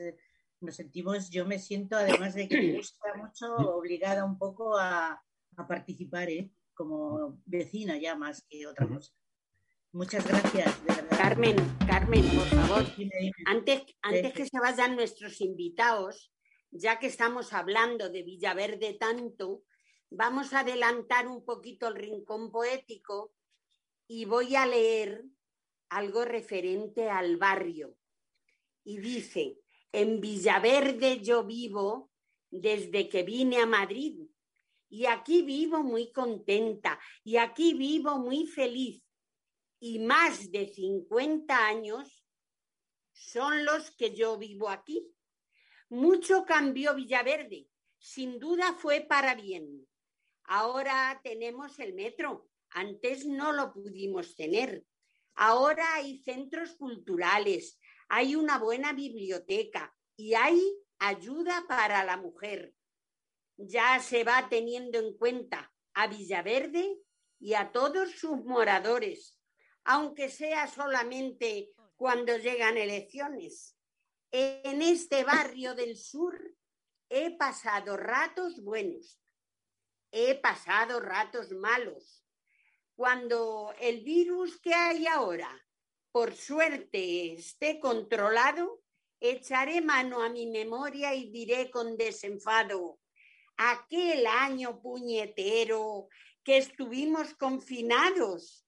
nos 0.60 0.76
sentimos, 0.76 1.30
yo 1.30 1.46
me 1.46 1.58
siento 1.58 1.96
además 1.96 2.34
de 2.34 2.46
que 2.46 2.60
me 2.60 2.76
gusta 2.76 3.14
mucho 3.16 3.56
obligada 3.74 4.26
un 4.26 4.36
poco 4.36 4.76
a, 4.76 5.24
a 5.56 5.66
participar 5.66 6.28
como 6.74 7.40
vecina 7.46 7.96
ya 7.96 8.16
más 8.16 8.42
que 8.50 8.66
otra 8.66 8.86
cosa. 8.86 9.14
Muchas 9.92 10.26
gracias, 10.26 10.78
Carmen, 11.08 11.56
Carmen, 11.86 12.22
por 12.36 12.46
favor, 12.46 12.84
antes, 13.46 13.82
antes 14.02 14.32
que 14.34 14.44
se 14.46 14.60
vayan 14.60 14.96
nuestros 14.96 15.40
invitados, 15.40 16.30
ya 16.70 16.98
que 16.98 17.06
estamos 17.06 17.54
hablando 17.54 18.10
de 18.10 18.22
Villaverde 18.22 18.92
tanto, 19.00 19.64
vamos 20.10 20.52
a 20.52 20.60
adelantar 20.60 21.28
un 21.28 21.46
poquito 21.46 21.88
el 21.88 21.94
rincón 21.94 22.52
poético 22.52 23.32
y 24.06 24.26
voy 24.26 24.54
a 24.54 24.66
leer 24.66 25.24
algo 25.90 26.24
referente 26.24 27.10
al 27.10 27.36
barrio. 27.36 27.96
Y 28.84 28.98
dice, 28.98 29.58
en 29.92 30.20
Villaverde 30.20 31.20
yo 31.20 31.44
vivo 31.44 32.10
desde 32.50 33.08
que 33.08 33.22
vine 33.22 33.58
a 33.58 33.66
Madrid 33.66 34.26
y 34.88 35.06
aquí 35.06 35.42
vivo 35.42 35.82
muy 35.82 36.10
contenta 36.10 36.98
y 37.22 37.36
aquí 37.36 37.74
vivo 37.74 38.18
muy 38.18 38.46
feliz 38.46 39.04
y 39.78 39.98
más 39.98 40.50
de 40.50 40.66
50 40.66 41.66
años 41.66 42.24
son 43.12 43.64
los 43.64 43.90
que 43.92 44.14
yo 44.14 44.38
vivo 44.38 44.68
aquí. 44.68 45.06
Mucho 45.88 46.44
cambió 46.44 46.94
Villaverde, 46.94 47.68
sin 47.98 48.38
duda 48.38 48.74
fue 48.74 49.00
para 49.00 49.34
bien. 49.34 49.86
Ahora 50.44 51.20
tenemos 51.22 51.78
el 51.78 51.94
metro, 51.94 52.48
antes 52.70 53.26
no 53.26 53.52
lo 53.52 53.72
pudimos 53.72 54.34
tener. 54.36 54.84
Ahora 55.34 55.94
hay 55.94 56.22
centros 56.22 56.74
culturales, 56.76 57.78
hay 58.08 58.36
una 58.36 58.58
buena 58.58 58.92
biblioteca 58.92 59.94
y 60.16 60.34
hay 60.34 60.60
ayuda 60.98 61.64
para 61.68 62.04
la 62.04 62.16
mujer. 62.16 62.74
Ya 63.56 63.98
se 64.00 64.24
va 64.24 64.48
teniendo 64.48 64.98
en 64.98 65.16
cuenta 65.16 65.72
a 65.94 66.06
Villaverde 66.06 66.98
y 67.38 67.54
a 67.54 67.72
todos 67.72 68.10
sus 68.12 68.44
moradores 68.44 69.40
aunque 69.84 70.28
sea 70.28 70.66
solamente 70.66 71.72
cuando 71.96 72.36
llegan 72.36 72.76
elecciones. 72.76 73.76
En 74.30 74.82
este 74.82 75.24
barrio 75.24 75.74
del 75.74 75.96
sur 75.96 76.38
he 77.08 77.36
pasado 77.36 77.96
ratos 77.96 78.62
buenos, 78.62 79.20
he 80.12 80.36
pasado 80.36 81.00
ratos 81.00 81.50
malos. 81.52 82.19
Cuando 83.00 83.72
el 83.80 84.02
virus 84.02 84.60
que 84.60 84.74
hay 84.74 85.06
ahora, 85.06 85.50
por 86.12 86.34
suerte, 86.34 87.32
esté 87.32 87.80
controlado, 87.80 88.82
echaré 89.20 89.80
mano 89.80 90.22
a 90.22 90.28
mi 90.28 90.46
memoria 90.48 91.14
y 91.14 91.30
diré 91.30 91.70
con 91.70 91.96
desenfado, 91.96 93.00
aquel 93.56 94.26
año 94.26 94.82
puñetero 94.82 96.08
que 96.44 96.58
estuvimos 96.58 97.32
confinados 97.36 98.66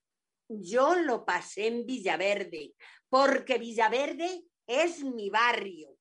yo 0.49 0.95
lo 0.95 1.27
pasé 1.27 1.67
en 1.67 1.85
Villaverde, 1.85 2.73
porque 3.11 3.59
Villaverde 3.59 4.47
es 4.67 5.05
mi 5.05 5.29
barrio. 5.29 5.99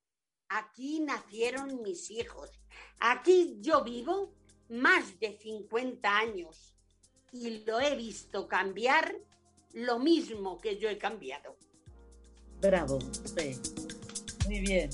Aquí 0.48 1.02
nacieron 1.02 1.82
mis 1.82 2.10
hijos. 2.10 2.50
Aquí 2.98 3.58
yo 3.60 3.84
vivo 3.84 4.34
más 4.70 5.20
de 5.20 5.38
50 5.38 6.18
años 6.18 6.71
y 7.32 7.64
lo 7.66 7.80
he 7.80 7.96
visto 7.96 8.48
cambiar 8.48 9.16
lo 9.74 10.00
mismo 10.00 10.60
que 10.60 10.78
yo 10.78 10.90
he 10.90 10.98
cambiado. 10.98 11.56
Bravo, 12.60 13.00
Muy 14.48 14.60
bien. 14.60 14.90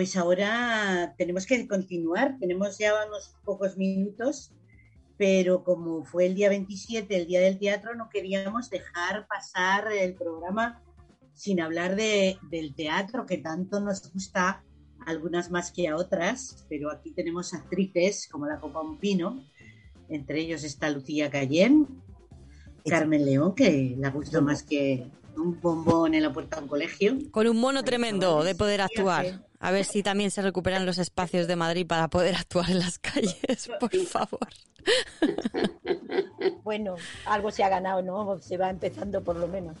Pues 0.00 0.16
ahora 0.16 1.14
tenemos 1.18 1.44
que 1.44 1.68
continuar, 1.68 2.38
tenemos 2.40 2.78
ya 2.78 2.94
unos 3.06 3.36
pocos 3.44 3.76
minutos, 3.76 4.50
pero 5.18 5.62
como 5.62 6.06
fue 6.06 6.24
el 6.24 6.34
día 6.34 6.48
27, 6.48 7.14
el 7.14 7.26
día 7.26 7.40
del 7.40 7.58
teatro, 7.58 7.94
no 7.94 8.08
queríamos 8.08 8.70
dejar 8.70 9.26
pasar 9.26 9.92
el 9.92 10.14
programa 10.14 10.82
sin 11.34 11.60
hablar 11.60 11.96
de, 11.96 12.38
del 12.50 12.74
teatro, 12.74 13.26
que 13.26 13.36
tanto 13.36 13.78
nos 13.78 14.10
gusta, 14.10 14.64
algunas 15.04 15.50
más 15.50 15.70
que 15.70 15.88
a 15.88 15.96
otras, 15.96 16.64
pero 16.70 16.90
aquí 16.90 17.10
tenemos 17.10 17.52
actrices 17.52 18.26
como 18.26 18.46
la 18.46 18.58
Copa 18.58 18.80
Un 18.80 18.96
Pino, 18.96 19.44
entre 20.08 20.40
ellos 20.40 20.64
está 20.64 20.88
Lucía 20.88 21.30
Cayén, 21.30 21.86
Carmen 22.86 23.26
León, 23.26 23.54
que 23.54 23.96
la 23.98 24.08
gustó 24.08 24.40
más 24.40 24.62
que 24.62 25.10
un 25.36 25.60
bombón 25.60 26.14
en 26.14 26.22
la 26.22 26.32
puerta 26.32 26.56
de 26.56 26.62
un 26.62 26.68
colegio. 26.68 27.16
Con 27.30 27.46
un 27.46 27.60
mono 27.60 27.82
tremendo 27.82 28.42
de 28.44 28.54
poder 28.54 28.80
actuar. 28.80 29.44
A 29.58 29.70
ver 29.70 29.84
si 29.84 30.02
también 30.02 30.30
se 30.30 30.40
recuperan 30.40 30.86
los 30.86 30.98
espacios 30.98 31.46
de 31.46 31.56
Madrid 31.56 31.86
para 31.86 32.08
poder 32.08 32.34
actuar 32.36 32.70
en 32.70 32.78
las 32.78 32.98
calles, 32.98 33.70
por 33.78 33.94
favor. 34.06 34.48
Bueno, 36.62 36.94
algo 37.26 37.50
se 37.50 37.62
ha 37.64 37.68
ganado, 37.68 38.02
¿no? 38.02 38.38
Se 38.38 38.56
va 38.56 38.70
empezando 38.70 39.22
por 39.22 39.36
lo 39.36 39.46
menos. 39.48 39.76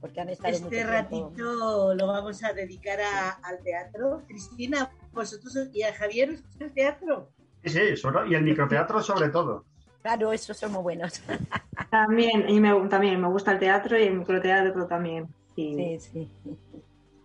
Porque 0.00 0.20
han 0.20 0.30
estado 0.30 0.54
este 0.54 0.84
ratito 0.84 1.94
lo 1.94 2.06
vamos 2.06 2.42
a 2.42 2.52
dedicar 2.52 2.98
al 3.42 3.58
teatro. 3.62 4.22
Cristina, 4.26 4.90
vosotros 5.12 5.54
y 5.72 5.82
a 5.82 5.94
Javier, 5.94 6.30
¿os 6.30 6.42
gusta 6.42 6.64
el 6.64 6.72
teatro? 6.72 7.30
Sí, 7.64 7.96
sí, 7.96 8.08
y 8.28 8.34
el 8.34 8.42
microteatro 8.42 9.02
sobre 9.02 9.28
todo. 9.28 9.64
Claro, 10.02 10.32
esos 10.32 10.56
son 10.56 10.72
muy 10.72 10.82
buenos. 10.82 11.20
También, 11.90 12.48
y 12.48 12.60
me, 12.60 12.72
también 12.88 13.20
me 13.20 13.28
gusta 13.28 13.52
el 13.52 13.58
teatro 13.58 13.98
y 13.98 14.04
el 14.04 14.14
microteatro 14.14 14.86
también. 14.86 15.28
Sí, 15.56 15.98
sí. 15.98 16.30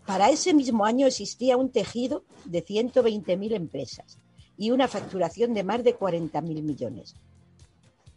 Para 0.06 0.28
ese 0.30 0.52
mismo 0.52 0.84
año 0.84 1.06
existía 1.06 1.56
un 1.56 1.70
tejido 1.70 2.24
de 2.44 2.64
120.000 2.64 3.54
empresas 3.54 4.18
y 4.56 4.70
una 4.70 4.86
facturación 4.86 5.54
de 5.54 5.64
más 5.64 5.82
de 5.82 5.98
40.000 5.98 6.42
millones. 6.62 7.14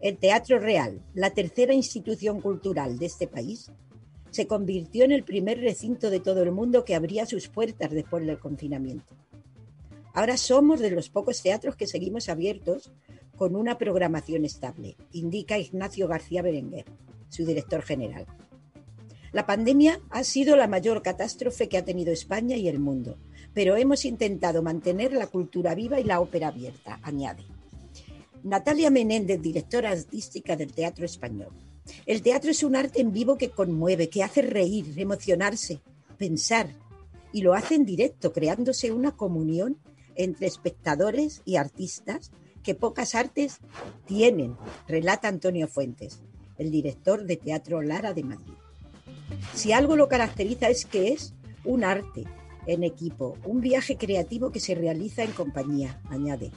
El 0.00 0.18
Teatro 0.18 0.58
Real, 0.58 1.00
la 1.14 1.30
tercera 1.30 1.72
institución 1.72 2.40
cultural 2.40 2.98
de 2.98 3.06
este 3.06 3.26
país, 3.26 3.70
se 4.30 4.46
convirtió 4.48 5.04
en 5.04 5.12
el 5.12 5.22
primer 5.22 5.60
recinto 5.60 6.10
de 6.10 6.18
todo 6.18 6.42
el 6.42 6.50
mundo 6.50 6.84
que 6.84 6.96
abría 6.96 7.24
sus 7.24 7.48
puertas 7.48 7.92
después 7.92 8.26
del 8.26 8.40
confinamiento. 8.40 9.14
Ahora 10.14 10.36
somos 10.36 10.78
de 10.78 10.92
los 10.92 11.10
pocos 11.10 11.42
teatros 11.42 11.74
que 11.74 11.88
seguimos 11.88 12.28
abiertos 12.28 12.92
con 13.36 13.56
una 13.56 13.78
programación 13.78 14.44
estable, 14.44 14.96
indica 15.10 15.58
Ignacio 15.58 16.06
García 16.06 16.40
Berenguer, 16.40 16.84
su 17.28 17.44
director 17.44 17.82
general. 17.82 18.26
La 19.32 19.44
pandemia 19.44 20.00
ha 20.10 20.22
sido 20.22 20.54
la 20.54 20.68
mayor 20.68 21.02
catástrofe 21.02 21.68
que 21.68 21.78
ha 21.78 21.84
tenido 21.84 22.12
España 22.12 22.56
y 22.56 22.68
el 22.68 22.78
mundo, 22.78 23.18
pero 23.52 23.74
hemos 23.74 24.04
intentado 24.04 24.62
mantener 24.62 25.12
la 25.12 25.26
cultura 25.26 25.74
viva 25.74 25.98
y 25.98 26.04
la 26.04 26.20
ópera 26.20 26.48
abierta, 26.48 27.00
añade. 27.02 27.42
Natalia 28.44 28.90
Menéndez, 28.90 29.42
directora 29.42 29.90
artística 29.90 30.54
del 30.54 30.72
Teatro 30.72 31.04
Español. 31.04 31.50
El 32.06 32.22
teatro 32.22 32.52
es 32.52 32.62
un 32.62 32.76
arte 32.76 33.00
en 33.00 33.12
vivo 33.12 33.36
que 33.36 33.50
conmueve, 33.50 34.08
que 34.08 34.22
hace 34.22 34.42
reír, 34.42 34.94
emocionarse, 34.96 35.80
pensar, 36.16 36.68
y 37.32 37.42
lo 37.42 37.54
hace 37.54 37.74
en 37.74 37.84
directo, 37.84 38.32
creándose 38.32 38.92
una 38.92 39.16
comunión 39.16 39.76
entre 40.16 40.46
espectadores 40.46 41.42
y 41.44 41.56
artistas 41.56 42.30
que 42.62 42.74
pocas 42.74 43.14
artes 43.14 43.58
tienen, 44.06 44.56
relata 44.88 45.28
Antonio 45.28 45.68
Fuentes, 45.68 46.22
el 46.58 46.70
director 46.70 47.24
de 47.24 47.36
Teatro 47.36 47.82
Lara 47.82 48.14
de 48.14 48.24
Madrid. 48.24 48.54
Si 49.54 49.72
algo 49.72 49.96
lo 49.96 50.08
caracteriza 50.08 50.68
es 50.68 50.84
que 50.84 51.08
es 51.08 51.34
un 51.64 51.84
arte 51.84 52.24
en 52.66 52.82
equipo, 52.82 53.36
un 53.44 53.60
viaje 53.60 53.96
creativo 53.96 54.50
que 54.50 54.60
se 54.60 54.74
realiza 54.74 55.22
en 55.22 55.32
compañía, 55.32 56.00
añade. 56.08 56.50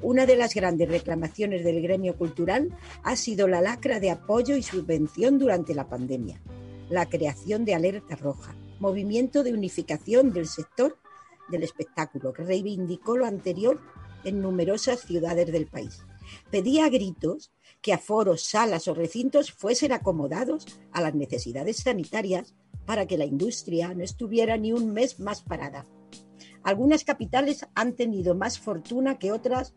Una 0.00 0.26
de 0.26 0.36
las 0.36 0.54
grandes 0.54 0.88
reclamaciones 0.88 1.64
del 1.64 1.82
gremio 1.82 2.16
cultural 2.16 2.76
ha 3.02 3.16
sido 3.16 3.48
la 3.48 3.60
lacra 3.60 4.00
de 4.00 4.10
apoyo 4.10 4.56
y 4.56 4.62
subvención 4.62 5.38
durante 5.38 5.74
la 5.74 5.88
pandemia, 5.88 6.40
la 6.88 7.06
creación 7.06 7.64
de 7.64 7.74
Alerta 7.74 8.16
Roja, 8.16 8.54
movimiento 8.78 9.42
de 9.42 9.52
unificación 9.52 10.32
del 10.32 10.46
sector 10.46 10.96
del 11.48 11.62
espectáculo, 11.62 12.32
que 12.32 12.44
reivindicó 12.44 13.16
lo 13.16 13.26
anterior 13.26 13.80
en 14.24 14.40
numerosas 14.40 15.00
ciudades 15.00 15.50
del 15.50 15.66
país. 15.66 16.02
Pedía 16.50 16.86
a 16.86 16.88
gritos 16.88 17.52
que 17.80 17.92
aforos, 17.92 18.44
salas 18.44 18.86
o 18.88 18.94
recintos 18.94 19.52
fuesen 19.52 19.92
acomodados 19.92 20.66
a 20.92 21.00
las 21.00 21.14
necesidades 21.14 21.78
sanitarias 21.78 22.54
para 22.86 23.06
que 23.06 23.18
la 23.18 23.24
industria 23.24 23.92
no 23.94 24.04
estuviera 24.04 24.56
ni 24.56 24.72
un 24.72 24.92
mes 24.92 25.20
más 25.20 25.42
parada. 25.42 25.86
Algunas 26.62 27.04
capitales 27.04 27.66
han 27.74 27.94
tenido 27.94 28.34
más 28.34 28.58
fortuna 28.58 29.18
que 29.18 29.32
otras 29.32 29.74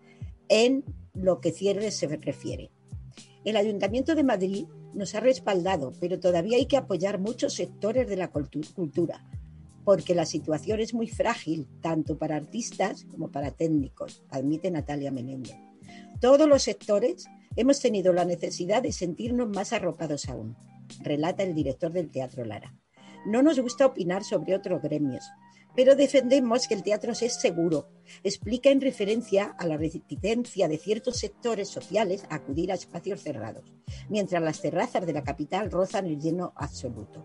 en 0.49 0.83
lo 1.13 1.41
que 1.41 1.51
cierre 1.51 1.91
se 1.91 2.07
refiere. 2.07 2.71
El 3.43 3.57
Ayuntamiento 3.57 4.15
de 4.15 4.23
Madrid 4.23 4.67
nos 4.93 5.15
ha 5.15 5.19
respaldado, 5.19 5.91
pero 5.99 6.19
todavía 6.19 6.57
hay 6.57 6.67
que 6.67 6.77
apoyar 6.77 7.19
muchos 7.19 7.53
sectores 7.53 8.07
de 8.07 8.17
la 8.17 8.31
cultura, 8.31 9.27
porque 9.85 10.15
la 10.15 10.25
situación 10.25 10.81
es 10.81 10.93
muy 10.93 11.07
frágil, 11.07 11.67
tanto 11.79 12.17
para 12.17 12.35
artistas 12.35 13.05
como 13.05 13.31
para 13.31 13.51
técnicos, 13.51 14.23
admite 14.29 14.71
Natalia 14.71 15.11
Menéndez. 15.11 15.55
Todos 16.19 16.49
los 16.49 16.63
sectores 16.63 17.25
hemos 17.55 17.79
tenido 17.79 18.11
la 18.11 18.25
necesidad 18.25 18.81
de 18.81 18.91
sentirnos 18.91 19.47
más 19.47 19.71
arropados 19.71 20.27
aún, 20.27 20.57
relata 21.01 21.43
el 21.43 21.53
director 21.53 21.93
del 21.93 22.09
Teatro 22.09 22.43
Lara. 22.43 22.75
No 23.27 23.41
nos 23.43 23.59
gusta 23.59 23.85
opinar 23.85 24.23
sobre 24.23 24.55
otros 24.55 24.81
gremios, 24.81 25.23
pero 25.75 25.95
defendemos 25.95 26.67
que 26.67 26.73
el 26.73 26.83
teatro 26.83 27.11
es 27.11 27.33
seguro. 27.35 27.89
Explica 28.23 28.69
en 28.69 28.81
referencia 28.81 29.55
a 29.57 29.67
la 29.67 29.77
resistencia 29.77 30.67
de 30.67 30.77
ciertos 30.77 31.17
sectores 31.17 31.69
sociales 31.69 32.23
a 32.29 32.35
acudir 32.35 32.71
a 32.71 32.75
espacios 32.75 33.21
cerrados, 33.21 33.73
mientras 34.09 34.41
las 34.41 34.61
terrazas 34.61 35.05
de 35.05 35.13
la 35.13 35.23
capital 35.23 35.69
rozan 35.69 36.05
el 36.07 36.19
lleno 36.19 36.53
absoluto. 36.55 37.23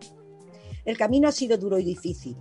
El 0.84 0.96
camino 0.96 1.28
ha 1.28 1.32
sido 1.32 1.58
duro 1.58 1.78
y 1.78 1.84
difícil, 1.84 2.36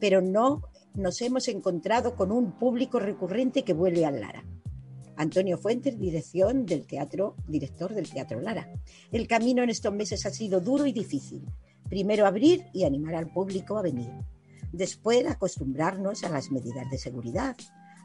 pero 0.00 0.20
no 0.20 0.62
nos 0.94 1.20
hemos 1.22 1.48
encontrado 1.48 2.14
con 2.16 2.32
un 2.32 2.52
público 2.58 2.98
recurrente 2.98 3.64
que 3.64 3.72
vuelve 3.72 4.04
al 4.04 4.20
Lara. 4.20 4.44
Antonio 5.16 5.58
Fuentes, 5.58 5.98
dirección 5.98 6.64
del 6.66 6.86
teatro, 6.86 7.36
director 7.46 7.94
del 7.94 8.10
Teatro 8.10 8.40
Lara. 8.40 8.68
El 9.10 9.28
camino 9.28 9.62
en 9.62 9.70
estos 9.70 9.92
meses 9.92 10.24
ha 10.26 10.30
sido 10.30 10.60
duro 10.60 10.86
y 10.86 10.92
difícil. 10.92 11.44
Primero 11.88 12.26
abrir 12.26 12.64
y 12.72 12.84
animar 12.84 13.14
al 13.14 13.30
público 13.30 13.76
a 13.76 13.82
venir. 13.82 14.10
Después 14.72 15.26
acostumbrarnos 15.26 16.24
a 16.24 16.30
las 16.30 16.50
medidas 16.50 16.90
de 16.90 16.98
seguridad, 16.98 17.56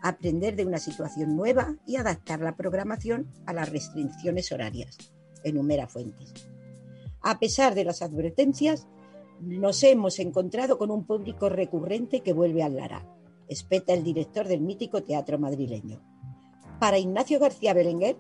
aprender 0.03 0.55
de 0.55 0.65
una 0.65 0.79
situación 0.79 1.35
nueva 1.35 1.75
y 1.85 1.95
adaptar 1.95 2.41
la 2.41 2.55
programación 2.55 3.31
a 3.45 3.53
las 3.53 3.69
restricciones 3.69 4.51
horarias. 4.51 4.97
Enumera 5.43 5.87
Fuentes. 5.87 6.33
A 7.21 7.39
pesar 7.39 7.73
de 7.73 7.85
las 7.85 8.01
advertencias, 8.01 8.87
nos 9.41 9.83
hemos 9.83 10.19
encontrado 10.19 10.77
con 10.77 10.91
un 10.91 11.05
público 11.05 11.49
recurrente 11.49 12.21
que 12.21 12.33
vuelve 12.33 12.63
al 12.63 12.75
Lara, 12.75 13.07
espeta 13.47 13.93
el 13.93 14.03
director 14.03 14.47
del 14.47 14.61
mítico 14.61 15.03
teatro 15.03 15.39
madrileño. 15.39 16.01
Para 16.79 16.99
Ignacio 16.99 17.39
García 17.39 17.73
Belenguer, 17.73 18.17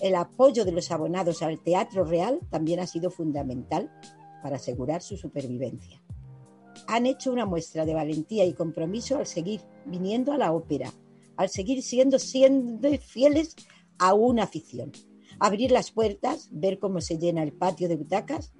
el 0.00 0.14
apoyo 0.14 0.64
de 0.64 0.72
los 0.72 0.90
abonados 0.90 1.42
al 1.42 1.60
Teatro 1.62 2.04
Real 2.04 2.40
también 2.50 2.80
ha 2.80 2.86
sido 2.86 3.10
fundamental 3.10 3.90
para 4.42 4.56
asegurar 4.56 5.02
su 5.02 5.16
supervivencia. 5.16 6.02
Han 6.86 7.06
hecho 7.06 7.32
una 7.32 7.46
muestra 7.46 7.84
de 7.84 7.94
valentía 7.94 8.44
y 8.44 8.54
compromiso 8.54 9.18
al 9.18 9.26
seguir 9.26 9.62
viniendo 9.84 10.32
a 10.32 10.38
la 10.38 10.52
ópera, 10.52 10.92
al 11.36 11.48
seguir 11.48 11.82
siendo 11.82 12.18
fieles 12.18 13.56
a 13.98 14.14
una 14.14 14.44
afición. 14.44 14.92
Abrir 15.40 15.70
las 15.70 15.90
puertas, 15.90 16.48
ver 16.52 16.78
cómo 16.78 17.00
se 17.00 17.18
llena 17.18 17.42
el 17.42 17.52
patio 17.52 17.88
de 17.88 17.96
butacas 17.96 18.52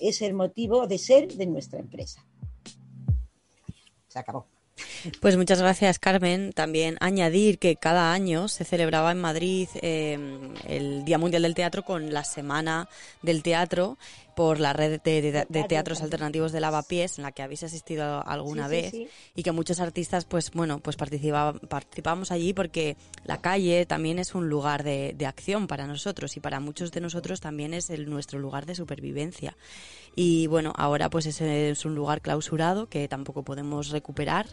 es 0.00 0.22
el 0.22 0.34
motivo 0.34 0.86
de 0.86 0.98
ser 0.98 1.28
de 1.28 1.46
nuestra 1.46 1.78
empresa. 1.78 2.24
Se 4.08 4.18
acabó. 4.18 4.46
Pues 5.20 5.36
muchas 5.36 5.60
gracias, 5.60 5.98
Carmen. 5.98 6.52
También 6.52 6.96
añadir 7.00 7.58
que 7.58 7.76
cada 7.76 8.12
año 8.12 8.48
se 8.48 8.64
celebraba 8.64 9.12
en 9.12 9.20
Madrid 9.20 9.68
eh, 9.82 10.18
el 10.66 11.04
Día 11.04 11.18
Mundial 11.18 11.42
del 11.42 11.54
Teatro 11.54 11.84
con 11.84 12.12
la 12.12 12.24
Semana 12.24 12.88
del 13.22 13.42
Teatro 13.42 13.98
por 14.38 14.60
la 14.60 14.72
red 14.72 15.00
de, 15.02 15.64
teatros 15.68 16.00
alternativos 16.00 16.52
de 16.52 16.60
Lavapiés, 16.60 17.18
en 17.18 17.24
la 17.24 17.32
que 17.32 17.42
habéis 17.42 17.64
asistido 17.64 18.24
alguna 18.24 18.68
vez, 18.68 18.94
y 19.34 19.42
que 19.42 19.50
muchos 19.50 19.80
artistas, 19.80 20.26
pues 20.26 20.52
bueno, 20.52 20.78
pues 20.78 20.94
participábamos 20.96 22.30
allí 22.30 22.52
porque 22.52 22.96
la 23.24 23.40
calle 23.40 23.84
también 23.84 24.20
es 24.20 24.36
un 24.36 24.48
lugar 24.48 24.84
de, 24.84 25.16
acción 25.26 25.66
para 25.66 25.88
nosotros 25.88 26.36
y 26.36 26.40
para 26.40 26.60
muchos 26.60 26.92
de 26.92 27.00
nosotros 27.00 27.40
también 27.40 27.74
es 27.74 27.90
el, 27.90 28.08
nuestro 28.08 28.38
lugar 28.38 28.64
de 28.64 28.76
supervivencia. 28.76 29.56
Y 30.20 30.48
bueno, 30.48 30.72
ahora 30.76 31.10
pues 31.10 31.26
ese 31.26 31.70
es 31.70 31.84
un 31.84 31.94
lugar 31.94 32.20
clausurado 32.20 32.88
que 32.88 33.06
tampoco 33.06 33.44
podemos 33.44 33.90
recuperar. 33.90 34.46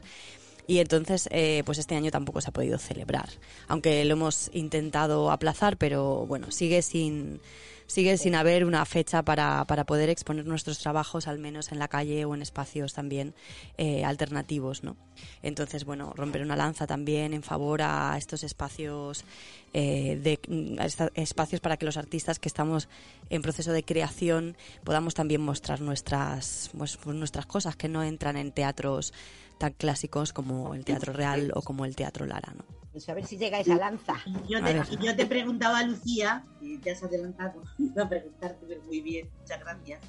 Y 0.68 0.78
entonces 0.78 1.28
eh, 1.32 1.64
pues 1.66 1.80
este 1.80 1.96
año 1.96 2.12
tampoco 2.12 2.40
se 2.40 2.50
ha 2.50 2.54
podido 2.54 2.78
celebrar. 2.78 3.30
Aunque 3.68 4.06
lo 4.06 4.14
hemos 4.14 4.52
intentado 4.54 5.32
aplazar 5.32 5.78
pero 5.78 6.28
bueno 6.28 6.52
sigue 6.52 6.84
sin 6.84 7.42
sigue 7.88 8.18
sin 8.18 8.36
haber 8.36 8.66
una 8.66 8.86
fecha 8.86 9.24
para, 9.24 9.66
para 9.66 9.86
poder 9.86 10.10
exponer 10.10 10.46
nuestros 10.46 10.80
trabajos, 10.80 11.28
al 11.28 11.40
menos 11.40 11.72
en 11.72 11.80
la 11.80 11.88
calle 11.88 12.26
o 12.26 12.34
en 12.34 12.42
espacios 12.42 12.94
también 12.94 13.34
eh, 13.78 14.04
alternativos, 14.04 14.84
¿no? 14.84 14.98
Entonces, 15.42 15.86
bueno, 15.86 16.14
romper 16.16 16.42
una 16.42 16.56
lanza 16.56 16.88
también 16.88 17.34
en 17.34 17.44
favor 17.44 17.82
a 17.82 18.18
estos 18.18 18.44
espacios 18.44 19.24
eh, 19.74 20.20
de 20.22 20.40
espacios 21.16 21.62
para 21.62 21.78
que 21.78 21.86
los 21.86 21.98
artistas 21.98 22.40
que 22.40 22.50
estamos 22.50 22.90
en 23.30 23.42
proceso 23.42 23.72
de 23.72 23.84
creación 23.84 24.58
podamos 24.84 25.14
también 25.14 25.42
mostrar 25.42 25.82
nuestras 25.82 26.72
pues, 26.78 26.98
pues, 26.98 27.16
nuestras 27.16 27.46
cosas 27.46 27.76
que 27.76 27.88
no 27.88 28.04
entran 28.04 28.38
en 28.38 28.52
teatros 28.52 29.14
tan 29.58 29.74
clásicos 29.74 30.34
como 30.34 30.74
el 30.74 30.84
teatro 30.84 31.14
real 31.14 31.52
o 31.56 31.62
como 31.62 31.86
el 31.86 31.96
teatro 31.96 32.26
Lara, 32.26 32.54
¿no? 32.56 32.75
Pues 32.96 33.10
a 33.10 33.14
ver 33.14 33.26
si 33.26 33.38
llega 33.38 33.60
esa 33.60 33.76
lanza. 33.76 34.16
Yo 34.48 34.64
te, 34.64 34.82
yo 35.04 35.14
te 35.18 35.26
preguntaba 35.26 35.80
a 35.80 35.84
Lucía, 35.86 36.46
y 36.62 36.78
te 36.78 36.92
has 36.92 37.04
adelantado, 37.04 37.62
iba 37.78 38.04
a 38.04 38.08
preguntarte 38.08 38.80
muy 38.86 39.02
bien, 39.02 39.30
muchas 39.38 39.60
gracias, 39.60 40.02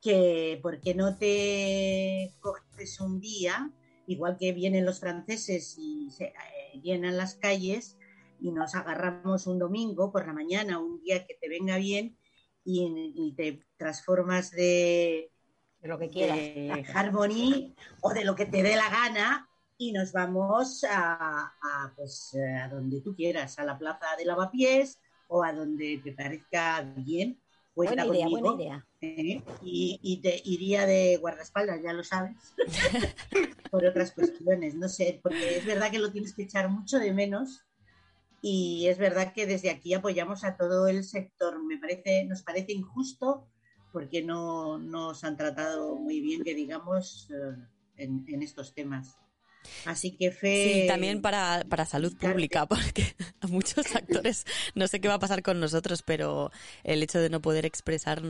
que 0.00 0.60
por 0.62 0.80
qué 0.80 0.94
no 0.94 1.16
te 1.16 2.32
coges 2.38 3.00
un 3.00 3.18
día, 3.18 3.72
igual 4.06 4.36
que 4.38 4.52
vienen 4.52 4.84
los 4.84 5.00
franceses 5.00 5.74
y 5.76 6.08
se 6.12 6.26
eh, 6.26 6.80
llenan 6.80 7.16
las 7.16 7.34
calles, 7.34 7.98
y 8.38 8.52
nos 8.52 8.76
agarramos 8.76 9.48
un 9.48 9.58
domingo 9.58 10.12
por 10.12 10.24
la 10.24 10.34
mañana, 10.34 10.78
un 10.78 11.00
día 11.02 11.26
que 11.26 11.34
te 11.34 11.48
venga 11.48 11.78
bien, 11.78 12.16
y, 12.64 13.34
te 13.36 13.66
transformas 13.76 14.52
de, 14.52 15.32
de 15.80 15.88
lo 15.88 15.98
que 15.98 16.10
quieras, 16.10 16.36
de 16.36 16.86
Harmony 16.94 17.74
o 18.02 18.14
de 18.14 18.24
lo 18.24 18.36
que 18.36 18.46
te 18.46 18.62
dé 18.62 18.76
la 18.76 18.88
gana 18.88 19.50
y 19.76 19.92
nos 19.92 20.12
vamos 20.12 20.84
a, 20.88 21.52
pues, 21.96 22.36
a 22.62 22.68
donde 22.68 23.00
tú 23.00 23.14
quieras, 23.14 23.58
a 23.58 23.64
la 23.64 23.78
plaza 23.78 24.06
de 24.16 24.24
lavapiés 24.24 25.00
o 25.28 25.42
a 25.42 25.52
donde 25.52 26.00
te 26.02 26.12
parezca 26.12 26.82
bien. 26.96 27.40
Buena 27.74 28.06
idea, 28.06 28.28
buena 28.28 28.54
idea. 28.54 28.86
¿eh? 29.00 29.42
y, 29.62 30.20
te 30.22 30.40
iría 30.44 30.86
de 30.86 31.16
guardaespaldas, 31.16 31.82
ya 31.82 31.92
lo 31.92 32.04
sabes, 32.04 32.54
por 33.70 33.84
otras 33.84 34.12
cuestiones, 34.12 34.76
no 34.76 34.88
sé, 34.88 35.18
porque 35.20 35.58
es 35.58 35.66
verdad 35.66 35.90
que 35.90 35.98
lo 35.98 36.12
tienes 36.12 36.34
que 36.34 36.44
echar 36.44 36.68
mucho 36.68 36.98
de 37.00 37.12
menos 37.12 37.66
y 38.40 38.86
es 38.86 38.98
verdad 38.98 39.32
que 39.32 39.46
desde 39.46 39.70
aquí 39.70 39.92
apoyamos 39.92 40.44
a 40.44 40.56
todo 40.56 40.86
el 40.86 41.02
sector. 41.02 41.60
Me 41.64 41.78
parece, 41.78 42.24
nos 42.26 42.42
parece 42.42 42.72
injusto 42.72 43.48
porque 43.92 44.22
no 44.22 44.78
nos 44.78 45.24
han 45.24 45.36
tratado 45.36 45.96
muy 45.96 46.20
bien, 46.20 46.44
que 46.44 46.54
digamos, 46.54 47.28
eh, 47.30 47.56
en 47.96 48.42
estos 48.42 48.74
temas. 48.74 49.18
Así 49.84 50.12
que 50.12 50.30
fe. 50.30 50.82
Sí, 50.82 50.86
también 50.86 51.22
para, 51.22 51.64
para 51.68 51.84
salud 51.84 52.16
pública, 52.16 52.66
porque 52.68 53.14
a 53.40 53.46
muchos 53.46 53.94
actores 53.94 54.44
no 54.74 54.88
sé 54.88 55.00
qué 55.00 55.08
va 55.08 55.14
a 55.14 55.18
pasar 55.18 55.42
con 55.42 55.60
nosotros, 55.60 56.02
pero 56.02 56.50
el 56.82 57.02
hecho 57.02 57.18
de 57.18 57.30
no 57.30 57.40
poder 57.40 57.66
expresar, 57.66 58.22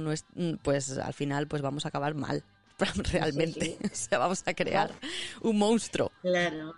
pues 0.62 0.98
al 0.98 1.14
final, 1.14 1.48
pues 1.48 1.62
vamos 1.62 1.84
a 1.84 1.88
acabar 1.88 2.14
mal, 2.14 2.44
realmente. 3.12 3.78
O 3.84 3.94
sea, 3.94 4.18
vamos 4.18 4.42
a 4.46 4.54
crear 4.54 4.92
un 5.42 5.58
monstruo. 5.58 6.10
Claro. 6.22 6.74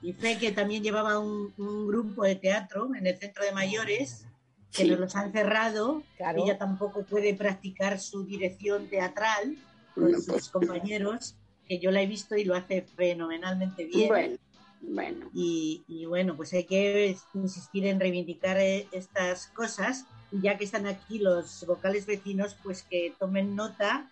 Y 0.00 0.12
fe 0.12 0.38
que 0.38 0.52
también 0.52 0.82
llevaba 0.82 1.18
un, 1.18 1.52
grupo 1.86 2.24
de 2.24 2.36
teatro 2.36 2.94
en 2.94 3.06
el 3.06 3.16
centro 3.18 3.44
de 3.44 3.52
mayores 3.52 4.26
que 4.72 4.84
nos 4.84 4.98
los 4.98 5.16
han 5.16 5.32
cerrado. 5.32 6.02
Ella 6.18 6.58
tampoco 6.58 7.04
puede 7.04 7.34
practicar 7.34 8.00
su 8.00 8.24
dirección 8.24 8.88
teatral 8.88 9.56
con 9.94 10.12
sus 10.14 10.26
pues 10.26 10.48
compañeros 10.48 11.36
que 11.72 11.78
yo 11.78 11.90
la 11.90 12.02
he 12.02 12.06
visto 12.06 12.36
y 12.36 12.44
lo 12.44 12.54
hace 12.54 12.82
fenomenalmente 12.82 13.86
bien. 13.86 14.08
Bueno, 14.08 14.36
bueno. 14.82 15.30
Y, 15.32 16.04
bueno, 16.06 16.36
pues 16.36 16.52
hay 16.52 16.64
que 16.64 17.16
insistir 17.32 17.86
en 17.86 17.98
reivindicar 17.98 18.58
eh, 18.58 18.88
estas 18.92 19.46
cosas. 19.46 20.04
Y 20.30 20.42
ya 20.42 20.58
que 20.58 20.64
están 20.64 20.86
aquí 20.86 21.18
los 21.18 21.64
vocales 21.66 22.04
vecinos, 22.04 22.58
pues 22.62 22.82
que 22.82 23.14
tomen 23.18 23.56
nota 23.56 24.10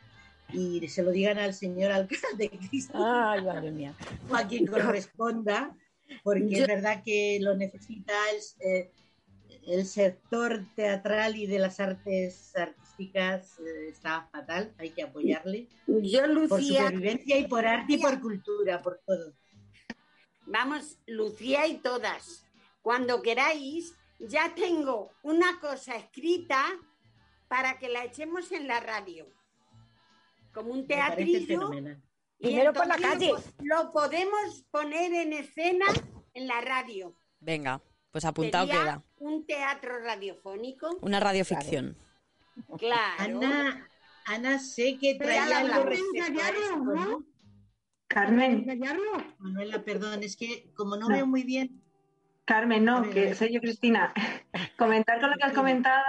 y 0.54 0.88
se 0.88 1.02
lo 1.02 1.10
digan 1.10 1.38
al 1.38 1.52
señor 1.52 1.92
alcalde 1.92 2.50
Ay, 2.94 3.42
madre 3.42 3.70
mía. 3.70 3.94
o 4.30 4.34
a 4.34 4.48
quien 4.48 4.66
corresponda, 4.66 5.76
porque 6.24 6.60
es 6.62 6.66
verdad 6.66 7.02
que 7.04 7.38
lo 7.42 7.56
necesita 7.56 8.14
el, 8.30 8.68
eh, 8.68 8.90
el 9.66 9.84
sector 9.84 10.64
teatral 10.74 11.36
y 11.36 11.46
de 11.46 11.58
las 11.58 11.78
artes 11.78 12.56
artísticas 12.56 12.89
eh, 13.00 13.88
está 13.88 14.28
fatal, 14.30 14.74
hay 14.78 14.90
que 14.90 15.02
apoyarle. 15.02 15.68
Yo, 15.86 16.26
Lucía, 16.26 16.48
por 16.48 16.62
supervivencia 16.62 17.38
y 17.38 17.46
por 17.46 17.66
arte 17.66 17.94
y 17.94 17.98
por 17.98 18.20
cultura, 18.20 18.82
por 18.82 19.00
todo. 19.06 19.32
Vamos, 20.46 20.98
Lucía 21.06 21.66
y 21.66 21.78
todas, 21.78 22.44
cuando 22.82 23.22
queráis, 23.22 23.94
ya 24.18 24.54
tengo 24.54 25.10
una 25.22 25.60
cosa 25.60 25.96
escrita 25.96 26.64
para 27.48 27.78
que 27.78 27.88
la 27.88 28.04
echemos 28.04 28.52
en 28.52 28.66
la 28.66 28.80
radio, 28.80 29.26
como 30.52 30.72
un 30.72 30.86
teatrillo. 30.86 31.70
Primero 32.38 32.72
por 32.72 32.86
la 32.86 32.96
calle. 32.96 33.32
lo 33.62 33.90
podemos 33.92 34.64
poner 34.70 35.12
en 35.12 35.32
escena 35.34 35.86
en 36.32 36.46
la 36.46 36.60
radio. 36.60 37.14
Venga. 37.38 37.82
Pues 38.10 38.24
apuntado 38.24 38.66
queda. 38.66 39.04
Un 39.18 39.46
teatro 39.46 40.00
radiofónico. 40.00 40.98
Una 41.00 41.20
radioficción. 41.20 41.94
Claro. 41.94 42.09
Ana, 43.18 43.88
Ana 44.26 44.58
sé 44.58 44.98
que 45.00 45.16
traía 45.16 45.58
algo 45.58 45.90
esto, 45.90 46.76
¿no? 46.76 47.24
Carmen. 48.08 48.66
Manuela, 49.38 49.84
perdón, 49.84 50.24
es 50.24 50.36
que 50.36 50.72
como 50.74 50.96
no, 50.96 51.08
veo 51.08 51.26
muy 51.26 51.44
bien. 51.44 51.80
Carmen, 52.44 52.84
no, 52.84 53.08
que 53.08 53.34
soy 53.36 53.52
yo, 53.52 53.60
Cristina. 53.60 54.12
Comentar 54.76 55.20
con 55.20 55.30
lo 55.30 55.36
que 55.36 55.44
has 55.44 55.52
comentado, 55.52 56.04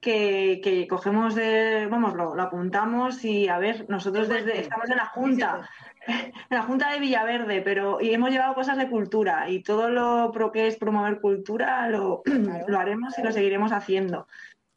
que, 0.00 0.86
cogemos 0.90 1.36
de, 1.36 1.86
vamos, 1.88 2.14
lo, 2.14 2.40
apuntamos 2.40 3.24
y 3.24 3.48
a 3.48 3.58
ver, 3.58 3.86
nosotros 3.88 4.28
desde, 4.28 4.60
estamos 4.60 4.90
en 4.90 4.96
la 4.96 5.06
Junta, 5.06 5.68
en 6.06 6.32
la 6.50 6.62
Junta 6.62 6.92
de 6.92 6.98
Villaverde, 6.98 7.62
pero 7.62 8.00
y 8.00 8.12
hemos 8.12 8.30
llevado 8.30 8.54
cosas 8.54 8.76
de 8.78 8.88
cultura 8.88 9.48
y 9.48 9.62
todo 9.62 9.88
lo 9.88 10.32
que 10.52 10.66
es 10.66 10.76
promover 10.76 11.20
cultura 11.20 11.88
lo, 11.88 12.22
lo 12.68 12.78
haremos 12.78 13.16
y 13.18 13.22
lo 13.22 13.30
seguiremos 13.30 13.70
haciendo. 13.70 14.26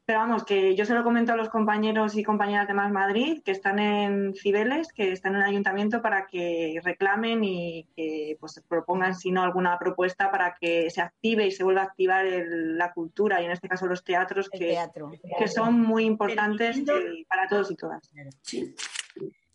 Pero 0.09 0.21
vamos, 0.21 0.43
que 0.43 0.75
yo 0.75 0.85
se 0.85 0.95
lo 0.95 1.03
comento 1.03 1.33
a 1.33 1.35
los 1.35 1.49
compañeros 1.49 2.17
y 2.17 2.23
compañeras 2.23 2.67
de 2.67 2.73
Más 2.73 2.91
Madrid 2.91 3.43
que 3.45 3.51
están 3.51 3.77
en 3.77 4.33
Cibeles, 4.33 4.91
que 4.91 5.11
están 5.11 5.35
en 5.35 5.41
el 5.41 5.47
ayuntamiento 5.47 6.01
para 6.01 6.25
que 6.25 6.81
reclamen 6.83 7.43
y 7.43 7.87
que 7.95 8.35
pues, 8.39 8.59
propongan, 8.67 9.13
si 9.13 9.29
no, 9.29 9.43
alguna 9.43 9.77
propuesta 9.77 10.31
para 10.31 10.57
que 10.59 10.89
se 10.89 11.01
active 11.01 11.45
y 11.45 11.51
se 11.51 11.63
vuelva 11.63 11.81
a 11.81 11.83
activar 11.83 12.25
la 12.25 12.91
cultura 12.91 13.39
y 13.39 13.45
en 13.45 13.51
este 13.51 13.69
caso 13.69 13.85
los 13.85 14.03
teatros, 14.03 14.49
que, 14.49 14.75
que 15.37 15.47
son 15.47 15.79
muy 15.79 16.05
importantes 16.05 16.81
para 17.27 17.47
todos 17.47 17.69
y 17.69 17.75
todas. 17.75 18.09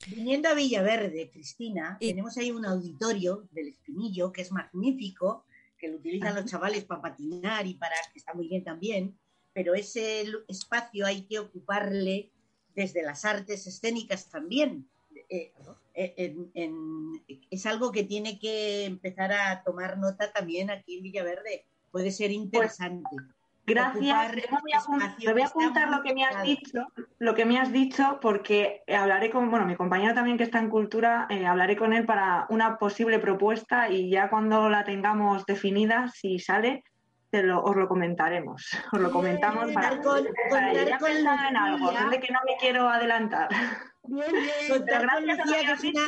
Viniendo 0.06 0.50
a 0.50 0.54
Villaverde, 0.54 1.30
Cristina, 1.32 1.96
tenemos 1.98 2.38
ahí 2.38 2.52
un 2.52 2.64
auditorio 2.64 3.48
del 3.50 3.70
Espinillo 3.70 4.30
que 4.30 4.42
es 4.42 4.52
magnífico, 4.52 5.46
que 5.76 5.88
lo 5.88 5.96
utilizan 5.96 6.36
los 6.36 6.44
chavales 6.44 6.84
para 6.84 7.02
patinar 7.02 7.66
y 7.66 7.74
para 7.74 7.96
que 8.12 8.20
está 8.20 8.34
muy 8.34 8.46
bien 8.46 8.62
también 8.62 9.18
pero 9.54 9.74
ese 9.74 10.24
espacio 10.48 11.06
hay 11.06 11.22
que 11.22 11.38
ocuparle 11.38 12.30
desde 12.74 13.02
las 13.02 13.24
artes 13.24 13.66
escénicas 13.66 14.28
también. 14.28 14.86
Eh, 15.30 15.52
eh, 15.94 16.36
es 17.50 17.66
algo 17.66 17.92
que 17.92 18.02
tiene 18.02 18.38
que 18.38 18.84
empezar 18.84 19.32
a 19.32 19.62
tomar 19.62 19.96
nota 19.96 20.32
también 20.32 20.70
aquí 20.70 20.96
en 20.96 21.04
Villaverde. 21.04 21.64
Puede 21.92 22.10
ser 22.10 22.28
pues, 22.30 22.36
interesante. 22.38 23.16
gracias. 23.64 24.34
Me 25.24 25.32
voy 25.32 25.42
a 25.42 25.46
apuntar 25.46 25.88
lo 25.88 26.02
que 26.02 26.12
me 26.12 26.24
has 26.24 26.42
dicho, 26.42 26.86
lo 27.20 27.34
que 27.36 27.44
me 27.44 27.60
has 27.60 27.72
dicho, 27.72 28.18
porque 28.20 28.82
hablaré 28.88 29.30
con, 29.30 29.48
bueno, 29.50 29.66
mi 29.66 29.76
compañero 29.76 30.14
también 30.14 30.36
que 30.36 30.42
está 30.42 30.58
en 30.58 30.68
cultura, 30.68 31.28
eh, 31.30 31.46
hablaré 31.46 31.76
con 31.76 31.92
él 31.92 32.04
para 32.04 32.46
una 32.50 32.76
posible 32.76 33.20
propuesta 33.20 33.88
y 33.88 34.10
ya 34.10 34.28
cuando 34.28 34.68
la 34.68 34.84
tengamos 34.84 35.46
definida, 35.46 36.10
si 36.12 36.40
sale, 36.40 36.82
os 37.38 37.76
lo 37.76 37.88
comentaremos. 37.88 38.62
Os 38.92 39.00
lo 39.00 39.10
comentamos 39.10 39.72
para, 39.72 40.00
con, 40.00 40.26
para 40.50 40.72
ya 40.72 40.98
pensar 40.98 41.50
en 41.50 41.56
algo, 41.56 42.10
de 42.10 42.20
que 42.20 42.32
no 42.32 42.40
me 42.46 42.56
quiero 42.58 42.88
adelantar. 42.88 43.48
Bien, 44.04 44.32
bien. 44.32 44.68
Contar 44.68 45.08
con 45.08 45.26
Lucía, 45.26 45.64
que 45.64 45.72
es 45.72 45.84
una... 45.84 46.06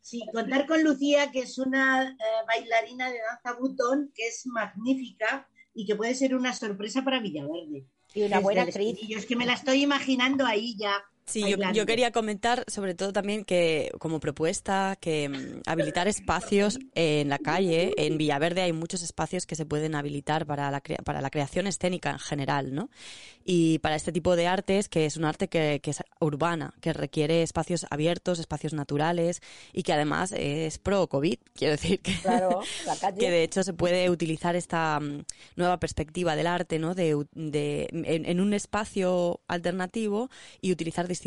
Sí, 0.00 0.22
contar 0.32 0.66
con 0.66 0.82
Lucía, 0.82 1.30
que 1.30 1.40
es 1.40 1.56
una 1.58 2.02
eh, 2.02 2.14
bailarina 2.46 3.10
de 3.10 3.18
danza 3.18 3.58
butón, 3.58 4.10
que 4.14 4.26
es 4.28 4.46
magnífica 4.46 5.48
y 5.72 5.86
que 5.86 5.94
puede 5.94 6.14
ser 6.14 6.34
una 6.34 6.52
sorpresa 6.52 7.02
para 7.02 7.20
Villaverde. 7.20 7.86
Y 8.12 8.22
una 8.24 8.40
buena 8.40 8.62
actriz. 8.62 8.98
Y 9.00 9.08
yo 9.08 9.18
es 9.18 9.26
que 9.26 9.36
me 9.36 9.46
la 9.46 9.54
estoy 9.54 9.82
imaginando 9.82 10.44
ahí 10.44 10.76
ya 10.76 11.02
Sí, 11.30 11.44
yo, 11.74 11.86
quería 11.86 12.10
comentar 12.10 12.64
sobre 12.66 12.94
todo 12.94 13.12
también 13.12 13.44
que 13.44 13.92
como 14.00 14.18
propuesta 14.18 14.96
que 15.00 15.28
mm, 15.28 15.62
habilitar 15.64 16.08
espacios 16.08 16.80
en 16.96 17.28
la 17.28 17.38
calle, 17.38 17.94
en 17.96 18.18
Villaverde 18.18 18.62
hay 18.62 18.72
muchos 18.72 19.02
espacios 19.02 19.46
que 19.46 19.54
se 19.54 19.64
pueden 19.64 19.94
habilitar 19.94 20.44
para 20.44 20.70
la, 20.72 20.80
para 20.80 21.20
la 21.20 21.30
creación 21.30 21.68
escénica 21.68 22.10
en 22.10 22.18
general, 22.18 22.74
¿no? 22.74 22.90
Y 23.44 23.78
para 23.78 23.94
este 23.94 24.10
tipo 24.10 24.34
de 24.34 24.48
artes, 24.48 24.88
que 24.88 25.06
es 25.06 25.16
un 25.16 25.24
arte 25.24 25.48
que, 25.48 25.80
es 25.82 26.02
urbana, 26.20 26.74
que 26.80 26.92
requiere 26.92 27.42
espacios 27.42 27.86
abiertos, 27.90 28.40
espacios 28.40 28.72
naturales 28.72 29.40
y 29.72 29.84
que 29.84 29.92
además 29.92 30.32
es 30.36 30.78
pro-COVID, 30.78 31.38
quiero 31.54 31.72
decir 31.72 32.00
que, 32.00 32.12
que 33.18 33.30
de 33.30 33.42
hecho 33.44 33.62
se 33.62 33.72
puede 33.72 34.10
utilizar 34.10 34.56
esta 34.56 34.98
mm, 34.98 35.24
nueva 35.54 35.78
perspectiva 35.78 36.34
del 36.34 36.48
arte, 36.48 36.80
¿no? 36.80 36.96
De, 36.96 37.10
en, 37.34 38.24
en 38.26 38.40
un 38.40 38.52
espacio 38.52 39.40
alternativo 39.46 40.28
y 40.60 40.72
utilizar 40.72 41.06
distintos 41.06 41.19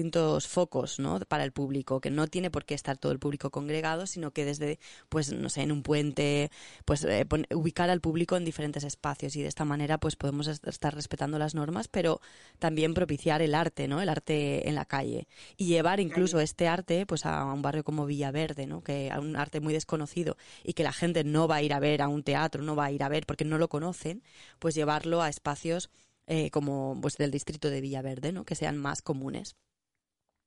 focos 0.47 0.99
¿no? 0.99 1.19
para 1.21 1.43
el 1.43 1.51
público, 1.51 2.01
que 2.01 2.09
no 2.09 2.27
tiene 2.27 2.49
por 2.49 2.65
qué 2.65 2.73
estar 2.73 2.97
todo 2.97 3.11
el 3.11 3.19
público 3.19 3.51
congregado, 3.51 4.07
sino 4.07 4.31
que 4.31 4.45
desde, 4.45 4.79
pues, 5.09 5.31
no 5.31 5.49
sé, 5.49 5.61
en 5.61 5.71
un 5.71 5.83
puente, 5.83 6.51
pues 6.85 7.03
eh, 7.03 7.25
ubicar 7.53 7.89
al 7.89 8.01
público 8.01 8.35
en 8.35 8.45
diferentes 8.45 8.83
espacios 8.83 9.35
y 9.35 9.41
de 9.41 9.47
esta 9.47 9.65
manera 9.65 9.97
pues 9.99 10.15
podemos 10.15 10.47
estar 10.47 10.95
respetando 10.95 11.37
las 11.39 11.55
normas, 11.55 11.87
pero 11.87 12.21
también 12.59 12.93
propiciar 12.93 13.41
el 13.41 13.55
arte, 13.55 13.87
¿no? 13.87 14.01
El 14.01 14.09
arte 14.09 14.67
en 14.67 14.75
la 14.75 14.85
calle 14.85 15.27
y 15.57 15.65
llevar 15.65 15.99
incluso 15.99 16.39
este 16.39 16.67
arte 16.67 17.05
pues 17.05 17.25
a 17.25 17.43
un 17.45 17.61
barrio 17.61 17.83
como 17.83 18.05
Villaverde, 18.05 18.67
¿no? 18.67 18.83
Que 18.83 19.11
a 19.11 19.19
un 19.19 19.35
arte 19.35 19.59
muy 19.59 19.73
desconocido 19.73 20.37
y 20.63 20.73
que 20.73 20.83
la 20.83 20.93
gente 20.93 21.23
no 21.23 21.47
va 21.47 21.57
a 21.57 21.61
ir 21.61 21.73
a 21.73 21.79
ver 21.79 22.01
a 22.01 22.07
un 22.07 22.23
teatro, 22.23 22.63
no 22.63 22.75
va 22.75 22.85
a 22.85 22.91
ir 22.91 23.03
a 23.03 23.09
ver 23.09 23.25
porque 23.25 23.45
no 23.45 23.57
lo 23.57 23.69
conocen, 23.69 24.23
pues 24.59 24.75
llevarlo 24.75 25.21
a 25.21 25.29
espacios 25.29 25.89
eh, 26.27 26.49
como 26.51 26.97
pues 27.01 27.17
del 27.17 27.31
distrito 27.31 27.69
de 27.69 27.81
Villaverde, 27.81 28.31
¿no? 28.31 28.45
Que 28.45 28.55
sean 28.55 28.77
más 28.77 29.01
comunes. 29.01 29.55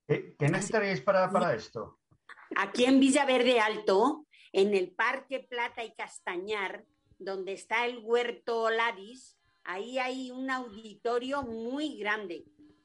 ¿Qué, 0.07 0.37
necesitaríais 0.39 1.01
para, 1.01 1.29
para 1.31 1.55
esto? 1.55 1.99
Aquí 2.57 2.85
en 2.85 3.01
Villaverde 3.01 3.59
Alto, 3.59 4.27
en 4.53 4.73
el 4.75 4.93
Parque 4.93 5.41
Plata 5.41 5.83
y 5.83 5.95
Castañar, 5.95 6.85
donde 7.19 7.53
está 7.55 7.87
el 7.87 7.99
huerto 7.99 8.71
Ladis, 8.71 9.37
ahí 9.65 9.99
hay 9.99 10.31
un 10.31 10.49
auditorio 10.49 11.43
muy 11.43 11.99
grande. 11.99 12.45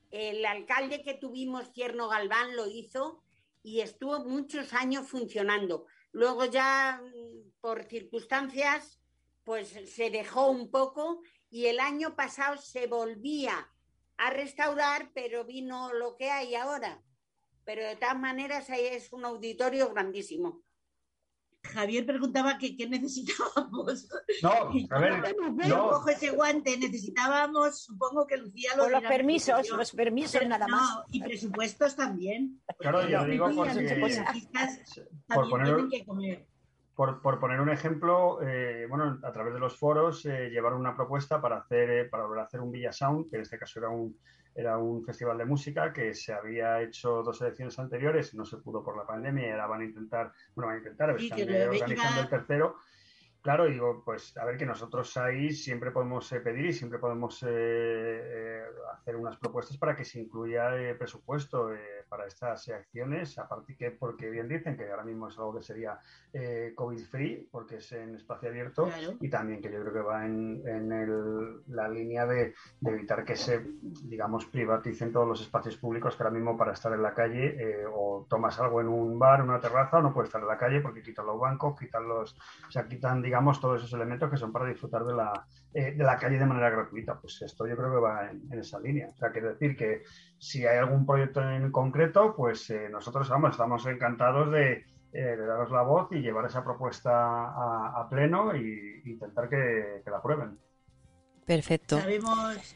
El 0.09 0.43
alcalde 0.45 1.03
que 1.03 1.13
tuvimos, 1.13 1.71
Cierno 1.73 2.09
Galván, 2.09 2.55
lo 2.55 2.67
hizo 2.67 3.23
y 3.61 3.81
estuvo 3.81 4.25
muchos 4.25 4.73
años 4.73 5.07
funcionando. 5.07 5.85
Luego 6.11 6.45
ya, 6.45 6.99
mm, 7.03 7.51
por 7.61 7.83
circunstancias, 7.83 8.99
pues 9.43 9.67
se 9.67 10.09
dejó 10.09 10.49
un 10.49 10.71
poco 10.71 11.21
y 11.51 11.67
el 11.67 11.79
año 11.79 12.15
pasado 12.15 12.57
se 12.57 12.87
volvía 12.87 13.69
a 14.17 14.31
restaurar, 14.31 15.11
pero 15.13 15.45
vino 15.45 15.93
lo 15.93 16.17
que 16.17 16.31
hay 16.31 16.55
ahora 16.55 17.03
pero 17.65 17.85
de 17.85 17.95
todas 17.95 18.19
maneras 18.19 18.67
es 18.69 19.11
un 19.13 19.25
auditorio 19.25 19.89
grandísimo. 19.93 20.63
Javier 21.63 22.05
preguntaba 22.05 22.57
que 22.57 22.75
qué 22.75 22.87
necesitábamos. 22.89 24.09
No, 24.41 24.49
a 24.89 24.99
ver, 24.99 25.35
no. 25.67 25.89
cojo 25.89 26.09
ese 26.09 26.31
guante, 26.31 26.77
necesitábamos, 26.77 27.83
supongo 27.83 28.25
que 28.25 28.37
Lucía 28.37 28.71
lo 28.75 28.83
Por 28.83 28.91
los 28.93 29.03
permisos, 29.03 29.69
los 29.69 29.91
permisos 29.91 30.45
nada 30.47 30.67
más. 30.67 31.03
y 31.11 31.21
presupuestos 31.21 31.95
también. 31.95 32.61
Claro, 32.79 33.07
yo 33.07 33.23
digo 33.25 33.49
por 35.27 35.49
poner, 35.49 36.47
por, 36.95 37.21
por, 37.21 37.39
poner 37.39 37.61
un 37.61 37.69
ejemplo, 37.69 38.41
eh, 38.41 38.85
bueno, 38.89 39.19
a 39.23 39.31
través 39.31 39.53
de 39.53 39.59
los 39.59 39.77
foros 39.77 40.25
eh, 40.25 40.49
llevaron 40.49 40.79
una 40.79 40.95
propuesta 40.95 41.39
para 41.39 41.57
hacer, 41.57 41.89
eh, 41.89 42.05
para 42.05 42.25
volver 42.25 42.39
a 42.39 42.45
hacer 42.45 42.59
un 42.59 42.71
Villa 42.71 42.91
Sound, 42.91 43.29
que 43.29 43.37
en 43.37 43.43
este 43.43 43.59
caso 43.59 43.79
era 43.79 43.89
un 43.89 44.17
era 44.53 44.77
un 44.77 45.03
festival 45.03 45.37
de 45.37 45.45
música 45.45 45.93
que 45.93 46.13
se 46.13 46.33
había 46.33 46.81
hecho 46.81 47.23
dos 47.23 47.41
ediciones 47.41 47.77
anteriores, 47.79 48.33
no 48.33 48.45
se 48.45 48.57
pudo 48.57 48.83
por 48.83 48.97
la 48.97 49.05
pandemia 49.05 49.47
y 49.47 49.51
ahora 49.51 49.67
van 49.67 49.81
a 49.81 49.85
intentar, 49.85 50.31
bueno, 50.55 50.67
van 50.67 50.75
a 50.75 50.79
intentar, 50.79 51.09
están 51.11 51.41
organizando 51.41 52.21
el 52.21 52.29
tercero. 52.29 52.75
Claro, 53.41 53.65
digo, 53.65 54.03
pues 54.05 54.37
a 54.37 54.45
ver 54.45 54.55
que 54.55 54.67
nosotros 54.67 55.17
ahí 55.17 55.51
siempre 55.51 55.89
podemos 55.89 56.31
eh, 56.31 56.41
pedir 56.41 56.65
y 56.67 56.73
siempre 56.73 56.99
podemos 56.99 57.41
eh, 57.41 57.47
eh, 57.49 58.63
hacer 58.93 59.15
unas 59.15 59.37
propuestas 59.37 59.77
para 59.77 59.95
que 59.95 60.05
se 60.05 60.19
incluya 60.19 60.69
presupuesto 60.97 61.71
para 62.11 62.27
estas 62.27 62.67
acciones, 62.67 63.39
aparte 63.39 63.77
que, 63.77 63.89
porque 63.89 64.29
bien 64.29 64.49
dicen 64.49 64.75
que 64.75 64.91
ahora 64.91 65.05
mismo 65.05 65.29
es 65.29 65.37
algo 65.37 65.55
que 65.55 65.63
sería 65.63 65.97
COVID-free, 66.75 67.47
porque 67.49 67.77
es 67.77 67.89
en 67.93 68.15
espacio 68.15 68.49
abierto, 68.49 68.89
y 69.21 69.29
también 69.29 69.61
que 69.61 69.71
yo 69.71 69.79
creo 69.79 69.93
que 69.93 70.01
va 70.01 70.25
en, 70.25 70.61
el, 70.91 71.61
la 71.67 71.87
línea 71.87 72.25
de, 72.25 72.53
evitar 72.85 73.23
que 73.23 73.37
se, 73.37 73.65
digamos, 74.03 74.45
privaticen 74.47 75.13
todos 75.13 75.25
los 75.25 75.41
espacios 75.41 75.77
públicos 75.77 76.17
que 76.17 76.23
ahora 76.23 76.35
mismo 76.35 76.57
para 76.57 76.73
estar 76.73 76.91
en 76.91 77.01
la 77.01 77.13
calle 77.13 77.85
o 77.93 78.25
tomas 78.29 78.59
algo 78.59 78.81
en 78.81 78.89
un 78.89 79.17
bar, 79.17 79.41
una 79.41 79.61
terraza, 79.61 79.99
o 79.99 80.01
no 80.01 80.13
puedes 80.13 80.27
estar 80.27 80.41
en 80.41 80.49
la 80.49 80.57
calle 80.57 80.81
porque 80.81 81.01
quitan 81.01 81.25
los 81.25 81.39
bancos, 81.39 81.79
quitan 81.79 82.09
los, 82.09 82.33
o 82.67 82.71
sea, 82.71 82.89
quitan, 82.89 83.21
digamos, 83.21 83.61
todos 83.61 83.79
esos 83.79 83.93
elementos 83.93 84.29
que 84.29 84.35
son 84.35 84.51
para 84.51 84.65
disfrutar 84.65 85.05
de 85.05 85.13
la, 85.13 85.47
eh, 85.73 85.93
de 85.93 86.03
la 86.03 86.17
calle 86.17 86.37
de 86.37 86.45
manera 86.45 86.69
gratuita. 86.69 87.17
Pues 87.19 87.41
esto 87.41 87.65
yo 87.65 87.77
creo 87.77 87.91
que 87.91 87.99
va 87.99 88.29
en, 88.29 88.59
esa 88.59 88.79
línea. 88.79 89.07
O 89.07 89.15
sea, 89.15 89.31
quiere 89.31 89.53
decir 89.53 89.77
que 89.77 90.03
si 90.37 90.65
hay 90.65 90.77
algún 90.77 91.05
proyecto 91.05 91.41
en 91.41 91.71
concreto, 91.71 92.35
pues 92.35 92.69
eh, 92.71 92.89
nosotros 92.89 93.29
vamos, 93.29 93.51
estamos 93.51 93.85
encantados 93.85 94.51
de, 94.51 94.83
eh, 95.13 95.35
daros 95.37 95.71
la 95.71 95.83
voz 95.83 96.09
y 96.11 96.19
llevar 96.19 96.45
esa 96.45 96.63
propuesta 96.63 97.11
a, 97.13 98.07
pleno 98.09 98.53
e 98.53 99.01
intentar 99.05 99.47
que, 99.47 100.01
la 100.05 100.17
aprueben. 100.17 100.59
Perfecto. 101.45 101.99
Sabemos, 101.99 102.75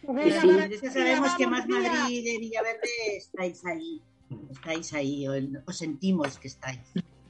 sabemos 0.91 1.35
que 1.35 1.47
más 1.47 1.67
Madrid 1.67 2.23
de 2.23 2.39
Villaverde 2.39 3.17
estáis 3.17 3.65
ahí. 3.65 4.01
Estáis 4.49 4.93
ahí, 4.93 5.27
os 5.27 5.77
sentimos 5.77 6.39
que 6.39 6.47
estáis. 6.47 6.79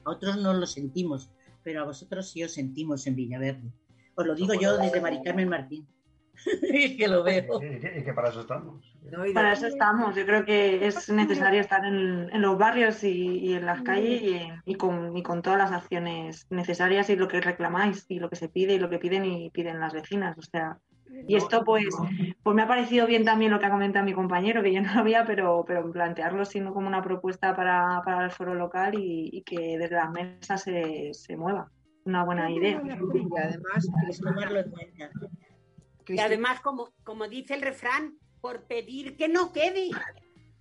A 0.04 0.12
otros 0.12 0.38
no 0.38 0.54
lo 0.54 0.68
sentimos, 0.68 1.32
pero 1.64 1.82
a 1.82 1.86
vosotros 1.86 2.30
sí 2.30 2.44
os 2.44 2.54
sentimos 2.54 3.08
en 3.08 3.16
Villaverde. 3.16 3.72
Os 4.16 4.26
lo 4.26 4.36
digo 4.36 4.54
yo 4.54 4.78
desde 4.78 5.02
Mari 5.02 5.22
Carmen 5.24 5.50
Martín. 5.50 5.88
que 6.98 7.08
lo 7.08 7.24
veo. 7.24 7.60
Y 7.62 8.04
que, 8.04 8.14
para 8.14 8.30
eso 8.30 8.42
estamos. 8.42 8.98
para 9.34 9.54
eso 9.54 9.68
estamos. 9.68 10.16
Yo 10.16 10.26
creo 10.26 10.46
que 10.46 10.86
es 10.86 11.10
necesario 11.10 11.62
estar 11.62 11.86
en, 11.86 12.42
los 12.42 12.58
barrios 12.58 13.04
y, 13.04 13.54
en 13.54 13.66
las 13.66 13.82
calles 13.82 14.52
y, 14.66 14.76
con, 14.76 15.22
con, 15.24 15.42
todas 15.42 15.60
las 15.60 15.72
acciones 15.72 16.48
necesarias 16.50 17.10
y 17.10 17.16
lo 17.16 17.28
que 17.28 17.42
reclamáis 17.42 18.06
y 18.10 18.20
lo 18.20 18.30
que 18.30 18.36
se 18.36 18.50
pide 18.50 18.74
y 18.74 18.80
lo 18.80 18.90
que 18.90 19.00
piden 19.00 19.26
y 19.26 19.50
piden 19.50 19.80
las 19.80 19.94
vecinas. 19.94 20.38
O 20.38 20.42
sea, 20.42 20.78
y 21.28 21.36
esto 21.36 21.64
pues, 21.64 21.88
pues 22.44 22.56
me 22.56 22.62
ha 22.62 22.68
parecido 22.68 23.08
bien 23.08 23.26
también 23.26 23.52
lo 23.52 23.60
que 23.60 23.66
ha 23.66 23.72
comentado 23.72 24.06
mi 24.06 24.14
compañero, 24.14 24.62
que 24.62 24.74
yo 24.74 24.82
no 24.82 24.94
lo 24.94 25.00
había, 25.00 25.26
pero, 25.26 25.64
pero 25.66 25.90
plantearlo 25.92 26.46
siendo 26.46 26.74
como 26.74 26.88
una 26.88 27.04
propuesta 27.04 27.56
para, 27.56 28.02
para 28.04 28.26
el 28.26 28.32
foro 28.32 28.54
local 28.54 28.96
y, 28.98 29.42
que 29.44 29.78
desde 29.78 29.96
las 29.96 30.12
mesas 30.12 30.62
se, 30.62 31.14
se 31.14 31.38
mueva. 31.38 31.72
Una 32.06 32.24
buena 32.24 32.52
idea. 32.52 32.82
Y 32.84 33.38
además, 33.38 33.88
tomarlo 34.22 34.60
en 34.60 34.70
cuenta. 34.70 35.10
Y 36.08 36.20
además, 36.20 36.62
como, 36.62 36.94
como 37.04 37.28
dice 37.28 37.56
el 37.56 37.62
refrán, 37.62 38.20
por 38.42 38.68
pedir 38.68 39.18
que 39.18 39.28
no 39.28 39.52
quede. 39.52 39.90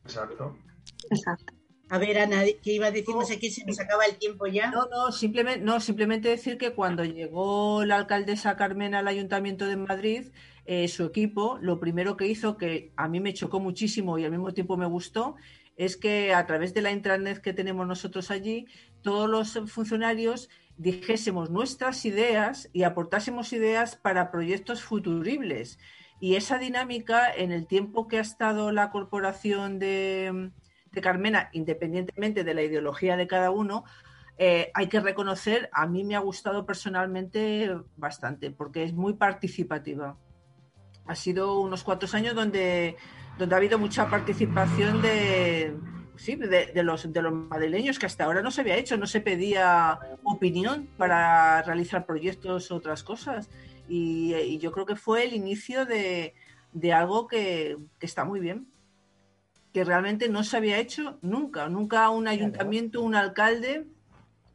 Exacto. 0.05 0.57
Exacto. 1.11 1.55
A 1.91 1.99
ver, 1.99 2.19
Ana, 2.19 2.43
¿qué 2.63 2.73
iba 2.73 2.87
a 2.87 2.91
decir? 2.91 3.15
No 3.15 3.27
sé 3.27 3.39
qué, 3.39 3.51
se 3.51 3.65
nos 3.67 3.79
acaba 3.79 4.07
el 4.07 4.17
tiempo 4.17 4.47
ya. 4.47 4.71
No, 4.71 4.87
no 4.87 5.13
simplemente, 5.13 5.61
no, 5.61 5.81
simplemente 5.81 6.31
decir 6.31 6.57
que 6.57 6.73
cuando 6.73 7.05
llegó 7.05 7.85
la 7.85 7.97
alcaldesa 7.97 8.57
Carmen 8.57 8.95
al 8.95 9.07
Ayuntamiento 9.07 9.67
de 9.67 9.77
Madrid, 9.77 10.29
eh, 10.65 10.89
su 10.89 11.05
equipo, 11.05 11.59
lo 11.61 11.79
primero 11.79 12.17
que 12.17 12.27
hizo, 12.27 12.57
que 12.57 12.93
a 12.97 13.07
mí 13.07 13.21
me 13.21 13.35
chocó 13.35 13.61
muchísimo 13.61 14.17
y 14.17 14.25
al 14.25 14.31
mismo 14.31 14.55
tiempo 14.55 14.79
me 14.79 14.87
gustó, 14.87 15.37
es 15.77 15.99
que 15.99 16.33
a 16.33 16.47
través 16.47 16.73
de 16.73 16.81
la 16.81 16.91
intranet 16.91 17.43
que 17.43 17.53
tenemos 17.53 17.87
nosotros 17.87 18.31
allí, 18.31 18.67
todos 19.03 19.29
los 19.29 19.71
funcionarios 19.71 20.49
dijésemos 20.77 21.51
nuestras 21.51 22.05
ideas 22.05 22.69
y 22.73 22.83
aportásemos 22.83 23.53
ideas 23.53 23.97
para 23.97 24.31
proyectos 24.31 24.83
futuribles. 24.83 25.79
Y 26.21 26.37
esa 26.37 26.59
dinámica, 26.59 27.33
en 27.33 27.53
el 27.53 27.67
tiempo 27.67 28.09
que 28.09 28.19
ha 28.19 28.23
estado 28.23 28.73
la 28.73 28.91
corporación 28.91 29.79
de, 29.79 30.51
Carmena, 31.03 31.51
independientemente 31.53 32.45
de 32.45 32.55
la 32.55 32.63
ideología 32.63 33.17
de 33.17 33.27
cada 33.27 33.51
uno, 33.51 33.85
eh, 34.39 34.71
hay 34.75 34.89
que 34.89 35.01
reconocer, 35.01 35.69
a 35.73 35.87
mí 35.87 36.05
me 36.05 36.17
ha 36.17 36.21
gustado 36.21 36.67
personalmente 36.67 37.77
bastante, 37.97 38.51
porque 38.51 38.85
es 38.85 38.93
muy 38.93 39.15
participativa. 39.15 40.17
Ha 41.07 41.15
sido 41.15 41.61
unos 41.61 41.85
cuantos 41.85 42.15
años 42.15 42.35
donde, 42.35 42.97
donde 43.39 43.55
ha 43.55 43.59
habido 43.59 43.79
mucha 43.79 44.09
participación 44.09 45.03
de, 45.03 45.77
sí, 46.17 46.37
de, 46.37 46.83
los, 46.83 47.13
de 47.13 47.23
los 47.23 47.33
madrileños 47.33 47.99
que 47.99 48.07
hasta 48.07 48.25
ahora 48.25 48.43
no 48.43 48.51
se 48.51 48.61
había 48.61 48.77
hecho, 48.77 48.97
no 48.97 49.07
se 49.07 49.21
pedía 49.21 49.99
opinión 50.23 50.89
para 50.97 51.63
realizar 51.63 52.07
proyectos 52.07 52.71
o 52.71 52.77
otras 52.77 53.03
cosas. 53.03 53.49
Y, 53.89 54.59
yo 54.59 54.73
creo 54.73 54.87
que 54.87 54.97
fue 54.97 55.25
el 55.25 55.35
inicio 55.35 55.85
de, 55.87 56.35
algo 56.93 57.27
que, 57.27 57.77
está 58.01 58.25
muy 58.25 58.41
bien, 58.41 58.69
que 59.73 59.85
realmente 59.85 60.29
no 60.29 60.45
se 60.45 60.57
había 60.57 60.79
hecho 60.79 61.19
nunca. 61.23 61.69
Nunca 61.69 62.09
un 62.11 62.29
ayuntamiento, 62.29 63.03
un 63.03 63.15
alcalde 63.15 63.87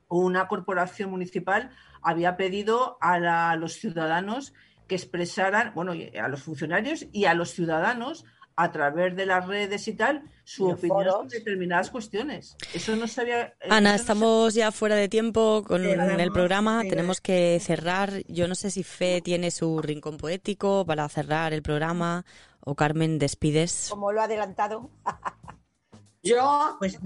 o 0.08 0.20
una 0.20 0.48
corporación 0.48 1.10
municipal 1.10 1.72
había 2.02 2.38
pedido 2.38 2.98
a, 3.02 3.52
a 3.52 3.56
los 3.58 3.74
ciudadanos 3.74 4.54
que 4.88 4.96
expresaran, 4.96 5.74
bueno, 5.76 5.94
a 6.20 6.28
los 6.30 6.42
funcionarios 6.42 7.06
y 7.12 7.26
a 7.26 7.34
los 7.34 7.52
ciudadanos 7.52 8.26
a 8.60 8.74
través 8.74 9.16
de 9.16 9.26
las 9.26 9.48
redes 9.48 9.88
y 9.88 9.94
tal 9.94 10.22
su 10.44 10.68
opinión 10.68 11.30
sobre 11.30 11.40
determinadas 11.40 11.90
cuestiones. 11.90 12.58
Eso 12.74 12.94
no 12.98 13.08
sabía. 13.08 13.54
Ana, 13.70 13.96
estamos 13.96 14.54
ya 14.54 14.74
fuera 14.74 14.96
de 14.96 15.08
tiempo 15.08 15.64
con 15.66 15.86
el 15.86 16.32
programa. 16.34 16.82
Tenemos 16.82 17.22
que 17.22 17.58
cerrar. 17.62 18.12
Yo 18.28 18.50
no 18.50 18.56
sé 18.56 18.70
si 18.70 18.84
Fe 18.84 19.22
tiene 19.22 19.50
su 19.52 19.82
rincón 19.82 20.18
poético 20.18 20.86
para 20.86 21.08
cerrar 21.08 21.54
el 21.54 21.62
programa 21.62 22.26
o 22.60 22.76
Carmen, 22.76 23.18
despides. 23.18 23.88
Como 23.90 24.12
lo 24.12 24.20
ha 24.20 24.26
adelantado. 24.26 24.90
Yo, 26.22 26.76
pues, 26.80 27.00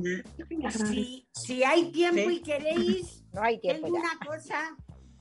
si, 1.34 1.63
hay 1.63 1.91
tiempo 1.91 2.31
y 2.31 2.41
queréis, 2.41 3.23
no 3.31 3.43
hay 3.43 3.59
tiempo 3.59 3.85
tengo 3.85 3.99
una 3.99 4.17
cosa 4.25 4.75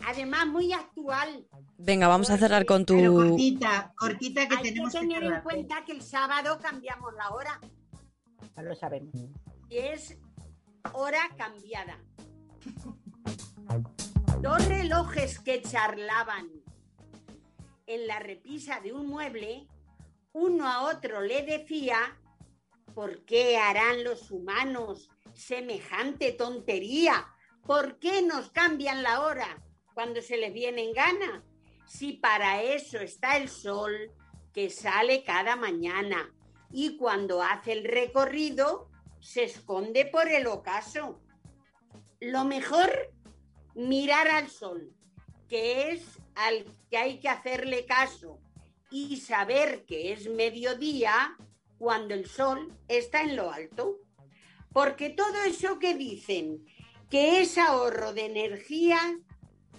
además 0.06 0.46
muy 0.46 0.72
actual. 0.72 1.46
Venga, 1.78 2.08
vamos 2.08 2.30
a 2.30 2.38
cerrar 2.38 2.64
con 2.66 2.84
tu... 2.86 2.94
cortita, 3.14 3.92
cortita 3.96 4.48
que 4.48 4.56
Hay 4.56 4.62
tenemos 4.62 4.92
que 4.92 5.00
tener 5.00 5.24
en 5.24 5.40
cuenta 5.42 5.84
que 5.84 5.92
el 5.92 6.02
sábado 6.02 6.58
cambiamos 6.60 7.12
la 7.14 7.30
hora. 7.30 7.60
Ya 8.56 8.62
lo 8.62 8.74
sabemos. 8.74 9.14
Y 9.68 9.78
es 9.78 10.18
hora 10.92 11.20
cambiada. 11.36 11.98
Dos 14.40 14.66
relojes 14.66 15.38
que 15.38 15.62
charlaban 15.62 16.48
en 17.86 18.06
la 18.06 18.18
repisa 18.18 18.80
de 18.80 18.92
un 18.92 19.06
mueble, 19.06 19.68
uno 20.32 20.66
a 20.66 20.82
otro 20.82 21.20
le 21.20 21.42
decía, 21.42 21.96
¿por 22.94 23.24
qué 23.24 23.58
harán 23.58 24.04
los 24.04 24.30
humanos 24.30 25.10
semejante 25.34 26.32
tontería? 26.32 27.26
¿Por 27.64 27.98
qué 27.98 28.22
nos 28.22 28.50
cambian 28.50 29.02
la 29.02 29.20
hora? 29.20 29.62
Cuando 29.94 30.20
se 30.22 30.36
les 30.36 30.52
viene 30.52 30.82
en 30.84 30.92
gana. 30.92 31.44
Si 31.86 32.14
para 32.14 32.62
eso 32.62 32.98
está 32.98 33.36
el 33.36 33.48
sol 33.48 34.12
que 34.52 34.70
sale 34.70 35.24
cada 35.24 35.56
mañana 35.56 36.32
y 36.70 36.96
cuando 36.96 37.42
hace 37.42 37.72
el 37.72 37.84
recorrido 37.84 38.88
se 39.20 39.44
esconde 39.44 40.06
por 40.06 40.28
el 40.28 40.46
ocaso. 40.46 41.20
Lo 42.20 42.44
mejor, 42.44 43.12
mirar 43.74 44.28
al 44.28 44.48
sol, 44.48 44.92
que 45.48 45.90
es 45.90 46.18
al 46.34 46.64
que 46.90 46.96
hay 46.96 47.20
que 47.20 47.28
hacerle 47.28 47.84
caso 47.84 48.38
y 48.90 49.16
saber 49.18 49.84
que 49.86 50.12
es 50.12 50.28
mediodía 50.28 51.36
cuando 51.78 52.14
el 52.14 52.26
sol 52.26 52.76
está 52.88 53.22
en 53.22 53.36
lo 53.36 53.50
alto. 53.50 53.98
Porque 54.72 55.10
todo 55.10 55.42
eso 55.44 55.78
que 55.78 55.94
dicen 55.94 56.64
que 57.10 57.42
es 57.42 57.58
ahorro 57.58 58.12
de 58.12 58.24
energía 58.26 58.98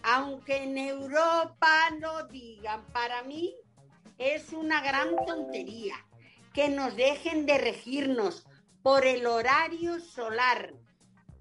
aunque 0.04 0.64
en 0.64 0.78
Europa 0.78 1.90
no 2.00 2.28
digan, 2.28 2.86
para 2.92 3.24
mí 3.24 3.56
es 4.18 4.52
una 4.52 4.82
gran 4.82 5.16
tontería 5.26 5.96
que 6.54 6.70
nos 6.70 6.96
dejen 6.96 7.46
de 7.46 7.58
regirnos 7.58 8.46
por 8.84 9.06
el 9.06 9.26
horario 9.26 10.00
solar, 10.00 10.74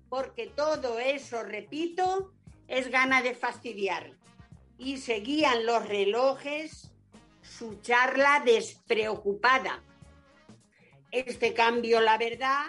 porque 0.08 0.46
todo 0.46 0.98
eso, 1.00 1.42
repito, 1.42 2.32
es 2.68 2.88
gana 2.88 3.20
de 3.20 3.34
fastidiar. 3.34 4.16
Y 4.78 4.98
seguían 4.98 5.66
los 5.66 5.86
relojes 5.86 6.92
su 7.42 7.80
charla 7.80 8.42
despreocupada. 8.44 9.82
Este 11.10 11.52
cambio, 11.52 12.00
la 12.00 12.16
verdad, 12.16 12.66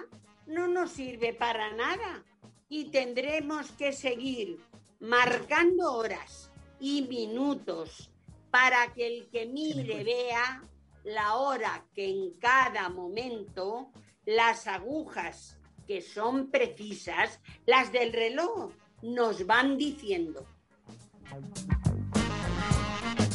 no 0.48 0.68
nos 0.68 0.91
sirve 0.91 1.34
para 1.34 1.72
nada 1.74 2.26
y 2.68 2.86
tendremos 2.86 3.72
que 3.72 3.94
seguir 3.94 4.60
marcando 5.04 5.94
horas 5.98 6.50
y 6.80 7.02
minutos 7.04 8.10
para 8.50 8.94
que 8.94 9.06
el 9.06 9.30
que 9.30 9.46
mire 9.46 10.02
vea 10.06 10.64
la 11.04 11.36
hora 11.36 11.86
que 11.94 12.10
en 12.10 12.32
cada 12.40 12.88
momento 12.88 13.92
las 14.26 14.66
agujas 14.66 15.60
que 15.86 16.02
son 16.02 16.50
precisas, 16.50 17.42
las 17.66 17.92
del 17.92 18.14
reloj, 18.14 18.72
nos 19.02 19.46
van 19.46 19.78
diciendo. 19.78 20.46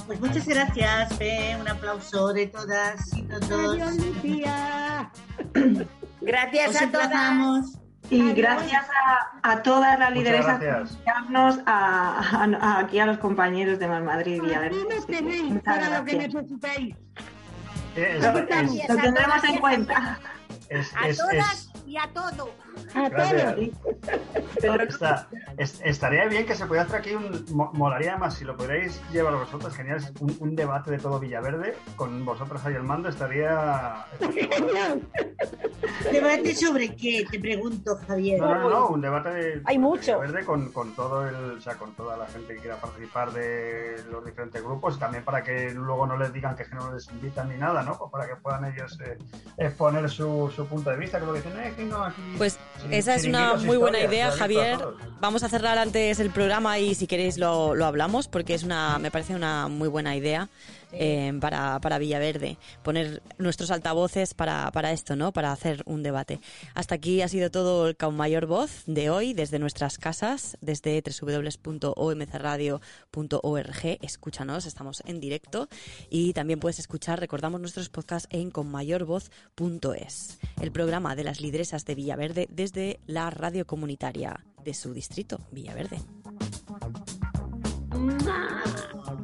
Pues 0.06 0.20
muchas 0.20 0.48
gracias, 0.48 1.18
Fe. 1.18 1.54
Un 1.60 1.68
aplauso 1.68 2.32
de 2.32 2.46
todas 2.46 3.14
y 3.14 3.22
todos. 3.24 3.78
Gracias 6.22 6.82
a 6.82 6.90
todas. 6.90 7.78
Y 8.10 8.32
gracias 8.32 8.86
a, 9.42 9.62
todas 9.62 9.98
las 9.98 10.12
lideresas 10.12 10.58
por 10.58 11.62
a, 11.66 12.78
aquí 12.78 12.98
a 12.98 13.06
los 13.06 13.18
compañeros 13.18 13.78
de 13.78 13.88
Más 13.88 14.02
Madrid 14.02 14.42
y 14.42 14.54
a 14.54 14.60
ver. 14.60 14.72
para 15.64 15.98
lo 15.98 16.04
que 16.04 16.16
necesitéis. 16.16 16.96
Lo 17.96 18.32
tendremos 18.96 19.44
en 19.44 19.58
cuenta. 19.58 20.18
a 20.70 21.14
todas 21.14 21.70
y 21.86 21.96
a 21.96 22.08
todo. 24.98 25.26
estaría 25.84 26.26
bien 26.26 26.46
que 26.46 26.54
se 26.54 26.66
pudiera 26.66 26.86
hacer 26.86 27.00
aquí 27.00 27.14
un. 27.14 27.44
Molaría 27.72 28.16
más 28.16 28.34
si 28.34 28.44
lo 28.44 28.56
pudierais 28.56 29.00
llevar 29.12 29.34
vosotros, 29.34 29.74
genial. 29.74 30.02
Un, 30.20 30.56
debate 30.56 30.90
de 30.90 30.98
todo 30.98 31.20
Villaverde 31.20 31.76
con 31.96 32.24
vosotros 32.24 32.64
ahí 32.64 32.74
al 32.74 32.84
mando 32.84 33.08
estaría. 33.08 34.06
¿Debate 36.12 36.54
sobre 36.54 36.94
qué? 36.94 37.24
Te 37.30 37.38
pregunto, 37.38 37.98
Javier. 38.06 38.40
No, 38.40 38.54
no, 38.54 38.70
no, 38.70 38.88
un 38.88 39.00
debate 39.00 39.30
de, 39.30 39.62
Hay 39.64 39.78
mucho. 39.78 40.20
Villaverde 40.20 40.44
con, 40.44 40.72
con, 40.72 40.94
todo 40.94 41.28
el, 41.28 41.58
o 41.58 41.60
sea, 41.60 41.74
con 41.74 41.94
toda 41.94 42.16
la 42.16 42.26
gente 42.26 42.54
que 42.54 42.60
quiera 42.60 42.76
participar 42.76 43.32
de 43.32 44.02
los 44.10 44.24
diferentes 44.24 44.62
grupos 44.62 44.96
y 44.96 44.98
también 44.98 45.24
para 45.24 45.42
que 45.42 45.70
luego 45.72 46.06
no 46.06 46.16
les 46.16 46.32
digan 46.32 46.56
que 46.56 46.64
no 46.74 46.92
les 46.92 47.08
invitan 47.10 47.48
ni 47.48 47.56
nada, 47.56 47.82
¿no? 47.82 47.98
Pues 47.98 48.10
para 48.10 48.26
que 48.26 48.36
puedan 48.36 48.64
ellos 48.64 48.98
eh, 49.04 49.18
exponer 49.56 50.08
su, 50.08 50.50
su, 50.54 50.66
punto 50.66 50.90
de 50.90 50.96
vista, 50.96 51.18
que 51.18 51.26
lo 51.26 51.32
que 51.32 51.40
dicen, 51.40 51.60
eh, 51.60 51.72
que 51.76 51.84
no, 51.84 52.04
aquí. 52.04 52.22
Pues 52.36 52.58
esa 52.90 53.14
es 53.14 53.24
una 53.24 53.54
muy 53.54 53.76
buena 53.76 54.00
idea, 54.00 54.30
Javier. 54.30 54.78
Vamos 55.20 55.42
a 55.42 55.48
cerrar 55.48 55.78
antes 55.78 56.20
el 56.20 56.30
programa 56.30 56.78
y 56.78 56.94
si 56.94 57.06
queréis 57.06 57.38
lo, 57.38 57.74
lo, 57.74 57.86
hablamos 57.86 58.28
porque 58.28 58.54
es 58.54 58.62
una, 58.62 58.98
me 58.98 59.10
parece 59.10 59.34
una 59.34 59.68
muy 59.68 59.88
buena 59.88 60.14
idea 60.14 60.48
eh, 60.92 61.32
para, 61.40 61.80
para 61.80 61.98
Villaverde, 61.98 62.58
poner 62.82 63.22
nuestros 63.38 63.70
altavoces 63.70 64.34
para, 64.34 64.70
para 64.72 64.92
esto, 64.92 65.16
¿no? 65.16 65.32
Para 65.32 65.52
hacer 65.52 65.82
un 65.86 66.02
debate. 66.02 66.40
Hasta 66.74 66.94
aquí 66.94 67.22
ha 67.22 67.28
sido 67.28 67.50
todo 67.50 67.88
el 67.88 67.96
Caun 67.96 68.16
Mayor 68.16 68.44
Voz 68.46 68.82
de 68.86 69.10
hoy, 69.10 69.34
desde 69.34 69.58
nuestras 69.58 69.98
casas, 69.98 70.56
desde 70.60 71.02
www.omcradio.org. 71.02 73.98
Escúchanos, 74.00 74.66
estamos 74.66 75.02
en 75.06 75.20
directo 75.20 75.68
y 76.10 76.32
también 76.32 76.60
puedes 76.60 76.78
escuchar, 76.78 77.18
recordamos 77.20 77.60
nuestros 77.60 77.88
podcasts 77.88 78.28
en 78.30 78.50
conmayorvoz.es, 78.50 80.38
el 80.60 80.72
programa 80.72 81.16
de 81.16 81.24
las 81.24 81.40
lideresas 81.40 81.84
de 81.84 81.94
Villaverde 81.94 82.48
desde 82.50 83.00
la 83.06 83.30
radio 83.30 83.66
comunitaria 83.66 84.44
de 84.64 84.74
su 84.74 84.94
distrito, 84.94 85.40
Villaverde. 85.50 85.98